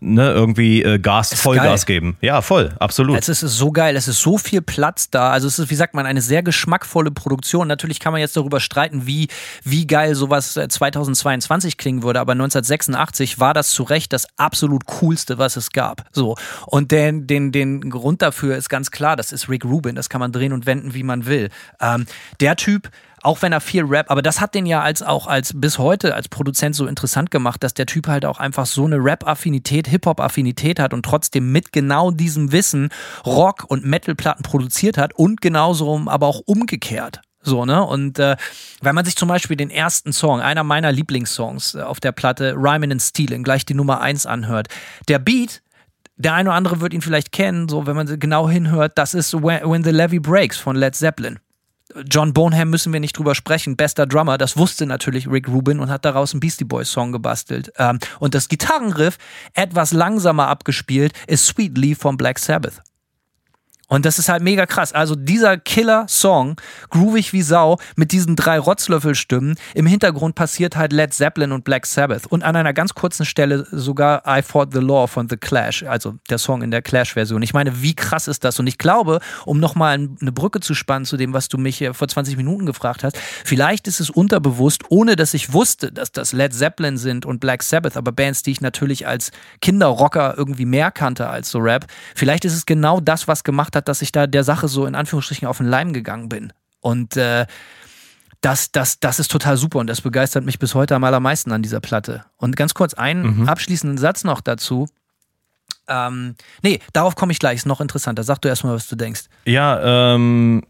ne, 0.00 0.30
irgendwie 0.30 0.82
äh, 0.82 0.98
Gas, 0.98 1.34
Vollgas 1.34 1.86
geil. 1.86 1.96
geben. 1.96 2.16
Ja, 2.20 2.42
voll, 2.42 2.74
absolut. 2.78 3.18
Es 3.18 3.28
ist 3.28 3.40
so 3.40 3.72
geil, 3.72 3.96
es 3.96 4.08
ist 4.08 4.20
so 4.20 4.38
viel 4.38 4.62
Platz 4.62 5.10
da. 5.10 5.30
Also 5.30 5.48
es 5.48 5.58
ist, 5.58 5.70
wie 5.70 5.74
sagt 5.74 5.94
man, 5.94 6.06
eine 6.06 6.20
sehr 6.20 6.42
geschmackvolle 6.42 7.10
Produktion. 7.10 7.68
Natürlich 7.68 8.00
kann 8.00 8.12
man 8.12 8.20
jetzt 8.20 8.36
darüber 8.36 8.60
streiten, 8.60 9.06
wie, 9.06 9.28
wie 9.64 9.86
geil 9.86 10.14
sowas 10.14 10.54
2022 10.54 11.74
äh, 11.74 11.76
klingen 11.76 12.02
würde, 12.02 12.20
aber 12.20 12.32
1986 12.32 13.40
war 13.40 13.54
das 13.54 13.70
zu 13.70 13.82
Recht 13.82 14.12
das 14.12 14.26
absolut 14.36 14.86
coolste, 14.86 15.38
was 15.38 15.56
es 15.56 15.70
gab. 15.70 16.04
So. 16.12 16.36
Und 16.66 16.90
den, 16.90 17.26
den, 17.26 17.52
den 17.52 17.90
Grund 17.90 18.22
dafür 18.22 18.56
ist 18.56 18.68
ganz 18.68 18.90
klar, 18.90 19.16
das 19.16 19.32
ist 19.32 19.48
Rick 19.48 19.64
Rubin, 19.64 19.94
das 19.94 20.08
kann 20.08 20.20
man 20.20 20.32
drehen 20.32 20.52
und 20.52 20.66
wenden, 20.66 20.94
wie 20.94 21.02
man 21.02 21.26
will. 21.26 21.50
Ähm, 21.80 22.06
der 22.40 22.56
Typ 22.56 22.90
auch 23.22 23.42
wenn 23.42 23.52
er 23.52 23.60
viel 23.60 23.84
Rap, 23.84 24.10
aber 24.10 24.22
das 24.22 24.40
hat 24.40 24.54
den 24.54 24.66
ja 24.66 24.82
als 24.82 25.02
auch 25.02 25.26
als 25.26 25.52
bis 25.54 25.78
heute 25.78 26.14
als 26.14 26.28
Produzent 26.28 26.74
so 26.74 26.86
interessant 26.86 27.30
gemacht, 27.30 27.62
dass 27.62 27.74
der 27.74 27.86
Typ 27.86 28.08
halt 28.08 28.24
auch 28.24 28.38
einfach 28.38 28.66
so 28.66 28.84
eine 28.84 28.96
Rap-Affinität, 28.96 29.86
Hip-Hop-Affinität 29.88 30.80
hat 30.80 30.92
und 30.92 31.04
trotzdem 31.04 31.52
mit 31.52 31.72
genau 31.72 32.10
diesem 32.10 32.52
Wissen 32.52 32.90
Rock- 33.24 33.64
und 33.68 33.84
Metal-Platten 33.84 34.42
produziert 34.42 34.98
hat 34.98 35.14
und 35.14 35.40
genauso 35.40 36.02
aber 36.06 36.26
auch 36.26 36.40
umgekehrt. 36.46 37.20
So, 37.42 37.64
ne? 37.64 37.84
Und 37.84 38.18
äh, 38.18 38.36
wenn 38.82 38.94
man 38.94 39.04
sich 39.04 39.16
zum 39.16 39.28
Beispiel 39.28 39.56
den 39.56 39.70
ersten 39.70 40.12
Song, 40.12 40.40
einer 40.40 40.62
meiner 40.62 40.92
Lieblingssongs 40.92 41.74
äh, 41.74 41.82
auf 41.82 41.98
der 41.98 42.12
Platte, 42.12 42.54
Rhymin' 42.56 42.92
and 42.92 43.02
Stealing, 43.02 43.42
gleich 43.42 43.66
die 43.66 43.74
Nummer 43.74 44.00
1 44.00 44.26
anhört, 44.26 44.68
der 45.08 45.18
Beat, 45.18 45.60
der 46.16 46.34
eine 46.34 46.50
oder 46.50 46.56
andere 46.56 46.80
wird 46.80 46.94
ihn 46.94 47.02
vielleicht 47.02 47.32
kennen, 47.32 47.68
so 47.68 47.86
wenn 47.86 47.96
man 47.96 48.18
genau 48.20 48.48
hinhört, 48.48 48.92
das 48.96 49.12
ist 49.12 49.32
When 49.34 49.82
the 49.82 49.90
Levy 49.90 50.20
Breaks 50.20 50.56
von 50.58 50.76
Led 50.76 50.94
Zeppelin. 50.94 51.40
John 52.08 52.32
Bonham 52.32 52.70
müssen 52.70 52.92
wir 52.92 53.00
nicht 53.00 53.16
drüber 53.18 53.34
sprechen, 53.34 53.76
bester 53.76 54.06
Drummer, 54.06 54.38
das 54.38 54.56
wusste 54.56 54.86
natürlich 54.86 55.30
Rick 55.30 55.48
Rubin 55.48 55.80
und 55.80 55.90
hat 55.90 56.04
daraus 56.04 56.32
einen 56.32 56.40
Beastie 56.40 56.64
Boys 56.64 56.90
Song 56.90 57.12
gebastelt. 57.12 57.72
Ähm, 57.78 57.98
und 58.18 58.34
das 58.34 58.48
Gitarrenriff, 58.48 59.18
etwas 59.54 59.92
langsamer 59.92 60.48
abgespielt, 60.48 61.12
ist 61.26 61.46
Sweet 61.46 61.76
Leaf 61.76 61.98
von 61.98 62.16
Black 62.16 62.38
Sabbath. 62.38 62.82
Und 63.92 64.06
das 64.06 64.18
ist 64.18 64.30
halt 64.30 64.42
mega 64.42 64.64
krass. 64.64 64.94
Also 64.94 65.14
dieser 65.14 65.58
Killer-Song, 65.58 66.56
groovig 66.88 67.34
wie 67.34 67.42
Sau, 67.42 67.76
mit 67.94 68.12
diesen 68.12 68.36
drei 68.36 68.58
Rotzlöffelstimmen. 68.58 69.56
Im 69.74 69.84
Hintergrund 69.84 70.34
passiert 70.34 70.76
halt 70.76 70.94
Led 70.94 71.12
Zeppelin 71.12 71.52
und 71.52 71.64
Black 71.64 71.84
Sabbath. 71.84 72.26
Und 72.26 72.42
an 72.42 72.56
einer 72.56 72.72
ganz 72.72 72.94
kurzen 72.94 73.26
Stelle 73.26 73.66
sogar 73.70 74.22
I 74.26 74.40
Fought 74.40 74.72
the 74.72 74.78
Law 74.78 75.08
von 75.08 75.28
The 75.28 75.36
Clash, 75.36 75.82
also 75.82 76.14
der 76.30 76.38
Song 76.38 76.62
in 76.62 76.70
der 76.70 76.80
Clash-Version. 76.80 77.42
Ich 77.42 77.52
meine, 77.52 77.82
wie 77.82 77.94
krass 77.94 78.28
ist 78.28 78.44
das? 78.44 78.58
Und 78.58 78.66
ich 78.66 78.78
glaube, 78.78 79.20
um 79.44 79.60
nochmal 79.60 79.92
eine 79.92 80.32
Brücke 80.32 80.60
zu 80.60 80.72
spannen 80.72 81.04
zu 81.04 81.18
dem, 81.18 81.34
was 81.34 81.50
du 81.50 81.58
mich 81.58 81.86
vor 81.92 82.08
20 82.08 82.38
Minuten 82.38 82.64
gefragt 82.64 83.04
hast, 83.04 83.18
vielleicht 83.44 83.86
ist 83.88 84.00
es 84.00 84.08
unterbewusst, 84.08 84.84
ohne 84.88 85.16
dass 85.16 85.34
ich 85.34 85.52
wusste, 85.52 85.92
dass 85.92 86.12
das 86.12 86.32
Led 86.32 86.54
Zeppelin 86.54 86.96
sind 86.96 87.26
und 87.26 87.40
Black 87.40 87.62
Sabbath, 87.62 87.98
aber 87.98 88.12
Bands, 88.12 88.42
die 88.42 88.52
ich 88.52 88.62
natürlich 88.62 89.06
als 89.06 89.32
Kinderrocker 89.60 90.32
irgendwie 90.38 90.64
mehr 90.64 90.90
kannte 90.90 91.28
als 91.28 91.50
so 91.50 91.58
Rap. 91.58 91.84
Vielleicht 92.14 92.46
ist 92.46 92.54
es 92.54 92.64
genau 92.64 92.98
das, 92.98 93.28
was 93.28 93.44
gemacht 93.44 93.76
hat, 93.76 93.81
hat, 93.82 93.88
dass 93.88 94.02
ich 94.02 94.12
da 94.12 94.26
der 94.26 94.44
Sache 94.44 94.68
so 94.68 94.86
in 94.86 94.94
Anführungsstrichen 94.94 95.48
auf 95.48 95.58
den 95.58 95.66
Leim 95.66 95.92
gegangen 95.92 96.28
bin. 96.28 96.52
Und 96.80 97.16
äh, 97.16 97.46
das, 98.40 98.72
das, 98.72 98.98
das 99.00 99.20
ist 99.20 99.30
total 99.30 99.56
super 99.56 99.78
und 99.78 99.86
das 99.86 100.00
begeistert 100.00 100.44
mich 100.44 100.58
bis 100.58 100.74
heute 100.74 100.94
am 100.94 101.04
allermeisten 101.04 101.52
an 101.52 101.62
dieser 101.62 101.80
Platte. 101.80 102.24
Und 102.36 102.56
ganz 102.56 102.74
kurz 102.74 102.94
einen 102.94 103.40
mhm. 103.40 103.48
abschließenden 103.48 103.98
Satz 103.98 104.24
noch 104.24 104.40
dazu. 104.40 104.88
Ähm, 105.88 106.34
nee, 106.62 106.80
darauf 106.92 107.14
komme 107.14 107.32
ich 107.32 107.38
gleich, 107.38 107.56
ist 107.56 107.66
noch 107.66 107.80
interessanter. 107.80 108.24
Sag 108.24 108.40
du 108.40 108.48
erstmal, 108.48 108.74
was 108.74 108.88
du 108.88 108.96
denkst. 108.96 109.24
Ja, 109.44 110.14
ähm, 110.14 110.62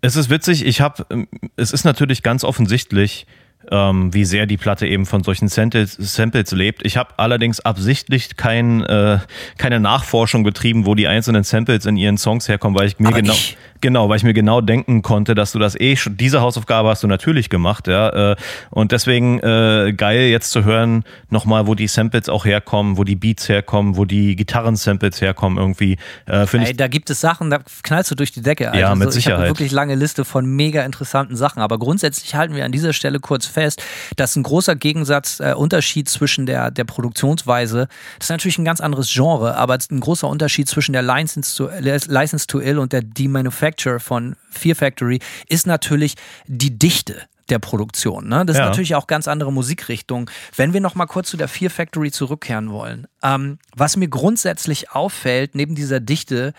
es 0.00 0.16
ist 0.16 0.30
witzig, 0.30 0.64
ich 0.64 0.80
habe, 0.80 1.26
es 1.56 1.72
ist 1.72 1.84
natürlich 1.84 2.22
ganz 2.22 2.44
offensichtlich, 2.44 3.26
ähm, 3.70 4.12
wie 4.14 4.24
sehr 4.24 4.46
die 4.46 4.56
Platte 4.56 4.86
eben 4.86 5.06
von 5.06 5.22
solchen 5.22 5.48
Samples, 5.48 5.92
Samples 5.92 6.52
lebt. 6.52 6.84
Ich 6.84 6.96
habe 6.96 7.10
allerdings 7.18 7.60
absichtlich 7.60 8.36
kein, 8.36 8.82
äh, 8.82 9.18
keine 9.58 9.80
Nachforschung 9.80 10.42
betrieben, 10.42 10.86
wo 10.86 10.94
die 10.94 11.06
einzelnen 11.06 11.44
Samples 11.44 11.86
in 11.86 11.96
ihren 11.96 12.18
Songs 12.18 12.48
herkommen, 12.48 12.78
weil 12.78 12.86
ich 12.86 12.98
mir 12.98 13.08
Aber 13.08 13.20
genau. 13.20 13.32
Ich 13.32 13.56
Genau, 13.80 14.08
weil 14.08 14.18
ich 14.18 14.24
mir 14.24 14.34
genau 14.34 14.60
denken 14.60 15.00
konnte, 15.00 15.34
dass 15.34 15.52
du 15.52 15.58
das 15.58 15.78
eh 15.78 15.96
schon, 15.96 16.16
diese 16.16 16.42
Hausaufgabe 16.42 16.88
hast 16.88 17.02
du 17.02 17.06
natürlich 17.06 17.48
gemacht, 17.48 17.86
ja. 17.86 18.32
Äh, 18.32 18.36
und 18.70 18.92
deswegen 18.92 19.40
äh, 19.40 19.94
geil 19.96 20.28
jetzt 20.28 20.50
zu 20.50 20.64
hören, 20.64 21.04
nochmal, 21.30 21.66
wo 21.66 21.74
die 21.74 21.86
Samples 21.86 22.28
auch 22.28 22.44
herkommen, 22.44 22.98
wo 22.98 23.04
die 23.04 23.16
Beats 23.16 23.48
herkommen, 23.48 23.96
wo 23.96 24.04
die 24.04 24.36
Gitarren-Samples 24.36 25.22
herkommen 25.22 25.58
irgendwie. 25.58 25.96
Äh, 26.26 26.46
Ey, 26.52 26.70
ich, 26.70 26.76
da 26.76 26.88
gibt 26.88 27.08
es 27.08 27.20
Sachen, 27.20 27.48
da 27.48 27.60
knallst 27.82 28.10
du 28.10 28.14
durch 28.14 28.32
die 28.32 28.42
Decke. 28.42 28.68
Alter. 28.68 28.80
Ja, 28.80 28.94
mit 28.94 29.06
also, 29.06 29.16
Sicherheit. 29.16 29.38
Ich 29.38 29.40
habe 29.40 29.48
wirklich 29.50 29.72
lange 29.72 29.94
Liste 29.94 30.26
von 30.26 30.44
mega 30.44 30.84
interessanten 30.84 31.36
Sachen. 31.36 31.62
Aber 31.62 31.78
grundsätzlich 31.78 32.34
halten 32.34 32.54
wir 32.54 32.64
an 32.64 32.72
dieser 32.72 32.92
Stelle 32.92 33.18
kurz 33.18 33.46
fest, 33.46 33.82
dass 34.16 34.36
ein 34.36 34.42
großer 34.42 34.76
Gegensatz, 34.76 35.40
äh, 35.40 35.54
Unterschied 35.54 36.08
zwischen 36.08 36.44
der, 36.44 36.70
der 36.70 36.84
Produktionsweise, 36.84 37.88
das 38.18 38.26
ist 38.26 38.30
natürlich 38.30 38.58
ein 38.58 38.64
ganz 38.64 38.80
anderes 38.80 39.10
Genre, 39.10 39.56
aber 39.56 39.78
ein 39.90 40.00
großer 40.00 40.28
Unterschied 40.28 40.68
zwischen 40.68 40.92
der 40.92 41.02
License 41.02 41.56
to, 41.56 41.70
License 41.78 42.46
to 42.46 42.60
Ill 42.60 42.78
und 42.78 42.92
der 42.92 43.02
Demanufacturing 43.02 43.69
Manufacture 43.70 44.00
von 44.00 44.36
Fear 44.50 44.76
Factory 44.76 45.20
ist 45.48 45.66
natürlich 45.66 46.14
die 46.46 46.78
Dichte 46.78 47.22
der 47.48 47.58
Produktion. 47.58 48.28
Ne? 48.28 48.44
Das 48.46 48.56
ja. 48.56 48.64
ist 48.64 48.68
natürlich 48.68 48.94
auch 48.94 49.06
ganz 49.06 49.28
andere 49.28 49.52
Musikrichtung. 49.52 50.30
Wenn 50.56 50.72
wir 50.72 50.80
noch 50.80 50.94
mal 50.94 51.06
kurz 51.06 51.30
zu 51.30 51.36
der 51.36 51.48
Fear 51.48 51.70
Factory 51.70 52.10
zurückkehren 52.10 52.70
wollen, 52.70 53.06
ähm, 53.22 53.58
was 53.74 53.96
mir 53.96 54.08
grundsätzlich 54.08 54.90
auffällt 54.90 55.54
neben 55.54 55.74
dieser 55.74 56.00
Dichte, 56.00 56.52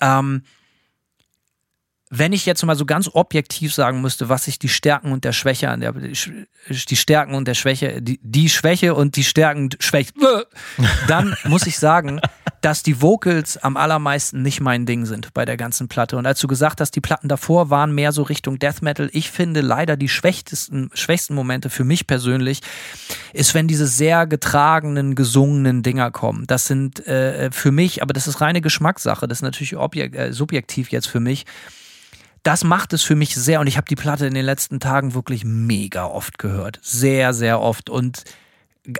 ähm, 0.00 0.42
wenn 2.10 2.32
ich 2.32 2.46
jetzt 2.46 2.64
mal 2.64 2.76
so 2.76 2.86
ganz 2.86 3.10
objektiv 3.12 3.74
sagen 3.74 4.00
müsste, 4.00 4.28
was 4.28 4.44
sich 4.44 4.58
die 4.58 4.68
Stärken 4.68 5.12
und 5.12 5.24
der 5.24 5.32
Schwäche 5.32 5.68
an 5.68 5.80
der 5.80 5.92
die 5.92 6.96
Stärken 6.96 7.34
und 7.34 7.48
der 7.48 7.54
Schwäche, 7.54 8.00
die, 8.00 8.20
die 8.22 8.48
Schwäche 8.48 8.94
und 8.94 9.16
die 9.16 9.24
Stärken 9.24 9.70
schwächt, 9.80 10.14
dann 11.08 11.36
muss 11.44 11.66
ich 11.66 11.78
sagen, 11.78 12.20
dass 12.64 12.82
die 12.82 13.02
Vocals 13.02 13.58
am 13.58 13.76
allermeisten 13.76 14.40
nicht 14.40 14.62
mein 14.62 14.86
Ding 14.86 15.04
sind 15.04 15.34
bei 15.34 15.44
der 15.44 15.58
ganzen 15.58 15.88
Platte. 15.88 16.16
Und 16.16 16.24
als 16.24 16.40
du 16.40 16.48
gesagt 16.48 16.80
hast, 16.80 16.92
die 16.92 17.02
Platten 17.02 17.28
davor 17.28 17.68
waren 17.68 17.94
mehr 17.94 18.10
so 18.10 18.22
Richtung 18.22 18.58
Death 18.58 18.80
Metal, 18.80 19.10
ich 19.12 19.30
finde 19.30 19.60
leider 19.60 19.98
die 19.98 20.08
schwächsten, 20.08 20.90
schwächsten 20.94 21.34
Momente 21.34 21.68
für 21.68 21.84
mich 21.84 22.06
persönlich 22.06 22.60
ist, 23.34 23.52
wenn 23.52 23.68
diese 23.68 23.86
sehr 23.86 24.26
getragenen, 24.26 25.14
gesungenen 25.14 25.82
Dinger 25.82 26.10
kommen. 26.10 26.46
Das 26.46 26.64
sind 26.64 27.06
äh, 27.06 27.50
für 27.52 27.70
mich, 27.70 28.00
aber 28.02 28.14
das 28.14 28.26
ist 28.26 28.40
reine 28.40 28.62
Geschmackssache, 28.62 29.28
das 29.28 29.38
ist 29.38 29.42
natürlich 29.42 29.76
objek 29.76 30.14
äh, 30.14 30.32
subjektiv 30.32 30.90
jetzt 30.90 31.06
für 31.06 31.20
mich 31.20 31.44
das 32.44 32.62
macht 32.62 32.92
es 32.92 33.02
für 33.02 33.16
mich 33.16 33.34
sehr 33.34 33.58
und 33.60 33.66
ich 33.68 33.78
habe 33.78 33.86
die 33.88 33.96
Platte 33.96 34.26
in 34.26 34.34
den 34.34 34.44
letzten 34.44 34.78
Tagen 34.78 35.14
wirklich 35.14 35.46
mega 35.46 36.04
oft 36.04 36.38
gehört. 36.38 36.78
Sehr, 36.82 37.32
sehr 37.32 37.58
oft. 37.58 37.88
Und 37.88 38.24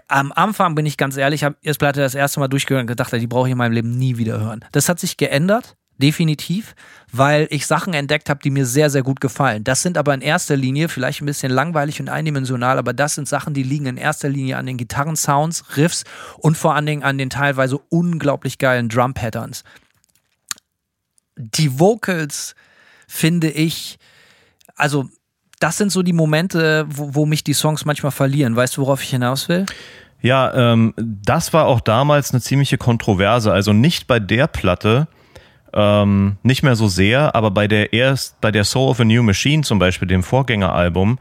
am 0.08 0.32
Anfang 0.32 0.74
bin 0.74 0.86
ich 0.86 0.96
ganz 0.96 1.16
ehrlich, 1.16 1.44
habe 1.44 1.56
die 1.64 1.72
Platte 1.72 2.00
das 2.00 2.14
erste 2.14 2.40
Mal 2.40 2.48
durchgehört 2.48 2.82
und 2.82 2.86
gedacht, 2.86 3.12
die 3.12 3.26
brauche 3.26 3.48
ich 3.48 3.52
in 3.52 3.58
meinem 3.58 3.72
Leben 3.72 3.90
nie 3.90 4.16
wieder 4.16 4.40
hören. 4.40 4.64
Das 4.72 4.88
hat 4.88 4.98
sich 4.98 5.16
geändert, 5.16 5.76
definitiv, 5.98 6.74
weil 7.12 7.46
ich 7.50 7.66
Sachen 7.66 7.92
entdeckt 7.92 8.30
habe, 8.30 8.40
die 8.42 8.50
mir 8.50 8.66
sehr, 8.66 8.90
sehr 8.90 9.02
gut 9.02 9.20
gefallen. 9.20 9.62
Das 9.62 9.82
sind 9.82 9.98
aber 9.98 10.14
in 10.14 10.22
erster 10.22 10.56
Linie 10.56 10.88
vielleicht 10.88 11.20
ein 11.20 11.26
bisschen 11.26 11.52
langweilig 11.52 12.00
und 12.00 12.08
eindimensional, 12.08 12.78
aber 12.78 12.92
das 12.92 13.14
sind 13.14 13.28
Sachen, 13.28 13.54
die 13.54 13.62
liegen 13.62 13.86
in 13.86 13.96
erster 13.96 14.28
Linie 14.28 14.56
an 14.56 14.66
den 14.66 14.76
Gitarrensounds, 14.76 15.76
Riffs 15.76 16.04
und 16.38 16.56
vor 16.56 16.74
allen 16.74 16.86
Dingen 16.86 17.02
an 17.02 17.18
den 17.18 17.30
teilweise 17.30 17.78
unglaublich 17.90 18.58
geilen 18.58 18.88
Drum-Patterns. 18.88 19.64
Die 21.36 21.78
Vocals 21.78 22.54
finde 23.06 23.50
ich, 23.50 23.98
also 24.76 25.08
das 25.64 25.78
sind 25.78 25.90
so 25.90 26.02
die 26.02 26.12
Momente, 26.12 26.84
wo, 26.90 27.14
wo, 27.14 27.26
mich 27.26 27.42
die 27.42 27.54
Songs 27.54 27.86
manchmal 27.86 28.12
verlieren. 28.12 28.54
Weißt 28.54 28.76
du, 28.76 28.82
worauf 28.82 29.02
ich 29.02 29.08
hinaus 29.08 29.48
will? 29.48 29.64
Ja, 30.20 30.52
ähm, 30.72 30.92
das 30.98 31.54
war 31.54 31.64
auch 31.64 31.80
damals 31.80 32.32
eine 32.32 32.42
ziemliche 32.42 32.76
Kontroverse. 32.76 33.50
Also 33.50 33.72
nicht 33.72 34.06
bei 34.06 34.20
der 34.20 34.46
Platte, 34.46 35.08
ähm, 35.72 36.36
nicht 36.42 36.64
mehr 36.64 36.76
so 36.76 36.86
sehr, 36.88 37.34
aber 37.34 37.50
bei 37.50 37.66
der 37.66 37.94
erst, 37.94 38.38
bei 38.42 38.50
der 38.50 38.64
Soul 38.64 38.90
of 38.90 39.00
a 39.00 39.04
New 39.04 39.22
Machine 39.22 39.62
zum 39.62 39.78
Beispiel, 39.78 40.06
dem 40.06 40.22
Vorgängeralbum, 40.22 41.18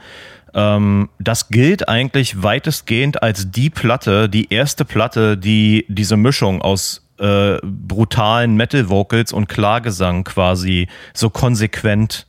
ähm, 0.54 1.10
das 1.20 1.48
gilt 1.48 1.88
eigentlich 1.88 2.44
weitestgehend 2.44 3.24
als 3.24 3.50
die 3.50 3.70
Platte, 3.70 4.28
die 4.28 4.52
erste 4.54 4.84
Platte, 4.84 5.38
die 5.38 5.86
diese 5.88 6.18
Mischung 6.18 6.62
aus 6.62 7.08
äh, 7.18 7.60
brutalen 7.64 8.58
Metal-Vocals 8.58 9.32
und 9.32 9.48
Klargesang 9.48 10.26
quasi 10.26 10.90
so 11.14 11.30
konsequent 11.30 12.28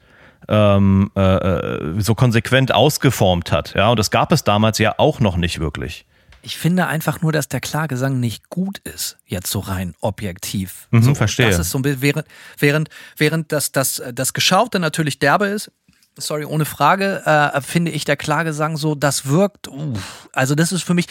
ähm, 0.49 1.11
äh, 1.17 1.21
äh, 1.21 2.01
so 2.01 2.15
konsequent 2.15 2.73
ausgeformt 2.73 3.53
hat. 3.53 3.75
Ja, 3.75 3.91
und 3.91 3.99
das 3.99 4.11
gab 4.11 4.33
es 4.33 4.45
damals 4.45 4.79
ja 4.79 4.95
auch 4.99 5.21
noch 5.21 5.37
nicht 5.37 5.61
wirklich. 5.61 6.07
Ich 6.43 6.59
finde 6.59 6.87
einfach 6.87 7.23
nur, 7.23 7.33
dass 7.33 7.49
der 7.49 7.61
Klargesang 7.61 8.21
nicht 8.21 8.51
gut 8.51 8.79
ist, 8.81 9.17
jetzt 9.25 9.51
so 9.51 9.61
rein 9.61 9.95
objektiv. 10.01 10.89
Mhm, 10.91 11.03
so, 11.03 11.15
verstehe. 11.15 11.49
Das 11.49 11.59
ist 11.59 11.71
so, 11.71 11.81
während, 11.83 12.27
während, 12.59 12.91
während 13.17 13.51
das, 13.51 13.73
das, 13.73 14.03
das 14.13 14.35
Geschaute 14.35 14.79
natürlich 14.79 15.19
derbe 15.19 15.47
ist, 15.47 15.71
sorry, 16.19 16.45
ohne 16.45 16.67
Frage, 16.67 17.23
äh, 17.25 17.61
finde 17.61 17.91
ich 17.91 18.05
der 18.05 18.17
Klargesang 18.17 18.77
so, 18.77 18.95
das 18.95 19.27
wirkt, 19.27 19.69
uff, 19.69 20.29
also 20.33 20.55
das 20.55 20.71
ist 20.73 20.83
für 20.83 20.95
mich, 20.95 21.07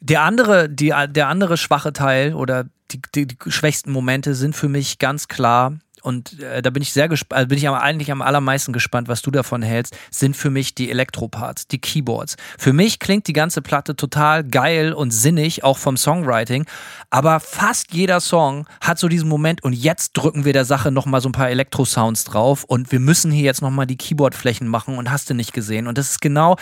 der 0.00 0.22
andere, 0.22 0.68
die, 0.68 0.92
der 1.08 1.28
andere 1.28 1.56
schwache 1.56 1.92
Teil 1.92 2.34
oder 2.34 2.64
die, 2.90 3.00
die, 3.14 3.26
die 3.26 3.36
schwächsten 3.50 3.90
Momente 3.90 4.34
sind 4.34 4.54
für 4.56 4.68
mich 4.68 4.98
ganz 4.98 5.28
klar 5.28 5.78
und 6.08 6.40
äh, 6.40 6.62
da 6.62 6.70
bin 6.70 6.82
ich 6.82 6.94
sehr 6.94 7.06
gespannt, 7.06 7.36
also 7.36 7.48
bin 7.48 7.58
ich 7.58 7.68
eigentlich 7.68 8.10
am 8.10 8.22
allermeisten 8.22 8.72
gespannt, 8.72 9.08
was 9.08 9.20
du 9.20 9.30
davon 9.30 9.60
hältst, 9.60 9.94
sind 10.10 10.38
für 10.38 10.48
mich 10.48 10.74
die 10.74 10.90
Elektroparts, 10.90 11.68
die 11.68 11.78
Keyboards. 11.78 12.36
Für 12.56 12.72
mich 12.72 12.98
klingt 12.98 13.26
die 13.26 13.34
ganze 13.34 13.60
Platte 13.60 13.94
total 13.94 14.42
geil 14.42 14.94
und 14.94 15.10
sinnig, 15.10 15.64
auch 15.64 15.76
vom 15.76 15.98
Songwriting, 15.98 16.64
aber 17.10 17.40
fast 17.40 17.92
jeder 17.92 18.20
Song 18.20 18.66
hat 18.80 18.98
so 18.98 19.08
diesen 19.08 19.28
Moment 19.28 19.62
und 19.62 19.74
jetzt 19.74 20.12
drücken 20.14 20.46
wir 20.46 20.54
der 20.54 20.64
Sache 20.64 20.90
nochmal 20.90 21.20
so 21.20 21.28
ein 21.28 21.32
paar 21.32 21.50
Elektro-Sounds 21.50 22.24
drauf 22.24 22.64
und 22.64 22.90
wir 22.90 23.00
müssen 23.00 23.30
hier 23.30 23.44
jetzt 23.44 23.60
nochmal 23.60 23.86
die 23.86 23.98
Keyboardflächen 23.98 24.66
machen 24.66 24.96
und 24.96 25.10
hast 25.10 25.28
du 25.28 25.34
nicht 25.34 25.52
gesehen. 25.52 25.86
Und 25.86 25.98
das 25.98 26.12
ist 26.12 26.20
genau 26.22 26.56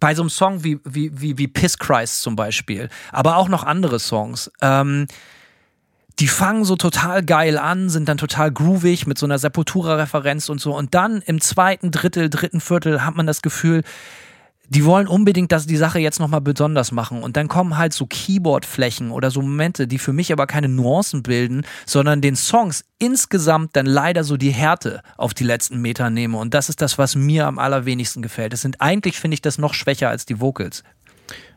bei 0.00 0.16
so 0.16 0.22
einem 0.22 0.30
Song 0.30 0.64
wie, 0.64 0.80
wie, 0.82 1.12
wie, 1.14 1.38
wie 1.38 1.46
Piss 1.46 1.78
Christ 1.78 2.22
zum 2.22 2.34
Beispiel, 2.34 2.88
aber 3.12 3.36
auch 3.36 3.48
noch 3.48 3.62
andere 3.62 4.00
Songs. 4.00 4.50
Ähm, 4.60 5.06
die 6.20 6.28
fangen 6.28 6.64
so 6.64 6.76
total 6.76 7.24
geil 7.24 7.58
an, 7.58 7.88
sind 7.88 8.08
dann 8.08 8.18
total 8.18 8.52
groovig 8.52 9.06
mit 9.06 9.16
so 9.16 9.24
einer 9.24 9.38
Sepultura-Referenz 9.38 10.50
und 10.50 10.60
so. 10.60 10.76
Und 10.76 10.94
dann 10.94 11.22
im 11.22 11.40
zweiten 11.40 11.90
Drittel, 11.90 12.28
dritten 12.28 12.60
Viertel 12.60 13.04
hat 13.04 13.16
man 13.16 13.26
das 13.26 13.40
Gefühl, 13.40 13.82
die 14.68 14.84
wollen 14.84 15.08
unbedingt, 15.08 15.50
dass 15.50 15.66
die 15.66 15.76
Sache 15.76 15.98
jetzt 15.98 16.20
nochmal 16.20 16.42
besonders 16.42 16.92
machen. 16.92 17.22
Und 17.24 17.36
dann 17.36 17.48
kommen 17.48 17.76
halt 17.76 17.92
so 17.92 18.06
Keyboard-Flächen 18.06 19.10
oder 19.10 19.30
so 19.30 19.42
Momente, 19.42 19.88
die 19.88 19.98
für 19.98 20.12
mich 20.12 20.32
aber 20.32 20.46
keine 20.46 20.68
Nuancen 20.68 21.24
bilden, 21.24 21.62
sondern 21.86 22.20
den 22.20 22.36
Songs 22.36 22.84
insgesamt 22.98 23.74
dann 23.74 23.86
leider 23.86 24.22
so 24.22 24.36
die 24.36 24.50
Härte 24.50 25.02
auf 25.16 25.34
die 25.34 25.42
letzten 25.42 25.80
Meter 25.80 26.10
nehme. 26.10 26.38
Und 26.38 26.54
das 26.54 26.68
ist 26.68 26.82
das, 26.82 26.98
was 26.98 27.16
mir 27.16 27.46
am 27.46 27.58
allerwenigsten 27.58 28.22
gefällt. 28.22 28.52
Es 28.52 28.60
sind 28.60 28.80
eigentlich, 28.80 29.18
finde 29.18 29.34
ich, 29.34 29.42
das 29.42 29.58
noch 29.58 29.74
schwächer 29.74 30.08
als 30.08 30.24
die 30.24 30.38
Vocals. 30.38 30.84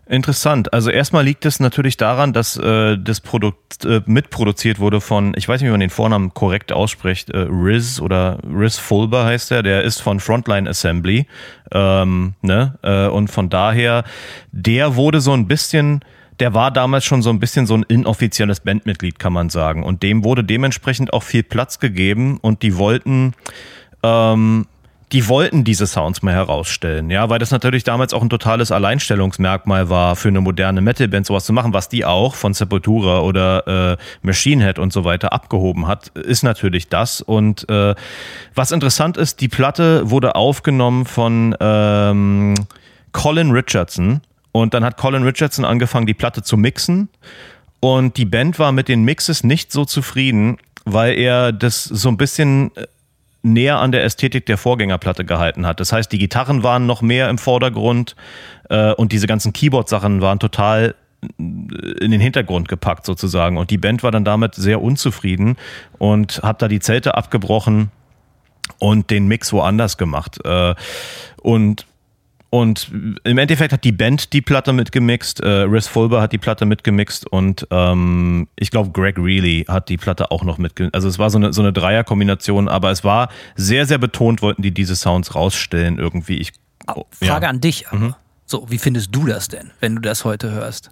Interessant. 0.05 0.73
Also 0.73 0.89
erstmal 0.89 1.23
liegt 1.23 1.45
es 1.45 1.61
natürlich 1.61 1.95
daran, 1.95 2.33
dass 2.33 2.57
äh, 2.57 2.97
das 2.97 3.21
Produkt 3.21 3.85
äh, 3.85 4.01
mitproduziert 4.05 4.79
wurde 4.79 4.99
von, 4.99 5.33
ich 5.37 5.47
weiß 5.47 5.61
nicht, 5.61 5.67
wie 5.67 5.71
man 5.71 5.79
den 5.79 5.89
Vornamen 5.89 6.33
korrekt 6.33 6.73
ausspricht, 6.73 7.29
äh, 7.29 7.37
Riz 7.37 8.01
oder 8.01 8.37
Riz 8.43 8.77
Fulber 8.77 9.23
heißt 9.23 9.51
er. 9.51 9.63
Der 9.63 9.83
ist 9.83 10.01
von 10.01 10.19
Frontline 10.19 10.69
Assembly. 10.69 11.25
Ähm, 11.71 12.33
ne? 12.41 12.77
Äh, 12.81 13.07
und 13.07 13.29
von 13.29 13.49
daher, 13.49 14.03
der 14.51 14.97
wurde 14.97 15.21
so 15.21 15.31
ein 15.31 15.47
bisschen 15.47 16.03
der 16.39 16.55
war 16.55 16.71
damals 16.71 17.05
schon 17.05 17.21
so 17.21 17.29
ein 17.29 17.39
bisschen 17.39 17.67
so 17.67 17.75
ein 17.75 17.83
inoffizielles 17.83 18.61
Bandmitglied, 18.61 19.19
kann 19.19 19.33
man 19.33 19.49
sagen. 19.49 19.83
Und 19.83 20.01
dem 20.01 20.23
wurde 20.23 20.43
dementsprechend 20.43 21.13
auch 21.13 21.21
viel 21.21 21.43
Platz 21.43 21.79
gegeben 21.79 22.39
und 22.41 22.63
die 22.63 22.75
wollten 22.77 23.33
ähm, 24.01 24.65
die 25.13 25.27
wollten 25.29 25.63
diese 25.63 25.85
Sounds 25.85 26.23
mal 26.23 26.33
herausstellen, 26.33 27.11
ja, 27.11 27.29
weil 27.29 27.37
das 27.37 27.51
natürlich 27.51 27.83
damals 27.83 28.15
auch 28.15 28.23
ein 28.23 28.31
totales 28.31 28.71
Alleinstellungsmerkmal 28.71 29.87
war 29.89 30.15
für 30.15 30.29
eine 30.29 30.41
moderne 30.41 30.81
Metalband 30.81 31.27
sowas 31.27 31.45
zu 31.45 31.53
machen, 31.53 31.71
was 31.71 31.87
die 31.87 32.03
auch 32.03 32.33
von 32.33 32.55
Sepultura 32.55 33.21
oder 33.21 33.93
äh, 33.93 33.97
Machine 34.23 34.65
Head 34.65 34.79
und 34.79 34.91
so 34.91 35.05
weiter 35.05 35.31
abgehoben 35.31 35.87
hat, 35.87 36.07
ist 36.07 36.41
natürlich 36.41 36.89
das. 36.89 37.21
Und 37.21 37.69
äh, 37.69 37.93
was 38.55 38.71
interessant 38.71 39.17
ist, 39.17 39.39
die 39.39 39.49
Platte 39.49 40.09
wurde 40.09 40.35
aufgenommen 40.35 41.05
von 41.05 41.55
ähm, 41.59 42.55
Colin 43.11 43.51
Richardson 43.51 44.21
und 44.51 44.73
dann 44.73 44.83
hat 44.83 44.97
Colin 44.97 45.21
Richardson 45.21 45.63
angefangen, 45.63 46.07
die 46.07 46.15
Platte 46.15 46.41
zu 46.41 46.57
mixen 46.57 47.09
und 47.79 48.17
die 48.17 48.25
Band 48.25 48.57
war 48.57 48.71
mit 48.71 48.87
den 48.87 49.03
Mixes 49.03 49.43
nicht 49.43 49.71
so 49.71 49.85
zufrieden, 49.85 50.57
weil 50.85 51.13
er 51.19 51.51
das 51.51 51.83
so 51.83 52.09
ein 52.09 52.17
bisschen 52.17 52.75
äh, 52.75 52.87
näher 53.43 53.79
an 53.79 53.91
der 53.91 54.03
Ästhetik 54.03 54.45
der 54.45 54.57
Vorgängerplatte 54.57 55.25
gehalten 55.25 55.65
hat. 55.65 55.79
Das 55.79 55.93
heißt, 55.93 56.11
die 56.11 56.17
Gitarren 56.17 56.63
waren 56.63 56.85
noch 56.85 57.01
mehr 57.01 57.29
im 57.29 57.37
Vordergrund 57.37 58.15
äh, 58.69 58.93
und 58.93 59.11
diese 59.11 59.27
ganzen 59.27 59.53
Keyboard-Sachen 59.53 60.21
waren 60.21 60.39
total 60.39 60.95
äh, 61.21 62.03
in 62.03 62.11
den 62.11 62.21
Hintergrund 62.21 62.69
gepackt 62.69 63.05
sozusagen. 63.05 63.57
Und 63.57 63.69
die 63.69 63.77
Band 63.77 64.01
war 64.01 64.11
dann 64.11 64.25
damit 64.25 64.55
sehr 64.55 64.81
unzufrieden 64.81 65.57
und 65.99 66.41
hat 66.41 66.61
da 66.61 66.67
die 66.67 66.79
Zelte 66.79 67.15
abgebrochen 67.15 67.91
und 68.79 69.09
den 69.11 69.27
Mix 69.27 69.51
woanders 69.51 69.97
gemacht. 69.97 70.39
Äh, 70.45 70.73
und 71.41 71.85
und 72.53 72.91
im 73.23 73.39
Endeffekt 73.39 73.73
hat 73.73 73.83
die 73.83 73.91
Band 73.91 74.31
die 74.31 74.43
Platte 74.43 74.73
mitgemixt, 74.73 75.39
äh, 75.39 75.47
Riz 75.47 75.87
Fulber 75.87 76.21
hat 76.21 76.33
die 76.33 76.37
Platte 76.37 76.67
mitgemixt 76.67 77.25
und 77.25 77.65
ähm, 77.71 78.47
ich 78.55 78.69
glaube 78.69 78.91
Greg 78.91 79.15
Reilly 79.17 79.65
hat 79.67 79.89
die 79.89 79.97
Platte 79.97 80.29
auch 80.29 80.43
noch 80.43 80.59
mitgemixt. 80.59 80.93
Also 80.93 81.07
es 81.07 81.17
war 81.17 81.31
so 81.31 81.39
eine, 81.39 81.51
so 81.51 81.63
eine 81.63 81.73
Dreierkombination, 81.73 82.67
aber 82.67 82.91
es 82.91 83.03
war 83.03 83.29
sehr, 83.55 83.87
sehr 83.87 83.97
betont, 83.97 84.43
wollten 84.43 84.61
die 84.61 84.69
diese 84.69 84.95
Sounds 84.95 85.33
rausstellen 85.33 85.97
irgendwie. 85.97 86.37
Ich, 86.37 86.51
oh, 86.93 87.05
Frage 87.09 87.45
ja. 87.45 87.49
an 87.49 87.59
dich 87.59 87.87
aber. 87.87 87.97
Mhm. 87.97 88.15
So, 88.45 88.69
wie 88.69 88.77
findest 88.77 89.15
du 89.15 89.25
das 89.25 89.47
denn, 89.47 89.71
wenn 89.79 89.95
du 89.95 90.01
das 90.03 90.23
heute 90.23 90.51
hörst? 90.51 90.91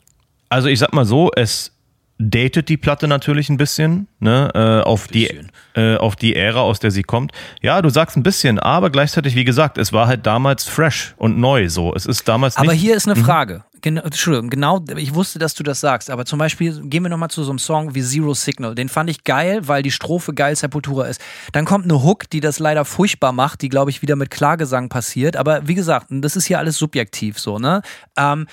Also 0.50 0.68
ich 0.68 0.80
sag 0.80 0.94
mal 0.94 1.06
so, 1.06 1.30
es 1.36 1.74
datet 2.22 2.70
die 2.70 2.78
Platte 2.78 3.08
natürlich 3.08 3.50
ein 3.50 3.58
bisschen, 3.58 4.08
ne, 4.20 4.52
äh, 4.54 4.88
auf 4.88 5.08
bisschen. 5.08 5.52
die 5.74 5.80
äh, 5.80 5.98
auf 5.98 6.16
die 6.16 6.36
Ära, 6.36 6.62
aus 6.62 6.80
der 6.80 6.92
sie 6.92 7.04
kommt. 7.04 7.32
Ja, 7.62 7.82
du 7.82 7.90
sagst 7.90 8.18
ein 8.18 8.24
bisschen, 8.24 8.60
aber 8.60 8.90
gleichzeitig, 8.90 9.36
wie 9.36 9.44
gesagt, 9.44 9.78
es 9.78 9.94
war 9.94 10.08
halt 10.08 10.26
damals 10.26 10.68
fresh 10.68 11.14
und 11.18 11.38
neu 11.38 11.70
so. 11.70 11.94
Es 11.96 12.06
ist 12.06 12.28
damals 12.28 12.58
Aber 12.58 12.74
hier 12.74 12.96
ist 12.96 13.08
eine 13.08 13.20
mhm. 13.20 13.26
Frage. 13.26 13.64
Genau, 13.84 14.04
Entschuldigung, 14.04 14.52
genau, 14.52 14.86
ich 14.96 15.16
wusste, 15.16 15.40
dass 15.40 15.56
du 15.56 15.64
das 15.64 15.80
sagst, 15.80 16.12
aber 16.12 16.26
zum 16.26 16.38
Beispiel 16.38 16.82
gehen 16.84 17.02
wir 17.02 17.10
nochmal 17.10 17.32
zu 17.32 17.44
so 17.44 17.50
einem 17.50 17.58
Song 17.58 17.96
wie 17.96 18.04
Zero 18.04 18.36
Signal. 18.36 18.76
Den 18.76 18.90
fand 18.90 19.10
ich 19.10 19.24
geil, 19.24 19.68
weil 19.68 19.82
die 19.82 19.90
Strophe 19.90 20.36
geil 20.36 20.56
Sepultura 20.56 21.06
ist. 21.06 21.20
Dann 21.52 21.66
kommt 21.66 21.86
eine 21.86 22.04
Hook, 22.04 22.30
die 22.30 22.42
das 22.42 22.60
leider 22.60 22.86
furchtbar 22.86 23.32
macht, 23.32 23.64
die, 23.64 23.70
glaube 23.70 23.90
ich, 23.90 24.04
wieder 24.04 24.16
mit 24.16 24.30
Klagesang 24.30 24.90
passiert. 24.90 25.36
Aber 25.36 25.68
wie 25.68 25.74
gesagt, 25.74 26.08
das 26.10 26.36
ist 26.36 26.46
hier 26.46 26.60
alles 26.60 26.78
subjektiv 26.78 27.40
so, 27.40 27.58
ne? 27.58 27.82
Ähm, 28.16 28.46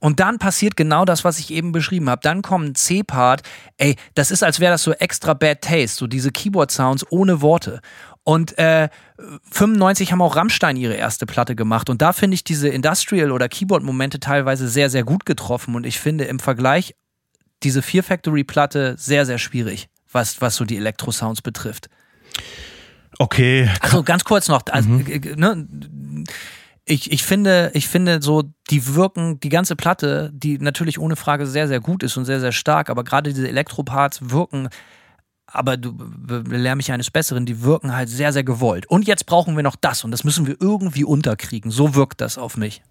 und 0.00 0.18
dann 0.18 0.38
passiert 0.38 0.76
genau 0.76 1.04
das, 1.04 1.24
was 1.24 1.38
ich 1.38 1.50
eben 1.52 1.72
beschrieben 1.72 2.08
habe. 2.10 2.20
Dann 2.22 2.42
kommt 2.42 2.66
ein 2.66 2.74
C-Part. 2.74 3.42
Ey, 3.76 3.96
das 4.14 4.30
ist, 4.30 4.42
als 4.42 4.58
wäre 4.58 4.72
das 4.72 4.82
so 4.82 4.92
extra 4.92 5.34
Bad 5.34 5.60
Taste, 5.62 5.96
so 5.98 6.06
diese 6.06 6.32
Keyboard-Sounds 6.32 7.06
ohne 7.10 7.40
Worte. 7.42 7.80
Und 8.22 8.58
äh, 8.58 8.88
95 9.50 10.12
haben 10.12 10.22
auch 10.22 10.36
Rammstein 10.36 10.76
ihre 10.76 10.94
erste 10.94 11.26
Platte 11.26 11.54
gemacht. 11.54 11.88
Und 11.90 12.02
da 12.02 12.12
finde 12.12 12.34
ich 12.34 12.44
diese 12.44 12.68
Industrial- 12.68 13.32
oder 13.32 13.48
Keyboard-Momente 13.48 14.20
teilweise 14.20 14.68
sehr, 14.68 14.90
sehr 14.90 15.04
gut 15.04 15.24
getroffen. 15.26 15.74
Und 15.74 15.84
ich 15.86 15.98
finde 16.00 16.24
im 16.24 16.38
Vergleich 16.38 16.94
diese 17.62 17.82
Fear 17.82 18.02
Factory 18.02 18.44
Platte 18.44 18.94
sehr, 18.98 19.26
sehr 19.26 19.38
schwierig, 19.38 19.88
was, 20.10 20.40
was 20.40 20.56
so 20.56 20.64
die 20.64 20.76
Elektro-Sounds 20.78 21.42
betrifft. 21.42 21.88
Okay. 23.18 23.68
Also 23.80 24.02
ganz 24.02 24.24
kurz 24.24 24.48
noch, 24.48 24.62
also, 24.70 24.88
Mhm. 24.88 25.06
äh, 25.06 25.36
ne, 25.36 25.68
ich, 26.84 27.12
ich 27.12 27.22
finde, 27.22 27.70
ich 27.74 27.88
finde 27.88 28.20
so, 28.22 28.44
die 28.70 28.94
wirken, 28.94 29.38
die 29.40 29.48
ganze 29.48 29.76
Platte, 29.76 30.30
die 30.32 30.58
natürlich 30.58 30.98
ohne 30.98 31.16
Frage 31.16 31.46
sehr, 31.46 31.68
sehr 31.68 31.80
gut 31.80 32.02
ist 32.02 32.16
und 32.16 32.24
sehr, 32.24 32.40
sehr 32.40 32.52
stark, 32.52 32.90
aber 32.90 33.04
gerade 33.04 33.32
diese 33.32 33.48
Elektroparts 33.48 34.30
wirken, 34.30 34.68
aber 35.46 35.76
du 35.76 35.94
lehr 36.48 36.76
mich 36.76 36.92
eines 36.92 37.10
Besseren, 37.10 37.46
die 37.46 37.62
wirken 37.62 37.94
halt 37.94 38.08
sehr, 38.08 38.32
sehr 38.32 38.44
gewollt. 38.44 38.86
Und 38.88 39.06
jetzt 39.06 39.26
brauchen 39.26 39.56
wir 39.56 39.62
noch 39.62 39.76
das 39.76 40.04
und 40.04 40.10
das 40.10 40.24
müssen 40.24 40.46
wir 40.46 40.56
irgendwie 40.60 41.04
unterkriegen. 41.04 41.70
So 41.70 41.94
wirkt 41.94 42.20
das 42.20 42.38
auf 42.38 42.56
mich. 42.56 42.82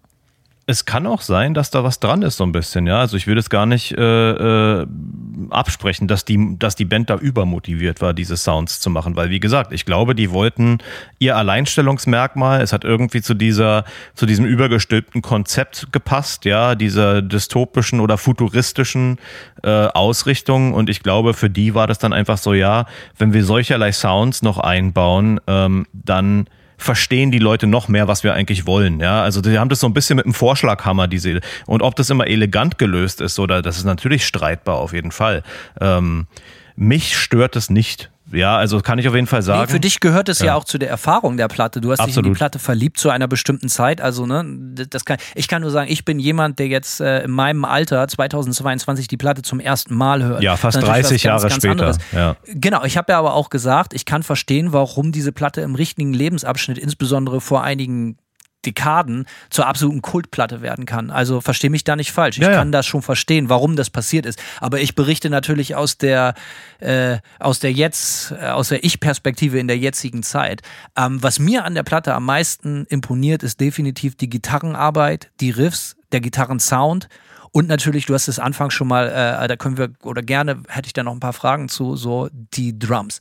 Es 0.70 0.84
kann 0.84 1.04
auch 1.08 1.20
sein, 1.20 1.52
dass 1.52 1.72
da 1.72 1.82
was 1.82 1.98
dran 1.98 2.22
ist, 2.22 2.36
so 2.36 2.44
ein 2.44 2.52
bisschen, 2.52 2.86
ja. 2.86 3.00
Also 3.00 3.16
ich 3.16 3.26
würde 3.26 3.40
es 3.40 3.50
gar 3.50 3.66
nicht 3.66 3.90
äh, 3.90 4.30
äh, 4.30 4.86
absprechen, 5.50 6.06
dass 6.06 6.24
die, 6.24 6.56
dass 6.60 6.76
die 6.76 6.84
Band 6.84 7.10
da 7.10 7.16
übermotiviert 7.16 8.00
war, 8.00 8.14
diese 8.14 8.36
Sounds 8.36 8.78
zu 8.78 8.88
machen. 8.88 9.16
Weil, 9.16 9.30
wie 9.30 9.40
gesagt, 9.40 9.72
ich 9.72 9.84
glaube, 9.84 10.14
die 10.14 10.30
wollten 10.30 10.78
ihr 11.18 11.36
Alleinstellungsmerkmal, 11.36 12.60
es 12.60 12.72
hat 12.72 12.84
irgendwie 12.84 13.20
zu 13.20 13.34
dieser, 13.34 13.84
zu 14.14 14.26
diesem 14.26 14.44
übergestülpten 14.44 15.22
Konzept 15.22 15.88
gepasst, 15.90 16.44
ja, 16.44 16.76
dieser 16.76 17.20
dystopischen 17.20 17.98
oder 17.98 18.16
futuristischen 18.16 19.18
äh, 19.64 19.86
Ausrichtung. 19.88 20.72
Und 20.72 20.88
ich 20.88 21.02
glaube, 21.02 21.34
für 21.34 21.50
die 21.50 21.74
war 21.74 21.88
das 21.88 21.98
dann 21.98 22.12
einfach 22.12 22.38
so, 22.38 22.54
ja, 22.54 22.86
wenn 23.18 23.32
wir 23.32 23.44
solcherlei 23.44 23.90
Sounds 23.90 24.42
noch 24.42 24.58
einbauen, 24.58 25.40
ähm, 25.48 25.88
dann 25.92 26.46
verstehen 26.80 27.30
die 27.30 27.38
Leute 27.38 27.66
noch 27.66 27.88
mehr, 27.88 28.08
was 28.08 28.24
wir 28.24 28.34
eigentlich 28.34 28.66
wollen. 28.66 29.00
Ja, 29.00 29.22
also 29.22 29.40
die 29.40 29.58
haben 29.58 29.68
das 29.68 29.80
so 29.80 29.86
ein 29.86 29.92
bisschen 29.92 30.16
mit 30.16 30.24
dem 30.24 30.34
Vorschlaghammer, 30.34 31.08
diese 31.08 31.40
und 31.66 31.82
ob 31.82 31.94
das 31.94 32.10
immer 32.10 32.26
elegant 32.26 32.78
gelöst 32.78 33.20
ist 33.20 33.38
oder 33.38 33.62
das 33.62 33.76
ist 33.76 33.84
natürlich 33.84 34.26
streitbar 34.26 34.76
auf 34.76 34.92
jeden 34.92 35.12
Fall. 35.12 35.42
Ähm, 35.80 36.26
mich 36.76 37.16
stört 37.16 37.56
es 37.56 37.68
nicht. 37.68 38.10
Ja, 38.32 38.56
also 38.56 38.80
kann 38.80 38.98
ich 38.98 39.08
auf 39.08 39.14
jeden 39.14 39.26
Fall 39.26 39.42
sagen. 39.42 39.62
Nee, 39.62 39.72
für 39.72 39.80
dich 39.80 40.00
gehört 40.00 40.28
es 40.28 40.40
ja. 40.40 40.46
Ja. 40.46 40.54
auch 40.54 40.64
zu 40.64 40.78
der 40.78 40.88
Erfahrung 40.88 41.36
der 41.36 41.48
Platte. 41.48 41.80
Du 41.80 41.90
hast 41.90 41.98
dich 41.98 42.08
in 42.08 42.12
die 42.12 42.18
Absolut. 42.18 42.36
Platte 42.36 42.58
verliebt 42.58 42.98
zu 42.98 43.10
einer 43.10 43.28
bestimmten 43.28 43.68
Zeit. 43.68 44.00
Also, 44.00 44.26
ne, 44.26 44.44
das 44.88 45.04
kann, 45.04 45.18
ich 45.34 45.48
kann 45.48 45.62
nur 45.62 45.70
sagen, 45.70 45.90
ich 45.90 46.04
bin 46.04 46.18
jemand, 46.18 46.58
der 46.58 46.68
jetzt 46.68 47.00
äh, 47.00 47.24
in 47.24 47.30
meinem 47.30 47.64
Alter 47.64 48.06
2022 48.06 49.08
die 49.08 49.16
Platte 49.16 49.42
zum 49.42 49.60
ersten 49.60 49.94
Mal 49.94 50.22
hört. 50.22 50.42
Ja, 50.42 50.56
fast 50.56 50.76
Das 50.76 50.84
ist 50.84 50.88
natürlich 50.88 51.22
30 51.22 51.32
was 51.32 51.42
ganz, 51.42 51.62
Jahre 51.62 51.76
ganz 51.76 51.96
später. 51.96 52.18
Ja. 52.18 52.36
Genau, 52.46 52.84
ich 52.84 52.96
habe 52.96 53.12
ja 53.12 53.18
aber 53.18 53.34
auch 53.34 53.50
gesagt, 53.50 53.94
ich 53.94 54.04
kann 54.04 54.22
verstehen, 54.22 54.72
warum 54.72 55.12
diese 55.12 55.32
Platte 55.32 55.60
im 55.62 55.74
richtigen 55.74 56.12
Lebensabschnitt, 56.12 56.78
insbesondere 56.78 57.40
vor 57.40 57.62
einigen 57.64 58.16
Dekaden, 58.66 59.26
zur 59.48 59.66
absoluten 59.66 60.02
Kultplatte 60.02 60.60
werden 60.60 60.84
kann. 60.86 61.10
Also 61.10 61.40
verstehe 61.40 61.70
mich 61.70 61.84
da 61.84 61.96
nicht 61.96 62.12
falsch. 62.12 62.38
Ich 62.38 62.42
Ja, 62.42 62.50
ja. 62.50 62.58
kann 62.58 62.72
das 62.72 62.86
schon 62.86 63.02
verstehen, 63.02 63.48
warum 63.48 63.76
das 63.76 63.90
passiert 63.90 64.26
ist. 64.26 64.38
Aber 64.60 64.80
ich 64.80 64.94
berichte 64.94 65.30
natürlich 65.30 65.74
aus 65.74 65.98
der 65.98 66.34
äh, 66.80 67.18
aus 67.38 67.60
der 67.60 67.72
jetzt 67.72 68.32
äh, 68.32 68.46
aus 68.46 68.68
der 68.68 68.84
Ich-Perspektive 68.84 69.58
in 69.58 69.68
der 69.68 69.78
jetzigen 69.78 70.22
Zeit. 70.22 70.62
Ähm, 70.96 71.22
was 71.22 71.38
mir 71.38 71.64
an 71.64 71.74
der 71.74 71.82
Platte 71.82 72.14
am 72.14 72.24
meisten 72.24 72.86
imponiert, 72.86 73.42
ist 73.42 73.60
definitiv 73.60 74.16
die 74.16 74.28
Gitarrenarbeit, 74.28 75.30
die 75.40 75.50
Riffs, 75.50 75.96
der 76.12 76.20
Gitarrensound. 76.20 77.08
Und 77.52 77.66
natürlich, 77.66 78.06
du 78.06 78.14
hast 78.14 78.28
es 78.28 78.38
anfangs 78.38 78.74
schon 78.74 78.88
mal, 78.88 79.08
äh, 79.08 79.48
da 79.48 79.56
können 79.56 79.76
wir, 79.76 79.90
oder 80.02 80.22
gerne 80.22 80.62
hätte 80.68 80.86
ich 80.86 80.92
da 80.92 81.02
noch 81.02 81.12
ein 81.12 81.20
paar 81.20 81.32
Fragen 81.32 81.68
zu, 81.68 81.96
so 81.96 82.28
die 82.32 82.78
Drums. 82.78 83.20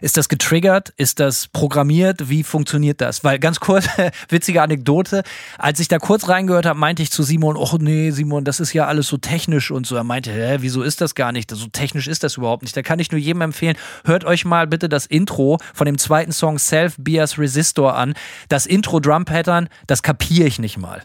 Ist 0.00 0.16
das 0.16 0.28
getriggert? 0.28 0.92
Ist 0.96 1.20
das 1.20 1.48
programmiert? 1.48 2.28
Wie 2.28 2.42
funktioniert 2.42 3.00
das? 3.00 3.24
Weil 3.24 3.38
ganz 3.38 3.60
kurz, 3.60 3.86
witzige 4.28 4.62
Anekdote, 4.62 5.22
als 5.58 5.80
ich 5.80 5.88
da 5.88 5.98
kurz 5.98 6.28
reingehört 6.28 6.66
habe, 6.66 6.78
meinte 6.78 7.02
ich 7.02 7.10
zu 7.10 7.22
Simon, 7.22 7.56
oh 7.56 7.76
nee, 7.78 8.10
Simon, 8.10 8.44
das 8.44 8.60
ist 8.60 8.72
ja 8.72 8.86
alles 8.86 9.08
so 9.08 9.16
technisch 9.16 9.70
und 9.70 9.86
so. 9.86 9.96
Er 9.96 10.04
meinte, 10.04 10.32
hä, 10.32 10.58
wieso 10.60 10.82
ist 10.82 11.00
das 11.00 11.14
gar 11.14 11.32
nicht? 11.32 11.50
So 11.50 11.66
technisch 11.66 12.08
ist 12.08 12.24
das 12.24 12.36
überhaupt 12.36 12.62
nicht. 12.62 12.76
Da 12.76 12.82
kann 12.82 12.98
ich 12.98 13.10
nur 13.10 13.20
jedem 13.20 13.42
empfehlen, 13.42 13.76
hört 14.04 14.24
euch 14.24 14.44
mal 14.44 14.66
bitte 14.66 14.88
das 14.88 15.06
Intro 15.06 15.58
von 15.74 15.86
dem 15.86 15.98
zweiten 15.98 16.32
Song 16.32 16.58
Self 16.58 16.96
Bias 16.98 17.38
Resistor 17.38 17.94
an. 17.96 18.14
Das 18.48 18.66
Intro 18.66 19.00
Drum 19.00 19.24
Pattern, 19.24 19.68
das 19.86 20.02
kapiere 20.02 20.46
ich 20.46 20.58
nicht 20.58 20.78
mal. 20.78 21.02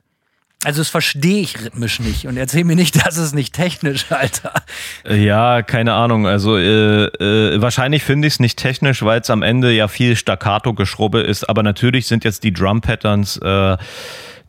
Also 0.66 0.82
das 0.82 0.90
verstehe 0.90 1.42
ich 1.42 1.62
rhythmisch 1.64 2.00
nicht 2.00 2.26
und 2.26 2.38
erzähl 2.38 2.64
mir 2.64 2.76
nicht, 2.76 2.96
das 3.06 3.18
ist 3.18 3.34
nicht 3.36 3.54
technisch, 3.54 4.12
Alter. 4.12 4.52
Ja, 5.08 5.62
keine 5.62 5.94
Ahnung. 5.94 6.26
Also 6.26 6.58
äh, 6.58 7.06
äh, 7.06 7.62
wahrscheinlich 7.62 8.04
finde 8.04 8.28
ich 8.28 8.36
es 8.36 8.40
nicht 8.40 8.58
technisch, 8.58 9.04
weil 9.04 9.22
es 9.22 9.30
am 9.30 9.44
Ende 9.44 9.72
ja 9.72 9.88
viel 9.88 10.16
Staccato-Geschrubbe 10.16 11.22
ist. 11.22 11.48
Aber 11.48 11.62
natürlich 11.62 12.08
sind 12.08 12.24
jetzt 12.24 12.44
die 12.44 12.52
Drum-Patterns, 12.52 13.38
äh, 13.38 13.78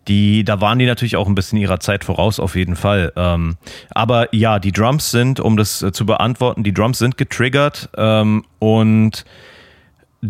die, 0.09 0.45
da 0.45 0.61
waren 0.61 0.79
die 0.79 0.87
natürlich 0.87 1.17
auch 1.17 1.27
ein 1.27 1.35
bisschen 1.35 1.59
ihrer 1.59 1.81
Zeit 1.81 2.05
voraus, 2.05 2.41
auf 2.41 2.55
jeden 2.57 2.77
Fall. 2.77 3.13
Ähm, 3.17 3.57
aber 3.91 4.35
ja, 4.35 4.59
die 4.59 4.73
Drums 4.73 5.11
sind, 5.11 5.41
um 5.41 5.57
das 5.57 5.83
äh, 5.83 5.93
zu 5.93 6.07
beantworten, 6.07 6.63
die 6.63 6.73
Drums 6.73 6.99
sind 6.99 7.19
getriggert 7.19 7.91
ähm, 7.97 8.45
und 8.59 9.25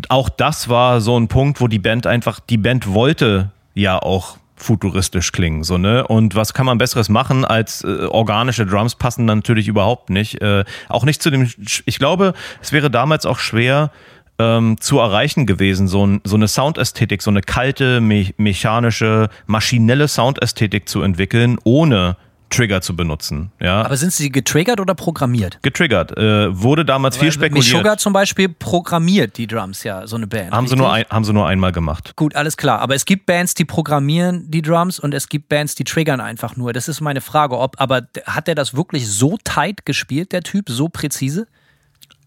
auch 0.08 0.28
das 0.28 0.68
war 0.68 1.00
so 1.00 1.18
ein 1.18 1.28
Punkt, 1.28 1.60
wo 1.60 1.68
die 1.68 1.78
Band 1.78 2.06
einfach, 2.06 2.40
die 2.40 2.58
Band 2.58 2.92
wollte 2.92 3.50
ja 3.74 3.98
auch 3.98 4.38
futuristisch 4.56 5.32
klingen, 5.32 5.62
so, 5.62 5.78
ne? 5.78 6.06
Und 6.06 6.34
was 6.34 6.54
kann 6.54 6.66
man 6.66 6.78
besseres 6.78 7.08
machen 7.08 7.44
als 7.44 7.84
äh, 7.84 8.06
organische 8.06 8.66
Drums 8.66 8.94
passen 8.94 9.26
dann 9.26 9.38
natürlich 9.38 9.68
überhaupt 9.68 10.10
nicht. 10.10 10.40
Äh, 10.40 10.64
auch 10.88 11.04
nicht 11.04 11.22
zu 11.22 11.30
dem, 11.30 11.50
ich 11.84 11.98
glaube, 11.98 12.32
es 12.62 12.72
wäre 12.72 12.90
damals 12.90 13.26
auch 13.26 13.38
schwer, 13.38 13.90
ähm, 14.38 14.76
zu 14.80 14.98
erreichen 14.98 15.46
gewesen, 15.46 15.88
so, 15.88 16.06
ein, 16.06 16.20
so 16.24 16.36
eine 16.36 16.48
Soundästhetik, 16.48 17.22
so 17.22 17.30
eine 17.30 17.40
kalte, 17.40 18.00
me 18.00 18.30
mechanische, 18.36 19.28
maschinelle 19.46 20.08
Soundästhetik 20.08 20.88
zu 20.88 21.02
entwickeln, 21.02 21.58
ohne 21.64 22.16
Trigger 22.48 22.80
zu 22.80 22.94
benutzen. 22.94 23.50
Ja, 23.60 23.82
Aber 23.82 23.96
sind 23.96 24.12
sie 24.12 24.30
getriggert 24.30 24.78
oder 24.80 24.94
programmiert? 24.94 25.58
getriggert. 25.62 26.16
Äh, 26.16 26.56
wurde 26.60 26.84
damals 26.84 27.16
viel 27.16 27.32
spekuliert. 27.32 27.64
Sugar 27.66 27.98
zum 27.98 28.12
Beispiel 28.12 28.48
programmiert 28.48 29.36
die 29.36 29.46
Drums 29.46 29.82
ja, 29.82 30.06
so 30.06 30.16
eine 30.16 30.26
Band. 30.26 30.52
Haben 30.52 30.68
sie, 30.68 30.76
nur 30.76 30.92
ein, 30.92 31.04
haben 31.10 31.24
sie 31.24 31.32
nur 31.32 31.46
einmal 31.48 31.72
gemacht. 31.72 32.12
Gut, 32.16 32.36
alles 32.36 32.56
klar. 32.56 32.80
Aber 32.80 32.94
es 32.94 33.04
gibt 33.04 33.26
Bands, 33.26 33.54
die 33.54 33.64
programmieren 33.64 34.50
die 34.50 34.62
Drums 34.62 34.98
und 35.00 35.12
es 35.12 35.28
gibt 35.28 35.48
Bands, 35.48 35.74
die 35.74 35.84
triggern 35.84 36.20
einfach 36.20 36.56
nur. 36.56 36.72
Das 36.72 36.86
ist 36.88 37.00
meine 37.00 37.20
Frage. 37.20 37.58
Ob, 37.58 37.80
aber 37.80 38.02
hat 38.26 38.46
der 38.46 38.54
das 38.54 38.74
wirklich 38.76 39.08
so 39.08 39.36
tight 39.42 39.84
gespielt, 39.84 40.32
der 40.32 40.42
Typ, 40.42 40.68
so 40.68 40.88
präzise? 40.88 41.46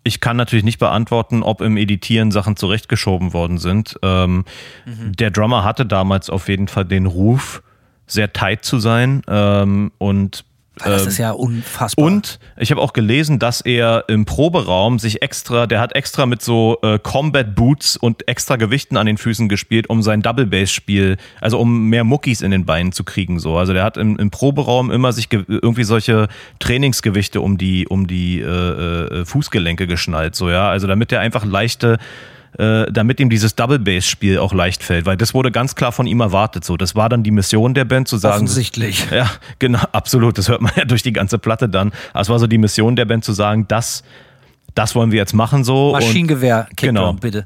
Ich 0.03 0.21
kann 0.21 0.37
natürlich 0.37 0.63
nicht 0.65 0.79
beantworten, 0.79 1.43
ob 1.43 1.61
im 1.61 1.75
Editieren 1.77 2.31
Sachen 2.31 2.55
zurechtgeschoben 2.55 3.33
worden 3.33 3.57
sind. 3.57 3.95
Ähm, 4.01 4.45
Mhm. 4.85 5.13
Der 5.17 5.29
Drummer 5.31 5.63
hatte 5.63 5.85
damals 5.85 6.29
auf 6.29 6.47
jeden 6.49 6.67
Fall 6.67 6.85
den 6.85 7.05
Ruf, 7.05 7.61
sehr 8.09 8.33
tight 8.33 8.65
zu 8.65 8.79
sein. 8.79 9.21
Ähm, 9.29 9.91
und 9.99 10.43
Weil 10.77 10.93
das 10.93 11.03
ähm, 11.03 11.07
ist 11.09 11.17
ja 11.17 11.31
unfassbar. 11.31 12.05
Und 12.05 12.39
ich 12.57 12.71
habe 12.71 12.81
auch 12.81 12.93
gelesen, 12.93 13.37
dass 13.37 13.61
er 13.61 14.05
im 14.07 14.25
Proberaum 14.25 14.97
sich 14.97 15.21
extra, 15.21 15.67
der 15.67 15.79
hat 15.81 15.93
extra 15.95 16.25
mit 16.25 16.41
so 16.41 16.77
äh, 16.81 16.99
Combat 16.99 17.53
Boots 17.53 17.97
und 17.97 18.27
extra 18.27 18.55
Gewichten 18.55 18.95
an 18.97 19.05
den 19.05 19.17
Füßen 19.17 19.49
gespielt, 19.49 19.89
um 19.89 20.01
sein 20.01 20.21
Double 20.21 20.45
Bass 20.45 20.71
Spiel, 20.71 21.17
also 21.41 21.59
um 21.59 21.89
mehr 21.89 22.03
Muckis 22.03 22.41
in 22.41 22.51
den 22.51 22.65
Beinen 22.65 22.91
zu 22.93 23.03
kriegen 23.03 23.39
so. 23.39 23.57
Also 23.57 23.73
der 23.73 23.83
hat 23.83 23.97
im, 23.97 24.17
im 24.17 24.31
Proberaum 24.31 24.89
immer 24.89 25.11
sich 25.11 25.29
ge- 25.29 25.43
irgendwie 25.47 25.83
solche 25.83 26.27
Trainingsgewichte 26.59 27.41
um 27.41 27.57
die 27.57 27.87
um 27.87 28.07
die 28.07 28.39
äh, 28.39 28.45
äh, 28.45 29.25
Fußgelenke 29.25 29.85
geschnallt 29.85 30.35
so, 30.35 30.49
ja, 30.49 30.69
also 30.69 30.87
damit 30.87 31.11
er 31.11 31.19
einfach 31.19 31.45
leichte 31.45 31.97
äh, 32.57 32.91
damit 32.91 33.19
ihm 33.19 33.29
dieses 33.29 33.55
Double 33.55 33.79
Bass 33.79 34.05
Spiel 34.05 34.39
auch 34.39 34.53
leicht 34.53 34.83
fällt, 34.83 35.05
weil 35.05 35.17
das 35.17 35.33
wurde 35.33 35.51
ganz 35.51 35.75
klar 35.75 35.91
von 35.91 36.07
ihm 36.07 36.19
erwartet 36.19 36.63
so. 36.63 36.77
Das 36.77 36.95
war 36.95 37.09
dann 37.09 37.23
die 37.23 37.31
Mission 37.31 37.73
der 37.73 37.85
Band 37.85 38.07
zu 38.07 38.17
sagen, 38.17 38.35
Offensichtlich. 38.35 39.07
ja, 39.11 39.29
genau, 39.59 39.79
absolut. 39.91 40.37
Das 40.37 40.49
hört 40.49 40.61
man 40.61 40.71
ja 40.75 40.85
durch 40.85 41.03
die 41.03 41.13
ganze 41.13 41.37
Platte 41.37 41.69
dann. 41.69 41.91
Es 42.13 42.29
war 42.29 42.39
so 42.39 42.47
die 42.47 42.57
Mission 42.57 42.95
der 42.95 43.05
Band 43.05 43.23
zu 43.23 43.33
sagen, 43.33 43.65
das, 43.67 44.03
das 44.75 44.95
wollen 44.95 45.11
wir 45.11 45.19
jetzt 45.19 45.33
machen 45.33 45.63
so. 45.63 45.91
Maschinengewehr, 45.91 46.67
und, 46.69 46.77
genau, 46.77 47.13
bitte. 47.13 47.43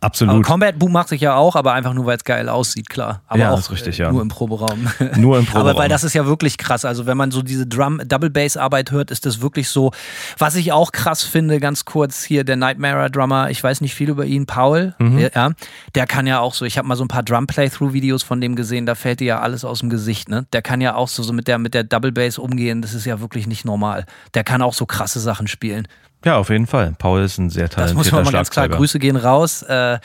Aber 0.00 0.04
absolut. 0.06 0.44
Combat 0.44 0.78
Boom 0.78 0.92
macht 0.92 1.08
sich 1.08 1.20
ja 1.20 1.34
auch, 1.36 1.56
aber 1.56 1.72
einfach 1.72 1.94
nur, 1.94 2.06
weil 2.06 2.16
es 2.16 2.24
geil 2.24 2.48
aussieht, 2.48 2.88
klar. 2.88 3.22
Aber 3.26 3.38
Ja, 3.40 3.50
auch 3.52 3.58
ist 3.58 3.70
richtig, 3.70 3.98
äh, 4.00 4.04
ja. 4.04 4.12
nur 4.12 4.22
im 4.22 4.28
Proberaum. 4.28 4.88
Nur 5.16 5.38
im 5.38 5.44
Aber 5.44 5.52
Proberaum. 5.52 5.76
weil 5.78 5.88
das 5.88 6.04
ist 6.04 6.14
ja 6.14 6.26
wirklich 6.26 6.58
krass. 6.58 6.84
Also 6.84 7.06
wenn 7.06 7.16
man 7.16 7.30
so 7.30 7.42
diese 7.42 7.66
Drum 7.66 8.00
Double 8.06 8.30
Bass 8.30 8.56
Arbeit 8.56 8.90
hört, 8.90 9.10
ist 9.10 9.26
das 9.26 9.40
wirklich 9.40 9.68
so. 9.68 9.92
Was 10.38 10.54
ich 10.56 10.72
auch 10.72 10.92
krass 10.92 11.22
finde, 11.22 11.60
ganz 11.60 11.84
kurz 11.84 12.22
hier 12.24 12.44
der 12.44 12.56
Nightmare 12.56 13.10
Drummer. 13.10 13.50
Ich 13.50 13.62
weiß 13.62 13.80
nicht 13.80 13.94
viel 13.94 14.08
über 14.10 14.24
ihn, 14.24 14.46
Paul. 14.46 14.94
Mhm. 14.98 15.18
Ja, 15.34 15.50
der 15.94 16.06
kann 16.06 16.26
ja 16.26 16.40
auch 16.40 16.54
so. 16.54 16.64
Ich 16.64 16.78
habe 16.78 16.88
mal 16.88 16.96
so 16.96 17.04
ein 17.04 17.08
paar 17.08 17.22
Drum 17.22 17.46
Playthrough 17.46 17.92
Videos 17.92 18.22
von 18.22 18.40
dem 18.40 18.56
gesehen. 18.56 18.86
Da 18.86 18.94
fällt 18.94 19.20
dir 19.20 19.26
ja 19.26 19.40
alles 19.40 19.64
aus 19.64 19.80
dem 19.80 19.90
Gesicht. 19.90 20.28
Ne? 20.28 20.46
Der 20.52 20.62
kann 20.62 20.80
ja 20.80 20.94
auch 20.94 21.08
so, 21.08 21.22
so 21.22 21.32
mit 21.32 21.48
der 21.48 21.58
mit 21.58 21.74
der 21.74 21.84
Double 21.84 22.12
Bass 22.12 22.38
umgehen. 22.38 22.82
Das 22.82 22.94
ist 22.94 23.04
ja 23.04 23.20
wirklich 23.20 23.46
nicht 23.46 23.64
normal. 23.64 24.06
Der 24.34 24.44
kann 24.44 24.62
auch 24.62 24.74
so 24.74 24.86
krasse 24.86 25.20
Sachen 25.20 25.46
spielen. 25.48 25.88
Ja, 26.24 26.38
auf 26.38 26.48
jeden 26.48 26.66
Fall. 26.66 26.94
Paul 26.98 27.22
ist 27.22 27.38
ein 27.38 27.50
sehr 27.50 27.64
Das 27.64 27.74
talentierter 27.74 27.98
muss 27.98 28.12
man 28.12 28.24
mal 28.24 28.32
ganz 28.32 28.50
klar. 28.50 28.68
Grüße 28.68 28.98
gehen 28.98 29.16
raus. 29.16 29.62
Äh, 29.62 29.98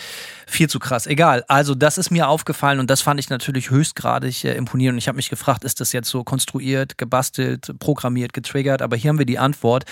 viel 0.45 0.69
zu 0.69 0.79
krass. 0.79 1.07
Egal. 1.07 1.45
Also, 1.47 1.75
das 1.75 1.97
ist 1.97 2.11
mir 2.11 2.27
aufgefallen 2.27 2.79
und 2.79 2.89
das 2.89 3.01
fand 3.01 3.19
ich 3.19 3.29
natürlich 3.29 3.69
höchstgradig 3.69 4.43
äh, 4.43 4.53
imponierend. 4.55 4.95
Und 4.95 4.97
ich 4.97 5.07
habe 5.07 5.15
mich 5.15 5.29
gefragt, 5.29 5.63
ist 5.63 5.79
das 5.79 5.93
jetzt 5.93 6.09
so 6.09 6.23
konstruiert, 6.23 6.97
gebastelt, 6.97 7.73
programmiert, 7.79 8.33
getriggert? 8.33 8.81
Aber 8.81 8.97
hier 8.97 9.09
haben 9.09 9.19
wir 9.19 9.25
die 9.25 9.39
Antwort. 9.39 9.85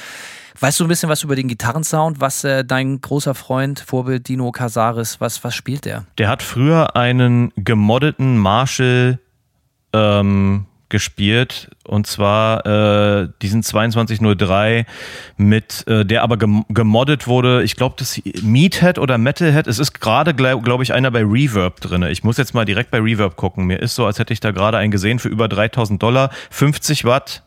Weißt 0.60 0.80
du 0.80 0.86
ein 0.86 0.88
bisschen 0.88 1.08
was 1.10 1.24
über 1.24 1.36
den 1.36 1.48
Gitarrensound? 1.48 2.20
Was 2.20 2.44
äh, 2.44 2.66
dein 2.66 3.00
großer 3.00 3.36
Freund, 3.36 3.80
Vorbild 3.80 4.28
Dino 4.28 4.52
Casares, 4.52 5.22
was, 5.22 5.44
was 5.44 5.56
spielt 5.56 5.86
der? 5.86 6.06
Der 6.18 6.30
hat 6.30 6.44
früher 6.44 6.96
einen 6.96 7.54
gemoddeten 7.56 8.38
Marshall 8.38 9.20
ähm, 9.94 10.66
gespielt 10.90 11.70
und 11.86 12.08
zwar 12.08 12.66
äh, 12.66 13.30
diesen 13.42 13.64
2203 13.64 14.86
mit 15.38 15.86
äh, 15.88 16.06
der 16.06 16.24
aber 16.24 16.38
gem 16.38 16.66
gemoddet 16.70 17.28
wurde. 17.28 17.64
Ich 17.64 17.76
glaube, 17.76 17.96
das 17.98 18.22
Meathead 18.42 18.98
oder 18.98 19.18
Metalhead. 19.18 19.68
Es 19.68 19.80
ist 19.80 20.00
gerade 20.00 20.34
glaube 20.34 20.64
glaub 20.64 20.82
ich 20.82 20.94
einer 20.94 21.12
bei 21.12 21.24
Reverb 21.24 21.82
drin. 21.82 22.04
Ich 22.04 22.24
muss 22.24 22.38
jetzt 22.38 22.54
mal 22.54 22.66
direkt 22.66 22.92
bei 22.92 23.00
Reverb 23.00 23.36
gucken. 23.36 23.66
Mir 23.66 23.82
ist 23.82 23.96
so, 23.96 24.06
als 24.06 24.20
hätte 24.20 24.34
ich 24.34 24.40
da 24.40 24.52
gerade 24.52 24.78
einen 24.78 24.92
gesehen 24.92 25.20
für 25.20 25.30
über 25.30 25.48
3000 25.48 26.02
Dollar, 26.02 26.30
50 26.52 27.06
Watt. 27.06 27.44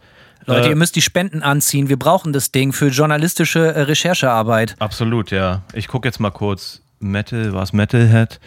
Leute, 0.47 0.69
äh, 0.69 0.71
ihr 0.71 0.77
müsst 0.77 0.97
die 0.97 1.03
Spenden 1.03 1.43
anziehen. 1.43 1.89
Wir 1.89 1.99
brauchen 1.99 2.33
das 2.33 2.53
Ding 2.53 2.73
für 2.73 2.89
journalistische 2.89 3.61
äh, 3.61 3.83
Recherchearbeit. 3.83 4.77
Absolut, 4.79 5.31
ja. 5.31 5.63
Ich 5.73 5.89
gucke 5.89 6.09
jetzt 6.09 6.21
mal 6.21 6.31
kurz. 6.31 6.81
Metal, 6.99 7.55
was 7.55 7.73
Metalhead? 7.73 8.41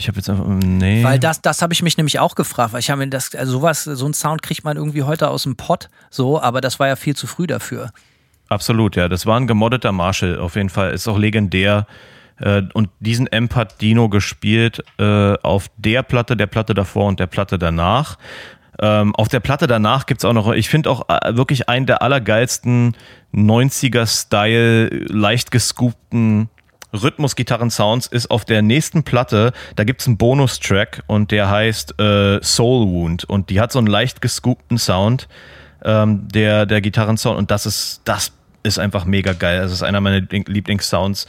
Ich 0.00 0.08
habe 0.08 0.16
jetzt 0.16 0.30
einfach, 0.30 0.46
nee. 0.46 1.04
Weil 1.04 1.18
das, 1.18 1.42
das 1.42 1.60
habe 1.60 1.74
ich 1.74 1.82
mich 1.82 1.98
nämlich 1.98 2.18
auch 2.18 2.34
gefragt, 2.34 2.72
weil 2.72 2.80
ich 2.80 2.88
habe 2.88 3.00
mir 3.00 3.10
das, 3.10 3.34
also 3.34 3.52
sowas, 3.52 3.84
so 3.84 4.06
ein 4.06 4.14
Sound 4.14 4.42
kriegt 4.42 4.64
man 4.64 4.78
irgendwie 4.78 5.02
heute 5.02 5.28
aus 5.28 5.42
dem 5.42 5.56
Pott, 5.56 5.90
so, 6.08 6.40
aber 6.40 6.62
das 6.62 6.80
war 6.80 6.88
ja 6.88 6.96
viel 6.96 7.14
zu 7.14 7.26
früh 7.26 7.46
dafür. 7.46 7.90
Absolut, 8.48 8.96
ja. 8.96 9.10
Das 9.10 9.26
war 9.26 9.38
ein 9.38 9.46
gemoddeter 9.46 9.92
Marshall, 9.92 10.38
auf 10.38 10.56
jeden 10.56 10.70
Fall. 10.70 10.92
Ist 10.92 11.06
auch 11.06 11.18
legendär. 11.18 11.86
Äh, 12.38 12.62
und 12.72 12.88
diesen 12.98 13.28
Amp 13.30 13.54
hat 13.54 13.82
Dino 13.82 14.08
gespielt 14.08 14.82
äh, 14.98 15.34
auf 15.42 15.66
der 15.76 16.02
Platte, 16.02 16.34
der 16.34 16.46
Platte 16.46 16.72
davor 16.72 17.06
und 17.06 17.20
der 17.20 17.26
Platte 17.26 17.58
danach. 17.58 18.16
Ähm, 18.80 19.14
auf 19.14 19.28
der 19.28 19.40
Platte 19.40 19.66
danach 19.66 20.06
gibt 20.06 20.22
es 20.22 20.24
auch 20.24 20.32
noch, 20.32 20.50
ich 20.52 20.70
finde 20.70 20.88
auch 20.88 21.10
äh, 21.10 21.36
wirklich 21.36 21.68
einen 21.68 21.84
der 21.84 22.00
allergeilsten 22.00 22.96
90er-Style, 23.34 24.88
leicht 25.08 25.50
gescoopten 25.50 26.48
Rhythmus-Gitarren-Sounds 26.92 28.06
ist 28.06 28.30
auf 28.30 28.44
der 28.44 28.62
nächsten 28.62 29.02
Platte, 29.04 29.52
da 29.76 29.84
gibt 29.84 30.00
es 30.00 30.06
einen 30.06 30.16
Bonustrack 30.16 31.02
und 31.06 31.30
der 31.30 31.50
heißt 31.50 32.00
äh, 32.00 32.42
Soul 32.42 32.88
Wound 32.88 33.24
und 33.24 33.50
die 33.50 33.60
hat 33.60 33.72
so 33.72 33.78
einen 33.78 33.88
leicht 33.88 34.20
gescoopten 34.20 34.78
Sound, 34.78 35.28
ähm, 35.84 36.28
der, 36.28 36.66
der 36.66 36.80
Gitarrensound 36.80 37.38
und 37.38 37.50
das 37.50 37.66
ist, 37.66 38.02
das 38.04 38.32
ist 38.62 38.78
einfach 38.78 39.04
mega 39.04 39.32
geil. 39.32 39.60
Das 39.60 39.72
ist 39.72 39.82
einer 39.82 40.00
meiner 40.00 40.20
Lieblingssounds 40.20 41.26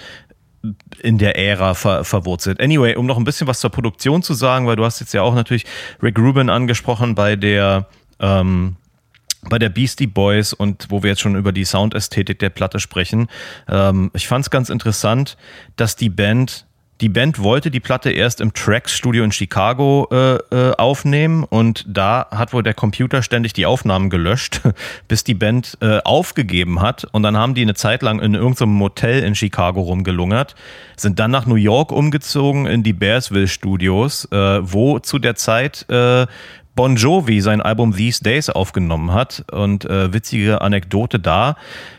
in 0.99 1.17
der 1.17 1.37
Ära 1.37 1.73
ver 1.73 2.03
verwurzelt. 2.03 2.59
Anyway, 2.61 2.95
um 2.95 3.05
noch 3.05 3.17
ein 3.17 3.23
bisschen 3.23 3.47
was 3.47 3.59
zur 3.59 3.71
Produktion 3.71 4.21
zu 4.21 4.33
sagen, 4.33 4.67
weil 4.67 4.75
du 4.75 4.85
hast 4.85 4.99
jetzt 4.99 5.13
ja 5.13 5.23
auch 5.23 5.33
natürlich 5.33 5.65
Rick 6.03 6.19
Rubin 6.19 6.49
angesprochen 6.49 7.15
bei 7.15 7.35
der 7.35 7.87
ähm, 8.19 8.75
bei 9.49 9.59
der 9.59 9.69
Beastie 9.69 10.07
Boys 10.07 10.53
und 10.53 10.87
wo 10.89 11.03
wir 11.03 11.11
jetzt 11.11 11.21
schon 11.21 11.35
über 11.35 11.51
die 11.51 11.65
Soundästhetik 11.65 12.39
der 12.39 12.49
Platte 12.49 12.79
sprechen. 12.79 13.27
Ähm, 13.67 14.11
ich 14.13 14.27
fand 14.27 14.45
es 14.45 14.49
ganz 14.49 14.69
interessant, 14.69 15.37
dass 15.75 15.95
die 15.95 16.09
Band 16.09 16.65
die 17.01 17.09
Band 17.09 17.41
wollte 17.41 17.71
die 17.71 17.79
Platte 17.79 18.11
erst 18.11 18.41
im 18.41 18.53
Tracks 18.53 18.93
Studio 18.93 19.23
in 19.23 19.31
Chicago 19.31 20.07
äh, 20.11 20.35
äh, 20.35 20.75
aufnehmen 20.75 21.43
und 21.43 21.83
da 21.87 22.27
hat 22.29 22.53
wohl 22.53 22.61
der 22.61 22.75
Computer 22.75 23.23
ständig 23.23 23.53
die 23.53 23.65
Aufnahmen 23.65 24.11
gelöscht, 24.11 24.61
bis 25.07 25.23
die 25.23 25.33
Band 25.33 25.79
äh, 25.81 25.99
aufgegeben 26.03 26.79
hat 26.79 27.05
und 27.11 27.23
dann 27.23 27.35
haben 27.35 27.55
die 27.55 27.63
eine 27.63 27.73
Zeit 27.73 28.03
lang 28.03 28.19
in 28.19 28.35
irgendeinem 28.35 28.73
Motel 28.73 29.23
in 29.23 29.33
Chicago 29.33 29.81
rumgelungert, 29.81 30.53
sind 30.95 31.17
dann 31.17 31.31
nach 31.31 31.47
New 31.47 31.55
York 31.55 31.91
umgezogen 31.91 32.67
in 32.67 32.83
die 32.83 32.93
Bearsville 32.93 33.47
Studios, 33.47 34.25
äh, 34.25 34.59
wo 34.61 34.99
zu 34.99 35.17
der 35.17 35.33
Zeit 35.33 35.89
äh, 35.89 36.27
Bon 36.75 36.95
Jovi 36.95 37.41
sein 37.41 37.61
Album 37.61 37.95
These 37.95 38.23
Days 38.23 38.49
aufgenommen 38.49 39.13
hat. 39.13 39.45
Und 39.51 39.85
äh, 39.85 40.13
witzige 40.13 40.61
Anekdote 40.61 41.19
da, 41.19 41.55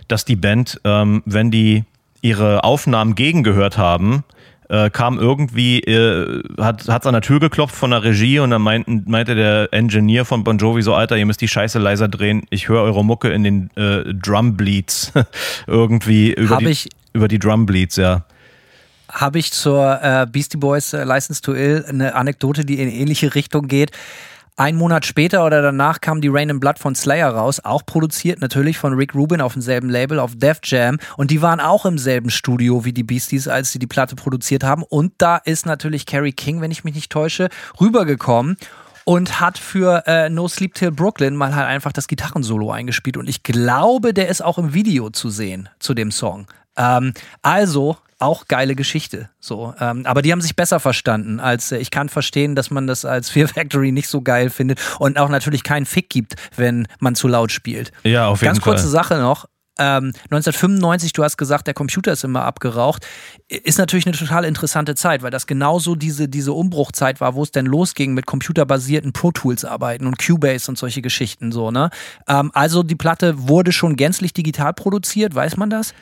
dass 0.08 0.24
die 0.24 0.36
Band, 0.36 0.80
ähm, 0.84 1.22
wenn 1.26 1.50
die 1.50 1.84
ihre 2.20 2.64
Aufnahmen 2.64 3.14
gegengehört 3.14 3.78
haben, 3.78 4.24
äh, 4.68 4.88
kam 4.90 5.18
irgendwie, 5.18 5.80
äh, 5.80 6.42
hat 6.58 6.82
es 6.82 6.88
an 6.88 7.12
der 7.12 7.20
Tür 7.20 7.40
geklopft 7.40 7.74
von 7.74 7.90
der 7.90 8.04
Regie 8.04 8.38
und 8.38 8.50
dann 8.50 8.62
meinten, 8.62 9.04
meinte 9.06 9.34
der 9.34 9.68
Engineer 9.72 10.24
von 10.24 10.44
Bon 10.44 10.56
Jovi 10.56 10.82
so, 10.82 10.94
Alter, 10.94 11.16
ihr 11.16 11.26
müsst 11.26 11.42
die 11.42 11.48
Scheiße 11.48 11.78
leiser 11.78 12.08
drehen, 12.08 12.46
ich 12.48 12.68
höre 12.68 12.82
eure 12.82 13.04
Mucke 13.04 13.28
in 13.28 13.44
den 13.44 13.70
äh, 13.76 14.14
Drumbleeds 14.14 15.12
irgendwie 15.66 16.32
über 16.32 16.56
die, 16.56 16.68
ich, 16.68 16.88
über 17.12 17.28
die 17.28 17.38
Drumbleeds, 17.38 17.96
ja 17.96 18.24
habe 19.12 19.38
ich 19.38 19.52
zur 19.52 20.00
äh, 20.02 20.26
Beastie 20.26 20.56
Boys 20.56 20.94
äh, 20.94 21.04
License 21.04 21.42
to 21.42 21.52
Ill 21.52 21.84
eine 21.86 22.14
Anekdote, 22.14 22.64
die 22.64 22.80
in 22.80 22.88
ähnliche 22.88 23.34
Richtung 23.34 23.68
geht. 23.68 23.90
Ein 24.56 24.76
Monat 24.76 25.06
später 25.06 25.46
oder 25.46 25.62
danach 25.62 26.02
kam 26.02 26.20
die 26.20 26.28
Rain 26.28 26.50
in 26.50 26.60
Blood 26.60 26.78
von 26.78 26.94
Slayer 26.94 27.30
raus, 27.30 27.60
auch 27.64 27.86
produziert 27.86 28.42
natürlich 28.42 28.76
von 28.76 28.92
Rick 28.92 29.14
Rubin 29.14 29.40
auf 29.40 29.54
demselben 29.54 29.88
Label, 29.88 30.18
auf 30.18 30.32
Def 30.36 30.58
Jam. 30.64 30.98
Und 31.16 31.30
die 31.30 31.40
waren 31.40 31.58
auch 31.58 31.86
im 31.86 31.96
selben 31.96 32.28
Studio 32.28 32.84
wie 32.84 32.92
die 32.92 33.02
Beasties, 33.02 33.48
als 33.48 33.72
sie 33.72 33.78
die 33.78 33.86
Platte 33.86 34.14
produziert 34.14 34.62
haben. 34.62 34.82
Und 34.82 35.14
da 35.16 35.38
ist 35.38 35.64
natürlich 35.64 36.04
Carrie 36.04 36.32
King, 36.32 36.60
wenn 36.60 36.70
ich 36.70 36.84
mich 36.84 36.94
nicht 36.94 37.10
täusche, 37.10 37.48
rübergekommen 37.80 38.58
und 39.04 39.40
hat 39.40 39.56
für 39.56 40.06
äh, 40.06 40.28
No 40.28 40.48
Sleep 40.48 40.74
Till 40.74 40.90
Brooklyn 40.90 41.34
mal 41.34 41.54
halt 41.56 41.66
einfach 41.66 41.92
das 41.92 42.06
Gitarrensolo 42.06 42.70
eingespielt. 42.70 43.16
Und 43.16 43.30
ich 43.30 43.42
glaube, 43.42 44.12
der 44.12 44.28
ist 44.28 44.44
auch 44.44 44.58
im 44.58 44.74
Video 44.74 45.08
zu 45.08 45.30
sehen 45.30 45.70
zu 45.78 45.94
dem 45.94 46.10
Song. 46.10 46.46
Ähm, 46.76 47.14
also 47.40 47.96
auch 48.22 48.46
geile 48.48 48.74
Geschichte. 48.74 49.28
So, 49.40 49.74
ähm, 49.80 50.06
aber 50.06 50.22
die 50.22 50.32
haben 50.32 50.40
sich 50.40 50.56
besser 50.56 50.80
verstanden 50.80 51.40
als 51.40 51.72
äh, 51.72 51.78
ich 51.78 51.90
kann 51.90 52.08
verstehen, 52.08 52.54
dass 52.54 52.70
man 52.70 52.86
das 52.86 53.04
als 53.04 53.30
Fear 53.30 53.48
Factory 53.48 53.92
nicht 53.92 54.08
so 54.08 54.22
geil 54.22 54.50
findet 54.50 54.80
und 54.98 55.18
auch 55.18 55.28
natürlich 55.28 55.64
keinen 55.64 55.86
Fick 55.86 56.08
gibt, 56.08 56.34
wenn 56.56 56.86
man 57.00 57.14
zu 57.14 57.28
laut 57.28 57.52
spielt. 57.52 57.92
Ja, 58.04 58.28
auf 58.28 58.40
jeden 58.40 58.54
Ganz 58.54 58.64
Fall. 58.64 58.74
kurze 58.74 58.88
Sache 58.88 59.16
noch. 59.18 59.46
Ähm, 59.78 60.12
1995, 60.24 61.14
du 61.14 61.24
hast 61.24 61.38
gesagt, 61.38 61.66
der 61.66 61.72
Computer 61.72 62.12
ist 62.12 62.24
immer 62.24 62.44
abgeraucht, 62.44 63.06
ist 63.48 63.78
natürlich 63.78 64.06
eine 64.06 64.14
total 64.14 64.44
interessante 64.44 64.94
Zeit, 64.94 65.22
weil 65.22 65.30
das 65.30 65.46
genauso 65.46 65.94
diese, 65.94 66.28
diese 66.28 66.52
Umbruchzeit 66.52 67.22
war, 67.22 67.34
wo 67.34 67.42
es 67.42 67.52
denn 67.52 67.64
losging 67.64 68.12
mit 68.12 68.26
computerbasierten 68.26 69.14
Pro 69.14 69.32
Tools 69.32 69.64
arbeiten 69.64 70.06
und 70.06 70.18
Cubase 70.18 70.70
und 70.70 70.76
solche 70.76 71.00
Geschichten 71.00 71.52
so, 71.52 71.70
ne? 71.70 71.88
Ähm, 72.28 72.50
also 72.52 72.82
die 72.82 72.96
Platte 72.96 73.48
wurde 73.48 73.72
schon 73.72 73.96
gänzlich 73.96 74.34
digital 74.34 74.74
produziert, 74.74 75.34
weiß 75.34 75.56
man 75.56 75.70
das? 75.70 75.94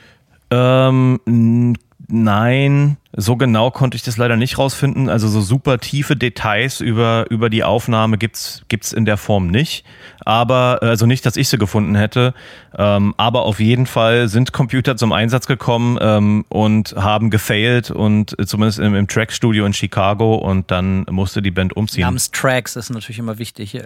Ähm, 0.50 1.76
Nein, 2.12 2.96
so 3.12 3.36
genau 3.36 3.70
konnte 3.70 3.96
ich 3.96 4.02
das 4.02 4.16
leider 4.16 4.36
nicht 4.36 4.58
rausfinden. 4.58 5.08
Also 5.08 5.28
so 5.28 5.40
super 5.40 5.78
tiefe 5.78 6.16
Details 6.16 6.80
über, 6.80 7.26
über 7.30 7.50
die 7.50 7.64
Aufnahme 7.64 8.18
gibt's 8.18 8.62
gibt's 8.68 8.92
in 8.92 9.04
der 9.04 9.16
Form 9.16 9.48
nicht. 9.48 9.84
Aber, 10.24 10.78
also 10.82 11.06
nicht, 11.06 11.24
dass 11.26 11.36
ich 11.36 11.48
sie 11.48 11.58
gefunden 11.58 11.94
hätte. 11.94 12.34
Ähm, 12.76 13.14
aber 13.16 13.44
auf 13.44 13.58
jeden 13.60 13.86
Fall 13.86 14.28
sind 14.28 14.52
Computer 14.52 14.96
zum 14.96 15.12
Einsatz 15.12 15.46
gekommen 15.46 15.98
ähm, 16.00 16.44
und 16.48 16.94
haben 16.96 17.30
gefailt 17.30 17.90
und 17.90 18.36
zumindest 18.46 18.78
im, 18.78 18.94
im 18.94 19.08
Trackstudio 19.08 19.64
in 19.66 19.72
Chicago 19.72 20.34
und 20.34 20.70
dann 20.70 21.04
musste 21.10 21.42
die 21.42 21.50
Band 21.50 21.76
umziehen. 21.76 22.02
Namens 22.02 22.30
Tracks 22.30 22.76
ist 22.76 22.90
natürlich 22.90 23.18
immer 23.18 23.38
wichtig. 23.38 23.70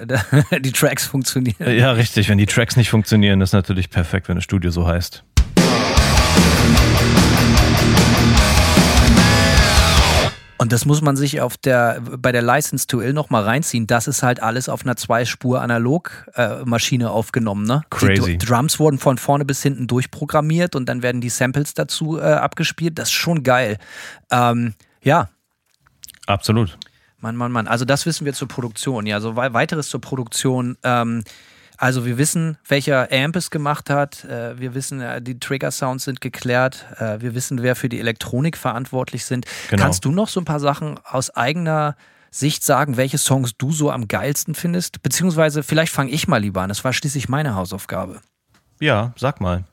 Die 0.60 0.72
Tracks 0.72 1.06
funktionieren. 1.06 1.78
Ja, 1.78 1.92
richtig. 1.92 2.28
Wenn 2.28 2.38
die 2.38 2.46
Tracks 2.46 2.76
nicht 2.76 2.90
funktionieren, 2.90 3.40
ist 3.40 3.52
natürlich 3.52 3.90
perfekt, 3.90 4.28
wenn 4.28 4.36
das 4.36 4.44
Studio 4.44 4.70
so 4.70 4.86
heißt. 4.86 5.24
Und 10.56 10.72
das 10.72 10.85
muss 10.85 11.02
man 11.02 11.16
sich 11.16 11.40
auf 11.40 11.56
der, 11.56 12.01
bei 12.01 12.31
der 12.31 12.43
License 12.43 12.86
to 12.86 13.01
Ill 13.01 13.12
nochmal 13.12 13.43
reinziehen. 13.43 13.89
Das 13.89 14.06
ist 14.06 14.22
halt 14.22 14.40
alles 14.43 14.68
auf 14.68 14.85
einer 14.85 14.94
Zweispur-Analog-Maschine 14.97 17.10
aufgenommen. 17.10 17.66
Ne? 17.66 17.82
Crazy. 17.90 18.39
Die 18.39 18.47
Drums 18.47 18.78
wurden 18.78 18.98
von 18.98 19.18
vorne 19.18 19.44
bis 19.44 19.60
hinten 19.62 19.89
durchprogrammiert 19.89 20.76
und 20.76 20.89
dann 20.89 21.02
werden 21.02 21.20
die 21.20 21.28
Samples 21.28 21.74
dazu 21.74 22.18
äh, 22.18 22.22
abgespielt. 22.22 22.98
Das 22.98 23.09
ist 23.09 23.14
schon 23.14 23.43
geil. 23.43 23.78
Ähm, 24.31 24.74
ja. 25.02 25.28
Absolut. 26.26 26.78
Mann, 27.18 27.36
Mann, 27.36 27.52
Mann. 27.52 27.66
Also 27.66 27.85
das 27.85 28.06
wissen 28.06 28.24
wir 28.24 28.32
zur 28.35 28.47
Produktion. 28.48 29.06
Ja, 29.06 29.20
so 29.20 29.36
weiteres 29.36 29.89
zur 29.89 30.01
Produktion. 30.01 30.76
Ähm, 30.85 31.24
also 31.85 32.06
wir 32.06 32.16
wissen, 32.16 32.56
welcher 32.66 33.12
Amp 33.12 33.36
es 33.36 33.51
gemacht 33.51 33.90
hat. 33.90 34.24
Äh, 34.24 34.59
wir 34.59 34.74
wissen, 34.74 35.02
äh, 35.02 35.20
die 35.20 35.39
Trigger-Sounds 35.39 36.05
sind 36.05 36.23
geklärt. 36.23 36.86
Äh, 36.98 37.20
wir 37.20 37.35
wissen, 37.35 37.62
wer 37.62 37.77
für 37.77 37.90
die 37.90 38.01
Elektronik 38.01 38.56
verantwortlich 38.56 39.27
sind. 39.27 39.44
Genau. 39.69 39.82
Kannst 39.82 40.06
du 40.06 40.11
noch 40.11 40.28
so 40.28 40.40
ein 40.40 40.47
paar 40.47 40.61
Sachen 40.61 40.98
aus 41.05 41.28
eigener 41.36 41.94
Sicht 42.31 42.65
sagen, 42.65 42.97
welche 42.97 43.19
Songs 43.19 43.59
du 43.59 43.70
so 43.70 43.90
am 43.90 44.09
geilsten 44.09 44.55
findest? 44.55 45.02
Beziehungsweise 45.02 45.62
vielleicht 45.62 45.93
fange 45.93 46.11
ich 46.11 46.27
mal 46.27 46.39
lieber 46.39 46.62
an. 46.62 46.70
Das 46.70 46.82
war 46.85 46.94
schließlich 46.94 47.28
meine 47.28 47.55
Hausaufgabe. 47.55 48.23
Ja, 48.81 49.12
sag 49.16 49.43
mal. 49.43 49.65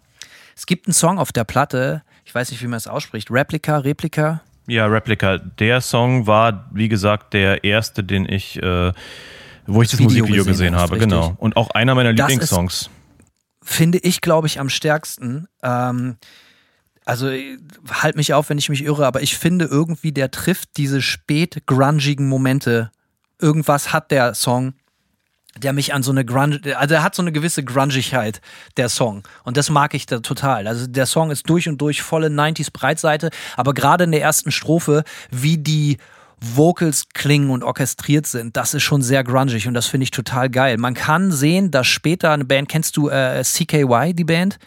Es 0.54 0.66
gibt 0.66 0.88
einen 0.88 0.94
Song 0.94 1.18
auf 1.18 1.32
der 1.32 1.46
Platte, 1.46 2.04
ich 2.26 2.36
weiß 2.36 2.52
nicht, 2.52 2.62
wie 2.62 2.68
man 2.68 2.76
es 2.76 2.88
ausspricht. 2.88 3.32
Replika, 3.32 3.78
Replika? 3.78 4.42
Ja, 4.68 4.86
Replika. 4.88 5.38
Der 5.38 5.80
Song 5.80 6.28
war, 6.28 6.70
wie 6.74 6.90
gesagt, 6.90 7.34
der 7.34 7.64
erste, 7.64 8.04
den 8.04 8.28
ich 8.28 8.62
äh, 8.62 8.92
wo 9.68 9.82
ich 9.82 9.90
das, 9.90 9.98
das 9.98 10.04
Musikvideo 10.04 10.44
gesehen, 10.44 10.52
gesehen 10.52 10.76
habe, 10.76 10.94
richtig. 10.94 11.10
genau. 11.10 11.36
Und 11.38 11.56
auch 11.58 11.72
einer 11.72 11.96
meiner 11.96 12.12
Lieblingssongs. 12.12 12.90
Finde 13.64 14.00
ich, 14.00 14.22
glaube 14.22 14.48
ich, 14.48 14.60
am 14.60 14.70
stärksten. 14.70 15.48
Ähm, 15.62 16.18
also 17.06 17.30
halt 17.90 18.16
mich 18.16 18.34
auf, 18.34 18.50
wenn 18.50 18.58
ich 18.58 18.70
mich 18.70 18.84
irre, 18.84 19.06
aber 19.06 19.22
ich 19.22 19.38
finde 19.38 19.66
irgendwie, 19.66 20.12
der 20.12 20.32
trifft 20.32 20.78
diese 20.78 21.02
spät 21.02 21.64
grungigen 21.66 22.28
Momente. 22.28 22.92
Irgendwas 23.40 23.92
hat 23.92 24.12
der 24.12 24.36
Song, 24.36 24.74
der 25.58 25.74
mich 25.74 25.94
an 25.94 26.04
so 26.04 26.12
eine 26.12 26.24
Grunge, 26.24 26.62
also 26.78 26.96
er 26.96 27.04
hat 27.04 27.16
so 27.16 27.22
eine 27.22 27.32
gewisse 27.32 27.64
Grungigkeit, 27.64 28.42
der 28.78 28.88
Song. 28.88 29.24
Und 29.44 29.58
das 29.58 29.70
mag 29.70 29.94
ich 29.94 30.06
da 30.06 30.20
total. 30.20 30.68
Also 30.68 30.88
der 30.88 31.06
Song 31.06 31.32
ist 31.32 31.50
durch 31.50 31.68
und 31.68 31.80
durch 31.80 32.02
volle 32.02 32.28
90s 32.28 32.72
Breitseite, 32.72 33.32
aber 33.58 33.74
gerade 33.74 34.04
in 34.04 34.12
der 34.12 34.22
ersten 34.22 34.52
Strophe, 34.52 35.04
wie 35.32 35.58
die 35.58 35.98
Vocals 36.44 37.08
klingen 37.14 37.52
und 37.52 37.64
orchestriert 37.64 38.26
sind, 38.26 38.58
das 38.58 38.74
ist 38.74 38.82
schon 38.84 39.04
sehr 39.04 39.24
grungig 39.24 39.68
und 39.68 39.76
das 39.76 39.86
finde 39.86 40.06
ich 40.06 40.12
total 40.12 40.50
geil. 40.50 40.78
Man 40.78 40.96
kann 40.96 41.32
sehen, 41.32 41.70
dass 41.70 41.86
später 41.88 42.32
eine 42.32 42.46
Band, 42.46 42.68
kennst 42.68 42.98
du 42.98 43.10
äh, 43.10 43.44
CKY, 43.44 44.14
die 44.16 44.24
Band? 44.24 44.58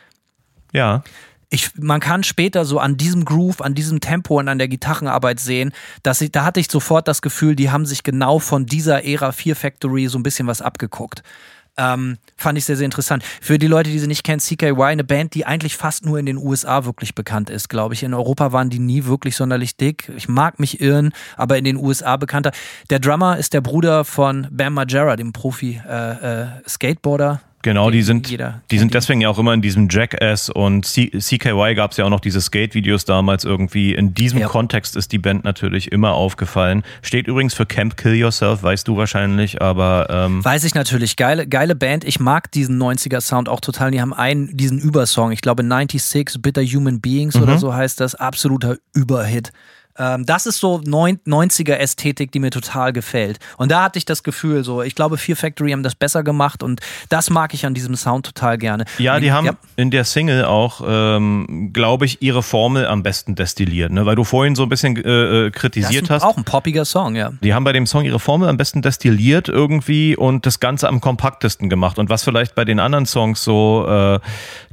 Ja. 0.73 1.03
Ich, 1.51 1.71
man 1.77 2.01
kann 2.01 2.23
später 2.23 2.65
so 2.65 2.79
an 2.79 2.97
diesem 2.97 3.25
Groove, 3.25 3.61
an 3.61 3.75
diesem 3.75 4.01
Tempo 4.01 4.39
und 4.39 4.49
an 4.49 4.59
der 4.59 4.69
Gitarrenarbeit 4.69 5.41
sehen, 5.41 5.73
dass 6.03 6.21
ich, 6.21 6.33
da 6.33 6.45
hatte 6.45 6.61
ich 6.61 6.71
sofort 6.71 7.09
das 7.09 7.23
Gefühl, 7.23 7.57
die 7.57 7.71
haben 7.71 7.87
sich 7.87 8.03
genau 8.03 8.39
von 8.39 8.67
dieser 8.67 9.05
Ära 9.05 9.33
Fear 9.33 9.57
Factory 9.57 10.07
so 10.07 10.19
ein 10.19 10.23
bisschen 10.23 10.47
was 10.47 10.63
abgeguckt. 10.63 11.23
Ähm, 11.77 12.19
fand 12.37 12.57
ich 12.59 12.65
sehr, 12.65 12.77
sehr 12.77 12.85
interessant. 12.85 13.25
Für 13.41 13.59
die 13.59 13.67
Leute, 13.67 13.91
die 13.91 13.99
sie 13.99 14.07
nicht 14.07 14.23
kennen, 14.25 14.41
CKY, 14.41 14.83
eine 14.83 15.05
Band, 15.05 15.35
die 15.35 15.45
eigentlich 15.45 15.77
fast 15.77 16.07
nur 16.07 16.19
in 16.19 16.27
den 16.27 16.37
USA 16.37 16.85
wirklich 16.85 17.15
bekannt 17.15 17.51
ist, 17.51 17.69
glaube 17.69 17.95
ich. 17.95 18.03
In 18.03 18.15
Europa 18.15 18.53
waren 18.53 18.71
die 18.71 18.79
nie 18.79 19.05
wirklich 19.05 19.35
sonderlich 19.37 19.77
dick. 19.77 20.11
Ich 20.17 20.29
mag 20.29 20.61
mich 20.61 20.81
irren, 20.81 21.13
aber 21.37 21.59
in 21.59 21.65
den 21.65 21.77
USA 21.77 22.17
bekannter. 22.17 22.53
Der 22.91 23.01
Drummer 23.01 23.39
ist 23.39 23.55
der 23.55 23.61
Bruder 23.61 24.05
von 24.05 24.47
Bam 24.51 24.75
Margera, 24.75 25.17
dem 25.17 25.33
Profi-Skateboarder. 25.33 27.31
Äh, 27.31 27.35
äh, 27.35 27.39
Genau, 27.65 27.91
die 27.91 28.03
sind, 28.03 28.29
die 28.71 28.79
sind 28.79 28.93
deswegen 28.93 29.23
ja 29.23 29.31
auch 29.31 29.39
immer 29.39 29.55
in 29.55 29.63
diesem 29.63 29.89
Jackass 29.89 30.51
und 30.51 30.85
C 30.85 31.11
CKY 31.19 31.75
gab 31.75 31.93
es 31.93 31.97
ja 31.97 32.05
auch 32.05 32.11
noch 32.11 32.21
diese 32.21 32.43
Skate-Videos 32.43 33.07
damals 33.07 33.45
irgendwie. 33.45 33.95
In 33.95 34.13
diesem 34.13 34.39
ja. 34.39 34.49
Kontext 34.49 34.97
ist 34.97 35.13
die 35.13 35.19
Band 35.19 35.45
natürlich 35.45 35.91
immer 35.91 36.13
aufgefallen. 36.13 36.83
Steht 37.01 37.27
übrigens 37.27 37.55
für 37.55 37.65
Camp 37.65 37.97
Kill 37.97 38.17
Yourself, 38.17 38.63
weißt 38.63 38.87
du 38.87 38.99
wahrscheinlich, 38.99 39.63
aber. 39.63 40.09
Ähm 40.11 40.45
Weiß 40.45 40.65
ich 40.65 40.75
natürlich. 40.75 41.17
Geile, 41.17 41.47
geile 41.47 41.75
Band. 41.75 42.05
Ich 42.05 42.21
mag 42.21 42.53
diesen 42.53 42.77
90er-Sound 42.77 43.49
auch 43.49 43.61
total. 43.61 43.93
Die 43.93 44.03
haben 44.03 44.13
einen, 44.13 44.55
diesen 44.55 44.79
Übersong, 44.79 45.33
ich 45.33 45.41
glaube 45.41 45.63
96, 45.63 46.43
Bitter 46.43 46.63
Human 46.63 47.01
Beings 47.01 47.35
mhm. 47.35 47.45
oder 47.45 47.57
so 47.57 47.73
heißt 47.73 47.99
das. 47.99 48.15
Absoluter 48.15 48.77
Überhit. 48.93 49.53
Ähm, 49.99 50.27
das 50.27 50.47
ist 50.47 50.59
so 50.59 50.77
90er 50.79 51.75
Ästhetik, 51.75 52.33
die 52.33 52.41
mir 52.41 52.51
total 52.51 52.93
gefällt. 52.93 53.39
Und 53.57 53.71
da 53.71 53.85
hatte 53.85 53.99
ich 53.99 54.05
das 54.05 54.23
Gefühl, 54.23 54.65
so, 54.65 54.83
ich 54.83 54.95
glaube, 54.95 55.19
Fear 55.19 55.37
Factory 55.37 55.71
haben 55.71 55.83
das 55.83 55.95
besser 55.95 56.23
gemacht 56.23 56.63
und 56.63 56.81
das 57.09 57.31
mag 57.31 57.55
ich 57.55 57.65
an 57.65 57.75
diesem 57.75 57.95
Sound 57.95 58.27
total 58.27 58.59
gerne. 58.59 58.85
Ja, 58.99 59.21
die 59.21 59.33
haben 59.33 59.47
ja. 59.47 59.53
in 59.77 59.91
der 59.91 60.05
Single 60.05 60.45
auch, 60.45 60.83
ähm, 60.87 61.71
glaube 61.73 62.07
ich, 62.07 62.23
ihre 62.23 62.43
Formel 62.43 62.87
am 62.87 63.03
besten 63.03 63.35
destilliert, 63.35 63.93
ne? 63.93 64.05
weil 64.07 64.17
du 64.17 64.25
vorhin 64.25 64.57
so 64.57 64.65
ein 64.65 64.69
bisschen 64.69 64.97
äh, 64.97 65.47
äh 65.47 65.51
kritisiert 65.51 66.05
das 66.05 66.09
ist 66.09 66.11
hast. 66.11 66.23
Auch 66.25 66.37
ein 66.37 66.45
poppiger 66.45 66.85
Song, 66.85 67.15
ja. 67.15 67.33
Die 67.43 67.55
haben 67.55 67.65
bei 67.65 67.73
dem 67.73 67.87
Song 67.87 68.05
ihre 68.05 68.19
Formel 68.19 68.49
am 68.49 68.57
besten 68.57 68.83
destilliert 68.83 69.49
irgendwie 69.49 70.17
und 70.17 70.47
das 70.47 70.59
Ganze 70.59 70.89
am 70.89 71.01
kompaktesten 71.01 71.69
gemacht. 71.69 71.99
Und 71.99 72.09
was 72.09 72.25
vielleicht 72.25 72.55
bei 72.55 72.65
den 72.65 72.81
anderen 72.81 73.07
Songs 73.07 73.45
so 73.45 73.87
äh, 73.89 74.21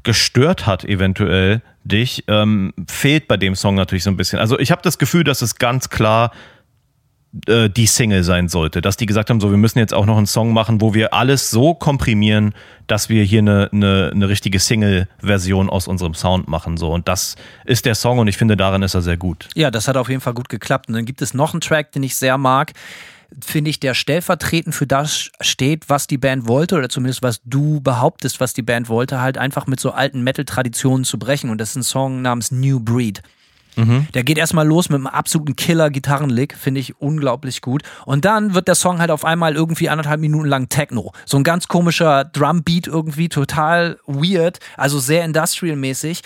gestört 0.04 0.66
hat, 0.66 0.84
eventuell, 0.86 1.62
dich, 1.84 2.24
ähm, 2.28 2.74
fehlt 2.88 3.28
bei 3.28 3.38
dem 3.38 3.56
Song 3.56 3.76
natürlich 3.76 4.04
so 4.04 4.12
ein 4.12 4.18
bisschen. 4.18 4.40
Also 4.40 4.60
ich 4.60 4.72
habe 4.72 4.82
das 4.82 4.98
Gefühl, 4.98 5.24
dass 5.24 5.42
es 5.42 5.56
ganz 5.56 5.90
klar 5.90 6.32
äh, 7.48 7.70
die 7.70 7.88
Single 7.88 8.24
sein 8.24 8.50
sollte, 8.50 8.82
dass 8.82 8.98
die 8.98 9.06
gesagt 9.06 9.30
haben, 9.30 9.40
so 9.40 9.52
wir 9.52 9.58
müssen 9.58 9.80
jetzt 9.80 9.94
auch 9.94 10.06
noch 10.06 10.18
einen 10.18 10.28
Song 10.28 10.54
machen, 10.54 10.82
wo 10.82 10.94
wir 10.94 11.14
alles 11.14 11.50
so 11.50 11.74
komprimieren, 11.74 12.54
dass 12.88 13.08
wir 13.08 13.24
hier 13.24 13.40
eine, 13.40 13.70
eine, 13.72 14.12
eine 14.14 14.28
richtige 14.28 14.60
Single-Version 14.60 15.70
aus 15.70 15.88
unserem 15.88 16.14
Sound 16.14 16.48
machen. 16.48 16.78
So. 16.78 16.92
Und 16.92 17.08
das 17.08 17.36
ist 17.66 17.86
der 17.86 17.96
Song 17.96 18.20
und 18.20 18.28
ich 18.28 18.38
finde, 18.38 18.58
darin 18.58 18.84
ist 18.84 18.96
er 18.96 19.02
sehr 19.02 19.18
gut. 19.18 19.48
Ja, 19.56 19.72
das 19.72 19.88
hat 19.88 19.96
auf 19.96 20.10
jeden 20.10 20.22
Fall 20.22 20.34
gut 20.34 20.50
geklappt. 20.50 20.90
Und 20.90 20.96
dann 20.96 21.06
gibt 21.06 21.22
es 21.22 21.34
noch 21.34 21.54
einen 21.54 21.62
Track, 21.62 21.94
den 21.94 22.04
ich 22.04 22.16
sehr 22.16 22.38
mag 22.38 22.74
finde 23.44 23.70
ich, 23.70 23.80
der 23.80 23.94
stellvertretend 23.94 24.76
für 24.76 24.88
das 24.88 25.30
steht, 25.40 25.90
was 25.90 26.08
die 26.08 26.18
Band 26.18 26.48
wollte, 26.48 26.76
oder 26.76 26.90
zumindest 26.90 27.24
was 27.24 27.42
du 27.46 27.82
behauptest, 27.82 28.40
was 28.40 28.54
die 28.54 28.62
Band 28.62 28.90
wollte, 28.90 29.22
halt 29.22 29.38
einfach 29.38 29.68
mit 29.68 29.80
so 29.80 29.92
alten 29.92 30.22
Metal-Traditionen 30.24 31.06
zu 31.06 31.18
brechen. 31.18 31.50
Und 31.50 31.60
das 31.60 31.72
ist 31.72 31.78
ein 31.78 31.84
Song 31.84 32.22
namens 32.22 32.52
New 32.52 32.80
Breed. 32.80 33.22
Mhm. 33.76 34.08
Der 34.14 34.24
geht 34.24 34.38
erstmal 34.38 34.68
los 34.68 34.90
mit 34.90 34.98
einem 34.98 35.08
absoluten 35.08 35.56
Killer-Gitarrenlick, 35.56 36.56
finde 36.56 36.82
ich 36.82 37.00
unglaublich 37.00 37.62
gut. 37.62 37.84
Und 38.06 38.26
dann 38.26 38.54
wird 38.54 38.68
der 38.68 38.76
Song 38.76 39.00
halt 39.00 39.12
auf 39.12 39.24
einmal 39.24 39.56
irgendwie 39.56 39.90
anderthalb 39.90 40.20
Minuten 40.20 40.48
lang 40.48 40.70
Techno. 40.70 41.14
So 41.26 41.38
ein 41.38 41.44
ganz 41.44 41.68
komischer 41.68 42.26
Drumbeat 42.26 42.88
irgendwie, 42.88 43.30
total 43.30 43.98
weird, 44.06 44.60
also 44.78 45.00
sehr 45.00 45.24
industrial-mäßig. 45.24 46.22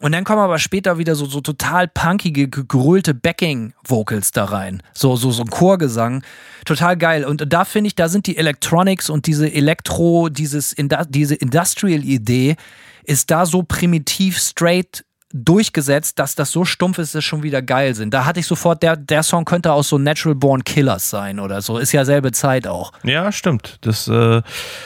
Und 0.00 0.12
dann 0.12 0.24
kommen 0.24 0.40
aber 0.40 0.58
später 0.58 0.98
wieder 0.98 1.14
so, 1.14 1.26
so 1.26 1.40
total 1.40 1.88
punkige, 1.88 2.48
gegrölte 2.48 3.14
Backing-Vocals 3.14 4.30
da 4.30 4.44
rein. 4.44 4.82
So, 4.92 5.16
so, 5.16 5.32
so 5.32 5.42
ein 5.42 5.50
Chorgesang. 5.50 6.22
Total 6.64 6.96
geil. 6.96 7.24
Und 7.24 7.52
da 7.52 7.64
finde 7.64 7.88
ich, 7.88 7.96
da 7.96 8.08
sind 8.08 8.26
die 8.26 8.36
Electronics 8.36 9.10
und 9.10 9.26
diese 9.26 9.52
Elektro, 9.52 10.28
dieses, 10.28 10.76
diese 11.08 11.34
Industrial-Idee 11.34 12.56
ist 13.04 13.30
da 13.30 13.46
so 13.46 13.62
primitiv 13.62 14.38
straight 14.38 15.04
durchgesetzt, 15.32 16.18
dass 16.18 16.34
das 16.34 16.50
so 16.50 16.64
stumpf 16.64 16.98
ist, 16.98 17.14
dass 17.14 17.24
schon 17.24 17.42
wieder 17.42 17.60
geil 17.60 17.94
sind. 17.94 18.14
Da 18.14 18.24
hatte 18.24 18.40
ich 18.40 18.46
sofort, 18.46 18.82
der, 18.82 18.96
der 18.96 19.22
Song 19.22 19.44
könnte 19.44 19.72
aus 19.72 19.88
so 19.88 19.98
Natural 19.98 20.34
Born 20.34 20.64
Killers 20.64 21.10
sein 21.10 21.38
oder 21.38 21.60
so. 21.60 21.78
Ist 21.78 21.92
ja 21.92 22.04
selbe 22.04 22.32
Zeit 22.32 22.66
auch. 22.66 22.92
Ja, 23.02 23.30
stimmt. 23.30 23.78
Das 23.82 24.08
äh, 24.08 24.42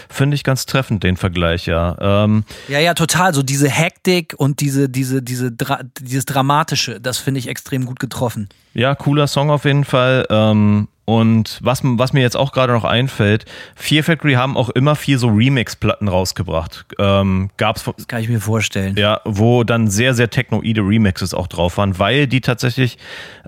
finde 0.08 0.34
ich 0.34 0.42
ganz 0.42 0.66
treffend, 0.66 1.04
den 1.04 1.16
Vergleich, 1.16 1.66
ja. 1.66 1.96
Ähm 2.00 2.44
ja, 2.68 2.80
ja, 2.80 2.94
total. 2.94 3.34
So 3.34 3.42
diese 3.42 3.68
Hektik 3.68 4.34
und 4.36 4.60
diese, 4.60 4.88
diese, 4.88 5.22
diese, 5.22 5.52
Dra 5.52 5.80
dieses 6.00 6.24
Dramatische, 6.24 7.00
das 7.00 7.18
finde 7.18 7.38
ich 7.38 7.48
extrem 7.48 7.86
gut 7.86 8.00
getroffen. 8.00 8.48
Ja, 8.74 8.94
cooler 8.94 9.28
Song 9.28 9.50
auf 9.50 9.64
jeden 9.64 9.84
Fall. 9.84 10.26
Ähm 10.30 10.88
und 11.12 11.58
was, 11.62 11.82
was 11.84 12.14
mir 12.14 12.22
jetzt 12.22 12.38
auch 12.38 12.52
gerade 12.52 12.72
noch 12.72 12.84
einfällt, 12.84 13.44
Fear 13.74 14.02
Factory 14.02 14.32
haben 14.32 14.56
auch 14.56 14.70
immer 14.70 14.96
viel 14.96 15.18
so 15.18 15.28
Remix-Platten 15.28 16.08
rausgebracht. 16.08 16.86
Ähm, 16.98 17.50
gab's, 17.58 17.84
das 17.84 18.08
kann 18.08 18.22
ich 18.22 18.30
mir 18.30 18.40
vorstellen. 18.40 18.96
Ja, 18.96 19.20
wo 19.26 19.62
dann 19.62 19.88
sehr, 19.88 20.14
sehr 20.14 20.30
technoide 20.30 20.80
Remixes 20.80 21.34
auch 21.34 21.48
drauf 21.48 21.76
waren, 21.76 21.98
weil 21.98 22.26
die 22.26 22.40
tatsächlich, 22.40 22.96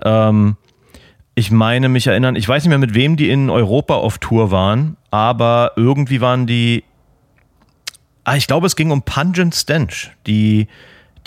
ähm, 0.03 0.57
ich 1.33 1.49
meine 1.49 1.89
mich 1.89 2.05
erinnern, 2.05 2.35
ich 2.35 2.47
weiß 2.47 2.63
nicht 2.63 2.69
mehr 2.69 2.77
mit 2.77 2.93
wem 2.93 3.15
die 3.15 3.31
in 3.31 3.49
Europa 3.49 3.95
auf 3.95 4.19
Tour 4.19 4.51
waren, 4.51 4.95
aber 5.09 5.71
irgendwie 5.75 6.21
waren 6.21 6.45
die, 6.45 6.83
ah, 8.25 8.35
ich 8.35 8.45
glaube 8.45 8.67
es 8.67 8.75
ging 8.75 8.91
um 8.91 9.01
Pungent 9.01 9.55
Stench, 9.55 10.11
die 10.27 10.67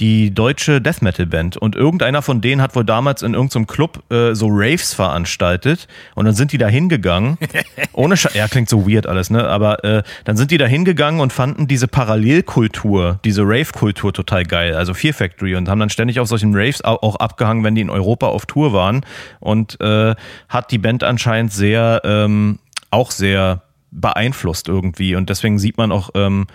die 0.01 0.33
deutsche 0.33 0.81
Death 0.81 1.03
Metal 1.03 1.27
Band. 1.27 1.57
Und 1.57 1.77
irgendeiner 1.77 2.23
von 2.23 2.41
denen 2.41 2.63
hat 2.63 2.77
wohl 2.77 2.85
damals 2.85 3.23
in 3.23 3.35
irgendeinem 3.35 3.67
Club 3.67 4.03
äh, 4.11 4.35
so 4.35 4.49
Raves 4.51 4.95
veranstaltet. 4.95 5.89
Und 6.15 6.27
dann 6.27 6.35
sind 6.35 6.53
die 6.53 6.59
da 6.59 6.69
hingegangen. 6.69 7.39
ohne 7.93 8.17
Sch 8.17 8.35
Ja, 8.35 8.49
klingt 8.49 8.69
so 8.69 8.89
weird 8.89 9.07
alles, 9.07 9.31
ne? 9.31 9.47
Aber 9.49 9.85
äh, 9.85 10.03
dann 10.25 10.37
sind 10.37 10.51
die 10.51 10.59
da 10.59 10.67
hingegangen 10.67 11.21
und 11.21 11.33
fanden 11.33 11.67
diese 11.67 11.89
Parallelkultur, 11.89 13.19
diese 13.25 13.43
Rave-Kultur 13.43 14.13
total 14.13 14.45
geil. 14.45 14.75
Also 14.75 14.95
Fear 14.95 15.15
Factory. 15.15 15.57
Und 15.57 15.69
haben 15.69 15.81
dann 15.81 15.91
ständig 15.91 16.21
auf 16.21 16.29
solchen 16.29 16.55
Raves 16.55 16.83
auch 16.83 17.17
abgehangen, 17.17 17.65
wenn 17.65 17.75
die 17.75 17.81
in 17.81 17.91
Europa 17.91 18.29
auf 18.29 18.47
Tour 18.47 18.73
waren. 18.73 19.05
Und 19.41 19.81
äh, 19.81 20.15
hat 20.49 20.71
die 20.71 20.79
Band 20.79 21.03
anscheinend 21.03 21.53
sehr, 21.53 22.03
ähm, 22.05 22.59
auch 22.91 23.11
sehr 23.11 23.63
beeinflusst 23.91 24.69
irgendwie. 24.69 25.15
Und 25.15 25.31
deswegen 25.31 25.59
sieht 25.59 25.79
man 25.79 25.93
auch, 25.93 26.11
ähm, 26.15 26.47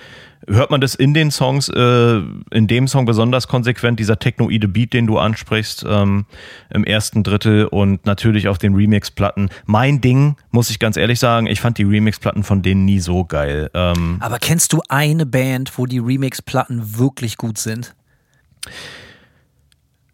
hört 0.47 0.71
man 0.71 0.81
das 0.81 0.95
in 0.95 1.13
den 1.13 1.31
Songs, 1.31 1.69
äh, 1.69 2.21
in 2.51 2.67
dem 2.67 2.87
Song 2.87 3.05
besonders 3.05 3.47
konsequent, 3.47 3.99
dieser 3.99 4.19
technoide 4.19 4.67
Beat, 4.67 4.93
den 4.93 5.07
du 5.07 5.17
ansprichst, 5.17 5.85
ähm, 5.87 6.25
im 6.69 6.83
ersten 6.83 7.23
Drittel 7.23 7.65
und 7.65 8.05
natürlich 8.05 8.47
auf 8.47 8.57
den 8.57 8.75
Remix-Platten. 8.75 9.49
Mein 9.65 10.01
Ding, 10.01 10.35
muss 10.51 10.69
ich 10.69 10.79
ganz 10.79 10.97
ehrlich 10.97 11.19
sagen, 11.19 11.47
ich 11.47 11.61
fand 11.61 11.77
die 11.77 11.83
Remix-Platten 11.83 12.43
von 12.43 12.61
denen 12.61 12.85
nie 12.85 12.99
so 12.99 13.25
geil. 13.25 13.69
Ähm, 13.73 14.17
Aber 14.19 14.39
kennst 14.39 14.73
du 14.73 14.81
eine 14.89 15.25
Band, 15.25 15.77
wo 15.77 15.85
die 15.85 15.99
Remix-Platten 15.99 16.97
wirklich 16.97 17.37
gut 17.37 17.57
sind? 17.57 17.95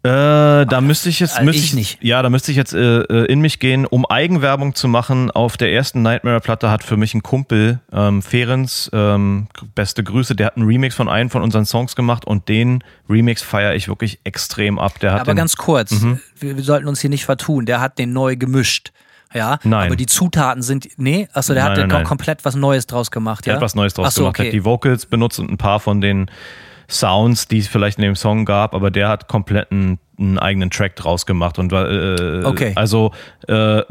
Äh, 0.02 0.64
da 0.64 0.80
müsste 0.80 1.10
ich 1.10 1.20
jetzt, 1.20 1.38
äh, 1.38 1.44
müsste 1.44 1.62
ich, 1.62 1.74
nicht. 1.74 2.02
Ja, 2.02 2.22
da 2.22 2.30
müsste 2.30 2.50
ich 2.50 2.56
jetzt 2.56 2.72
äh, 2.72 3.00
äh, 3.00 3.26
in 3.26 3.42
mich 3.42 3.58
gehen, 3.58 3.84
um 3.84 4.06
Eigenwerbung 4.06 4.74
zu 4.74 4.88
machen. 4.88 5.30
Auf 5.30 5.58
der 5.58 5.72
ersten 5.72 6.00
Nightmare-Platte 6.00 6.70
hat 6.70 6.82
für 6.82 6.96
mich 6.96 7.12
ein 7.12 7.22
Kumpel, 7.22 7.80
ähm, 7.92 8.22
Ferenz, 8.22 8.88
ähm, 8.94 9.48
beste 9.74 10.02
Grüße, 10.02 10.34
der 10.34 10.46
hat 10.46 10.56
einen 10.56 10.66
Remix 10.66 10.94
von 10.94 11.10
einem 11.10 11.28
von 11.28 11.42
unseren 11.42 11.66
Songs 11.66 11.96
gemacht 11.96 12.24
und 12.24 12.48
den 12.48 12.82
Remix 13.10 13.42
feiere 13.42 13.74
ich 13.74 13.88
wirklich 13.88 14.20
extrem 14.24 14.78
ab. 14.78 14.98
Der 15.00 15.12
hat 15.12 15.20
Aber 15.20 15.32
den, 15.32 15.36
ganz 15.36 15.56
kurz, 15.56 15.90
mhm. 15.90 16.18
wir, 16.38 16.56
wir, 16.56 16.64
sollten 16.64 16.88
uns 16.88 17.02
hier 17.02 17.10
nicht 17.10 17.26
vertun, 17.26 17.66
der 17.66 17.82
hat 17.82 17.98
den 17.98 18.14
neu 18.14 18.36
gemischt. 18.36 18.92
Ja, 19.34 19.58
nein. 19.62 19.86
aber 19.86 19.96
die 19.96 20.06
Zutaten 20.06 20.62
sind, 20.62 20.88
nee, 20.96 21.28
achso, 21.34 21.52
der 21.54 21.64
nein, 21.68 21.82
hat 21.82 21.88
nein, 21.88 22.04
komplett 22.04 22.44
was 22.44 22.56
Neues 22.56 22.86
draus 22.86 23.10
gemacht, 23.10 23.46
der 23.46 23.52
ja? 23.52 23.56
hat 23.56 23.62
was 23.62 23.76
Neues 23.76 23.94
draus 23.94 24.14
so, 24.14 24.22
gemacht, 24.22 24.40
okay. 24.40 24.48
hat 24.48 24.54
die 24.54 24.64
Vocals 24.64 25.06
benutzt 25.06 25.38
und 25.38 25.50
ein 25.50 25.58
paar 25.58 25.78
von 25.78 26.00
den 26.00 26.30
Sounds, 26.90 27.48
die 27.48 27.58
es 27.58 27.68
vielleicht 27.68 27.98
in 27.98 28.02
dem 28.02 28.16
Song 28.16 28.44
gab, 28.44 28.74
aber 28.74 28.90
der 28.90 29.08
hat 29.08 29.28
komplett 29.28 29.70
einen, 29.70 29.98
einen 30.18 30.38
eigenen 30.38 30.70
Track 30.70 30.96
draus 30.96 31.26
gemacht 31.26 31.58
und 31.58 31.72
äh, 31.72 32.44
okay. 32.44 32.72
also 32.74 33.12
äh, 33.48 33.82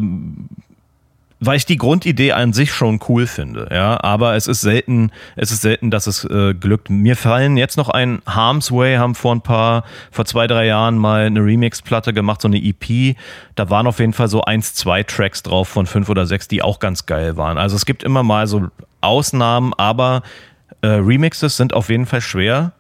weil 1.42 1.56
ich 1.56 1.66
die 1.66 1.78
Grundidee 1.78 2.34
an 2.34 2.52
sich 2.52 2.74
schon 2.74 3.00
cool 3.08 3.26
finde, 3.26 3.70
ja, 3.72 4.02
aber 4.04 4.36
es 4.36 4.48
ist 4.48 4.62
selten, 4.62 5.12
es 5.38 5.52
ist 5.52 5.62
selten, 5.62 5.90
dass 5.90 6.06
es 6.06 6.26
äh, 6.26 6.54
glückt. 6.54 6.90
Mir 6.90 7.16
fallen 7.16 7.56
jetzt 7.56 7.78
noch 7.78 7.88
ein 7.88 8.22
Harm's 8.26 8.72
Way 8.72 8.98
haben 8.98 9.16
vor 9.16 9.36
ein 9.36 9.42
paar, 9.42 9.86
vor 10.12 10.26
zwei, 10.26 10.48
drei 10.48 10.66
Jahren 10.66 10.98
mal 10.98 11.26
eine 11.26 11.40
Remix-Platte 11.40 12.14
gemacht, 12.14 12.42
so 12.42 12.50
eine 12.50 12.58
EP. 12.58 13.16
Da 13.56 13.70
waren 13.70 13.88
auf 13.88 14.00
jeden 14.00 14.14
Fall 14.14 14.28
so 14.28 14.42
eins, 14.44 14.74
zwei 14.74 15.04
Tracks 15.04 15.42
drauf 15.42 15.70
von 15.70 15.86
fünf 15.86 16.10
oder 16.10 16.26
sechs, 16.26 16.50
die 16.50 16.62
auch 16.62 16.80
ganz 16.80 17.06
geil 17.06 17.38
waren. 17.38 17.58
Also 17.58 17.78
es 17.78 17.86
gibt 17.86 18.04
immer 18.04 18.24
mal 18.24 18.46
so 18.48 18.68
Ausnahmen, 19.00 19.74
aber 19.78 20.24
äh, 20.82 20.88
Remixes 20.88 21.56
sind 21.56 21.74
auf 21.74 21.90
jeden 21.90 22.06
Fall 22.06 22.22
schwer 22.22 22.74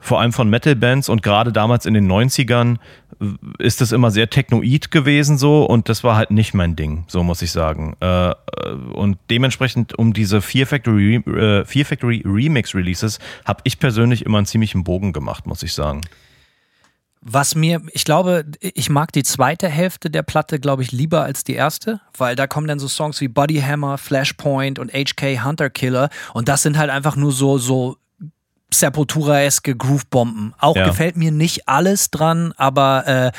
vor 0.00 0.20
allem 0.20 0.32
von 0.32 0.48
Metal-Bands 0.48 1.08
und 1.08 1.22
gerade 1.22 1.52
damals 1.52 1.86
in 1.86 1.94
den 1.94 2.10
90ern 2.10 2.76
ist 3.58 3.82
es 3.82 3.92
immer 3.92 4.10
sehr 4.10 4.30
technoid 4.30 4.90
gewesen 4.90 5.36
so 5.36 5.64
und 5.64 5.88
das 5.88 6.02
war 6.04 6.16
halt 6.16 6.30
nicht 6.30 6.54
mein 6.54 6.74
Ding, 6.74 7.04
so 7.06 7.22
muss 7.22 7.42
ich 7.42 7.52
sagen. 7.52 7.96
Äh, 8.00 8.34
und 8.94 9.18
dementsprechend 9.28 9.98
um 9.98 10.12
diese 10.12 10.40
Fear 10.40 10.66
Factory, 10.66 11.16
äh, 11.16 11.64
Fear 11.64 11.84
Factory 11.84 12.22
Remix 12.24 12.74
Releases 12.74 13.18
habe 13.44 13.60
ich 13.64 13.78
persönlich 13.78 14.24
immer 14.24 14.38
einen 14.38 14.46
ziemlichen 14.46 14.84
Bogen 14.84 15.12
gemacht, 15.12 15.46
muss 15.46 15.62
ich 15.62 15.74
sagen. 15.74 16.00
Was 17.22 17.54
mir, 17.54 17.82
ich 17.92 18.06
glaube, 18.06 18.46
ich 18.60 18.88
mag 18.88 19.12
die 19.12 19.22
zweite 19.22 19.68
Hälfte 19.68 20.08
der 20.08 20.22
Platte, 20.22 20.58
glaube 20.58 20.82
ich, 20.82 20.90
lieber 20.90 21.22
als 21.22 21.44
die 21.44 21.52
erste, 21.52 22.00
weil 22.16 22.34
da 22.34 22.46
kommen 22.46 22.66
dann 22.66 22.78
so 22.78 22.88
Songs 22.88 23.20
wie 23.20 23.28
Body 23.28 23.60
Hammer, 23.60 23.98
Flashpoint 23.98 24.78
und 24.78 24.90
HK 24.90 25.44
Hunter 25.44 25.68
Killer 25.68 26.08
und 26.32 26.48
das 26.48 26.62
sind 26.62 26.78
halt 26.78 26.88
einfach 26.88 27.16
nur 27.16 27.32
so, 27.32 27.58
so 27.58 27.98
Sepultura-eske 28.74 29.76
Groove-Bomben. 29.76 30.54
Auch 30.58 30.76
ja. 30.76 30.86
gefällt 30.86 31.16
mir 31.16 31.30
nicht 31.30 31.68
alles 31.68 32.10
dran, 32.10 32.52
aber 32.56 33.06
äh, 33.06 33.32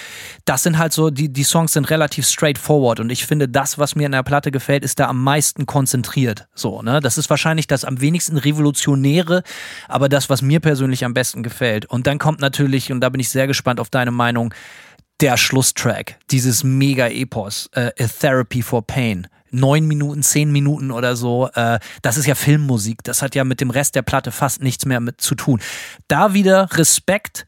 das 0.45 0.63
sind 0.63 0.77
halt 0.77 0.93
so, 0.93 1.09
die, 1.09 1.29
die 1.29 1.43
Songs 1.43 1.73
sind 1.73 1.89
relativ 1.89 2.27
straightforward 2.27 2.99
und 2.99 3.09
ich 3.09 3.25
finde, 3.25 3.47
das, 3.47 3.77
was 3.77 3.95
mir 3.95 4.05
in 4.05 4.11
der 4.11 4.23
Platte 4.23 4.51
gefällt, 4.51 4.83
ist 4.83 4.99
da 4.99 5.07
am 5.07 5.23
meisten 5.23 5.65
konzentriert. 5.65 6.47
So, 6.53 6.81
ne? 6.81 6.99
Das 6.99 7.17
ist 7.17 7.29
wahrscheinlich 7.29 7.67
das 7.67 7.85
am 7.85 8.01
wenigsten 8.01 8.37
revolutionäre, 8.37 9.43
aber 9.87 10.09
das, 10.09 10.29
was 10.29 10.41
mir 10.41 10.59
persönlich 10.59 11.05
am 11.05 11.13
besten 11.13 11.43
gefällt. 11.43 11.85
Und 11.85 12.07
dann 12.07 12.19
kommt 12.19 12.39
natürlich, 12.41 12.91
und 12.91 13.01
da 13.01 13.09
bin 13.09 13.19
ich 13.19 13.29
sehr 13.29 13.47
gespannt 13.47 13.79
auf 13.79 13.89
deine 13.89 14.11
Meinung, 14.11 14.53
der 15.21 15.37
Schlusstrack, 15.37 16.17
dieses 16.31 16.63
Mega-Epos, 16.63 17.69
äh, 17.73 17.91
A 17.99 18.07
Therapy 18.07 18.61
for 18.61 18.85
Pain 18.85 19.27
neun 19.51 19.87
Minuten, 19.87 20.23
zehn 20.23 20.51
Minuten 20.51 20.91
oder 20.91 21.15
so. 21.15 21.49
Äh, 21.53 21.79
das 22.01 22.17
ist 22.17 22.25
ja 22.25 22.35
Filmmusik. 22.35 23.03
Das 23.03 23.21
hat 23.21 23.35
ja 23.35 23.43
mit 23.43 23.61
dem 23.61 23.69
Rest 23.69 23.95
der 23.95 24.01
Platte 24.01 24.31
fast 24.31 24.61
nichts 24.61 24.85
mehr 24.85 24.99
mit 24.99 25.21
zu 25.21 25.35
tun. 25.35 25.61
Da 26.07 26.33
wieder 26.33 26.69
Respekt. 26.73 27.45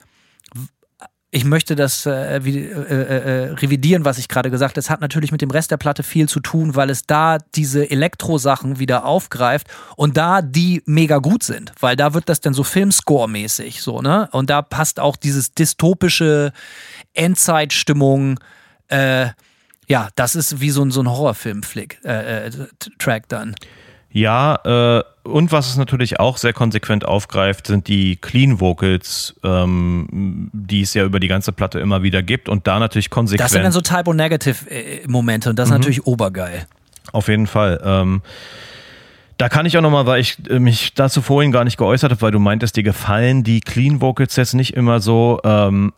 Ich 1.35 1.45
möchte 1.45 1.75
das 1.75 2.05
äh, 2.05 2.37
äh, 2.37 2.37
äh, 2.37 3.51
revidieren, 3.53 4.05
was 4.05 4.19
ich 4.19 4.27
gerade 4.27 4.51
gesagt 4.51 4.73
habe. 4.73 4.81
Es 4.81 4.91
hat 4.91 5.01
natürlich 5.01 5.31
mit 5.31 5.41
dem 5.41 5.49
Rest 5.49 5.71
der 5.71 5.77
Platte 5.77 6.03
viel 6.03 6.29
zu 6.29 6.39
tun, 6.39 6.75
weil 6.75 6.91
es 6.91 7.07
da 7.07 7.39
diese 7.55 7.89
Elektro-Sachen 7.89 8.77
wieder 8.77 9.03
aufgreift 9.05 9.65
und 9.95 10.15
da 10.15 10.43
die 10.43 10.83
mega 10.85 11.17
gut 11.17 11.41
sind, 11.41 11.71
weil 11.79 11.95
da 11.95 12.13
wird 12.13 12.29
das 12.29 12.39
dann 12.39 12.53
so 12.53 12.63
Filmscore-mäßig 12.63 13.81
so, 13.81 13.99
ne? 14.01 14.29
Und 14.31 14.51
da 14.51 14.61
passt 14.61 14.99
auch 14.99 15.15
dieses 15.15 15.55
dystopische 15.55 16.53
Endzeitstimmung, 17.13 18.39
äh, 18.89 19.29
ja, 19.87 20.09
das 20.15 20.35
ist 20.35 20.61
wie 20.61 20.69
so 20.69 20.83
ein, 20.83 20.91
so 20.91 21.01
ein 21.01 21.09
Horrorfilm-Flick, 21.09 21.99
äh, 22.03 22.47
äh, 22.47 22.51
Track 22.99 23.27
dann. 23.29 23.55
Ja, 24.11 24.59
äh, 24.63 25.03
und 25.23 25.51
was 25.51 25.69
es 25.69 25.77
natürlich 25.77 26.19
auch 26.19 26.37
sehr 26.37 26.53
konsequent 26.53 27.03
aufgreift, 27.03 27.65
sind 27.65 27.87
die 27.87 28.17
Clean 28.17 28.59
Vocals, 28.59 29.33
ähm, 29.43 30.51
die 30.53 30.81
es 30.81 30.93
ja 30.93 31.03
über 31.03 31.19
die 31.19 31.27
ganze 31.27 31.51
Platte 31.51 31.79
immer 31.79 32.03
wieder 32.03 32.21
gibt 32.21 32.47
und 32.47 32.67
da 32.67 32.77
natürlich 32.77 33.09
konsequent. 33.09 33.43
Das 33.43 33.51
sind 33.51 33.63
dann 33.63 33.71
so 33.71 33.81
Typo-Negative-Momente 33.81 35.49
und 35.49 35.57
das 35.57 35.69
ist 35.69 35.71
mhm. 35.71 35.79
natürlich 35.79 36.05
obergeil. 36.05 36.67
Auf 37.11 37.27
jeden 37.27 37.47
Fall. 37.47 37.81
Ähm, 37.83 38.21
da 39.37 39.49
kann 39.49 39.65
ich 39.65 39.77
auch 39.77 39.81
nochmal, 39.81 40.05
weil 40.05 40.21
ich 40.21 40.37
äh, 40.47 40.59
mich 40.59 40.93
dazu 40.93 41.23
vorhin 41.23 41.51
gar 41.51 41.63
nicht 41.63 41.77
geäußert 41.77 42.11
habe, 42.11 42.21
weil 42.21 42.31
du 42.31 42.39
meintest, 42.39 42.75
dir 42.75 42.83
gefallen 42.83 43.43
die 43.43 43.61
Clean 43.61 43.99
Vocals 43.99 44.35
jetzt 44.35 44.53
nicht 44.53 44.75
immer 44.75 44.99
so. 44.99 45.39
Ähm, 45.43 45.91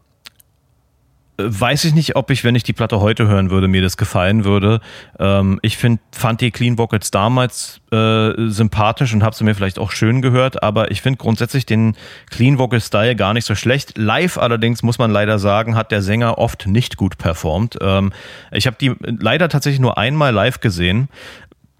weiß 1.38 1.84
ich 1.86 1.94
nicht, 1.94 2.16
ob 2.16 2.32
ich, 2.32 2.44
wenn 2.44 2.56
ich 2.56 2.64
die 2.64 2.74
Platte 2.74 3.00
heute 3.00 3.28
hören 3.28 3.50
würde, 3.50 3.68
mir 3.68 3.82
das 3.82 3.98
gefallen 3.98 4.46
würde. 4.46 4.80
Ähm, 5.20 5.60
ich 5.62 5.78
find, 5.78 6.00
fand 6.12 6.42
die 6.42 6.52
Clean 6.52 6.78
Vocals 6.78 7.12
damals 7.12 7.82
äh, 7.92 8.32
sympathisch 8.48 9.14
und 9.14 9.24
habe 9.24 9.36
sie 9.36 9.44
mir 9.44 9.56
vielleicht 9.56 9.80
auch 9.80 9.92
schön 9.92 10.22
gehört, 10.22 10.64
aber 10.64 10.92
ich 10.92 11.02
finde 11.02 11.18
grundsätzlich 11.18 11.66
den 11.66 11.96
Clean 12.30 12.58
Vocal 12.58 12.80
Style 12.80 13.16
gar 13.16 13.34
nicht 13.34 13.46
so 13.46 13.56
schlecht. 13.56 13.98
Live 13.98 14.38
allerdings 14.38 14.84
muss 14.84 14.98
man 14.98 15.12
leider 15.12 15.40
sagen, 15.40 15.76
hat 15.76 15.92
der 15.92 16.02
Sänger 16.02 16.38
oft 16.38 16.68
nicht 16.68 16.98
gut 16.98 17.18
performt. 17.18 17.78
Ähm, 17.82 18.14
ich 18.52 18.68
habe 18.68 18.78
die 18.80 18.94
leider 19.02 19.50
tatsächlich 19.50 19.82
nur 19.82 19.98
einmal 19.98 20.34
live 20.34 20.62
gesehen. 20.62 21.10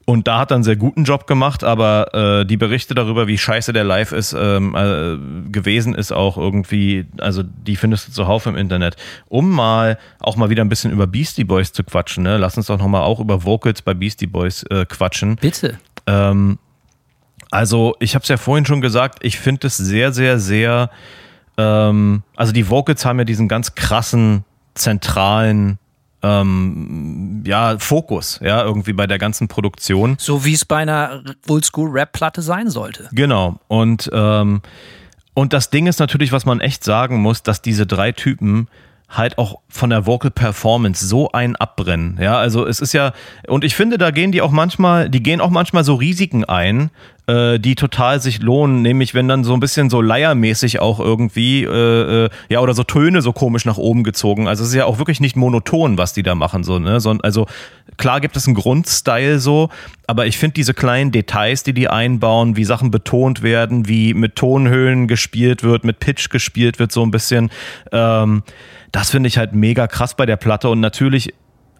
Und 0.06 0.28
da 0.28 0.38
hat 0.38 0.52
er 0.52 0.56
einen 0.56 0.64
sehr 0.64 0.76
guten 0.76 1.04
Job 1.04 1.26
gemacht, 1.26 1.64
aber 1.64 2.14
äh, 2.14 2.46
die 2.46 2.58
Berichte 2.58 2.94
darüber, 2.94 3.26
wie 3.26 3.40
scheiße 3.40 3.74
der 3.74 3.84
Live 3.84 4.12
ist, 4.12 4.34
ähm, 4.38 4.76
äh, 4.76 5.50
gewesen 5.52 5.96
ist 5.96 6.12
auch 6.12 6.38
irgendwie, 6.38 7.08
also 7.18 7.42
die 7.42 7.76
findest 7.76 8.08
du 8.08 8.12
zuhauf 8.12 8.46
im 8.46 8.56
Internet. 8.56 8.98
Um 9.30 9.50
mal 9.50 9.98
auch 10.20 10.36
mal 10.36 10.52
wieder 10.52 10.64
ein 10.64 10.70
bisschen 10.70 10.92
über 10.92 11.08
Beastie 11.08 11.44
Boys 11.44 11.74
zu 11.74 11.84
quatschen, 11.84 12.24
ne? 12.24 12.38
lass 12.38 12.56
uns 12.56 12.68
doch 12.68 12.78
nochmal 12.78 13.02
auch 13.02 13.20
über 13.20 13.44
Vocals 13.44 13.82
bei 13.82 13.96
Beastie 13.96 14.28
Boys 14.28 14.62
äh, 14.70 14.86
quatschen. 14.86 15.38
Bitte. 15.38 15.80
Ähm, 16.06 16.60
also 17.50 17.96
ich 18.00 18.14
habe 18.14 18.22
es 18.22 18.30
ja 18.30 18.38
vorhin 18.38 18.68
schon 18.68 18.82
gesagt, 18.82 19.20
ich 19.22 19.40
finde 19.40 19.66
es 19.68 19.78
sehr, 19.78 20.14
sehr, 20.14 20.38
sehr, 20.38 20.92
ähm, 21.58 22.22
also 22.36 22.52
die 22.52 22.70
Vocals 22.70 23.06
haben 23.06 23.18
ja 23.18 23.26
diesen 23.26 23.48
ganz 23.48 23.74
krassen, 23.74 24.46
zentralen 24.76 25.80
ähm, 26.26 27.44
ja, 27.46 27.78
Fokus, 27.78 28.40
ja, 28.44 28.64
irgendwie 28.64 28.94
bei 28.94 29.06
der 29.06 29.20
ganzen 29.20 29.48
Produktion. 29.48 30.16
So 30.20 30.44
wie 30.44 30.54
es 30.54 30.66
bei 30.66 30.78
einer 30.78 31.22
Oldschool-Rap-Platte 31.48 32.42
sein 32.42 32.70
sollte. 32.70 33.10
Genau. 33.12 33.60
Und, 33.68 34.10
ähm, 34.12 34.62
und 35.34 35.54
das 35.54 35.70
Ding 35.70 35.86
ist 35.88 36.00
natürlich, 36.00 36.32
was 36.32 36.46
man 36.46 36.62
echt 36.62 36.84
sagen 36.84 37.22
muss, 37.22 37.44
dass 37.44 37.62
diese 37.62 37.86
drei 37.86 38.12
Typen 38.12 38.68
halt 39.08 39.38
auch 39.38 39.60
von 39.70 39.92
der 39.92 40.08
Vocal 40.08 40.32
Performance 40.32 41.08
so 41.08 41.32
ein 41.32 41.56
abbrennen. 41.56 42.18
Ja, 42.20 42.38
also 42.38 42.66
es 42.66 42.80
ist 42.80 42.94
ja, 42.94 43.14
und 43.48 43.64
ich 43.64 43.76
finde, 43.76 44.00
da 44.00 44.10
gehen 44.10 44.32
die 44.32 44.42
auch 44.42 44.52
manchmal, 44.52 45.10
die 45.10 45.22
gehen 45.22 45.42
auch 45.42 45.52
manchmal 45.52 45.84
so 45.84 45.96
Risiken 45.96 46.44
ein, 46.44 46.90
äh, 47.28 47.60
die 47.60 47.76
total 47.76 48.22
sich 48.22 48.42
lohnen, 48.42 48.82
nämlich 48.82 49.14
wenn 49.14 49.28
dann 49.28 49.44
so 49.44 49.54
ein 49.54 49.60
bisschen 49.60 49.90
so 49.90 50.02
leiermäßig 50.02 50.80
auch 50.80 51.00
irgendwie, 51.00 51.64
äh, 51.64 52.26
äh, 52.26 52.30
ja, 52.50 52.60
oder 52.60 52.74
so 52.74 52.84
Töne 52.84 53.22
so 53.22 53.34
komisch 53.34 53.66
nach 53.66 53.78
oben 53.78 54.04
gezogen. 54.04 54.48
Also 54.48 54.64
es 54.64 54.70
ist 54.70 54.76
ja 54.76 54.86
auch 54.86 55.00
wirklich 55.00 55.20
nicht 55.20 55.36
monoton, 55.36 55.98
was 55.98 56.14
die 56.14 56.24
da 56.24 56.36
machen, 56.36 56.64
so, 56.64 56.80
ne? 56.80 57.00
So, 57.00 57.12
also 57.24 57.48
klar 57.98 58.22
gibt 58.22 58.36
es 58.36 58.46
einen 58.48 58.56
Grundstyle 58.56 59.40
so, 59.40 59.70
aber 60.08 60.28
ich 60.28 60.38
finde 60.38 60.54
diese 60.54 60.74
kleinen 60.74 61.12
Details, 61.12 61.64
die 61.64 61.74
die 61.74 61.88
einbauen, 61.88 62.58
wie 62.58 62.66
Sachen 62.66 62.92
betont 62.92 63.42
werden, 63.42 63.88
wie 63.88 64.14
mit 64.14 64.36
Tonhöhen 64.36 65.08
gespielt 65.08 65.64
wird, 65.64 65.84
mit 65.84 66.00
Pitch 66.00 66.30
gespielt 66.30 66.80
wird, 66.80 66.92
so 66.92 67.04
ein 67.04 67.12
bisschen, 67.12 67.50
ähm, 67.92 68.44
das 68.92 69.10
finde 69.10 69.28
ich 69.28 69.38
halt 69.38 69.54
mega 69.54 69.88
krass 69.88 70.16
bei 70.16 70.26
der 70.26 70.38
Platte 70.38 70.70
und 70.70 70.80
natürlich 70.80 71.34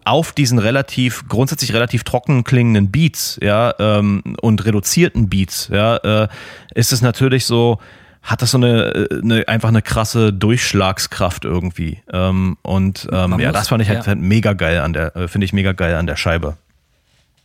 auf 0.06 0.32
diesen 0.32 0.58
relativ, 0.58 1.26
grundsätzlich 1.28 1.74
relativ 1.74 2.04
trocken 2.04 2.44
klingenden 2.44 2.90
Beats, 2.90 3.38
ja, 3.42 3.74
ähm, 3.78 4.22
und 4.40 4.64
reduzierten 4.64 5.28
Beats, 5.28 5.68
ja, 5.72 5.96
äh, 5.96 6.28
ist 6.74 6.92
es 6.92 7.02
natürlich 7.02 7.44
so, 7.44 7.78
hat 8.22 8.42
das 8.42 8.52
so 8.52 8.58
eine, 8.58 9.08
eine 9.22 9.46
einfach 9.48 9.68
eine 9.68 9.82
krasse 9.82 10.32
Durchschlagskraft 10.32 11.44
irgendwie. 11.44 12.02
Ähm, 12.12 12.56
und 12.62 13.08
ähm, 13.12 13.38
ja, 13.38 13.52
das 13.52 13.68
fand 13.68 13.82
ich 13.82 13.88
halt, 13.88 14.00
ja. 14.00 14.06
halt 14.06 14.20
mega 14.20 14.52
geil 14.52 14.80
an 14.80 14.92
der, 14.92 15.14
äh, 15.16 15.28
finde 15.28 15.44
ich 15.44 15.52
mega 15.52 15.72
geil 15.72 15.94
an 15.94 16.06
der 16.06 16.16
Scheibe. 16.16 16.56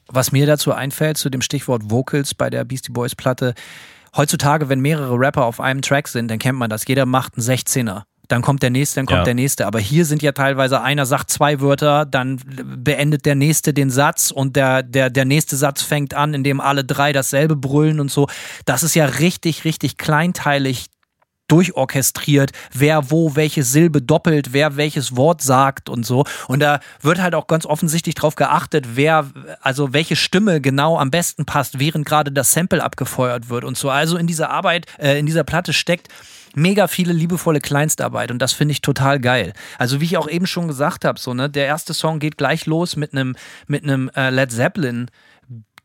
Was 0.08 0.32
mir 0.32 0.46
dazu 0.46 0.74
einfällt, 0.74 1.18
zu 1.18 1.30
dem 1.30 1.42
Stichwort 1.42 1.90
Vocals 1.90 2.34
bei 2.34 2.50
der 2.50 2.64
Beastie 2.64 2.92
Boys 2.92 3.16
Platte, 3.16 3.54
heutzutage, 4.16 4.70
wenn 4.70 4.82
mehrere 4.82 5.18
Rapper 5.18 5.46
auf 5.46 5.60
einem 5.60 5.82
Track 5.82 6.08
sind, 6.08 6.30
dann 6.30 6.40
kennt 6.40 6.58
man 6.58 6.70
das. 6.70 6.86
Jeder 6.88 7.06
macht 7.06 7.38
einen 7.38 7.46
16er 7.46 8.04
dann 8.32 8.42
kommt 8.42 8.64
der 8.64 8.70
nächste, 8.70 8.96
dann 8.96 9.06
kommt 9.06 9.20
ja. 9.20 9.24
der 9.24 9.34
nächste. 9.34 9.68
Aber 9.68 9.80
hier 9.80 10.06
sind 10.06 10.22
ja 10.22 10.32
teilweise 10.32 10.82
einer 10.82 11.06
sagt 11.06 11.30
zwei 11.30 11.60
Wörter, 11.60 12.06
dann 12.06 12.40
beendet 12.46 13.26
der 13.26 13.36
nächste 13.36 13.74
den 13.74 13.90
Satz 13.90 14.32
und 14.32 14.56
der, 14.56 14.84
der, 14.84 15.10
der 15.10 15.26
nächste 15.26 15.58
Satz 15.58 15.82
fängt 15.82 16.14
an, 16.14 16.34
indem 16.34 16.62
alle 16.62 16.84
drei 16.84 17.12
dasselbe 17.12 17.56
brüllen 17.56 18.00
und 18.00 18.10
so. 18.10 18.28
Das 18.66 18.84
ist 18.84 18.96
ja 18.96 19.06
richtig, 19.06 19.66
richtig 19.66 19.98
kleinteilig 19.98 20.88
durchorchestriert, 21.52 22.52
wer 22.74 23.12
wo 23.12 23.36
welche 23.36 23.64
Silbe 23.64 24.02
doppelt, 24.02 24.54
wer 24.54 24.78
welches 24.78 25.18
Wort 25.18 25.42
sagt 25.42 25.90
und 25.90 26.06
so. 26.06 26.24
Und 26.48 26.62
da 26.62 26.80
wird 27.02 27.22
halt 27.22 27.36
auch 27.36 27.48
ganz 27.48 27.66
offensichtlich 27.66 28.16
drauf 28.16 28.36
geachtet, 28.36 28.96
wer, 28.96 29.30
also 29.60 29.92
welche 29.92 30.16
Stimme 30.16 30.62
genau 30.62 30.98
am 30.98 31.12
besten 31.12 31.46
passt, 31.46 31.78
während 31.78 32.06
gerade 32.06 32.32
das 32.32 32.54
Sample 32.54 32.82
abgefeuert 32.82 33.50
wird 33.50 33.66
und 33.66 33.78
so. 33.78 33.90
Also 33.90 34.16
in 34.16 34.28
dieser 34.28 34.50
Arbeit, 34.50 34.86
äh, 34.98 35.20
in 35.20 35.26
dieser 35.26 35.44
Platte 35.44 35.74
steckt 35.74 36.08
mega 36.56 36.88
viele 36.88 37.14
liebevolle 37.14 37.60
Kleinstarbeit 37.60 38.32
und 38.32 38.40
das 38.40 38.54
finde 38.54 38.74
ich 38.74 38.82
total 38.82 39.20
geil. 39.20 39.54
Also 39.78 40.02
wie 40.02 40.06
ich 40.06 40.18
auch 40.18 40.30
eben 40.30 40.48
schon 40.48 40.68
gesagt 40.68 41.06
habe, 41.06 41.20
so 41.20 41.34
ne, 41.34 41.50
der 41.50 41.66
erste 41.66 41.94
Song 41.94 42.20
geht 42.20 42.38
gleich 42.38 42.66
los 42.66 42.96
mit 42.96 43.14
einem 43.14 43.36
mit 43.68 43.84
einem 43.84 44.10
äh, 44.16 44.30
Led 44.30 44.52
Zeppelin 44.52 45.10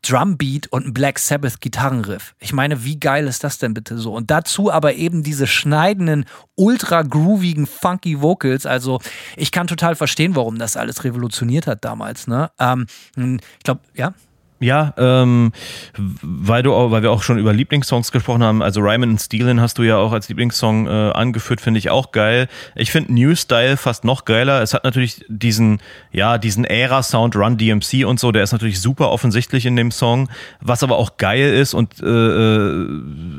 Drumbeat 0.07 0.67
und 0.67 0.87
ein 0.87 0.93
Black 0.93 1.19
Sabbath 1.19 1.59
Gitarrenriff. 1.59 2.35
Ich 2.39 2.53
meine, 2.53 2.83
wie 2.83 2.99
geil 2.99 3.27
ist 3.27 3.43
das 3.43 3.57
denn 3.57 3.73
bitte 3.73 3.97
so? 3.97 4.13
Und 4.13 4.31
dazu 4.31 4.71
aber 4.71 4.93
eben 4.93 5.23
diese 5.23 5.47
schneidenden, 5.47 6.25
ultra 6.55 7.01
groovigen, 7.01 7.65
funky 7.65 8.21
Vocals. 8.21 8.65
Also 8.65 9.01
ich 9.35 9.51
kann 9.51 9.67
total 9.67 9.95
verstehen, 9.95 10.35
warum 10.35 10.59
das 10.59 10.77
alles 10.77 11.03
revolutioniert 11.03 11.67
hat 11.67 11.83
damals. 11.83 12.27
Ne? 12.27 12.51
Ähm, 12.59 12.85
ich 13.15 13.63
glaube, 13.63 13.81
ja. 13.95 14.13
Ja, 14.59 14.93
ähm, 14.97 15.51
weil 15.97 16.63
du 16.63 16.73
auch, 16.73 16.91
weil 16.91 17.03
wir 17.03 17.11
auch 17.11 17.21
schon 17.21 17.37
über 17.37 17.53
Lieblingssongs 17.53 18.11
gesprochen 18.11 18.43
haben. 18.43 18.63
Also 18.63 18.81
Ryman 18.81 19.11
and 19.11 19.21
Steelin 19.21 19.61
hast 19.61 19.77
du 19.77 19.83
ja 19.83 19.97
auch 19.97 20.11
als 20.11 20.29
Lieblingssong 20.29 20.87
äh, 20.87 20.89
angeführt, 20.89 21.61
finde 21.61 21.77
ich 21.77 21.89
auch 21.89 22.11
geil. 22.11 22.47
Ich 22.75 22.91
finde 22.91 23.13
New 23.13 23.35
Style 23.35 23.77
fast 23.77 24.03
noch 24.03 24.25
geiler. 24.25 24.61
Es 24.63 24.73
hat 24.73 24.83
natürlich 24.83 25.23
diesen, 25.27 25.79
ja, 26.11 26.37
diesen 26.37 26.65
Ära-Sound 26.65 27.35
Run 27.35 27.57
DMC 27.57 28.05
und 28.05 28.19
so, 28.19 28.31
der 28.31 28.43
ist 28.43 28.51
natürlich 28.51 28.81
super 28.81 29.11
offensichtlich 29.11 29.65
in 29.65 29.75
dem 29.75 29.91
Song. 29.91 30.29
Was 30.59 30.81
aber 30.81 30.97
auch 30.97 31.17
geil 31.17 31.53
ist 31.53 31.73
und 31.73 32.01
äh, 32.01 32.07
äh, 32.07 32.87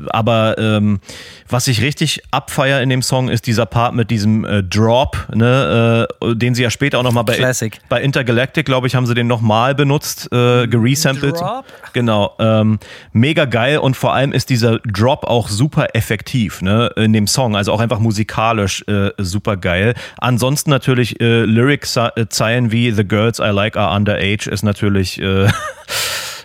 aber 0.09 0.57
ähm, 0.57 0.99
was 1.47 1.67
ich 1.67 1.81
richtig 1.81 2.21
abfeier 2.31 2.81
in 2.81 2.89
dem 2.89 3.01
Song 3.01 3.29
ist 3.29 3.47
dieser 3.47 3.65
Part 3.65 3.93
mit 3.93 4.11
diesem 4.11 4.45
äh, 4.45 4.63
Drop, 4.63 5.17
ne, 5.33 6.07
äh, 6.21 6.35
den 6.35 6.55
sie 6.55 6.63
ja 6.63 6.69
später 6.69 6.99
auch 6.99 7.03
nochmal 7.03 7.23
bei, 7.23 7.35
Classic. 7.35 7.77
bei 7.89 8.01
Intergalactic, 8.01 8.65
glaube 8.65 8.87
ich, 8.87 8.95
haben 8.95 9.05
sie 9.05 9.13
den 9.13 9.27
nochmal 9.27 9.75
benutzt, 9.75 10.31
äh, 10.31 10.67
geresampelt. 10.67 11.08
Drop? 11.17 11.65
Genau. 11.93 12.35
Ähm, 12.39 12.79
mega 13.11 13.45
geil 13.45 13.79
und 13.79 13.95
vor 13.95 14.13
allem 14.13 14.31
ist 14.31 14.49
dieser 14.49 14.79
Drop 14.79 15.23
auch 15.23 15.49
super 15.49 15.87
effektiv 15.93 16.61
ne, 16.61 16.91
in 16.95 17.13
dem 17.13 17.27
Song. 17.27 17.55
Also 17.55 17.71
auch 17.71 17.79
einfach 17.79 17.99
musikalisch 17.99 18.83
äh, 18.87 19.11
super 19.17 19.57
geil. 19.57 19.93
Ansonsten 20.17 20.69
natürlich 20.69 21.19
äh, 21.21 21.43
Lyric-Zeilen 21.43 22.71
wie 22.71 22.91
The 22.91 23.03
Girls 23.03 23.39
I 23.39 23.49
Like 23.49 23.77
Are 23.77 23.95
Underage 23.95 24.49
ist 24.49 24.63
natürlich. 24.63 25.21
Äh, 25.21 25.47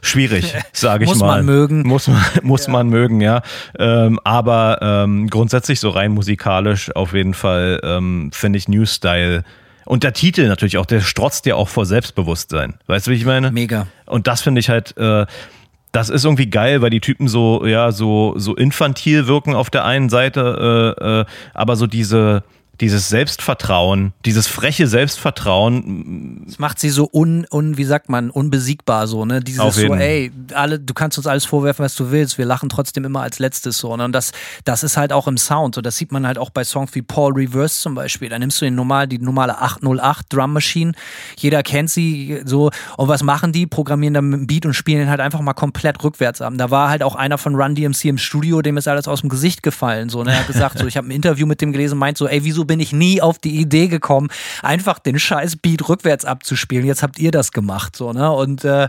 schwierig, 0.04 0.54
sage 0.72 1.04
ich 1.04 1.10
Muss 1.10 1.18
mal. 1.18 1.36
man 1.36 1.46
mögen. 1.46 1.82
Muss 1.86 2.08
man, 2.08 2.22
muss 2.42 2.68
man 2.68 2.88
mögen, 2.88 3.20
ja. 3.20 3.42
Ähm, 3.78 4.20
aber 4.24 4.78
ähm, 4.82 5.28
grundsätzlich 5.28 5.80
so 5.80 5.90
rein 5.90 6.12
musikalisch 6.12 6.94
auf 6.94 7.14
jeden 7.14 7.34
Fall 7.34 7.80
ähm, 7.82 8.30
finde 8.32 8.58
ich 8.58 8.68
New 8.68 8.86
Style. 8.86 9.44
Und 9.84 10.02
der 10.02 10.12
Titel 10.12 10.48
natürlich 10.48 10.78
auch, 10.78 10.86
der 10.86 11.00
strotzt 11.00 11.46
ja 11.46 11.54
auch 11.56 11.68
vor 11.68 11.86
Selbstbewusstsein. 11.86 12.74
Weißt 12.86 13.06
du, 13.06 13.10
wie 13.10 13.16
ich 13.16 13.24
meine? 13.24 13.50
Mega. 13.50 13.86
Und 14.06 14.26
das 14.26 14.40
finde 14.40 14.60
ich 14.60 14.68
halt, 14.68 14.96
äh, 14.96 15.26
das 15.92 16.08
ist 16.08 16.24
irgendwie 16.24 16.50
geil, 16.50 16.82
weil 16.82 16.90
die 16.90 17.00
Typen 17.00 17.28
so, 17.28 17.64
ja, 17.66 17.92
so, 17.92 18.34
so 18.36 18.56
infantil 18.56 19.26
wirken 19.26 19.54
auf 19.54 19.70
der 19.70 19.84
einen 19.84 20.08
Seite, 20.08 20.94
äh, 20.98 21.20
äh, 21.20 21.24
aber 21.54 21.76
so 21.76 21.86
diese, 21.86 22.42
dieses 22.80 23.08
Selbstvertrauen, 23.08 24.12
dieses 24.24 24.46
freche 24.46 24.86
Selbstvertrauen. 24.86 26.42
Das 26.46 26.58
macht 26.58 26.80
sie 26.80 26.90
so 26.90 27.08
un, 27.12 27.46
un 27.50 27.76
wie 27.76 27.84
sagt 27.84 28.08
man, 28.08 28.30
unbesiegbar 28.30 29.06
so, 29.06 29.24
ne? 29.24 29.40
Dieses 29.40 29.74
so, 29.74 29.94
ey, 29.94 30.32
alle, 30.54 30.80
du 30.80 30.94
kannst 30.94 31.18
uns 31.18 31.26
alles 31.26 31.44
vorwerfen, 31.44 31.84
was 31.84 31.94
du 31.94 32.10
willst, 32.10 32.38
wir 32.38 32.44
lachen 32.44 32.68
trotzdem 32.68 33.04
immer 33.04 33.22
als 33.22 33.38
letztes 33.38 33.78
so. 33.78 33.96
Ne? 33.96 34.04
Und 34.04 34.12
das, 34.12 34.32
das 34.64 34.82
ist 34.82 34.96
halt 34.96 35.12
auch 35.12 35.28
im 35.28 35.36
Sound. 35.36 35.74
So, 35.74 35.80
das 35.80 35.96
sieht 35.96 36.12
man 36.12 36.26
halt 36.26 36.38
auch 36.38 36.50
bei 36.50 36.64
Songs 36.64 36.94
wie 36.94 37.02
Paul 37.02 37.32
Reverse 37.32 37.80
zum 37.80 37.94
Beispiel. 37.94 38.28
Da 38.28 38.38
nimmst 38.38 38.60
du 38.60 38.64
den 38.64 38.74
normal, 38.74 39.06
die 39.06 39.18
normale 39.18 39.60
808 39.60 40.32
Drum 40.32 40.52
Machine. 40.52 40.92
Jeder 41.36 41.62
kennt 41.62 41.90
sie 41.90 42.42
so. 42.44 42.70
Und 42.96 43.08
was 43.08 43.22
machen 43.22 43.52
die? 43.52 43.66
Programmieren 43.66 44.14
dann 44.14 44.28
mit 44.28 44.40
dem 44.40 44.46
Beat 44.46 44.66
und 44.66 44.74
spielen 44.74 44.98
den 44.98 45.10
halt 45.10 45.20
einfach 45.20 45.40
mal 45.40 45.54
komplett 45.54 46.02
rückwärts 46.02 46.40
ab. 46.40 46.52
Da 46.56 46.70
war 46.70 46.88
halt 46.88 47.02
auch 47.02 47.14
einer 47.14 47.38
von 47.38 47.54
Run 47.54 47.74
DMC 47.74 48.06
im 48.06 48.18
Studio, 48.18 48.62
dem 48.62 48.76
ist 48.76 48.88
alles 48.88 49.08
aus 49.08 49.20
dem 49.20 49.28
Gesicht 49.28 49.62
gefallen. 49.62 50.08
So, 50.08 50.22
ne? 50.22 50.32
Er 50.32 50.40
hat 50.40 50.46
gesagt, 50.46 50.78
so, 50.78 50.86
ich 50.86 50.96
habe 50.96 51.08
ein 51.08 51.12
Interview 51.12 51.46
mit 51.46 51.60
dem 51.60 51.72
gelesen, 51.72 51.98
meint 51.98 52.18
so, 52.18 52.26
ey, 52.26 52.44
wieso 52.44 52.63
bin 52.64 52.80
ich 52.80 52.92
nie 52.92 53.20
auf 53.20 53.38
die 53.38 53.58
Idee 53.60 53.88
gekommen, 53.88 54.28
einfach 54.62 54.98
den 54.98 55.18
scheiß 55.18 55.56
Beat 55.56 55.88
rückwärts 55.88 56.24
abzuspielen? 56.24 56.86
Jetzt 56.86 57.02
habt 57.02 57.18
ihr 57.18 57.30
das 57.30 57.52
gemacht, 57.52 57.96
so, 57.96 58.12
ne? 58.12 58.30
Und 58.30 58.64
äh, 58.64 58.88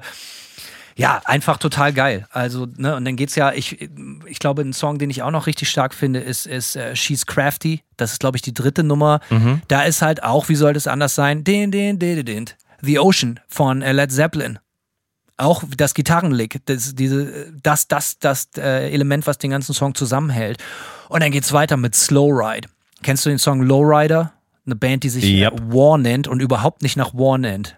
ja, 0.97 1.21
einfach 1.25 1.57
total 1.57 1.91
geil. 1.91 2.25
Also, 2.31 2.67
ne, 2.77 2.95
und 2.95 3.03
dann 3.03 3.17
geht's 3.17 3.35
ja, 3.35 3.51
ich, 3.51 3.89
ich 4.25 4.39
glaube, 4.39 4.61
ein 4.61 4.71
Song, 4.71 4.97
den 4.97 5.09
ich 5.09 5.23
auch 5.23 5.31
noch 5.31 5.45
richtig 5.45 5.69
stark 5.69 5.93
finde, 5.93 6.21
ist, 6.21 6.47
ist 6.47 6.77
äh, 6.77 6.95
She's 6.95 7.25
Crafty. 7.25 7.81
Das 7.97 8.13
ist, 8.13 8.21
glaube 8.21 8.37
ich, 8.37 8.41
die 8.41 8.53
dritte 8.53 8.83
Nummer. 8.83 9.19
Da 9.67 9.83
ist 9.83 10.01
halt 10.01 10.23
auch, 10.23 10.47
wie 10.47 10.55
soll 10.55 10.73
das 10.73 10.87
anders 10.87 11.13
sein? 11.13 11.43
Din, 11.43 11.69
din, 11.69 11.99
din, 11.99 12.25
din. 12.25 12.45
The 12.81 12.99
Ocean 12.99 13.41
von 13.47 13.81
äh, 13.81 13.91
Led 13.91 14.11
Zeppelin. 14.11 14.59
Auch 15.37 15.63
das 15.75 15.93
Gitarrenlick, 15.93 16.61
das, 16.65 16.95
diese, 16.95 17.51
das, 17.61 17.89
das, 17.89 18.19
das 18.19 18.47
äh, 18.57 18.89
Element, 18.89 19.27
was 19.27 19.37
den 19.37 19.51
ganzen 19.51 19.73
Song 19.73 19.95
zusammenhält. 19.95 20.63
Und 21.09 21.21
dann 21.21 21.31
geht's 21.31 21.51
weiter 21.51 21.75
mit 21.75 21.93
Slow 21.93 22.31
Ride. 22.31 22.69
Kennst 23.05 23.23
du 23.23 23.29
den 23.29 23.37
Song 23.37 23.61
Lowrider? 23.61 24.33
Eine 24.65 24.75
Band, 24.75 25.03
die 25.03 25.09
sich 25.09 25.25
yep. 25.25 25.53
War 25.67 25.99
nennt 25.99 26.27
und 26.27 26.39
überhaupt 26.39 26.81
nicht 26.81 26.97
nach 26.97 27.13
War 27.13 27.37
nennt. 27.37 27.75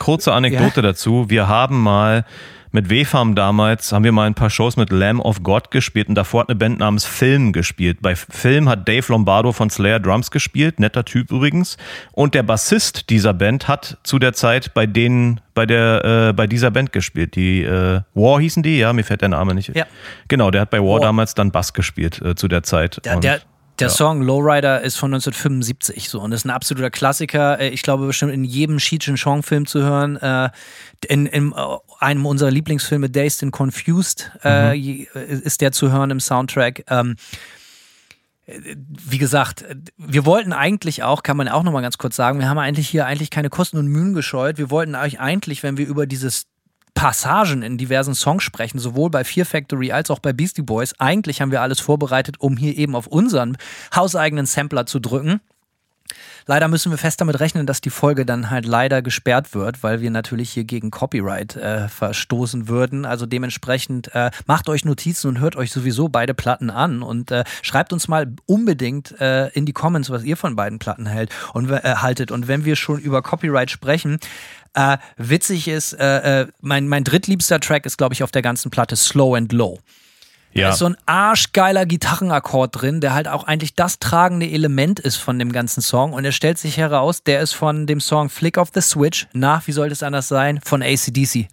Kurze 0.00 0.32
Anekdote 0.32 0.80
ja. 0.80 0.82
dazu. 0.82 1.30
Wir 1.30 1.46
haben 1.46 1.80
mal 1.80 2.24
mit 2.76 2.90
WFAM 2.90 3.34
damals, 3.34 3.90
haben 3.90 4.04
wir 4.04 4.12
mal 4.12 4.26
ein 4.26 4.34
paar 4.34 4.50
Shows 4.50 4.76
mit 4.76 4.92
Lamb 4.92 5.24
of 5.24 5.42
God 5.42 5.70
gespielt 5.70 6.10
und 6.10 6.14
davor 6.14 6.42
hat 6.42 6.50
eine 6.50 6.56
Band 6.56 6.78
namens 6.78 7.06
Film 7.06 7.52
gespielt. 7.54 8.02
Bei 8.02 8.14
Film 8.14 8.68
hat 8.68 8.86
Dave 8.86 9.06
Lombardo 9.08 9.52
von 9.52 9.70
Slayer 9.70 9.98
Drums 9.98 10.30
gespielt, 10.30 10.78
netter 10.78 11.02
Typ 11.06 11.30
übrigens. 11.32 11.78
Und 12.12 12.34
der 12.34 12.42
Bassist 12.42 13.08
dieser 13.08 13.32
Band 13.32 13.66
hat 13.66 13.96
zu 14.02 14.18
der 14.18 14.34
Zeit 14.34 14.74
bei 14.74 14.84
denen, 14.84 15.40
bei 15.54 15.64
der, 15.64 16.28
äh, 16.28 16.32
bei 16.34 16.46
dieser 16.46 16.70
Band 16.70 16.92
gespielt. 16.92 17.34
Die 17.34 17.62
äh, 17.62 18.02
War 18.12 18.40
hießen 18.40 18.62
die, 18.62 18.76
ja, 18.78 18.92
mir 18.92 19.04
fällt 19.04 19.22
der 19.22 19.30
Name 19.30 19.54
nicht. 19.54 19.74
Ja. 19.74 19.86
Genau, 20.28 20.50
der 20.50 20.60
hat 20.60 20.70
bei 20.70 20.78
War, 20.80 20.94
War. 20.96 21.00
damals 21.00 21.34
dann 21.34 21.50
Bass 21.50 21.72
gespielt 21.72 22.20
äh, 22.20 22.34
zu 22.34 22.46
der 22.46 22.62
Zeit. 22.62 23.00
Der, 23.06 23.16
Und- 23.16 23.24
der, 23.78 23.88
der 23.88 23.94
Song 23.94 24.22
Lowrider 24.22 24.80
ist 24.80 24.96
von 24.96 25.12
1975 25.12 26.08
so 26.08 26.20
und 26.20 26.32
ist 26.32 26.44
ein 26.44 26.50
absoluter 26.50 26.90
Klassiker. 26.90 27.58
Äh, 27.60 27.68
Ich 27.70 27.82
glaube 27.82 28.06
bestimmt 28.06 28.32
in 28.32 28.44
jedem 28.44 28.78
and 29.08 29.18
Chong 29.18 29.42
Film 29.42 29.66
zu 29.66 29.82
hören. 29.82 30.16
Äh, 30.16 30.50
In, 31.08 31.26
in 31.26 31.52
äh, 31.52 31.56
einem 32.00 32.26
unserer 32.26 32.50
Lieblingsfilme 32.50 33.08
Dazed 33.10 33.42
and 33.42 33.52
Confused 33.52 34.30
je- 34.72 35.06
ist 35.14 35.60
der 35.60 35.72
zu 35.72 35.90
hören 35.92 36.10
im 36.10 36.20
Soundtrack. 36.20 36.84
Ähm, 36.88 37.16
wie 38.46 39.18
gesagt, 39.18 39.64
wir 39.96 40.24
wollten 40.24 40.52
eigentlich 40.52 41.02
auch, 41.02 41.24
kann 41.24 41.36
man 41.36 41.48
auch 41.48 41.64
nochmal 41.64 41.82
ganz 41.82 41.98
kurz 41.98 42.14
sagen, 42.14 42.38
wir 42.38 42.48
haben 42.48 42.58
eigentlich 42.58 42.88
hier 42.88 43.04
eigentlich 43.04 43.30
keine 43.30 43.50
Kosten 43.50 43.76
und 43.76 43.88
Mühen 43.88 44.14
gescheut. 44.14 44.56
Wir 44.56 44.70
wollten 44.70 44.94
euch 44.94 45.18
eigentlich, 45.18 45.64
wenn 45.64 45.76
wir 45.76 45.86
über 45.86 46.06
dieses 46.06 46.46
Passagen 46.96 47.62
in 47.62 47.78
diversen 47.78 48.14
Songs 48.14 48.42
sprechen, 48.42 48.80
sowohl 48.80 49.10
bei 49.10 49.22
Fear 49.22 49.46
Factory 49.46 49.92
als 49.92 50.10
auch 50.10 50.18
bei 50.18 50.32
Beastie 50.32 50.62
Boys, 50.62 50.94
eigentlich 50.98 51.40
haben 51.40 51.52
wir 51.52 51.60
alles 51.60 51.78
vorbereitet, 51.78 52.40
um 52.40 52.56
hier 52.56 52.76
eben 52.76 52.96
auf 52.96 53.06
unseren 53.06 53.58
hauseigenen 53.94 54.46
Sampler 54.46 54.86
zu 54.86 54.98
drücken. 54.98 55.40
Leider 56.48 56.68
müssen 56.68 56.92
wir 56.92 56.98
fest 56.98 57.20
damit 57.20 57.40
rechnen, 57.40 57.66
dass 57.66 57.80
die 57.80 57.90
Folge 57.90 58.24
dann 58.24 58.50
halt 58.50 58.66
leider 58.66 59.02
gesperrt 59.02 59.52
wird, 59.52 59.82
weil 59.82 60.00
wir 60.00 60.12
natürlich 60.12 60.50
hier 60.50 60.62
gegen 60.62 60.92
Copyright 60.92 61.56
äh, 61.56 61.88
verstoßen 61.88 62.68
würden. 62.68 63.04
Also 63.04 63.26
dementsprechend 63.26 64.14
äh, 64.14 64.30
macht 64.46 64.68
euch 64.68 64.84
Notizen 64.84 65.28
und 65.28 65.40
hört 65.40 65.56
euch 65.56 65.72
sowieso 65.72 66.08
beide 66.08 66.34
Platten 66.34 66.70
an 66.70 67.02
und 67.02 67.32
äh, 67.32 67.42
schreibt 67.62 67.92
uns 67.92 68.06
mal 68.06 68.32
unbedingt 68.46 69.20
äh, 69.20 69.48
in 69.48 69.66
die 69.66 69.72
Comments, 69.72 70.08
was 70.08 70.22
ihr 70.22 70.36
von 70.36 70.54
beiden 70.54 70.78
Platten 70.78 71.06
hält 71.06 71.30
und 71.52 71.68
äh, 71.68 71.80
haltet. 71.96 72.30
Und 72.30 72.46
wenn 72.46 72.64
wir 72.64 72.76
schon 72.76 73.00
über 73.00 73.22
Copyright 73.22 73.72
sprechen, 73.72 74.18
äh, 74.76 74.98
witzig 75.16 75.68
ist, 75.68 75.94
äh, 75.94 76.42
äh, 76.42 76.46
mein, 76.60 76.86
mein 76.86 77.02
drittliebster 77.02 77.58
Track 77.60 77.86
ist, 77.86 77.96
glaube 77.96 78.14
ich, 78.14 78.22
auf 78.22 78.30
der 78.30 78.42
ganzen 78.42 78.70
Platte 78.70 78.94
Slow 78.94 79.36
and 79.36 79.52
Low. 79.52 79.78
Da 80.54 80.60
ja. 80.60 80.70
ist 80.70 80.78
so 80.78 80.86
ein 80.86 80.96
arschgeiler 81.04 81.84
Gitarrenakkord 81.84 82.80
drin, 82.80 83.00
der 83.00 83.12
halt 83.12 83.28
auch 83.28 83.44
eigentlich 83.44 83.74
das 83.74 83.98
tragende 83.98 84.48
Element 84.48 85.00
ist 85.00 85.16
von 85.16 85.38
dem 85.38 85.52
ganzen 85.52 85.82
Song. 85.82 86.12
Und 86.12 86.24
er 86.24 86.32
stellt 86.32 86.58
sich 86.58 86.78
heraus, 86.78 87.22
der 87.22 87.40
ist 87.40 87.52
von 87.52 87.86
dem 87.86 88.00
Song 88.00 88.30
Flick 88.30 88.56
of 88.56 88.70
the 88.72 88.80
Switch, 88.80 89.26
nach, 89.32 89.66
wie 89.66 89.72
sollte 89.72 89.92
es 89.92 90.02
anders 90.02 90.28
sein, 90.28 90.60
von 90.64 90.82
ACDC. 90.82 91.48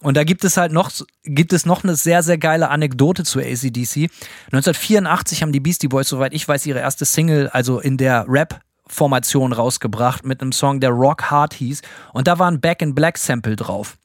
Und 0.00 0.16
da 0.16 0.22
gibt 0.22 0.44
es 0.44 0.56
halt 0.56 0.70
noch, 0.70 0.92
gibt 1.24 1.52
es 1.52 1.66
noch 1.66 1.82
eine 1.82 1.96
sehr, 1.96 2.22
sehr 2.22 2.38
geile 2.38 2.68
Anekdote 2.68 3.24
zu 3.24 3.40
ACDC. 3.40 4.10
1984 4.52 5.42
haben 5.42 5.50
die 5.50 5.58
Beastie 5.58 5.88
Boys, 5.88 6.08
soweit 6.08 6.32
ich 6.32 6.46
weiß, 6.46 6.66
ihre 6.66 6.78
erste 6.78 7.04
Single, 7.04 7.48
also 7.48 7.80
in 7.80 7.96
der 7.96 8.26
Rap- 8.28 8.60
Formation 8.88 9.52
rausgebracht 9.52 10.24
mit 10.24 10.40
einem 10.40 10.52
Song, 10.52 10.80
der 10.80 10.90
Rock 10.90 11.30
Hard 11.30 11.54
hieß. 11.54 11.82
Und 12.12 12.28
da 12.28 12.38
war 12.38 12.50
ein 12.50 12.60
Back 12.60 12.82
in 12.82 12.94
Black 12.94 13.18
Sample 13.18 13.56
drauf. 13.56 13.96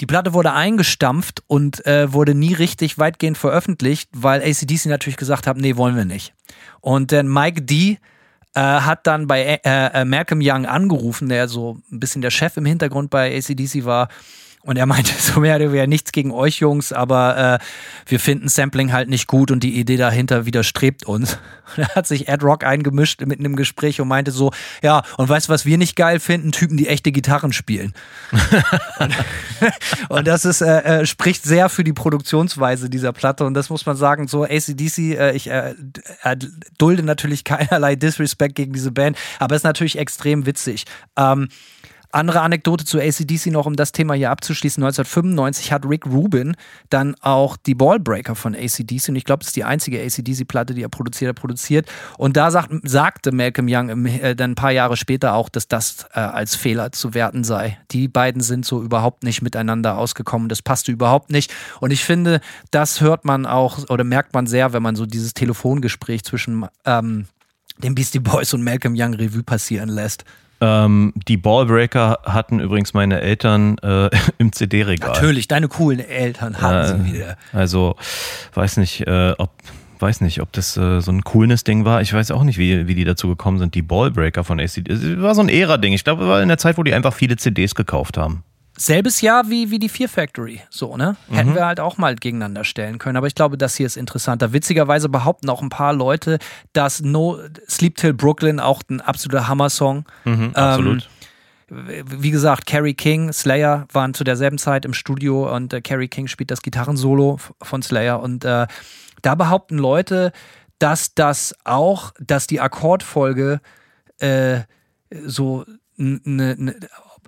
Die 0.00 0.06
Platte 0.06 0.32
wurde 0.32 0.52
eingestampft 0.52 1.42
und 1.46 1.84
äh, 1.86 2.12
wurde 2.12 2.34
nie 2.34 2.54
richtig 2.54 2.98
weitgehend 2.98 3.36
veröffentlicht, 3.36 4.08
weil 4.14 4.40
ACDC 4.40 4.86
natürlich 4.86 5.18
gesagt 5.18 5.46
hat, 5.46 5.58
nee, 5.58 5.76
wollen 5.76 5.94
wir 5.94 6.06
nicht. 6.06 6.32
Und 6.80 7.12
dann 7.12 7.28
Mike 7.28 7.62
D 7.62 7.98
äh, 8.54 8.60
hat 8.60 9.06
dann 9.06 9.26
bei 9.26 9.42
äh, 9.42 9.58
äh, 9.64 10.04
Malcolm 10.06 10.40
Young 10.42 10.64
angerufen, 10.64 11.28
der 11.28 11.48
so 11.48 11.78
ein 11.92 12.00
bisschen 12.00 12.22
der 12.22 12.30
Chef 12.30 12.56
im 12.56 12.64
Hintergrund 12.64 13.10
bei 13.10 13.36
ACDC 13.36 13.84
war. 13.84 14.08
Und 14.62 14.76
er 14.76 14.84
meinte 14.86 15.12
so 15.18 15.40
mehr 15.40 15.56
oder 15.56 15.66
weniger 15.66 15.86
nichts 15.86 16.12
gegen 16.12 16.32
euch 16.32 16.58
Jungs, 16.58 16.92
aber 16.92 17.58
äh, 17.60 17.64
wir 18.06 18.20
finden 18.20 18.48
Sampling 18.48 18.92
halt 18.92 19.08
nicht 19.08 19.26
gut 19.26 19.50
und 19.50 19.62
die 19.62 19.78
Idee 19.78 19.96
dahinter 19.96 20.44
widerstrebt 20.44 21.04
uns. 21.06 21.38
Und 21.76 21.78
da 21.88 21.88
hat 21.94 22.06
sich 22.06 22.28
Ed 22.28 22.42
Rock 22.42 22.64
eingemischt 22.64 23.24
mitten 23.24 23.44
im 23.44 23.56
Gespräch 23.56 24.00
und 24.00 24.08
meinte 24.08 24.32
so, 24.32 24.52
ja, 24.82 25.02
und 25.16 25.28
weißt 25.28 25.48
du, 25.48 25.52
was 25.52 25.64
wir 25.64 25.78
nicht 25.78 25.96
geil 25.96 26.20
finden? 26.20 26.52
Typen, 26.52 26.76
die 26.76 26.88
echte 26.88 27.10
Gitarren 27.10 27.52
spielen. 27.52 27.94
und, 28.98 29.14
und 30.08 30.26
das 30.26 30.44
ist, 30.44 30.60
äh, 30.60 31.00
äh, 31.00 31.06
spricht 31.06 31.44
sehr 31.44 31.68
für 31.68 31.84
die 31.84 31.92
Produktionsweise 31.94 32.90
dieser 32.90 33.12
Platte 33.12 33.44
und 33.44 33.54
das 33.54 33.70
muss 33.70 33.86
man 33.86 33.96
sagen, 33.96 34.28
so 34.28 34.44
ACDC, 34.44 34.98
äh, 34.98 35.32
ich 35.32 35.48
äh, 35.48 35.74
äh, 36.22 36.36
dulde 36.76 37.02
natürlich 37.02 37.44
keinerlei 37.44 37.96
Disrespect 37.96 38.56
gegen 38.56 38.72
diese 38.74 38.92
Band, 38.92 39.16
aber 39.38 39.56
ist 39.56 39.64
natürlich 39.64 39.98
extrem 39.98 40.44
witzig. 40.44 40.84
Ähm, 41.16 41.48
Andere 42.12 42.40
Anekdote 42.40 42.84
zu 42.84 42.98
ACDC 42.98 43.46
noch, 43.46 43.66
um 43.66 43.76
das 43.76 43.92
Thema 43.92 44.14
hier 44.14 44.30
abzuschließen. 44.30 44.82
1995 44.82 45.72
hat 45.72 45.86
Rick 45.86 46.06
Rubin 46.06 46.56
dann 46.88 47.14
auch 47.20 47.56
die 47.56 47.74
Ballbreaker 47.74 48.34
von 48.34 48.54
ACDC 48.54 49.08
und 49.08 49.16
ich 49.16 49.24
glaube, 49.24 49.40
das 49.40 49.48
ist 49.48 49.56
die 49.56 49.64
einzige 49.64 50.00
ACDC-Platte, 50.00 50.74
die 50.74 50.82
er 50.82 50.88
produziert 50.88 51.30
hat, 51.30 51.36
produziert. 51.36 51.90
Und 52.18 52.36
da 52.36 52.50
sagt, 52.50 52.70
sagte 52.82 53.32
Malcolm 53.32 53.66
Young 53.70 53.88
im, 53.88 54.06
äh, 54.06 54.34
dann 54.34 54.52
ein 54.52 54.54
paar 54.54 54.72
Jahre 54.72 54.96
später 54.96 55.34
auch, 55.34 55.48
dass 55.48 55.68
das 55.68 56.06
äh, 56.14 56.20
als 56.20 56.56
Fehler 56.56 56.92
zu 56.92 57.14
werten 57.14 57.44
sei. 57.44 57.78
Die 57.90 58.08
beiden 58.08 58.42
sind 58.42 58.64
so 58.64 58.82
überhaupt 58.82 59.22
nicht 59.22 59.42
miteinander 59.42 59.96
ausgekommen. 59.96 60.48
Das 60.48 60.62
passte 60.62 60.92
überhaupt 60.92 61.30
nicht. 61.30 61.52
Und 61.80 61.92
ich 61.92 62.04
finde, 62.04 62.40
das 62.70 63.00
hört 63.00 63.24
man 63.24 63.46
auch 63.46 63.88
oder 63.88 64.04
merkt 64.04 64.34
man 64.34 64.46
sehr, 64.46 64.72
wenn 64.72 64.82
man 64.82 64.96
so 64.96 65.06
dieses 65.06 65.34
Telefongespräch 65.34 66.24
zwischen 66.24 66.66
ähm, 66.84 67.26
den 67.78 67.94
Beastie 67.94 68.18
Boys 68.20 68.52
und 68.54 68.62
Malcolm 68.62 68.94
Young 68.96 69.14
Revue 69.14 69.42
passieren 69.42 69.88
lässt. 69.88 70.24
Ähm, 70.60 71.12
die 71.28 71.36
Ballbreaker 71.36 72.18
hatten 72.24 72.60
übrigens 72.60 72.92
meine 72.92 73.20
Eltern 73.20 73.78
äh, 73.78 74.10
im 74.38 74.52
CD-Regal. 74.52 75.10
Natürlich, 75.10 75.48
deine 75.48 75.68
coolen 75.68 76.00
Eltern 76.00 76.60
hatten 76.60 77.02
Äh, 77.02 77.04
sie 77.06 77.12
wieder. 77.14 77.36
Also, 77.52 77.96
weiß 78.54 78.76
nicht, 78.76 79.06
äh, 79.06 79.34
ob 79.38 79.50
weiß 79.98 80.22
nicht, 80.22 80.40
ob 80.40 80.50
das 80.52 80.78
äh, 80.78 81.00
so 81.00 81.12
ein 81.12 81.24
cooles 81.24 81.62
Ding 81.62 81.84
war. 81.84 82.00
Ich 82.00 82.12
weiß 82.14 82.30
auch 82.30 82.42
nicht, 82.42 82.56
wie, 82.56 82.86
wie 82.88 82.94
die 82.94 83.04
dazu 83.04 83.28
gekommen 83.28 83.58
sind. 83.58 83.74
Die 83.74 83.82
Ballbreaker 83.82 84.44
von 84.44 84.58
ACD. 84.58 84.90
Es 84.90 85.20
war 85.20 85.34
so 85.34 85.42
ein 85.42 85.50
Ära-Ding. 85.50 85.92
Ich 85.92 86.04
glaube, 86.04 86.22
es 86.22 86.28
war 86.28 86.40
in 86.42 86.48
der 86.48 86.56
Zeit, 86.56 86.78
wo 86.78 86.82
die 86.82 86.94
einfach 86.94 87.12
viele 87.12 87.36
CDs 87.36 87.74
gekauft 87.74 88.16
haben. 88.16 88.42
Selbes 88.80 89.20
Jahr 89.20 89.50
wie, 89.50 89.70
wie 89.70 89.78
die 89.78 89.90
Fear 89.90 90.08
Factory. 90.08 90.62
So, 90.70 90.96
ne? 90.96 91.14
Mhm. 91.28 91.34
Hätten 91.34 91.54
wir 91.54 91.66
halt 91.66 91.80
auch 91.80 91.98
mal 91.98 92.16
gegeneinander 92.16 92.64
stellen 92.64 92.96
können. 92.96 93.18
Aber 93.18 93.26
ich 93.26 93.34
glaube, 93.34 93.58
das 93.58 93.76
hier 93.76 93.84
ist 93.84 93.98
interessanter. 93.98 94.54
Witzigerweise 94.54 95.10
behaupten 95.10 95.50
auch 95.50 95.60
ein 95.60 95.68
paar 95.68 95.92
Leute, 95.92 96.38
dass 96.72 97.02
No 97.02 97.38
Sleep 97.68 97.96
Till 97.96 98.14
Brooklyn 98.14 98.58
auch 98.58 98.80
ein 98.88 99.02
absoluter 99.02 99.48
Hammer-Song. 99.48 100.06
Mhm, 100.24 100.52
absolut. 100.54 101.10
wie 101.68 102.30
gesagt, 102.30 102.64
Carrie 102.64 102.94
King, 102.94 103.34
Slayer 103.34 103.86
waren 103.92 104.14
zu 104.14 104.24
derselben 104.24 104.56
Zeit 104.56 104.86
im 104.86 104.94
Studio 104.94 105.54
und 105.54 105.74
äh, 105.74 105.82
Carrie 105.82 106.08
King 106.08 106.26
spielt 106.26 106.50
das 106.50 106.62
Gitarrensolo 106.62 107.38
von 107.60 107.82
Slayer 107.82 108.20
und 108.22 108.46
äh, 108.46 108.66
da 109.20 109.34
behaupten 109.34 109.76
Leute, 109.76 110.32
dass 110.78 111.14
das 111.14 111.54
auch, 111.64 112.12
dass 112.18 112.46
die 112.46 112.60
Akkordfolge 112.60 113.60
äh, 114.20 114.60
so 115.26 115.66
ne, 115.98 116.54
ne, 116.56 116.76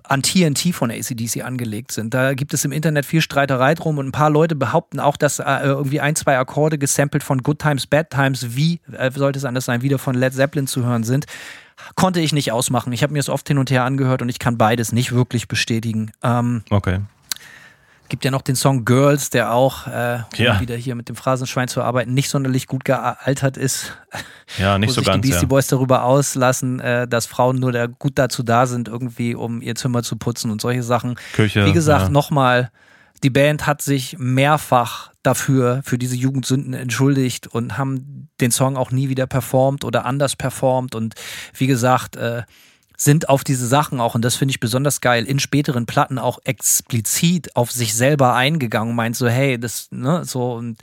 an 0.03 0.21
TNT 0.21 0.73
von 0.73 0.91
ACDC 0.91 1.43
angelegt 1.43 1.91
sind. 1.91 2.13
Da 2.13 2.33
gibt 2.33 2.53
es 2.53 2.65
im 2.65 2.71
Internet 2.71 3.05
viel 3.05 3.21
Streiterei 3.21 3.73
drum 3.75 3.97
und 3.97 4.07
ein 4.07 4.11
paar 4.11 4.29
Leute 4.29 4.55
behaupten 4.55 4.99
auch, 4.99 5.17
dass 5.17 5.39
äh, 5.39 5.43
irgendwie 5.63 6.01
ein, 6.01 6.15
zwei 6.15 6.37
Akkorde 6.37 6.77
gesampelt 6.77 7.23
von 7.23 7.41
Good 7.41 7.59
Times, 7.59 7.87
Bad 7.87 8.09
Times, 8.09 8.55
wie 8.55 8.79
äh, 8.91 9.11
sollte 9.11 9.39
es 9.39 9.45
anders 9.45 9.65
sein, 9.65 9.81
wieder 9.81 9.99
von 9.99 10.15
Led 10.15 10.33
Zeppelin 10.33 10.67
zu 10.67 10.83
hören 10.83 11.03
sind. 11.03 11.25
Konnte 11.95 12.19
ich 12.19 12.33
nicht 12.33 12.51
ausmachen. 12.51 12.93
Ich 12.93 13.03
habe 13.03 13.13
mir 13.13 13.19
es 13.19 13.29
oft 13.29 13.47
hin 13.47 13.57
und 13.57 13.71
her 13.71 13.83
angehört 13.83 14.21
und 14.21 14.29
ich 14.29 14.39
kann 14.39 14.57
beides 14.57 14.91
nicht 14.91 15.11
wirklich 15.11 15.47
bestätigen. 15.47 16.11
Ähm, 16.21 16.63
Okay. 16.69 16.99
Gibt 18.13 18.25
ja 18.25 18.29
noch 18.29 18.43
den 18.43 18.55
Song 18.55 18.85
Girls, 18.85 19.31
der 19.31 19.51
auch, 19.53 19.87
äh, 19.87 20.19
um 20.37 20.45
Ja. 20.45 20.59
wieder 20.61 20.75
hier 20.75 20.93
mit 20.93 21.09
dem 21.09 21.15
Phrasenschwein 21.15 21.67
zu 21.67 21.81
arbeiten, 21.81 22.13
nicht 22.13 22.29
sonderlich 22.29 22.67
gut 22.67 22.85
gealtert 22.85 23.57
ist. 23.57 23.97
Ja, 24.59 24.77
nicht 24.77 24.89
wo 24.89 24.93
so 24.93 25.01
sich 25.01 25.07
ganz. 25.07 25.19
die 25.19 25.27
Beastie 25.29 25.45
Ja. 25.45 25.47
Boys 25.47 25.65
darüber 25.65 26.03
auslassen, 26.03 26.79
äh, 26.79 27.07
dass 27.07 27.25
Frauen 27.25 27.55
nur 27.55 27.71
da 27.71 27.87
gut 27.87 28.11
dazu 28.19 28.43
da 28.43 28.67
sind, 28.67 28.87
irgendwie 28.87 29.33
um 29.33 29.63
ihr 29.63 29.73
Zimmer 29.73 30.03
zu 30.03 30.15
putzen 30.15 30.51
und 30.51 30.61
solche 30.61 30.83
Sachen. 30.83 31.15
Küche, 31.33 31.65
Wie 31.65 31.71
gesagt, 31.73 32.03
ja. 32.03 32.09
nochmal, 32.09 32.69
die 33.23 33.31
Band 33.31 33.65
hat 33.65 33.81
sich 33.81 34.15
mehrfach 34.19 35.11
dafür, 35.23 35.81
für 35.83 35.97
diese 35.97 36.15
Jugendsünden 36.15 36.75
entschuldigt 36.75 37.47
und 37.47 37.79
haben 37.79 38.29
den 38.39 38.51
Song 38.51 38.77
auch 38.77 38.91
nie 38.91 39.09
wieder 39.09 39.25
performt 39.25 39.83
oder 39.83 40.05
anders 40.05 40.35
performt 40.35 40.93
und 40.93 41.15
wie 41.57 41.65
gesagt, 41.65 42.15
äh, 42.15 42.43
sind 43.03 43.29
auf 43.29 43.43
diese 43.43 43.67
Sachen 43.67 43.99
auch, 43.99 44.15
und 44.15 44.23
das 44.23 44.35
finde 44.35 44.51
ich 44.51 44.59
besonders 44.59 45.01
geil, 45.01 45.25
in 45.25 45.39
späteren 45.39 45.85
Platten 45.85 46.17
auch 46.17 46.39
explizit 46.43 47.55
auf 47.55 47.71
sich 47.71 47.93
selber 47.93 48.35
eingegangen 48.35 48.91
und 48.91 48.95
meint 48.95 49.15
so, 49.15 49.27
hey, 49.27 49.59
das, 49.59 49.87
ne, 49.91 50.23
so, 50.25 50.53
und 50.53 50.77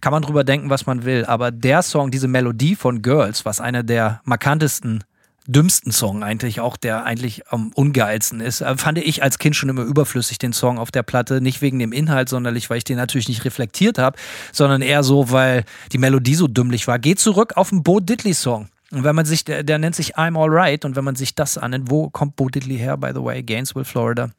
kann 0.00 0.12
man 0.12 0.22
drüber 0.22 0.44
denken, 0.44 0.70
was 0.70 0.86
man 0.86 1.04
will. 1.04 1.24
Aber 1.24 1.50
der 1.50 1.82
Song, 1.82 2.10
diese 2.10 2.28
Melodie 2.28 2.74
von 2.74 3.02
Girls, 3.02 3.44
was 3.44 3.60
einer 3.60 3.82
der 3.82 4.20
markantesten, 4.24 5.04
dümmsten 5.46 5.92
Song 5.92 6.22
eigentlich, 6.22 6.60
auch 6.60 6.76
der 6.76 7.04
eigentlich 7.04 7.48
am 7.48 7.72
ungeilsten 7.74 8.40
ist, 8.40 8.60
äh, 8.60 8.76
fand 8.76 8.98
ich 8.98 9.22
als 9.22 9.38
Kind 9.38 9.56
schon 9.56 9.68
immer 9.68 9.82
überflüssig, 9.82 10.38
den 10.38 10.52
Song 10.52 10.78
auf 10.78 10.90
der 10.90 11.02
Platte. 11.02 11.40
Nicht 11.40 11.62
wegen 11.62 11.78
dem 11.78 11.92
Inhalt 11.92 12.28
sonderlich, 12.28 12.70
weil 12.70 12.78
ich 12.78 12.84
den 12.84 12.96
natürlich 12.96 13.28
nicht 13.28 13.44
reflektiert 13.44 13.98
habe, 13.98 14.18
sondern 14.52 14.82
eher 14.82 15.02
so, 15.02 15.30
weil 15.30 15.64
die 15.92 15.98
Melodie 15.98 16.34
so 16.34 16.46
dümmlich 16.46 16.86
war. 16.86 16.98
Geht 16.98 17.18
zurück 17.18 17.56
auf 17.56 17.70
den 17.70 17.82
Bo 17.82 18.00
Diddley-Song. 18.00 18.68
Und 18.92 19.04
wenn 19.04 19.14
man 19.14 19.24
sich, 19.24 19.44
der, 19.44 19.62
der 19.62 19.78
nennt 19.78 19.94
sich 19.94 20.16
I'm 20.16 20.38
Alright, 20.40 20.84
und 20.84 20.96
wenn 20.96 21.04
man 21.04 21.16
sich 21.16 21.34
das 21.34 21.58
annimmt, 21.58 21.90
wo 21.90 22.10
kommt 22.10 22.36
Bo 22.36 22.48
Diddley 22.48 22.78
her, 22.78 22.96
by 22.96 23.10
the 23.14 23.22
way? 23.22 23.42
Gainesville, 23.42 23.84
Florida. 23.84 24.30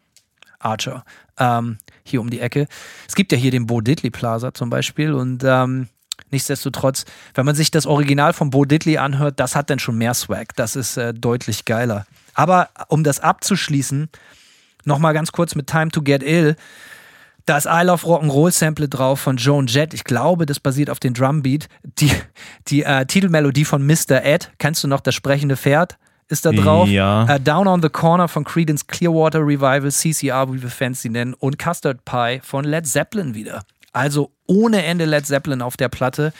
Archer. 0.64 1.04
Ähm, 1.38 1.78
hier 2.04 2.22
um 2.22 2.30
die 2.30 2.40
Ecke. 2.40 2.68
Es 3.08 3.16
gibt 3.16 3.32
ja 3.32 3.38
hier 3.38 3.52
den 3.52 3.66
Bo 3.66 3.82
Diddley 3.82 4.12
Plaza 4.12 4.54
zum 4.54 4.70
Beispiel 4.70 5.14
und 5.14 5.44
ähm, 5.44 5.88
nichtsdestotrotz, 6.30 7.06
wenn 7.34 7.46
man 7.46 7.56
sich 7.56 7.72
das 7.72 7.86
Original 7.86 8.34
von 8.34 8.50
Bo 8.50 8.66
Diddley 8.66 8.98
anhört, 8.98 9.40
das 9.40 9.56
hat 9.56 9.70
dann 9.70 9.80
schon 9.80 9.98
mehr 9.98 10.14
Swag. 10.14 10.56
Das 10.56 10.76
ist 10.76 10.98
äh, 10.98 11.14
deutlich 11.14 11.66
geiler. 11.66 12.06
Aber 12.34 12.70
um 12.88 13.04
das 13.04 13.20
abzuschließen, 13.20 14.10
nochmal 14.86 15.14
ganz 15.14 15.32
kurz 15.32 15.56
mit 15.56 15.68
Time 15.68 15.90
to 15.90 16.02
Get 16.02 16.24
Ill. 16.24 16.56
Da 17.46 17.58
ist 17.58 17.66
I 17.66 17.84
Love 17.84 18.06
Rock'n'Roll 18.06 18.52
Sample 18.52 18.88
drauf 18.88 19.20
von 19.20 19.38
Joan 19.38 19.68
Jett. 19.68 19.94
Ich 19.94 20.04
glaube, 20.04 20.46
das 20.46 20.60
basiert 20.60 20.90
auf 20.90 21.00
dem 21.00 21.14
Drumbeat. 21.14 21.68
Die, 21.84 22.12
die 22.68 22.84
äh, 22.84 23.06
Titelmelodie 23.06 23.66
von 23.66 23.86
Mr. 23.86 24.24
Ed, 24.24 24.52
kennst 24.60 24.84
du 24.84 24.88
noch 24.88 25.02
das 25.02 25.16
sprechende 25.16 25.58
Pferd? 25.58 25.98
Ist 26.28 26.46
da 26.46 26.52
drauf. 26.52 26.88
Ja. 26.88 27.26
Äh, 27.26 27.40
Down 27.42 27.68
on 27.68 27.82
the 27.82 27.90
Corner 27.90 28.30
von 28.30 28.46
Creedence 28.46 28.88
Clearwater 28.88 29.40
Revival, 29.40 29.92
CCR, 29.92 30.54
wie 30.54 30.62
wir 30.62 30.70
Fans 30.70 31.02
sie 31.02 31.10
nennen, 31.10 31.34
und 31.34 31.60
Custard 31.60 32.06
Pie 32.06 32.40
von 32.42 32.64
Led 32.64 32.88
Zeppelin 32.88 33.34
wieder. 33.36 33.64
Also 33.94 34.32
ohne 34.48 34.84
Ende 34.84 35.06
Led 35.06 35.26
Zeppelin 35.26 35.62
auf 35.62 35.78
der 35.78 35.88
Platte. 35.90 36.34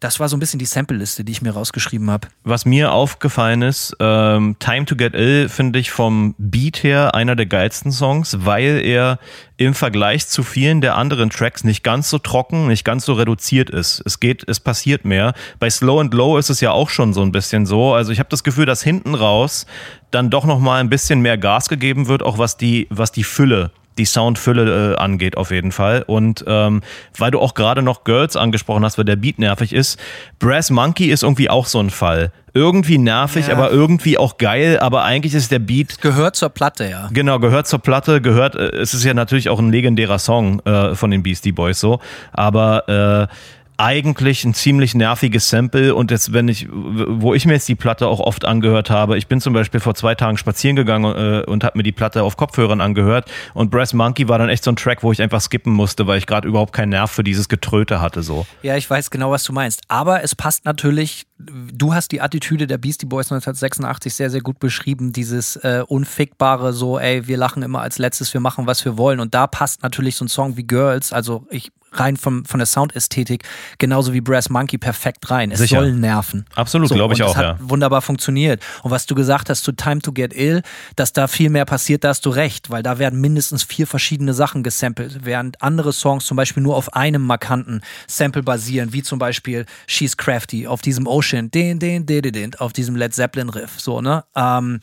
Das 0.00 0.20
war 0.20 0.28
so 0.28 0.36
ein 0.36 0.40
bisschen 0.40 0.58
die 0.58 0.66
Sample-Liste, 0.66 1.24
die 1.24 1.32
ich 1.32 1.42
mir 1.42 1.52
rausgeschrieben 1.52 2.10
habe. 2.10 2.28
Was 2.44 2.64
mir 2.64 2.92
aufgefallen 2.92 3.62
ist, 3.62 3.96
ähm, 3.98 4.56
Time 4.60 4.84
to 4.84 4.94
Get 4.94 5.14
Ill 5.14 5.48
finde 5.48 5.78
ich 5.78 5.90
vom 5.90 6.34
Beat 6.38 6.82
her 6.82 7.14
einer 7.14 7.34
der 7.34 7.46
geilsten 7.46 7.90
Songs, 7.90 8.38
weil 8.40 8.80
er 8.84 9.18
im 9.56 9.74
Vergleich 9.74 10.28
zu 10.28 10.42
vielen 10.42 10.80
der 10.80 10.96
anderen 10.96 11.30
Tracks 11.30 11.64
nicht 11.64 11.82
ganz 11.82 12.10
so 12.10 12.18
trocken, 12.18 12.68
nicht 12.68 12.84
ganz 12.84 13.04
so 13.04 13.14
reduziert 13.14 13.70
ist. 13.70 14.02
Es 14.04 14.20
geht, 14.20 14.48
es 14.48 14.60
passiert 14.60 15.04
mehr. 15.04 15.32
Bei 15.58 15.70
Slow 15.70 16.00
and 16.00 16.14
Low 16.14 16.38
ist 16.38 16.50
es 16.50 16.60
ja 16.60 16.70
auch 16.70 16.88
schon 16.88 17.12
so 17.12 17.22
ein 17.22 17.32
bisschen 17.32 17.66
so. 17.66 17.94
Also 17.94 18.12
ich 18.12 18.18
habe 18.18 18.28
das 18.30 18.44
Gefühl, 18.44 18.66
dass 18.66 18.82
hinten 18.82 19.14
raus 19.14 19.66
dann 20.10 20.30
doch 20.30 20.44
noch 20.44 20.60
mal 20.60 20.80
ein 20.80 20.90
bisschen 20.90 21.20
mehr 21.20 21.38
Gas 21.38 21.68
gegeben 21.68 22.06
wird, 22.06 22.22
auch 22.22 22.38
was 22.38 22.56
die, 22.56 22.86
was 22.90 23.10
die 23.10 23.24
Fülle 23.24 23.72
die 23.98 24.04
Soundfülle 24.04 24.94
äh, 24.94 24.96
angeht 24.96 25.36
auf 25.36 25.50
jeden 25.50 25.72
Fall. 25.72 26.02
Und 26.06 26.44
ähm, 26.46 26.82
weil 27.16 27.30
du 27.30 27.40
auch 27.40 27.54
gerade 27.54 27.82
noch 27.82 28.04
Girls 28.04 28.36
angesprochen 28.36 28.84
hast, 28.84 28.98
weil 28.98 29.04
der 29.04 29.16
Beat 29.16 29.38
nervig 29.38 29.72
ist, 29.72 29.98
Brass 30.38 30.70
Monkey 30.70 31.06
ist 31.06 31.22
irgendwie 31.22 31.48
auch 31.50 31.66
so 31.66 31.78
ein 31.80 31.90
Fall. 31.90 32.32
Irgendwie 32.56 32.98
nervig, 32.98 33.48
Ja. 33.48 33.54
aber 33.54 33.70
irgendwie 33.70 34.16
auch 34.16 34.38
geil, 34.38 34.78
aber 34.78 35.02
eigentlich 35.02 35.34
ist 35.34 35.50
der 35.50 35.58
Beat 35.58 36.00
Gehört 36.00 36.36
zur 36.36 36.50
Platte, 36.50 36.88
ja. 36.88 37.08
Genau, 37.12 37.40
gehört 37.40 37.66
zur 37.66 37.80
Platte, 37.80 38.20
gehört, 38.20 38.54
äh, 38.54 38.68
es 38.76 38.94
ist 38.94 39.02
ja 39.04 39.12
natürlich 39.14 39.48
auch 39.48 39.58
ein 39.58 39.72
legendärer 39.72 40.18
Song 40.20 40.60
äh, 40.60 40.94
von 40.94 41.10
den 41.10 41.22
Beastie 41.24 41.50
Boys 41.52 41.80
so, 41.80 41.98
aber 42.32 43.28
äh, 43.30 43.34
eigentlich 43.76 44.44
ein 44.44 44.54
ziemlich 44.54 44.94
nerviges 44.94 45.48
Sample 45.48 45.94
und 45.94 46.10
jetzt, 46.10 46.32
wenn 46.32 46.48
ich, 46.48 46.68
wo 46.70 47.34
ich 47.34 47.46
mir 47.46 47.54
jetzt 47.54 47.68
die 47.68 47.74
Platte 47.74 48.06
auch 48.06 48.20
oft 48.20 48.44
angehört 48.44 48.90
habe, 48.90 49.18
ich 49.18 49.26
bin 49.26 49.40
zum 49.40 49.52
Beispiel 49.52 49.80
vor 49.80 49.94
zwei 49.94 50.14
Tagen 50.14 50.36
spazieren 50.36 50.76
gegangen 50.76 51.14
äh, 51.14 51.44
und 51.44 51.64
habe 51.64 51.78
mir 51.78 51.82
die 51.82 51.92
Platte 51.92 52.22
auf 52.22 52.36
Kopfhörern 52.36 52.80
angehört 52.80 53.30
und 53.52 53.70
Brass 53.70 53.92
Monkey 53.92 54.28
war 54.28 54.38
dann 54.38 54.48
echt 54.48 54.64
so 54.64 54.70
ein 54.70 54.76
Track, 54.76 55.02
wo 55.02 55.12
ich 55.12 55.20
einfach 55.20 55.40
skippen 55.40 55.72
musste, 55.72 56.06
weil 56.06 56.18
ich 56.18 56.26
gerade 56.26 56.46
überhaupt 56.46 56.72
keinen 56.72 56.90
Nerv 56.90 57.10
für 57.10 57.24
dieses 57.24 57.48
Getröte 57.48 58.00
hatte 58.00 58.22
so. 58.22 58.46
Ja, 58.62 58.76
ich 58.76 58.88
weiß 58.88 59.10
genau, 59.10 59.30
was 59.30 59.44
du 59.44 59.52
meinst. 59.52 59.82
Aber 59.88 60.22
es 60.22 60.34
passt 60.34 60.64
natürlich, 60.64 61.26
du 61.38 61.94
hast 61.94 62.12
die 62.12 62.20
Attitüde 62.20 62.66
der 62.66 62.78
Beastie 62.78 63.06
Boys 63.06 63.26
1986 63.26 64.14
sehr, 64.14 64.30
sehr 64.30 64.40
gut 64.40 64.58
beschrieben. 64.58 65.12
Dieses 65.12 65.56
äh, 65.56 65.82
unfickbare, 65.86 66.72
so, 66.72 66.98
ey, 66.98 67.26
wir 67.26 67.36
lachen 67.36 67.62
immer 67.62 67.80
als 67.80 67.98
letztes, 67.98 68.32
wir 68.34 68.40
machen, 68.40 68.66
was 68.66 68.84
wir 68.84 68.96
wollen. 68.96 69.20
Und 69.20 69.34
da 69.34 69.46
passt 69.46 69.82
natürlich 69.82 70.16
so 70.16 70.24
ein 70.24 70.28
Song 70.28 70.56
wie 70.56 70.64
Girls, 70.64 71.12
also 71.12 71.46
ich 71.50 71.70
rein 71.98 72.16
vom, 72.16 72.44
von 72.44 72.58
der 72.58 72.66
Soundästhetik, 72.66 73.44
genauso 73.78 74.12
wie 74.12 74.20
Brass 74.20 74.50
Monkey 74.50 74.78
perfekt 74.78 75.30
rein. 75.30 75.50
Es 75.50 75.60
Sicher. 75.60 75.80
soll 75.80 75.92
nerven. 75.92 76.44
Absolut, 76.54 76.88
So, 76.88 76.94
glaube 76.94 77.14
ich 77.14 77.22
auch, 77.22 77.28
das 77.28 77.36
hat 77.36 77.60
ja. 77.60 77.68
wunderbar 77.68 78.02
funktioniert. 78.02 78.62
Und 78.82 78.90
was 78.90 79.06
du 79.06 79.14
gesagt 79.14 79.50
hast 79.50 79.64
zu 79.64 79.72
Time 79.72 80.00
to 80.00 80.12
Get 80.12 80.34
Ill, 80.34 80.62
dass 80.96 81.12
da 81.12 81.26
viel 81.26 81.50
mehr 81.50 81.64
passiert, 81.64 82.04
da 82.04 82.08
hast 82.08 82.26
du 82.26 82.30
recht, 82.30 82.70
weil 82.70 82.82
da 82.82 82.98
werden 82.98 83.20
mindestens 83.20 83.62
vier 83.62 83.86
verschiedene 83.86 84.34
Sachen 84.34 84.62
gesampelt, 84.62 85.20
während 85.22 85.62
andere 85.62 85.92
Songs 85.92 86.26
zum 86.26 86.36
Beispiel 86.36 86.62
nur 86.62 86.76
auf 86.76 86.94
einem 86.94 87.22
markanten 87.22 87.82
Sample 88.06 88.42
basieren, 88.42 88.92
wie 88.92 89.02
zum 89.02 89.18
Beispiel 89.18 89.66
She's 89.86 90.16
Crafty 90.16 90.66
auf 90.66 90.82
diesem 90.82 91.06
Ocean, 91.06 91.50
den, 91.50 91.78
den, 91.78 92.06
den, 92.06 92.22
den, 92.22 92.32
den, 92.32 92.54
auf 92.56 92.72
diesem 92.72 92.96
Led 92.96 93.14
Zeppelin 93.14 93.48
Riff, 93.48 93.80
so, 93.80 94.00
ne? 94.00 94.24
Ähm, 94.34 94.80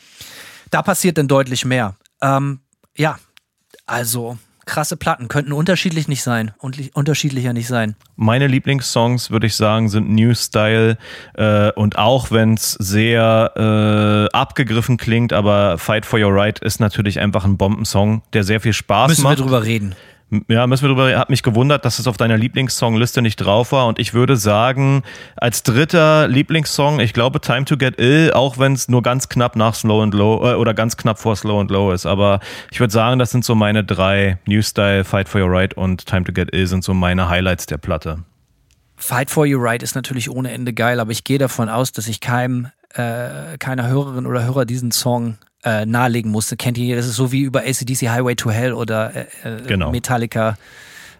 da 0.69 0.81
passiert 0.81 1.17
dann 1.17 1.27
deutlich 1.27 1.65
mehr. 1.65 1.95
Ähm, 2.21 2.61
ja, 2.97 3.19
also 3.85 4.37
krasse 4.71 4.95
Platten, 4.95 5.27
könnten 5.27 5.51
unterschiedlich 5.51 6.07
nicht 6.07 6.23
sein 6.23 6.51
und 6.57 6.79
unterschiedlicher 6.95 7.51
nicht 7.51 7.67
sein. 7.67 7.95
Meine 8.15 8.47
Lieblingssongs, 8.47 9.29
würde 9.29 9.47
ich 9.47 9.55
sagen, 9.55 9.89
sind 9.89 10.09
New 10.09 10.33
Style 10.33 10.97
äh, 11.33 11.71
und 11.73 11.97
auch 11.97 12.31
wenn 12.31 12.53
es 12.53 12.71
sehr 12.79 13.51
äh, 14.31 14.35
abgegriffen 14.35 14.95
klingt, 14.95 15.33
aber 15.33 15.77
Fight 15.77 16.05
for 16.05 16.19
Your 16.19 16.33
Right 16.33 16.57
ist 16.59 16.79
natürlich 16.79 17.19
einfach 17.19 17.43
ein 17.43 17.57
Bombensong, 17.57 18.23
der 18.31 18.43
sehr 18.43 18.61
viel 18.61 18.71
Spaß 18.71 19.09
Müssen 19.09 19.23
macht. 19.23 19.39
Müssen 19.39 19.51
wir 19.51 19.57
drüber 19.57 19.65
reden. 19.65 19.95
Ja, 20.47 20.65
müssen 20.65 20.83
wir 20.83 20.89
drüber. 20.89 21.19
Hat 21.19 21.29
mich 21.29 21.43
gewundert, 21.43 21.83
dass 21.83 21.99
es 21.99 22.07
auf 22.07 22.15
deiner 22.15 22.37
Lieblingssongliste 22.37 23.21
nicht 23.21 23.35
drauf 23.35 23.73
war. 23.73 23.87
Und 23.87 23.99
ich 23.99 24.13
würde 24.13 24.37
sagen, 24.37 25.03
als 25.35 25.63
dritter 25.63 26.29
Lieblingssong, 26.29 27.01
ich 27.01 27.11
glaube 27.11 27.41
Time 27.41 27.65
to 27.65 27.75
Get 27.75 27.99
Ill, 27.99 28.31
auch 28.33 28.57
wenn 28.57 28.71
es 28.71 28.87
nur 28.87 29.03
ganz 29.03 29.27
knapp 29.27 29.57
nach 29.57 29.75
Slow 29.75 30.01
and 30.01 30.13
Low 30.13 30.37
äh, 30.37 30.55
oder 30.55 30.73
ganz 30.73 30.95
knapp 30.95 31.19
vor 31.19 31.35
Slow 31.35 31.59
and 31.59 31.69
Low 31.69 31.91
ist. 31.91 32.05
Aber 32.05 32.39
ich 32.71 32.79
würde 32.79 32.93
sagen, 32.93 33.19
das 33.19 33.31
sind 33.31 33.43
so 33.43 33.55
meine 33.55 33.83
drei. 33.83 34.37
New 34.45 34.61
Style, 34.61 35.03
Fight 35.03 35.27
for 35.27 35.41
Your 35.41 35.51
Right 35.51 35.73
und 35.73 36.05
Time 36.05 36.23
to 36.23 36.31
Get 36.31 36.55
Ill 36.55 36.65
sind 36.65 36.85
so 36.85 36.93
meine 36.93 37.27
Highlights 37.27 37.65
der 37.65 37.77
Platte. 37.77 38.23
Fight 38.95 39.29
for 39.29 39.45
Your 39.45 39.61
Right 39.61 39.83
ist 39.83 39.95
natürlich 39.95 40.29
ohne 40.29 40.51
Ende 40.51 40.73
geil, 40.73 41.01
aber 41.01 41.11
ich 41.11 41.25
gehe 41.25 41.39
davon 41.39 41.67
aus, 41.67 41.91
dass 41.91 42.07
ich 42.07 42.21
keinem, 42.21 42.67
äh, 42.93 43.57
keiner 43.57 43.87
Hörerin 43.87 44.25
oder 44.25 44.45
Hörer 44.45 44.65
diesen 44.65 44.91
Song 44.91 45.37
äh, 45.63 45.85
nahelegen 45.85 46.31
musste. 46.31 46.57
Kennt 46.57 46.77
ihr, 46.77 46.95
das 46.95 47.05
ist 47.05 47.15
so 47.15 47.31
wie 47.31 47.41
über 47.41 47.61
ACDC 47.61 48.09
Highway 48.09 48.35
to 48.35 48.51
Hell 48.51 48.73
oder 48.73 49.13
äh, 49.15 49.25
äh, 49.43 49.61
genau. 49.67 49.91
Metallica. 49.91 50.57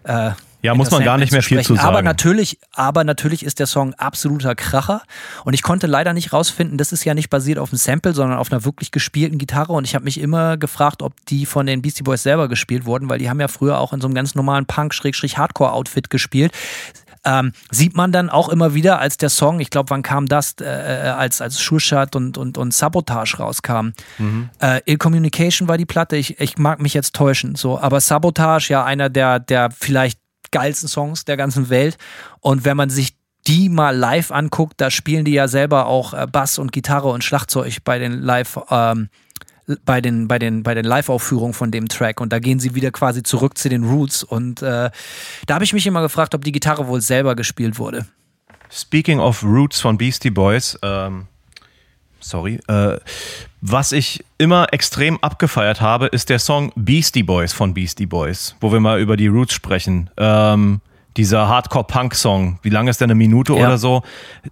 Äh, 0.04 0.32
ja, 0.62 0.76
muss 0.76 0.92
man 0.92 1.02
gar 1.02 1.18
nicht 1.18 1.32
mehr 1.32 1.42
viel 1.42 1.60
zu 1.62 1.74
sagen. 1.74 1.88
Aber 1.88 2.02
natürlich, 2.02 2.58
aber 2.72 3.02
natürlich 3.02 3.44
ist 3.44 3.58
der 3.58 3.66
Song 3.66 3.94
absoluter 3.94 4.54
Kracher. 4.54 5.02
Und 5.44 5.54
ich 5.54 5.62
konnte 5.62 5.88
leider 5.88 6.12
nicht 6.12 6.32
rausfinden, 6.32 6.78
das 6.78 6.92
ist 6.92 7.04
ja 7.04 7.14
nicht 7.14 7.30
basiert 7.30 7.58
auf 7.58 7.72
einem 7.72 7.78
Sample, 7.78 8.14
sondern 8.14 8.38
auf 8.38 8.52
einer 8.52 8.64
wirklich 8.64 8.92
gespielten 8.92 9.38
Gitarre. 9.38 9.72
Und 9.72 9.84
ich 9.84 9.96
habe 9.96 10.04
mich 10.04 10.20
immer 10.20 10.56
gefragt, 10.56 11.02
ob 11.02 11.14
die 11.26 11.46
von 11.46 11.66
den 11.66 11.82
Beastie 11.82 12.04
Boys 12.04 12.22
selber 12.22 12.48
gespielt 12.48 12.84
wurden, 12.86 13.08
weil 13.08 13.18
die 13.18 13.28
haben 13.28 13.40
ja 13.40 13.48
früher 13.48 13.78
auch 13.78 13.92
in 13.92 14.00
so 14.00 14.06
einem 14.06 14.14
ganz 14.14 14.36
normalen 14.36 14.64
Punk-Hardcore-Outfit 14.66 16.10
gespielt 16.10 16.52
ähm, 17.24 17.52
sieht 17.70 17.94
man 17.94 18.12
dann 18.12 18.30
auch 18.30 18.48
immer 18.48 18.74
wieder, 18.74 18.98
als 18.98 19.16
der 19.16 19.28
Song, 19.28 19.60
ich 19.60 19.70
glaube, 19.70 19.90
wann 19.90 20.02
kam 20.02 20.26
das, 20.26 20.56
äh, 20.60 20.64
äh 20.64 21.08
als, 21.10 21.40
als 21.40 21.60
Schurschat 21.60 22.16
und, 22.16 22.36
und, 22.38 22.58
und 22.58 22.74
Sabotage 22.74 23.38
rauskam. 23.38 23.92
Mhm. 24.18 24.50
Äh, 24.60 24.80
Ill 24.86 24.98
Communication 24.98 25.68
war 25.68 25.78
die 25.78 25.86
Platte, 25.86 26.16
ich, 26.16 26.40
ich 26.40 26.58
mag 26.58 26.80
mich 26.80 26.94
jetzt 26.94 27.14
täuschen, 27.14 27.54
so, 27.54 27.78
aber 27.78 28.00
Sabotage, 28.00 28.72
ja, 28.72 28.84
einer 28.84 29.08
der, 29.08 29.38
der 29.38 29.70
vielleicht 29.70 30.18
geilsten 30.50 30.88
Songs 30.88 31.24
der 31.24 31.36
ganzen 31.36 31.70
Welt. 31.70 31.96
Und 32.40 32.64
wenn 32.64 32.76
man 32.76 32.90
sich 32.90 33.16
die 33.46 33.68
mal 33.68 33.96
live 33.96 34.30
anguckt, 34.30 34.74
da 34.80 34.90
spielen 34.90 35.24
die 35.24 35.32
ja 35.32 35.48
selber 35.48 35.86
auch 35.86 36.14
äh, 36.14 36.26
Bass 36.30 36.58
und 36.58 36.70
Gitarre 36.70 37.08
und 37.08 37.24
Schlagzeug 37.24 37.78
bei 37.84 37.98
den 37.98 38.12
Live, 38.12 38.58
ähm, 38.70 39.08
bei 39.84 40.00
den, 40.00 40.28
bei 40.28 40.38
den, 40.38 40.62
bei 40.62 40.74
den 40.74 40.84
Live-Aufführungen 40.84 41.54
von 41.54 41.70
dem 41.70 41.88
Track 41.88 42.20
und 42.20 42.32
da 42.32 42.38
gehen 42.38 42.58
sie 42.58 42.74
wieder 42.74 42.90
quasi 42.90 43.22
zurück 43.22 43.56
zu 43.58 43.68
den 43.68 43.84
Roots 43.84 44.22
und 44.22 44.62
äh, 44.62 44.90
da 45.46 45.54
habe 45.54 45.64
ich 45.64 45.72
mich 45.72 45.86
immer 45.86 46.02
gefragt, 46.02 46.34
ob 46.34 46.44
die 46.44 46.52
Gitarre 46.52 46.86
wohl 46.88 47.00
selber 47.00 47.36
gespielt 47.36 47.78
wurde. 47.78 48.06
Speaking 48.70 49.20
of 49.20 49.42
Roots 49.42 49.80
von 49.80 49.98
Beastie 49.98 50.30
Boys, 50.30 50.78
ähm, 50.82 51.26
sorry, 52.20 52.58
äh, 52.68 52.98
was 53.60 53.92
ich 53.92 54.24
immer 54.38 54.72
extrem 54.72 55.18
abgefeiert 55.22 55.80
habe, 55.80 56.06
ist 56.06 56.30
der 56.30 56.38
Song 56.38 56.72
Beastie 56.74 57.22
Boys 57.22 57.52
von 57.52 57.74
Beastie 57.74 58.06
Boys, 58.06 58.56
wo 58.60 58.72
wir 58.72 58.80
mal 58.80 59.00
über 59.00 59.16
die 59.16 59.28
Roots 59.28 59.54
sprechen. 59.54 60.10
Ähm, 60.16 60.80
dieser 61.16 61.48
Hardcore-Punk-Song, 61.48 62.58
wie 62.62 62.70
lange 62.70 62.90
ist 62.90 63.00
der, 63.00 63.06
eine 63.06 63.14
Minute 63.14 63.52
ja. 63.54 63.66
oder 63.66 63.78
so? 63.78 64.02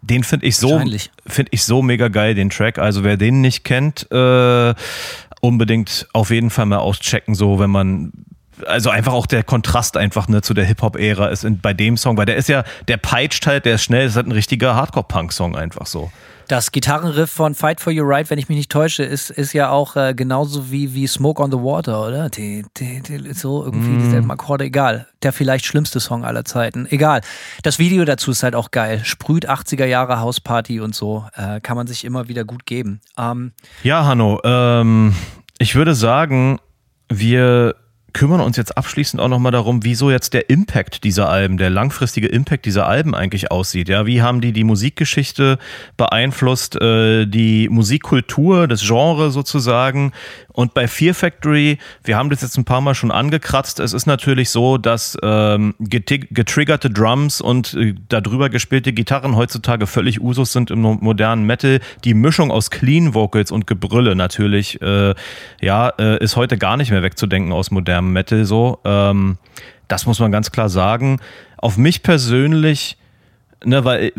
Den 0.03 0.25
finde 0.25 0.47
ich 0.47 0.57
so, 0.57 0.81
finde 1.27 1.51
ich 1.53 1.65
so 1.65 1.83
mega 1.83 2.09
geil, 2.09 2.35
den 2.35 2.51
Track. 2.51 2.79
Also 2.79 3.05
wer 3.05 3.17
den 3.17 3.41
nicht 3.41 3.65
kennt, 3.65 4.11
äh, 4.11 4.75
unbedingt 5.41 6.07
auf 6.13 6.31
jeden 6.31 6.51
Fall 6.51 6.67
mal 6.67 6.79
auschecken, 6.79 7.35
so 7.35 7.59
wenn 7.59 7.71
man 7.71 8.13
also 8.67 8.91
einfach 8.91 9.15
auch 9.15 9.27
der 9.27 9.43
Kontrast 9.43 9.97
einfach 9.97 10.29
ne, 10.29 10.43
zu 10.43 10.53
der 10.53 10.65
Hip-Hop-Ära 10.65 11.29
ist 11.29 11.45
in, 11.45 11.61
bei 11.61 11.73
dem 11.73 11.97
Song, 11.97 12.17
weil 12.17 12.27
der 12.27 12.37
ist 12.37 12.49
ja, 12.49 12.65
der 12.89 12.99
peitscht 12.99 13.47
halt, 13.47 13.65
der 13.65 13.77
ist 13.77 13.85
schnell, 13.85 14.05
das 14.05 14.13
ist 14.13 14.17
halt 14.17 14.27
ein 14.27 14.33
richtiger 14.33 14.75
Hardcore-Punk-Song 14.75 15.57
einfach 15.57 15.87
so. 15.87 16.11
Das 16.51 16.73
Gitarrenriff 16.73 17.31
von 17.31 17.55
Fight 17.55 17.81
for 17.81 17.93
Your 17.93 18.09
Right, 18.09 18.29
wenn 18.29 18.37
ich 18.37 18.49
mich 18.49 18.59
nicht 18.59 18.73
täusche, 18.73 19.05
ist, 19.05 19.31
ist 19.31 19.53
ja 19.53 19.71
auch 19.71 19.95
äh, 19.95 20.15
genauso 20.15 20.73
wie, 20.73 20.95
wie 20.95 21.07
Smoke 21.07 21.41
on 21.41 21.53
the 21.53 21.59
Water, 21.59 22.05
oder? 22.05 22.29
Die, 22.29 22.65
die, 22.77 23.01
die, 23.03 23.33
so 23.35 23.65
irgendwie 23.65 23.91
mm. 23.91 24.01
dieselben 24.01 24.31
Akkorde, 24.33 24.65
egal. 24.65 25.07
Der 25.23 25.33
vielleicht 25.33 25.65
schlimmste 25.65 26.01
Song 26.01 26.25
aller 26.25 26.45
Zeiten, 26.45 26.89
egal. 26.91 27.21
Das 27.63 27.79
Video 27.79 28.05
dazu 28.05 28.33
ist 28.33 28.43
halt 28.43 28.57
auch 28.57 28.73
geil. 28.73 29.01
Sprüht 29.05 29.49
80er 29.49 29.85
Jahre 29.85 30.19
Hausparty 30.19 30.81
und 30.81 30.93
so. 30.93 31.25
Äh, 31.37 31.61
kann 31.61 31.77
man 31.77 31.87
sich 31.87 32.05
immer 32.05 32.27
wieder 32.27 32.45
gut 32.45 32.67
geben. 32.67 33.01
Ähm, 33.17 33.53
ja, 33.85 34.05
Hanno, 34.05 34.41
ähm, 34.43 35.15
ich 35.61 35.77
würde 35.77 35.95
sagen, 35.95 36.59
wir 37.09 37.77
kümmern 38.13 38.41
uns 38.41 38.57
jetzt 38.57 38.77
abschließend 38.77 39.21
auch 39.21 39.29
nochmal 39.29 39.53
darum, 39.53 39.85
wieso 39.85 40.11
jetzt 40.11 40.35
der 40.35 40.51
Impact 40.51 41.05
dieser 41.05 41.29
Alben, 41.29 41.57
der 41.57 41.71
langfristige 41.71 42.29
Impact 42.29 42.67
dieser 42.67 42.87
Alben 42.87 43.15
eigentlich 43.15 43.51
aussieht. 43.51 43.89
Ja, 43.89 44.07
wie 44.07 44.23
haben 44.23 44.41
die 44.41 44.53
die 44.53 44.65
Musikgeschichte 44.65 45.59
beeinflusst, 45.97 46.81
äh, 46.81 47.27
die 47.27 47.69
Musikkultur, 47.69 48.69
das 48.69 48.83
Genre 48.83 49.31
sozusagen 49.31 50.13
und 50.53 50.75
bei 50.75 50.89
Fear 50.89 51.15
Factory, 51.15 51.79
wir 52.05 52.17
haben 52.17 52.29
das 52.29 52.43
jetzt 52.43 52.59
ein 52.59 52.65
paar 52.65 52.81
Mal 52.81 52.95
schon 52.95 53.11
angekratzt, 53.11 53.81
es 53.81 53.93
ist 53.93 54.07
natürlich 54.07 54.51
so, 54.51 54.79
dass 54.79 55.17
ähm, 55.23 55.75
getriggerte 55.79 56.91
Drums 56.91 57.41
und 57.41 57.75
äh, 57.75 57.95
darüber 58.09 58.51
gespielte 58.51 58.93
Gitarren 58.93 59.37
heutzutage 59.37 59.87
völlig 59.87 60.21
Usus 60.21 60.53
sind 60.53 60.71
im 60.71 60.81
modernen 60.81 61.45
Metal. 61.45 61.81
Die 62.05 62.15
Mischung 62.15 62.51
aus 62.51 62.71
Clean 62.71 63.15
Vocals 63.15 63.51
und 63.51 63.67
Gebrülle 63.67 64.17
natürlich, 64.17 64.83
äh, 64.83 65.15
ja, 65.61 65.89
äh, 65.99 66.23
ist 66.23 66.37
heute 66.37 66.59
gar 66.59 66.77
nicht 66.77 66.91
mehr 66.91 67.03
wegzudenken 67.03 67.53
aus 67.53 67.71
modernem 68.01 68.13
Metal 68.13 68.45
so. 68.45 68.79
Ähm, 68.85 69.39
das 69.89 70.07
muss 70.07 70.19
man 70.21 70.33
ganz 70.33 70.51
klar 70.51 70.69
sagen. 70.69 71.21
Auf 71.57 71.77
mich 71.77 72.03
persönlich, 72.03 72.97
ne, 73.65 73.85
weil 73.85 74.13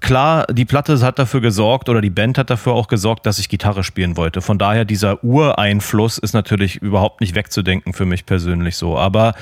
klar, 0.00 0.46
die 0.46 0.64
Platte 0.64 1.00
hat 1.00 1.18
dafür 1.18 1.40
gesorgt 1.40 1.88
oder 1.88 2.00
die 2.00 2.10
Band 2.10 2.38
hat 2.38 2.50
dafür 2.50 2.72
auch 2.72 2.88
gesorgt, 2.88 3.26
dass 3.26 3.38
ich 3.38 3.48
Gitarre 3.48 3.84
spielen 3.84 4.16
wollte. 4.16 4.40
Von 4.40 4.58
daher, 4.58 4.84
dieser 4.84 5.22
Ureinfluss 5.22 6.18
ist 6.18 6.32
natürlich 6.34 6.76
überhaupt 6.76 7.20
nicht 7.20 7.34
wegzudenken 7.34 7.92
für 7.92 8.06
mich 8.06 8.26
persönlich 8.26 8.76
so. 8.76 8.96
Aber 8.96 9.34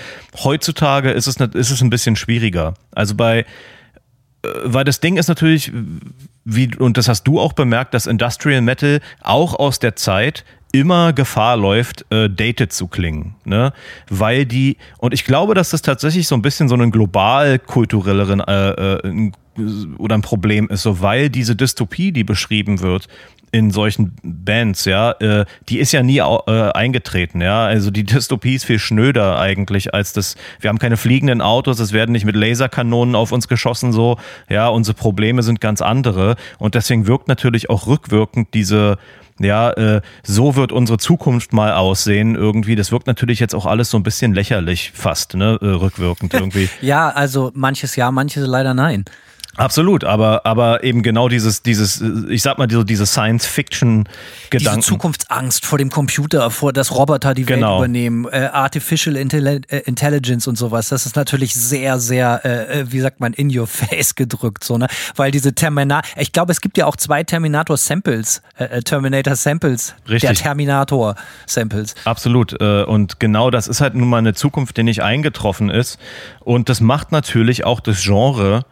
heutzutage 0.43 1.11
ist 1.11 1.27
es, 1.27 1.37
ist 1.37 1.71
es 1.71 1.81
ein 1.83 1.91
bisschen 1.91 2.17
schwieriger. 2.17 2.75
Also 2.93 3.15
bei, 3.15 3.41
äh, 3.41 3.45
weil 4.65 4.85
das 4.85 5.01
Ding 5.01 5.17
ist 5.17 5.29
natürlich, 5.29 5.73
wie, 6.45 6.75
und 6.77 6.97
das 6.97 7.09
hast 7.09 7.25
du 7.25 7.39
auch 7.39 7.53
bemerkt, 7.53 7.95
dass 7.95 8.07
Industrial 8.07 8.61
Metal 8.61 9.01
auch 9.23 9.55
aus 9.55 9.79
der 9.79 9.95
Zeit 9.97 10.45
immer 10.81 11.13
Gefahr 11.13 11.57
läuft, 11.57 12.05
äh, 12.11 12.29
dated 12.29 12.73
zu 12.73 12.89
klingen. 12.89 13.35
Ne? 13.45 13.73
Weil 14.09 14.47
die, 14.47 14.77
und 14.99 15.15
ich 15.15 15.25
glaube, 15.25 15.55
dass 15.55 15.71
das 15.71 15.83
tatsächlich 15.83 16.29
so 16.29 16.35
ein 16.35 16.43
bisschen 16.43 16.69
so 16.69 16.75
einen 16.75 16.91
global 16.91 17.59
kulturelleren 17.59 18.41
äh, 18.41 18.95
äh, 18.95 19.33
oder 19.99 20.15
ein 20.17 20.23
Problem 20.23 20.69
ist, 20.69 20.83
so 20.83 21.01
weil 21.01 21.31
diese 21.31 21.57
Dystopie, 21.57 22.13
die 22.13 22.25
beschrieben 22.25 22.81
wird, 22.81 23.09
in 23.53 23.71
solchen 23.71 24.13
Bands, 24.23 24.85
ja, 24.85 25.13
äh, 25.13 25.47
die 25.69 25.79
ist 25.79 25.93
ja 25.93 26.03
nie 26.03 26.19
äh, 26.19 26.71
eingetreten, 26.73 27.41
ja. 27.41 27.65
Also 27.65 27.91
die 27.91 28.05
Dystopie 28.05 28.55
ist 28.55 28.65
viel 28.65 28.79
schnöder 28.79 29.39
eigentlich 29.39 29.95
als 29.95 30.13
das. 30.13 30.37
Wir 30.61 30.69
haben 30.69 30.79
keine 30.79 30.97
fliegenden 30.97 31.41
Autos, 31.41 31.79
es 31.79 31.93
werden 31.93 32.13
nicht 32.13 32.25
mit 32.25 32.37
Laserkanonen 32.37 33.15
auf 33.15 33.33
uns 33.33 33.49
geschossen, 33.49 33.93
so, 33.93 34.19
ja. 34.49 34.69
Unsere 34.69 34.97
Probleme 34.97 35.43
sind 35.43 35.61
ganz 35.61 35.81
andere 35.81 36.37
und 36.59 36.75
deswegen 36.75 37.07
wirkt 37.07 37.29
natürlich 37.29 37.71
auch 37.71 37.87
rückwirkend 37.87 38.49
diese 38.53 38.99
ja, 39.39 39.71
äh, 39.73 40.01
so 40.23 40.57
wird 40.57 40.73
unsere 40.73 40.99
Zukunft 40.99 41.53
mal 41.53 41.73
aussehen 41.73 42.35
irgendwie. 42.35 42.77
Das 42.77 42.93
wirkt 42.93 43.07
natürlich 43.07 43.41
jetzt 43.41 43.55
auch 43.55 43.67
alles 43.67 43.91
so 43.91 43.99
ein 43.99 44.03
bisschen 44.03 44.35
lächerlich 44.35 44.93
fast, 44.95 45.35
ne, 45.35 45.59
äh, 45.61 45.67
rückwirkend 45.67 46.33
irgendwie. 46.35 46.69
ja, 46.81 47.11
also 47.11 47.51
manches 47.55 47.97
ja, 47.97 48.11
manches 48.11 48.47
leider 48.47 48.75
nein. 48.75 49.05
Absolut, 49.57 50.05
aber, 50.05 50.45
aber 50.45 50.85
eben 50.85 51.03
genau 51.03 51.29
dieses, 51.29 51.63
dieses, 51.63 52.03
ich 52.29 52.43
sag 52.43 52.59
mal, 52.59 52.67
diese, 52.67 52.85
diese 52.85 53.07
Science-Fiction-Gedanken. 53.07 54.81
Diese 54.81 54.81
Zukunftsangst 54.81 55.65
vor 55.65 55.79
dem 55.79 55.91
Computer, 55.91 56.51
vor 56.51 56.73
dass 56.73 56.95
Roboter 56.95 57.35
die 57.35 57.45
genau. 57.45 57.73
Welt 57.73 57.79
übernehmen, 57.79 58.27
äh, 58.31 58.51
Artificial 58.53 59.17
Intelli 59.17 59.61
äh, 59.69 59.79
Intelligence 59.87 60.47
und 60.47 60.57
sowas, 60.57 60.89
das 60.89 61.07
ist 61.07 61.17
natürlich 61.17 61.55
sehr, 61.55 61.99
sehr, 61.99 62.43
äh, 62.45 62.81
äh, 62.81 62.93
wie 62.93 63.01
sagt 63.01 63.21
man, 63.21 63.33
in 63.33 63.57
your 63.57 63.67
face 63.67 64.15
gedrückt, 64.15 64.65
so, 64.65 64.79
ne? 64.79 64.89
Weil 65.17 65.31
diese 65.31 65.55
Terminator, 65.55 66.11
ich 66.17 66.33
glaube, 66.33 66.53
es 66.53 66.61
gibt 66.61 66.77
ja 66.77 66.87
auch 66.87 66.97
zwei 66.97 67.25
Terminator-Samples, 67.25 68.43
äh, 68.57 68.83
Terminator-Samples, 68.83 69.95
der 70.07 70.35
Terminator-Samples. 70.35 71.95
Absolut, 72.05 72.53
und 72.57 73.21
genau 73.21 73.51
das 73.51 73.69
ist 73.69 73.81
halt 73.81 73.95
nun 73.95 74.09
mal 74.09 74.19
eine 74.19 74.35
Zukunft, 74.35 74.77
die 74.77 74.83
nicht 74.83 75.03
eingetroffen 75.03 75.71
ist. 75.71 75.99
Und 76.41 76.69
das 76.69 76.81
macht 76.81 77.13
natürlich 77.13 77.65
auch 77.65 77.81
das 77.81 78.03
Genre 78.03 78.65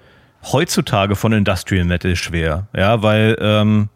heutzutage 0.53 1.17
von 1.17 1.33
Industrial 1.33 1.85
Metal 1.85 2.17
schwer. 2.17 2.67
Ja, 2.77 3.03
weil 3.03 3.37
ähm, 3.41 3.89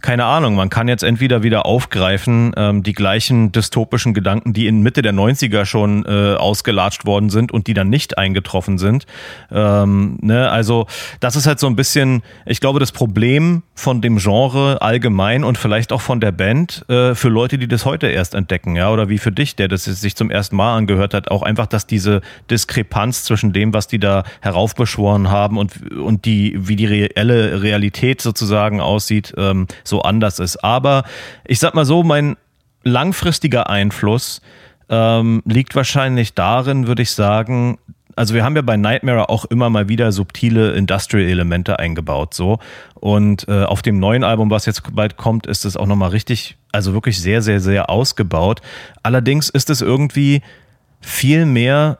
keine 0.00 0.26
Ahnung, 0.26 0.54
man 0.54 0.70
kann 0.70 0.86
jetzt 0.86 1.02
entweder 1.02 1.42
wieder 1.42 1.66
aufgreifen, 1.66 2.52
ähm, 2.56 2.82
die 2.84 2.92
gleichen 2.92 3.50
dystopischen 3.50 4.14
Gedanken, 4.14 4.52
die 4.52 4.68
in 4.68 4.80
Mitte 4.80 5.02
der 5.02 5.12
90er 5.12 5.64
schon 5.64 6.04
äh, 6.06 6.34
ausgelatscht 6.34 7.04
worden 7.04 7.30
sind 7.30 7.50
und 7.50 7.66
die 7.66 7.74
dann 7.74 7.88
nicht 7.88 8.16
eingetroffen 8.16 8.78
sind. 8.78 9.06
Ähm, 9.50 10.18
ne? 10.22 10.50
Also 10.50 10.86
das 11.18 11.34
ist 11.34 11.46
halt 11.48 11.58
so 11.58 11.66
ein 11.66 11.74
bisschen, 11.74 12.22
ich 12.46 12.60
glaube, 12.60 12.78
das 12.78 12.92
Problem 12.92 13.64
von 13.74 14.00
dem 14.00 14.18
Genre 14.18 14.80
allgemein 14.82 15.42
und 15.42 15.58
vielleicht 15.58 15.92
auch 15.92 16.00
von 16.00 16.20
der 16.20 16.30
Band 16.30 16.84
äh, 16.88 17.16
für 17.16 17.28
Leute, 17.28 17.58
die 17.58 17.66
das 17.66 17.84
heute 17.84 18.06
erst 18.06 18.34
entdecken, 18.34 18.76
ja, 18.76 18.90
oder 18.90 19.08
wie 19.08 19.18
für 19.18 19.32
dich, 19.32 19.56
der 19.56 19.66
das 19.66 19.84
sich 19.84 20.14
zum 20.14 20.30
ersten 20.30 20.54
Mal 20.54 20.76
angehört 20.76 21.12
hat, 21.12 21.28
auch 21.28 21.42
einfach, 21.42 21.66
dass 21.66 21.88
diese 21.88 22.20
Diskrepanz 22.50 23.24
zwischen 23.24 23.52
dem, 23.52 23.74
was 23.74 23.88
die 23.88 23.98
da 23.98 24.22
heraufbeschworen 24.42 25.28
haben 25.28 25.58
und, 25.58 25.90
und 25.92 26.24
die, 26.24 26.54
wie 26.56 26.76
die 26.76 26.86
reelle 26.86 27.62
Realität 27.62 28.20
sozusagen 28.20 28.80
aussieht, 28.80 29.34
ähm, 29.36 29.66
so 29.88 30.02
anders 30.02 30.38
ist. 30.38 30.62
Aber 30.64 31.04
ich 31.44 31.58
sag 31.58 31.74
mal 31.74 31.84
so, 31.84 32.02
mein 32.02 32.36
langfristiger 32.82 33.68
Einfluss 33.68 34.40
ähm, 34.88 35.42
liegt 35.44 35.74
wahrscheinlich 35.74 36.34
darin, 36.34 36.86
würde 36.86 37.02
ich 37.02 37.10
sagen, 37.10 37.78
also 38.18 38.34
wir 38.34 38.44
haben 38.44 38.56
ja 38.56 38.62
bei 38.62 38.76
Nightmare 38.76 39.28
auch 39.28 39.44
immer 39.44 39.70
mal 39.70 39.88
wieder 39.88 40.10
subtile 40.10 40.72
Industrial-Elemente 40.72 41.78
eingebaut, 41.78 42.34
so. 42.34 42.58
Und 42.94 43.46
äh, 43.46 43.62
auf 43.62 43.80
dem 43.80 44.00
neuen 44.00 44.24
Album, 44.24 44.50
was 44.50 44.66
jetzt 44.66 44.82
bald 44.92 45.16
kommt, 45.16 45.46
ist 45.46 45.64
es 45.64 45.76
auch 45.76 45.86
nochmal 45.86 46.10
richtig, 46.10 46.56
also 46.72 46.94
wirklich 46.94 47.20
sehr, 47.20 47.42
sehr, 47.42 47.60
sehr 47.60 47.88
ausgebaut. 47.88 48.60
Allerdings 49.04 49.50
ist 49.50 49.70
es 49.70 49.82
irgendwie 49.82 50.42
viel 51.00 51.46
mehr 51.46 51.98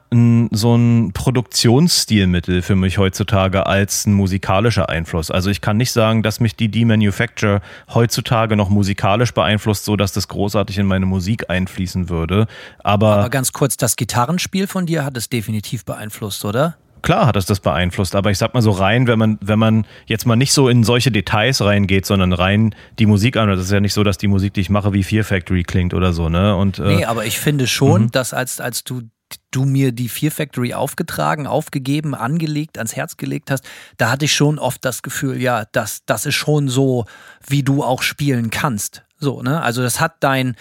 so 0.50 0.74
ein 0.76 1.12
Produktionsstilmittel 1.12 2.62
für 2.62 2.74
mich 2.74 2.98
heutzutage 2.98 3.66
als 3.66 4.06
ein 4.06 4.12
musikalischer 4.12 4.88
Einfluss. 4.88 5.30
Also 5.30 5.50
ich 5.50 5.60
kann 5.60 5.76
nicht 5.76 5.92
sagen, 5.92 6.22
dass 6.22 6.40
mich 6.40 6.56
die 6.56 6.68
Demanufacture 6.68 7.60
heutzutage 7.94 8.56
noch 8.56 8.70
musikalisch 8.70 9.32
beeinflusst, 9.32 9.84
so 9.84 9.96
dass 9.96 10.12
das 10.12 10.28
großartig 10.28 10.78
in 10.78 10.86
meine 10.86 11.06
Musik 11.06 11.48
einfließen 11.48 12.08
würde. 12.08 12.46
Aber, 12.78 13.14
Aber 13.14 13.30
ganz 13.30 13.52
kurz, 13.52 13.76
das 13.76 13.96
Gitarrenspiel 13.96 14.66
von 14.66 14.86
dir 14.86 15.04
hat 15.04 15.16
es 15.16 15.28
definitiv 15.28 15.84
beeinflusst, 15.84 16.44
oder? 16.44 16.76
Klar 17.02 17.26
hat 17.26 17.36
es 17.36 17.46
das 17.46 17.60
beeinflusst, 17.60 18.14
aber 18.14 18.30
ich 18.30 18.38
sag 18.38 18.54
mal 18.54 18.62
so 18.62 18.70
rein, 18.70 19.06
wenn 19.06 19.18
man, 19.18 19.38
wenn 19.40 19.58
man 19.58 19.86
jetzt 20.06 20.26
mal 20.26 20.36
nicht 20.36 20.52
so 20.52 20.68
in 20.68 20.84
solche 20.84 21.10
Details 21.10 21.60
reingeht, 21.62 22.06
sondern 22.06 22.32
rein 22.32 22.74
die 22.98 23.06
Musik 23.06 23.36
an, 23.36 23.48
das 23.48 23.60
ist 23.60 23.70
ja 23.70 23.80
nicht 23.80 23.94
so, 23.94 24.04
dass 24.04 24.18
die 24.18 24.28
Musik, 24.28 24.54
die 24.54 24.60
ich 24.60 24.70
mache, 24.70 24.92
wie 24.92 25.02
Fear 25.02 25.24
Factory 25.24 25.62
klingt 25.62 25.94
oder 25.94 26.12
so, 26.12 26.28
ne? 26.28 26.56
Und, 26.56 26.78
äh, 26.78 26.96
nee, 26.96 27.04
aber 27.04 27.26
ich 27.26 27.38
finde 27.38 27.66
schon, 27.66 28.02
mhm. 28.02 28.10
dass 28.10 28.34
als, 28.34 28.60
als 28.60 28.84
du 28.84 29.02
du 29.50 29.64
mir 29.64 29.92
die 29.92 30.08
Fear 30.08 30.32
Factory 30.32 30.74
aufgetragen, 30.74 31.46
aufgegeben, 31.46 32.14
angelegt, 32.14 32.78
ans 32.78 32.96
Herz 32.96 33.16
gelegt 33.16 33.50
hast, 33.50 33.64
da 33.96 34.10
hatte 34.10 34.24
ich 34.24 34.34
schon 34.34 34.58
oft 34.58 34.84
das 34.84 35.02
Gefühl, 35.02 35.40
ja, 35.40 35.66
das, 35.72 36.02
das 36.06 36.26
ist 36.26 36.34
schon 36.34 36.68
so, 36.68 37.04
wie 37.46 37.62
du 37.62 37.82
auch 37.82 38.02
spielen 38.02 38.50
kannst. 38.50 39.02
So, 39.18 39.42
ne? 39.42 39.60
Also 39.60 39.82
das 39.82 40.00
hat 40.00 40.16
dein, 40.20 40.56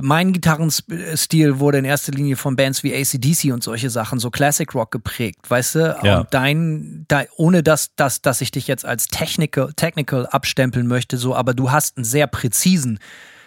mein 0.00 0.32
Gitarrenstil 0.32 1.58
wurde 1.58 1.78
in 1.78 1.84
erster 1.84 2.12
Linie 2.12 2.36
von 2.36 2.56
Bands 2.56 2.82
wie 2.82 2.94
ACDC 2.94 3.52
und 3.52 3.62
solche 3.62 3.90
Sachen, 3.90 4.18
so 4.18 4.30
Classic 4.30 4.72
Rock 4.74 4.90
geprägt, 4.90 5.48
weißt 5.48 5.74
du? 5.74 5.96
Ja. 6.02 6.20
Und 6.20 6.28
dein, 6.32 7.04
dein, 7.08 7.26
ohne 7.36 7.62
dass, 7.62 7.94
dass, 7.96 8.22
dass 8.22 8.40
ich 8.40 8.50
dich 8.50 8.66
jetzt 8.66 8.84
als 8.84 9.08
Technical, 9.08 9.72
Technical 9.74 10.26
abstempeln 10.26 10.86
möchte, 10.86 11.18
so, 11.18 11.34
aber 11.34 11.54
du 11.54 11.70
hast 11.70 11.96
einen 11.96 12.04
sehr 12.04 12.26
präzisen, 12.26 12.98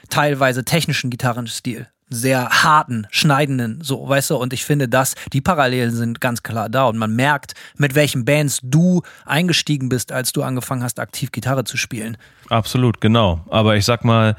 teilweise 0.09 0.65
technischen 0.65 1.09
Gitarrenstil 1.09 1.87
sehr 2.09 2.49
harten, 2.49 3.05
schneidenden, 3.11 3.81
so, 3.81 4.07
weißt 4.07 4.31
du, 4.31 4.37
und 4.37 4.51
ich 4.51 4.65
finde, 4.65 4.89
dass 4.89 5.13
die 5.31 5.41
Parallelen 5.41 5.91
sind 5.91 6.19
ganz 6.19 6.41
klar 6.41 6.67
da 6.67 6.85
und 6.85 6.97
man 6.97 7.15
merkt, 7.15 7.53
mit 7.77 7.93
welchen 7.93 8.25
Bands 8.25 8.59
du 8.63 9.03
eingestiegen 9.25 9.89
bist, 9.89 10.11
als 10.11 10.31
du 10.31 10.41
angefangen 10.41 10.83
hast, 10.83 10.99
aktiv 10.99 11.31
Gitarre 11.31 11.65
zu 11.65 11.77
spielen. 11.77 12.17
Absolut, 12.49 12.99
genau. 12.99 13.41
Aber 13.49 13.75
ich 13.75 13.85
sag 13.85 14.03
mal, 14.03 14.35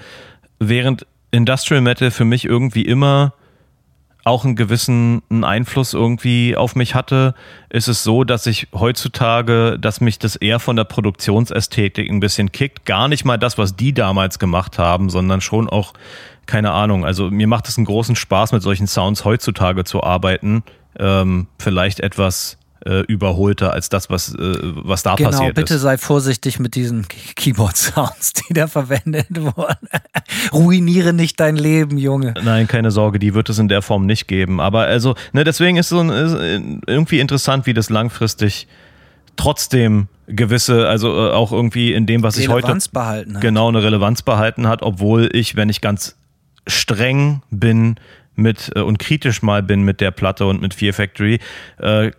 während 0.58 1.06
Industrial 1.30 1.80
Metal 1.80 2.10
für 2.10 2.24
mich 2.24 2.44
irgendwie 2.44 2.82
immer 2.82 3.34
auch 4.24 4.44
einen 4.44 4.56
gewissen 4.56 5.22
Einfluss 5.42 5.94
irgendwie 5.94 6.56
auf 6.56 6.76
mich 6.76 6.94
hatte, 6.94 7.34
ist 7.70 7.88
es 7.88 8.04
so, 8.04 8.24
dass 8.24 8.46
ich 8.46 8.68
heutzutage, 8.74 9.78
dass 9.78 10.00
mich 10.00 10.18
das 10.18 10.36
eher 10.36 10.60
von 10.60 10.76
der 10.76 10.84
Produktionsästhetik 10.84 12.10
ein 12.10 12.20
bisschen 12.20 12.52
kickt. 12.52 12.84
Gar 12.84 13.08
nicht 13.08 13.24
mal 13.24 13.38
das, 13.38 13.56
was 13.56 13.76
die 13.76 13.94
damals 13.94 14.38
gemacht 14.38 14.78
haben, 14.78 15.08
sondern 15.08 15.40
schon 15.40 15.68
auch, 15.68 15.94
keine 16.46 16.72
Ahnung. 16.72 17.04
Also 17.04 17.30
mir 17.30 17.46
macht 17.46 17.68
es 17.68 17.78
einen 17.78 17.86
großen 17.86 18.16
Spaß, 18.16 18.52
mit 18.52 18.62
solchen 18.62 18.86
Sounds 18.86 19.24
heutzutage 19.24 19.84
zu 19.84 20.02
arbeiten. 20.02 20.64
Ähm, 20.98 21.46
vielleicht 21.58 22.00
etwas 22.00 22.58
äh, 22.86 23.00
überholter 23.02 23.72
als 23.72 23.88
das, 23.88 24.10
was, 24.10 24.34
äh, 24.34 24.38
was 24.38 25.02
da 25.02 25.14
genau, 25.14 25.30
passiert 25.30 25.50
ist. 25.50 25.64
Bitte 25.64 25.78
sei 25.78 25.98
vorsichtig 25.98 26.58
mit 26.58 26.74
diesen 26.74 27.06
Keyboard-Sounds, 27.08 28.32
die 28.48 28.54
da 28.54 28.66
verwendet 28.66 29.26
wurden. 29.30 29.88
Ruiniere 30.52 31.12
nicht 31.12 31.38
dein 31.40 31.56
Leben, 31.56 31.98
Junge. 31.98 32.34
Nein, 32.42 32.68
keine 32.68 32.90
Sorge, 32.90 33.18
die 33.18 33.34
wird 33.34 33.48
es 33.48 33.58
in 33.58 33.68
der 33.68 33.82
Form 33.82 34.06
nicht 34.06 34.28
geben. 34.28 34.60
Aber 34.60 34.80
also, 34.80 35.14
ne, 35.32 35.44
deswegen 35.44 35.76
ist 35.76 35.90
so 35.90 36.00
ein, 36.00 36.10
ist 36.10 36.34
irgendwie 36.86 37.20
interessant, 37.20 37.66
wie 37.66 37.74
das 37.74 37.90
langfristig 37.90 38.66
trotzdem 39.36 40.08
gewisse, 40.26 40.88
also 40.88 41.08
äh, 41.08 41.32
auch 41.32 41.52
irgendwie 41.52 41.92
in 41.92 42.06
dem, 42.06 42.22
was 42.22 42.36
Relevanz 42.36 42.44
ich 42.44 42.48
heute 42.48 42.66
Relevanz 42.66 42.88
behalten 42.88 43.34
hat. 43.34 43.40
genau 43.40 43.68
eine 43.68 43.82
Relevanz 43.82 44.22
behalten 44.22 44.68
hat, 44.68 44.82
obwohl 44.82 45.28
ich, 45.32 45.56
wenn 45.56 45.68
ich 45.68 45.80
ganz 45.80 46.16
streng 46.66 47.42
bin, 47.50 47.96
mit 48.34 48.70
äh, 48.74 48.80
und 48.80 48.98
kritisch 48.98 49.42
mal 49.42 49.62
bin 49.62 49.82
mit 49.82 50.00
der 50.00 50.10
Platte 50.10 50.46
und 50.46 50.60
mit 50.60 50.74
Fear 50.74 50.92
Factory, 50.92 51.40
äh, 51.78 52.10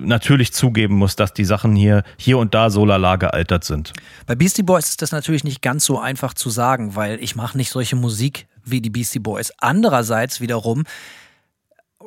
natürlich 0.00 0.52
zugeben 0.52 0.96
muss, 0.96 1.16
dass 1.16 1.32
die 1.32 1.44
Sachen 1.44 1.74
hier, 1.74 2.02
hier 2.16 2.38
und 2.38 2.54
da 2.54 2.70
so 2.70 2.84
lala 2.84 3.16
gealtert 3.16 3.64
sind. 3.64 3.92
Bei 4.26 4.34
Beastie 4.34 4.62
Boys 4.62 4.88
ist 4.88 5.02
das 5.02 5.12
natürlich 5.12 5.44
nicht 5.44 5.62
ganz 5.62 5.84
so 5.84 5.98
einfach 5.98 6.34
zu 6.34 6.50
sagen, 6.50 6.96
weil 6.96 7.22
ich 7.22 7.36
mache 7.36 7.56
nicht 7.56 7.70
solche 7.70 7.96
Musik 7.96 8.46
wie 8.64 8.80
die 8.80 8.90
Beastie 8.90 9.20
Boys. 9.20 9.52
Andererseits 9.58 10.40
wiederum, 10.40 10.84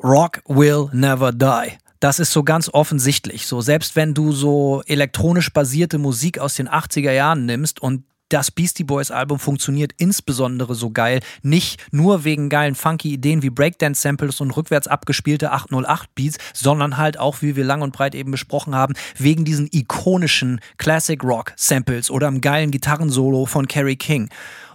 Rock 0.02 0.42
will 0.46 0.88
never 0.92 1.32
die. 1.32 1.78
Das 2.00 2.18
ist 2.18 2.32
so 2.32 2.42
ganz 2.42 2.70
offensichtlich. 2.72 3.46
So, 3.46 3.60
selbst 3.60 3.94
wenn 3.94 4.14
du 4.14 4.32
so 4.32 4.82
elektronisch 4.86 5.52
basierte 5.52 5.98
Musik 5.98 6.38
aus 6.38 6.54
den 6.54 6.68
80er 6.68 7.12
Jahren 7.12 7.44
nimmst 7.44 7.80
und 7.80 8.04
das 8.30 8.50
Beastie 8.50 8.84
Boys 8.84 9.10
Album 9.10 9.38
funktioniert 9.38 9.92
insbesondere 9.98 10.74
so 10.74 10.90
geil, 10.90 11.20
nicht 11.42 11.80
nur 11.92 12.24
wegen 12.24 12.48
geilen 12.48 12.74
funky 12.74 13.12
Ideen 13.12 13.42
wie 13.42 13.50
Breakdance 13.50 14.00
Samples 14.00 14.40
und 14.40 14.52
rückwärts 14.52 14.88
abgespielte 14.88 15.52
808 15.52 16.14
Beats, 16.14 16.38
sondern 16.54 16.96
halt 16.96 17.18
auch, 17.18 17.42
wie 17.42 17.56
wir 17.56 17.64
lang 17.64 17.82
und 17.82 17.92
breit 17.92 18.14
eben 18.14 18.30
besprochen 18.30 18.74
haben, 18.74 18.94
wegen 19.18 19.44
diesen 19.44 19.68
ikonischen 19.70 20.60
Classic 20.78 21.22
Rock 21.22 21.52
Samples 21.56 22.10
oder 22.10 22.28
einem 22.28 22.40
geilen 22.40 22.70
Gitarrensolo 22.70 23.46
von 23.46 23.68
Kerry 23.68 23.96
King. 23.96 24.30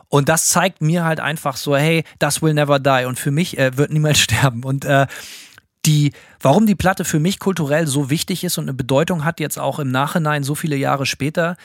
Und 0.09 0.29
das 0.29 0.49
zeigt 0.49 0.81
mir 0.81 1.03
halt 1.03 1.19
einfach 1.19 1.57
so, 1.57 1.75
hey, 1.75 2.03
das 2.19 2.41
will 2.41 2.53
never 2.53 2.79
die. 2.79 3.05
Und 3.05 3.19
für 3.19 3.31
mich 3.31 3.57
äh, 3.57 3.77
wird 3.77 3.91
niemals 3.91 4.19
sterben. 4.19 4.63
Und 4.63 4.85
äh, 4.85 5.07
die, 5.85 6.11
warum 6.41 6.65
die 6.65 6.75
Platte 6.75 7.05
für 7.05 7.19
mich 7.19 7.39
kulturell 7.39 7.87
so 7.87 8.09
wichtig 8.09 8.43
ist 8.43 8.57
und 8.57 8.65
eine 8.65 8.73
Bedeutung 8.73 9.23
hat, 9.23 9.39
jetzt 9.39 9.59
auch 9.59 9.79
im 9.79 9.89
Nachhinein, 9.89 10.43
so 10.43 10.55
viele 10.55 10.75
Jahre 10.75 11.05
später, 11.05 11.57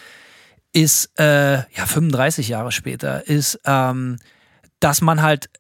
ist, 0.73 1.11
äh, 1.19 1.55
ja, 1.55 1.87
35 1.87 2.49
Jahre 2.49 2.73
später, 2.73 3.27
ist, 3.27 3.61
ähm, 3.65 4.19
dass 4.81 5.01
man 5.01 5.23
halt 5.23 5.51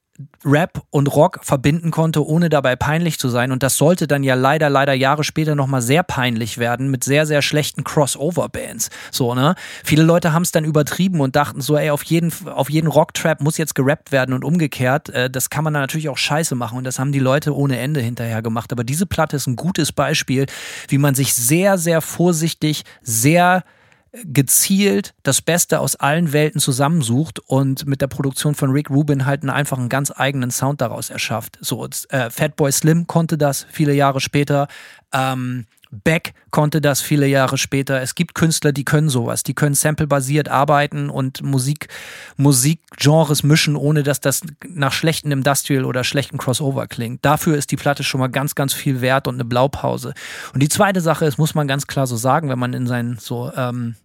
Rap 0.44 0.82
und 0.90 1.06
Rock 1.14 1.40
verbinden 1.42 1.90
konnte, 1.90 2.26
ohne 2.26 2.48
dabei 2.48 2.76
peinlich 2.76 3.18
zu 3.18 3.28
sein. 3.28 3.52
Und 3.52 3.62
das 3.62 3.76
sollte 3.76 4.06
dann 4.06 4.22
ja 4.22 4.34
leider, 4.34 4.70
leider 4.70 4.94
Jahre 4.94 5.24
später 5.24 5.54
nochmal 5.54 5.82
sehr 5.82 6.02
peinlich 6.02 6.58
werden 6.58 6.90
mit 6.90 7.04
sehr, 7.04 7.26
sehr 7.26 7.42
schlechten 7.42 7.84
Crossover-Bands. 7.84 8.90
So, 9.10 9.34
ne? 9.34 9.54
Viele 9.84 10.02
Leute 10.02 10.32
haben 10.32 10.42
es 10.42 10.52
dann 10.52 10.64
übertrieben 10.64 11.20
und 11.20 11.36
dachten 11.36 11.60
so, 11.60 11.76
ey, 11.76 11.90
auf 11.90 12.02
jeden, 12.04 12.32
auf 12.48 12.70
jeden 12.70 12.88
Rock-Trap 12.88 13.40
muss 13.40 13.58
jetzt 13.58 13.74
gerappt 13.74 14.12
werden 14.12 14.34
und 14.34 14.44
umgekehrt. 14.44 15.10
Äh, 15.10 15.30
das 15.30 15.50
kann 15.50 15.64
man 15.64 15.74
dann 15.74 15.82
natürlich 15.82 16.08
auch 16.08 16.18
scheiße 16.18 16.54
machen 16.54 16.78
und 16.78 16.84
das 16.84 16.98
haben 16.98 17.12
die 17.12 17.18
Leute 17.18 17.54
ohne 17.54 17.78
Ende 17.78 18.00
hinterher 18.00 18.42
gemacht. 18.42 18.72
Aber 18.72 18.84
diese 18.84 19.06
Platte 19.06 19.36
ist 19.36 19.46
ein 19.46 19.56
gutes 19.56 19.92
Beispiel, 19.92 20.46
wie 20.88 20.98
man 20.98 21.14
sich 21.14 21.34
sehr, 21.34 21.78
sehr 21.78 22.00
vorsichtig, 22.00 22.82
sehr 23.02 23.64
gezielt 24.12 25.14
das 25.22 25.40
Beste 25.40 25.80
aus 25.80 25.96
allen 25.96 26.32
Welten 26.32 26.60
zusammensucht 26.60 27.38
und 27.38 27.86
mit 27.86 28.00
der 28.00 28.08
Produktion 28.08 28.54
von 28.54 28.70
Rick 28.70 28.90
Rubin 28.90 29.26
halt 29.26 29.48
einfach 29.48 29.78
einen 29.78 29.88
ganz 29.88 30.12
eigenen 30.14 30.50
Sound 30.50 30.80
daraus 30.80 31.10
erschafft. 31.10 31.58
So, 31.60 31.86
äh, 32.08 32.30
Fatboy 32.30 32.72
Slim 32.72 33.06
konnte 33.06 33.38
das 33.38 33.66
viele 33.70 33.94
Jahre 33.94 34.20
später. 34.20 34.68
Ähm, 35.12 35.66
Beck 35.90 36.34
konnte 36.50 36.80
das 36.80 37.00
viele 37.00 37.26
Jahre 37.26 37.58
später. 37.58 38.00
Es 38.00 38.14
gibt 38.14 38.34
Künstler, 38.34 38.72
die 38.72 38.84
können 38.84 39.08
sowas. 39.08 39.42
Die 39.42 39.54
können 39.54 39.74
samplebasiert 39.74 40.48
arbeiten 40.48 41.10
und 41.10 41.42
Musik, 41.42 41.88
Musikgenres 42.36 43.42
mischen, 43.42 43.74
ohne 43.74 44.04
dass 44.04 44.20
das 44.20 44.42
nach 44.68 44.92
schlechten 44.92 45.32
Industrial 45.32 45.84
oder 45.84 46.04
schlechten 46.04 46.38
Crossover 46.38 46.86
klingt. 46.86 47.24
Dafür 47.24 47.56
ist 47.56 47.72
die 47.72 47.76
Platte 47.76 48.04
schon 48.04 48.20
mal 48.20 48.28
ganz, 48.28 48.54
ganz 48.54 48.72
viel 48.72 49.00
wert 49.00 49.26
und 49.26 49.34
eine 49.34 49.44
Blaupause. 49.44 50.14
Und 50.54 50.62
die 50.62 50.68
zweite 50.68 51.00
Sache 51.00 51.24
ist, 51.24 51.38
muss 51.38 51.54
man 51.54 51.66
ganz 51.66 51.88
klar 51.88 52.06
so 52.06 52.16
sagen, 52.16 52.48
wenn 52.48 52.58
man 52.58 52.72
in 52.72 52.86
seinen 52.86 53.18
so, 53.18 53.52
ähm, 53.56 53.96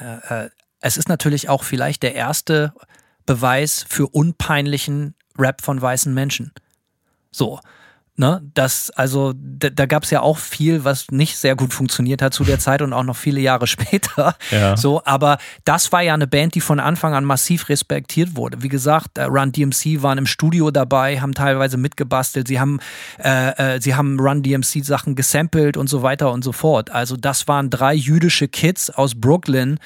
äh, 0.00 0.44
äh, 0.44 0.50
es 0.80 0.96
ist 0.96 1.08
natürlich 1.08 1.48
auch 1.48 1.64
vielleicht 1.64 2.04
der 2.04 2.14
erste 2.14 2.72
Beweis 3.26 3.84
für 3.88 4.06
unpeinlichen 4.06 5.14
Rap 5.36 5.62
von 5.62 5.80
weißen 5.80 6.14
Menschen. 6.14 6.52
So 7.32 7.60
Ne, 8.14 8.42
das, 8.52 8.90
also 8.90 9.32
da, 9.34 9.70
da 9.70 9.86
gab 9.86 10.02
es 10.02 10.10
ja 10.10 10.20
auch 10.20 10.36
viel, 10.36 10.84
was 10.84 11.10
nicht 11.10 11.38
sehr 11.38 11.56
gut 11.56 11.72
funktioniert 11.72 12.20
hat 12.20 12.34
zu 12.34 12.44
der 12.44 12.58
Zeit 12.60 12.82
und 12.82 12.92
auch 12.92 13.04
noch 13.04 13.16
viele 13.16 13.40
Jahre 13.40 13.66
später. 13.66 14.36
Ja. 14.50 14.76
So, 14.76 15.02
aber 15.06 15.38
das 15.64 15.92
war 15.92 16.02
ja 16.02 16.12
eine 16.12 16.26
Band, 16.26 16.54
die 16.54 16.60
von 16.60 16.78
Anfang 16.78 17.14
an 17.14 17.24
massiv 17.24 17.70
respektiert 17.70 18.36
wurde. 18.36 18.62
Wie 18.62 18.68
gesagt, 18.68 19.16
äh, 19.16 19.24
Run 19.24 19.52
DMC 19.52 20.02
waren 20.02 20.18
im 20.18 20.26
Studio 20.26 20.70
dabei, 20.70 21.22
haben 21.22 21.32
teilweise 21.32 21.78
mitgebastelt, 21.78 22.48
sie 22.48 22.60
haben, 22.60 22.80
äh, 23.18 23.76
äh, 23.76 23.80
sie 23.80 23.94
haben 23.94 24.20
Run 24.20 24.42
DMC 24.42 24.84
Sachen 24.84 25.14
gesampelt 25.14 25.78
und 25.78 25.88
so 25.88 26.02
weiter 26.02 26.32
und 26.32 26.44
so 26.44 26.52
fort. 26.52 26.90
Also 26.90 27.16
das 27.16 27.48
waren 27.48 27.70
drei 27.70 27.94
jüdische 27.94 28.46
Kids 28.46 28.90
aus 28.90 29.18
Brooklyn, 29.18 29.78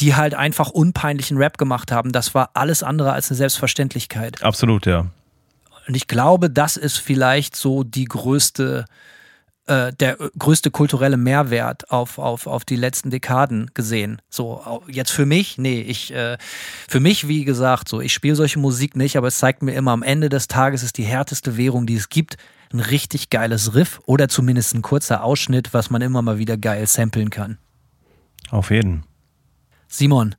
die 0.00 0.16
halt 0.16 0.34
einfach 0.34 0.70
unpeinlichen 0.70 1.36
Rap 1.36 1.58
gemacht 1.58 1.92
haben. 1.92 2.10
Das 2.10 2.34
war 2.34 2.50
alles 2.54 2.82
andere 2.82 3.12
als 3.12 3.30
eine 3.30 3.36
Selbstverständlichkeit. 3.36 4.42
Absolut, 4.42 4.84
ja. 4.86 5.06
Und 5.88 5.94
ich 5.94 6.06
glaube, 6.06 6.50
das 6.50 6.76
ist 6.76 6.98
vielleicht 6.98 7.56
so 7.56 7.82
die 7.82 8.04
größte, 8.04 8.84
äh, 9.66 9.90
der 9.94 10.18
größte 10.38 10.70
kulturelle 10.70 11.16
Mehrwert 11.16 11.90
auf, 11.90 12.18
auf, 12.18 12.46
auf 12.46 12.66
die 12.66 12.76
letzten 12.76 13.08
Dekaden 13.08 13.70
gesehen. 13.72 14.20
So, 14.28 14.82
jetzt 14.86 15.10
für 15.10 15.24
mich, 15.24 15.56
nee, 15.56 15.80
ich, 15.80 16.12
äh, 16.12 16.36
für 16.86 17.00
mich, 17.00 17.26
wie 17.26 17.46
gesagt, 17.46 17.88
so, 17.88 18.02
ich 18.02 18.12
spiele 18.12 18.36
solche 18.36 18.58
Musik 18.58 18.96
nicht, 18.96 19.16
aber 19.16 19.28
es 19.28 19.38
zeigt 19.38 19.62
mir 19.62 19.72
immer, 19.72 19.92
am 19.92 20.02
Ende 20.02 20.28
des 20.28 20.46
Tages 20.46 20.82
ist 20.82 20.98
die 20.98 21.04
härteste 21.04 21.56
Währung, 21.56 21.86
die 21.86 21.96
es 21.96 22.10
gibt, 22.10 22.36
ein 22.70 22.80
richtig 22.80 23.30
geiles 23.30 23.74
Riff 23.74 23.98
oder 24.04 24.28
zumindest 24.28 24.74
ein 24.74 24.82
kurzer 24.82 25.24
Ausschnitt, 25.24 25.72
was 25.72 25.88
man 25.88 26.02
immer 26.02 26.20
mal 26.20 26.36
wieder 26.36 26.58
geil 26.58 26.86
samplen 26.86 27.30
kann. 27.30 27.56
Auf 28.50 28.70
jeden. 28.70 29.04
Simon, 29.88 30.34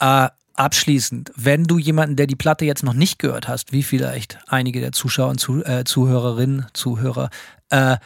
äh, 0.00 0.28
abschließend, 0.54 1.32
wenn 1.36 1.64
du 1.64 1.78
jemanden, 1.78 2.16
der 2.16 2.26
die 2.26 2.36
Platte 2.36 2.64
jetzt 2.64 2.82
noch 2.82 2.94
nicht 2.94 3.18
gehört 3.18 3.48
hast, 3.48 3.72
wie 3.72 3.82
vielleicht 3.82 4.38
einige 4.46 4.80
der 4.80 4.92
Zuschauer 4.92 5.30
und 5.30 5.38
Zuh 5.38 5.62
äh, 5.62 5.84
Zuhörerinnen, 5.84 6.66
Zuhörer, 6.72 7.30
äh, 7.70 7.96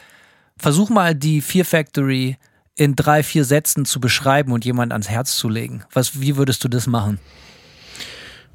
versuch 0.57 0.89
mal 0.89 1.15
die 1.15 1.41
Fear 1.41 1.65
Factory 1.65 2.37
in 2.75 2.95
drei, 2.95 3.23
vier 3.23 3.43
Sätzen 3.43 3.85
zu 3.85 3.99
beschreiben 3.99 4.51
und 4.51 4.63
jemand 4.63 4.91
ans 4.91 5.09
Herz 5.09 5.35
zu 5.35 5.49
legen. 5.49 5.83
Was, 5.93 6.21
wie 6.21 6.37
würdest 6.37 6.63
du 6.63 6.67
das 6.67 6.87
machen? 6.87 7.19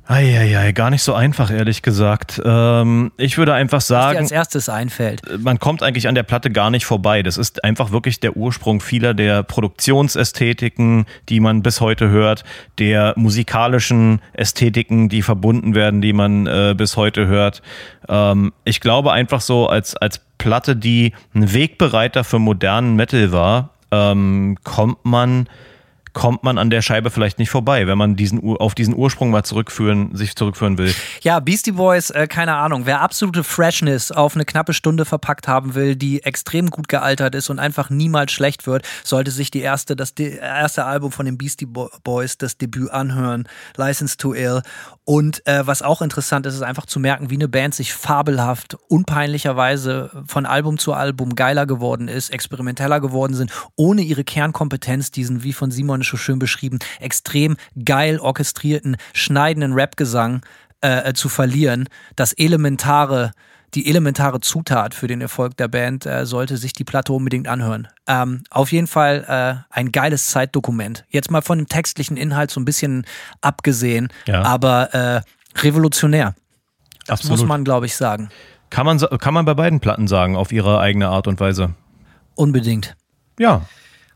Eieiei, 0.07 0.73
gar 0.73 0.91
nicht 0.91 1.03
so 1.03 1.15
einfach, 1.15 1.51
ehrlich 1.51 1.83
gesagt. 1.83 2.43
Ähm, 2.45 3.13
ich 3.19 3.39
würde 3.39 3.55
einfach 3.55 3.81
sagen. 3.81 4.19
Was 4.19 4.29
dir 4.29 4.37
als 4.37 4.47
erstes 4.47 4.69
einfällt. 4.69 5.23
Man 5.39 5.61
kommt 5.61 5.83
eigentlich 5.83 6.09
an 6.09 6.17
der 6.17 6.25
Platte 6.25 6.51
gar 6.51 6.71
nicht 6.71 6.85
vorbei. 6.85 7.23
Das 7.23 7.39
ist 7.39 7.63
einfach 7.63 7.93
wirklich 7.93 8.19
der 8.19 8.37
Ursprung 8.37 8.81
vieler 8.81 9.15
der 9.15 9.45
Produktionsästhetiken, 9.45 11.07
die 11.29 11.39
man 11.39 11.63
bis 11.63 11.81
heute 11.81 12.09
hört, 12.09 12.43
der 12.79 13.15
musikalischen 13.17 14.21
Ästhetiken, 14.33 15.09
die 15.09 15.23
verbunden 15.23 15.77
werden, 15.77 16.01
die 16.03 16.13
man 16.13 16.47
äh, 16.47 16.75
bis 16.77 16.97
heute 16.97 17.29
hört. 17.29 17.63
Ähm, 18.09 18.53
ich 18.65 18.81
glaube 18.81 19.13
einfach 19.13 19.41
so 19.41 19.69
als, 19.69 19.97
als 19.97 20.21
Platte, 20.37 20.75
die 20.75 21.13
ein 21.33 21.55
Wegbereiter 21.55 22.25
für 22.25 22.41
modernen 22.41 22.97
Metal 22.97 23.31
war, 23.31 23.71
ähm, 23.93 24.59
kommt 24.65 25.05
man 25.05 25.49
kommt 26.13 26.43
man 26.43 26.59
an 26.59 26.71
der 26.71 26.83
Scheibe 26.83 27.11
vielleicht 27.11 27.39
nicht 27.39 27.51
vorbei, 27.51 27.87
wenn 27.87 27.99
man 27.99 28.17
diesen 28.17 28.41
auf 28.57 28.75
diesen 28.75 28.95
Ursprung 28.95 29.31
mal 29.31 29.45
zurückführen, 29.45 30.15
sich 30.15 30.37
zurückführen 30.37 30.79
will. 30.79 30.95
Ja, 31.23 31.41
Beastie 31.41 31.73
Boys, 31.73 32.11
äh, 32.11 32.27
keine 32.27 32.55
Ahnung, 32.55 32.87
wer 32.87 33.01
absolute 33.01 33.45
Freshness 33.45 34.13
auf 34.13 34.35
eine 34.35 34.45
knappe 34.45 34.75
Stunde 34.75 35.05
verpackt 35.05 35.49
haben 35.49 35.75
will, 35.75 35.97
die 35.97 36.23
extrem 36.23 36.71
gut 36.71 36.89
gealtert 36.89 37.35
ist 37.35 37.51
und 37.51 37.59
einfach 37.59 37.91
niemals 37.91 38.33
schlecht 38.33 38.67
wird, 38.67 38.87
sollte 39.05 39.31
sich 39.31 39.51
die 39.51 39.61
erste, 39.61 39.97
das 39.97 40.11
erste 40.13 40.85
Album 40.85 41.13
von 41.13 41.27
den 41.27 41.39
Beastie 41.39 41.67
Boys, 41.67 42.39
das 42.39 42.59
Debüt 42.59 42.91
anhören, 42.91 43.49
License 43.77 44.17
to 44.17 44.35
Ill. 44.35 44.63
Und 45.05 45.45
äh, 45.49 45.67
was 45.67 45.83
auch 45.83 46.01
interessant 46.01 46.47
ist, 46.47 46.55
ist 46.55 46.63
einfach 46.63 46.87
zu 46.87 47.01
merken, 47.01 47.29
wie 47.29 47.35
eine 47.35 47.49
Band 47.49 47.75
sich 47.75 47.93
fabelhaft, 47.93 48.77
unpeinlicherweise 48.89 50.11
von 50.27 50.47
Album 50.47 50.79
zu 50.79 50.93
Album 50.93 51.35
geiler 51.35 51.67
geworden 51.67 52.07
ist, 52.07 52.31
experimenteller 52.31 53.01
geworden 53.01 53.35
sind, 53.35 53.51
ohne 53.75 54.03
ihre 54.03 54.23
Kernkompetenz, 54.23 55.11
diesen, 55.11 55.43
wie 55.43 55.53
von 55.53 55.73
Simon 55.73 56.03
so 56.03 56.17
schön 56.17 56.39
beschrieben, 56.39 56.79
extrem 57.01 57.57
geil 57.85 58.21
orchestrierten, 58.21 58.97
schneidenden 59.13 59.73
Rapgesang 59.73 60.43
äh, 60.83 61.11
äh, 61.11 61.15
zu 61.15 61.29
verlieren. 61.29 61.89
Das 62.15 62.33
elementare, 62.33 63.33
die 63.75 63.89
elementare 63.89 64.41
Zutat 64.41 64.95
für 64.95 65.07
den 65.07 65.21
Erfolg 65.21 65.57
der 65.57 65.69
Band 65.69 66.05
äh, 66.07 66.27
sollte 66.27 66.57
sich 66.57 66.73
die 66.73 66.85
Platte 66.85 67.13
unbedingt 67.13 67.49
anhören. 67.49 67.89
Ähm, 68.07 68.43
auf 68.51 68.73
jeden 68.73 68.87
Fall 68.87 69.25
äh, 69.27 69.75
ein 69.75 69.93
geiles 69.93 70.29
Zeitdokument. 70.29 71.05
Jetzt 71.09 71.31
mal 71.31 71.43
von 71.43 71.59
dem 71.59 71.69
textlichen 71.69 72.17
Inhalt 72.17 72.51
so 72.51 72.61
ein 72.61 72.65
bisschen 72.65 73.07
abgesehen, 73.41 74.09
ja. 74.27 74.43
aber 74.43 74.95
äh, 74.95 75.21
revolutionär. 75.59 76.35
Das 77.07 77.21
Absolut. 77.21 77.39
muss 77.39 77.49
man, 77.49 77.65
glaube 77.65 77.87
ich, 77.87 77.97
sagen. 77.97 78.29
Kann 78.71 78.87
man, 78.87 78.99
kann 78.99 79.35
man 79.35 79.45
bei 79.45 79.55
beiden 79.55 79.81
Platten 79.81 80.07
sagen, 80.07 80.37
auf 80.37 80.53
ihre 80.53 80.79
eigene 80.79 81.09
Art 81.09 81.27
und 81.27 81.41
Weise. 81.41 81.75
Unbedingt. 82.35 82.97
Ja, 83.39 83.63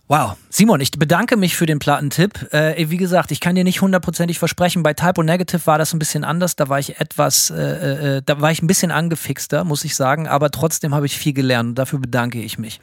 Wow. 0.09 0.37
Simon, 0.51 0.81
ich 0.81 0.93
bedanke 0.93 1.37
mich 1.37 1.57
für 1.57 1.67
den 1.67 1.81
Platentipp. 1.81 2.53
Äh, 2.53 2.91
wie 2.91 2.97
gesagt, 2.97 3.33
ich 3.33 3.41
kann 3.41 3.57
dir 3.57 3.65
nicht 3.65 3.81
hundertprozentig 3.81 4.39
versprechen, 4.39 4.85
bei 4.85 4.95
Typo 4.95 5.25
Negative 5.25 5.67
war 5.67 5.79
das 5.79 5.93
ein 5.93 5.99
bisschen 5.99 6.23
anders. 6.23 6.55
Da 6.55 6.69
war 6.69 6.79
ich 6.79 7.01
etwas, 7.01 7.51
äh, 7.51 8.19
äh, 8.19 8.23
da 8.25 8.41
war 8.41 8.53
ich 8.53 8.63
ein 8.63 8.69
bisschen 8.69 8.93
angefixter, 8.93 9.65
muss 9.65 9.85
ich 9.85 9.97
sagen, 9.97 10.29
aber 10.29 10.51
trotzdem 10.53 10.95
habe 10.95 11.07
ich 11.07 11.19
viel 11.19 11.33
gelernt 11.33 11.71
und 11.71 11.75
dafür 11.75 11.99
bedanke 11.99 12.41
ich 12.41 12.57
mich. 12.57 12.81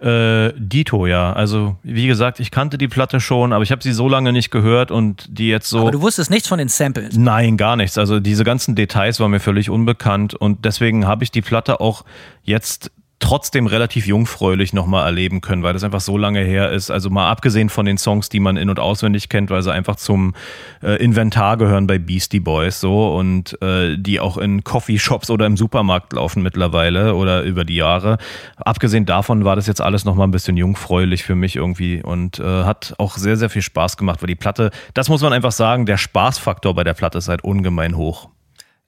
Äh, 0.00 0.52
Dito, 0.56 1.06
ja. 1.06 1.32
Also, 1.32 1.76
wie 1.82 2.06
gesagt, 2.06 2.40
ich 2.40 2.50
kannte 2.50 2.78
die 2.78 2.88
Platte 2.88 3.20
schon, 3.20 3.52
aber 3.52 3.62
ich 3.62 3.70
habe 3.70 3.82
sie 3.82 3.92
so 3.92 4.08
lange 4.08 4.32
nicht 4.32 4.50
gehört 4.50 4.90
und 4.90 5.26
die 5.28 5.48
jetzt 5.48 5.68
so. 5.68 5.80
Aber 5.80 5.92
du 5.92 6.00
wusstest 6.00 6.28
nichts 6.30 6.48
von 6.48 6.58
den 6.58 6.68
Samples? 6.68 7.16
Nein, 7.16 7.56
gar 7.56 7.76
nichts. 7.76 7.98
Also, 7.98 8.18
diese 8.18 8.42
ganzen 8.42 8.74
Details 8.74 9.20
waren 9.20 9.30
mir 9.30 9.38
völlig 9.40 9.70
unbekannt 9.70 10.34
und 10.34 10.64
deswegen 10.64 11.06
habe 11.06 11.22
ich 11.22 11.30
die 11.30 11.42
Platte 11.42 11.80
auch 11.80 12.04
jetzt 12.42 12.90
trotzdem 13.22 13.66
relativ 13.66 14.06
jungfräulich 14.06 14.72
nochmal 14.72 15.06
erleben 15.06 15.40
können, 15.40 15.62
weil 15.62 15.72
das 15.72 15.84
einfach 15.84 16.00
so 16.00 16.18
lange 16.18 16.40
her 16.40 16.70
ist. 16.70 16.90
Also 16.90 17.08
mal 17.08 17.30
abgesehen 17.30 17.68
von 17.68 17.86
den 17.86 17.96
Songs, 17.96 18.28
die 18.28 18.40
man 18.40 18.56
in- 18.56 18.68
und 18.68 18.80
auswendig 18.80 19.28
kennt, 19.28 19.48
weil 19.48 19.62
sie 19.62 19.72
einfach 19.72 19.96
zum 19.96 20.34
äh, 20.82 21.02
Inventar 21.02 21.56
gehören 21.56 21.86
bei 21.86 21.98
Beastie 21.98 22.40
Boys 22.40 22.80
so 22.80 23.14
und 23.16 23.60
äh, 23.62 23.96
die 23.96 24.18
auch 24.18 24.38
in 24.38 24.64
Coffeeshops 24.64 25.30
oder 25.30 25.46
im 25.46 25.56
Supermarkt 25.56 26.12
laufen 26.12 26.42
mittlerweile 26.42 27.14
oder 27.14 27.42
über 27.42 27.64
die 27.64 27.76
Jahre. 27.76 28.18
Abgesehen 28.56 29.06
davon 29.06 29.44
war 29.44 29.54
das 29.54 29.68
jetzt 29.68 29.80
alles 29.80 30.04
nochmal 30.04 30.26
ein 30.26 30.32
bisschen 30.32 30.56
jungfräulich 30.56 31.22
für 31.22 31.36
mich 31.36 31.54
irgendwie 31.54 32.02
und 32.02 32.40
äh, 32.40 32.64
hat 32.64 32.94
auch 32.98 33.16
sehr, 33.16 33.36
sehr 33.36 33.50
viel 33.50 33.62
Spaß 33.62 33.96
gemacht, 33.96 34.20
weil 34.20 34.26
die 34.28 34.34
Platte, 34.34 34.72
das 34.94 35.08
muss 35.08 35.22
man 35.22 35.32
einfach 35.32 35.52
sagen, 35.52 35.86
der 35.86 35.96
Spaßfaktor 35.96 36.74
bei 36.74 36.82
der 36.82 36.94
Platte 36.94 37.18
ist 37.18 37.28
halt 37.28 37.44
ungemein 37.44 37.96
hoch. 37.96 38.31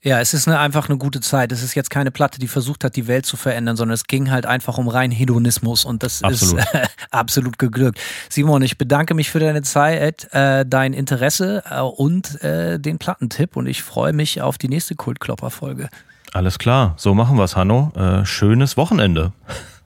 Ja, 0.04 0.20
es 0.20 0.34
ist 0.34 0.46
eine, 0.46 0.58
einfach 0.58 0.90
eine 0.90 0.98
gute 0.98 1.22
Zeit. 1.22 1.50
Es 1.50 1.62
ist 1.62 1.74
jetzt 1.74 1.88
keine 1.88 2.10
Platte, 2.10 2.38
die 2.38 2.46
versucht 2.46 2.84
hat, 2.84 2.94
die 2.94 3.08
Welt 3.08 3.24
zu 3.24 3.38
verändern, 3.38 3.74
sondern 3.74 3.94
es 3.94 4.04
ging 4.04 4.30
halt 4.30 4.44
einfach 4.44 4.76
um 4.76 4.86
rein 4.86 5.10
Hedonismus 5.10 5.86
und 5.86 6.02
das 6.02 6.22
Absolut. 6.22 6.58
ist 6.58 6.74
äh, 6.74 6.86
absolut 7.10 7.58
geglückt. 7.58 7.98
Simon, 8.28 8.60
ich 8.60 8.76
bedanke 8.76 9.14
mich 9.14 9.30
für 9.30 9.40
deine 9.40 9.62
Zeit, 9.62 10.28
äh, 10.34 10.66
dein 10.66 10.92
Interesse 10.92 11.64
äh, 11.70 11.80
und 11.80 12.42
äh, 12.44 12.78
den 12.78 12.98
Plattentipp 12.98 13.56
und 13.56 13.66
ich 13.66 13.82
freue 13.82 14.12
mich 14.12 14.42
auf 14.42 14.58
die 14.58 14.68
nächste 14.68 14.94
Kultklopper-Folge. 14.94 15.88
Alles 16.34 16.58
klar, 16.58 16.92
so 16.98 17.14
machen 17.14 17.38
wir's, 17.38 17.56
Hanno. 17.56 17.90
Äh, 17.96 18.26
schönes 18.26 18.76
Wochenende. 18.76 19.32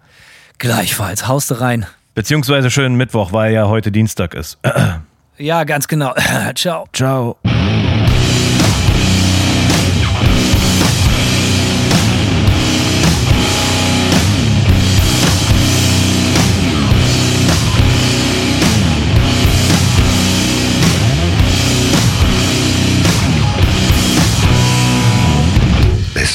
Gleichfalls, 0.59 1.29
haust 1.29 1.53
du 1.53 1.61
rein. 1.61 1.87
Beziehungsweise 2.17 2.73
schönen 2.73 2.97
Mittwoch, 2.97 3.33
weil 3.33 3.53
ja 3.53 3.69
heute 3.69 3.93
Dienstag 3.93 4.35
ist. 4.35 4.59
Ja, 5.37 5.63
ganz 5.63 5.87
genau. 5.87 6.13
Ciao. 6.57 6.89
Ciao. 6.93 7.37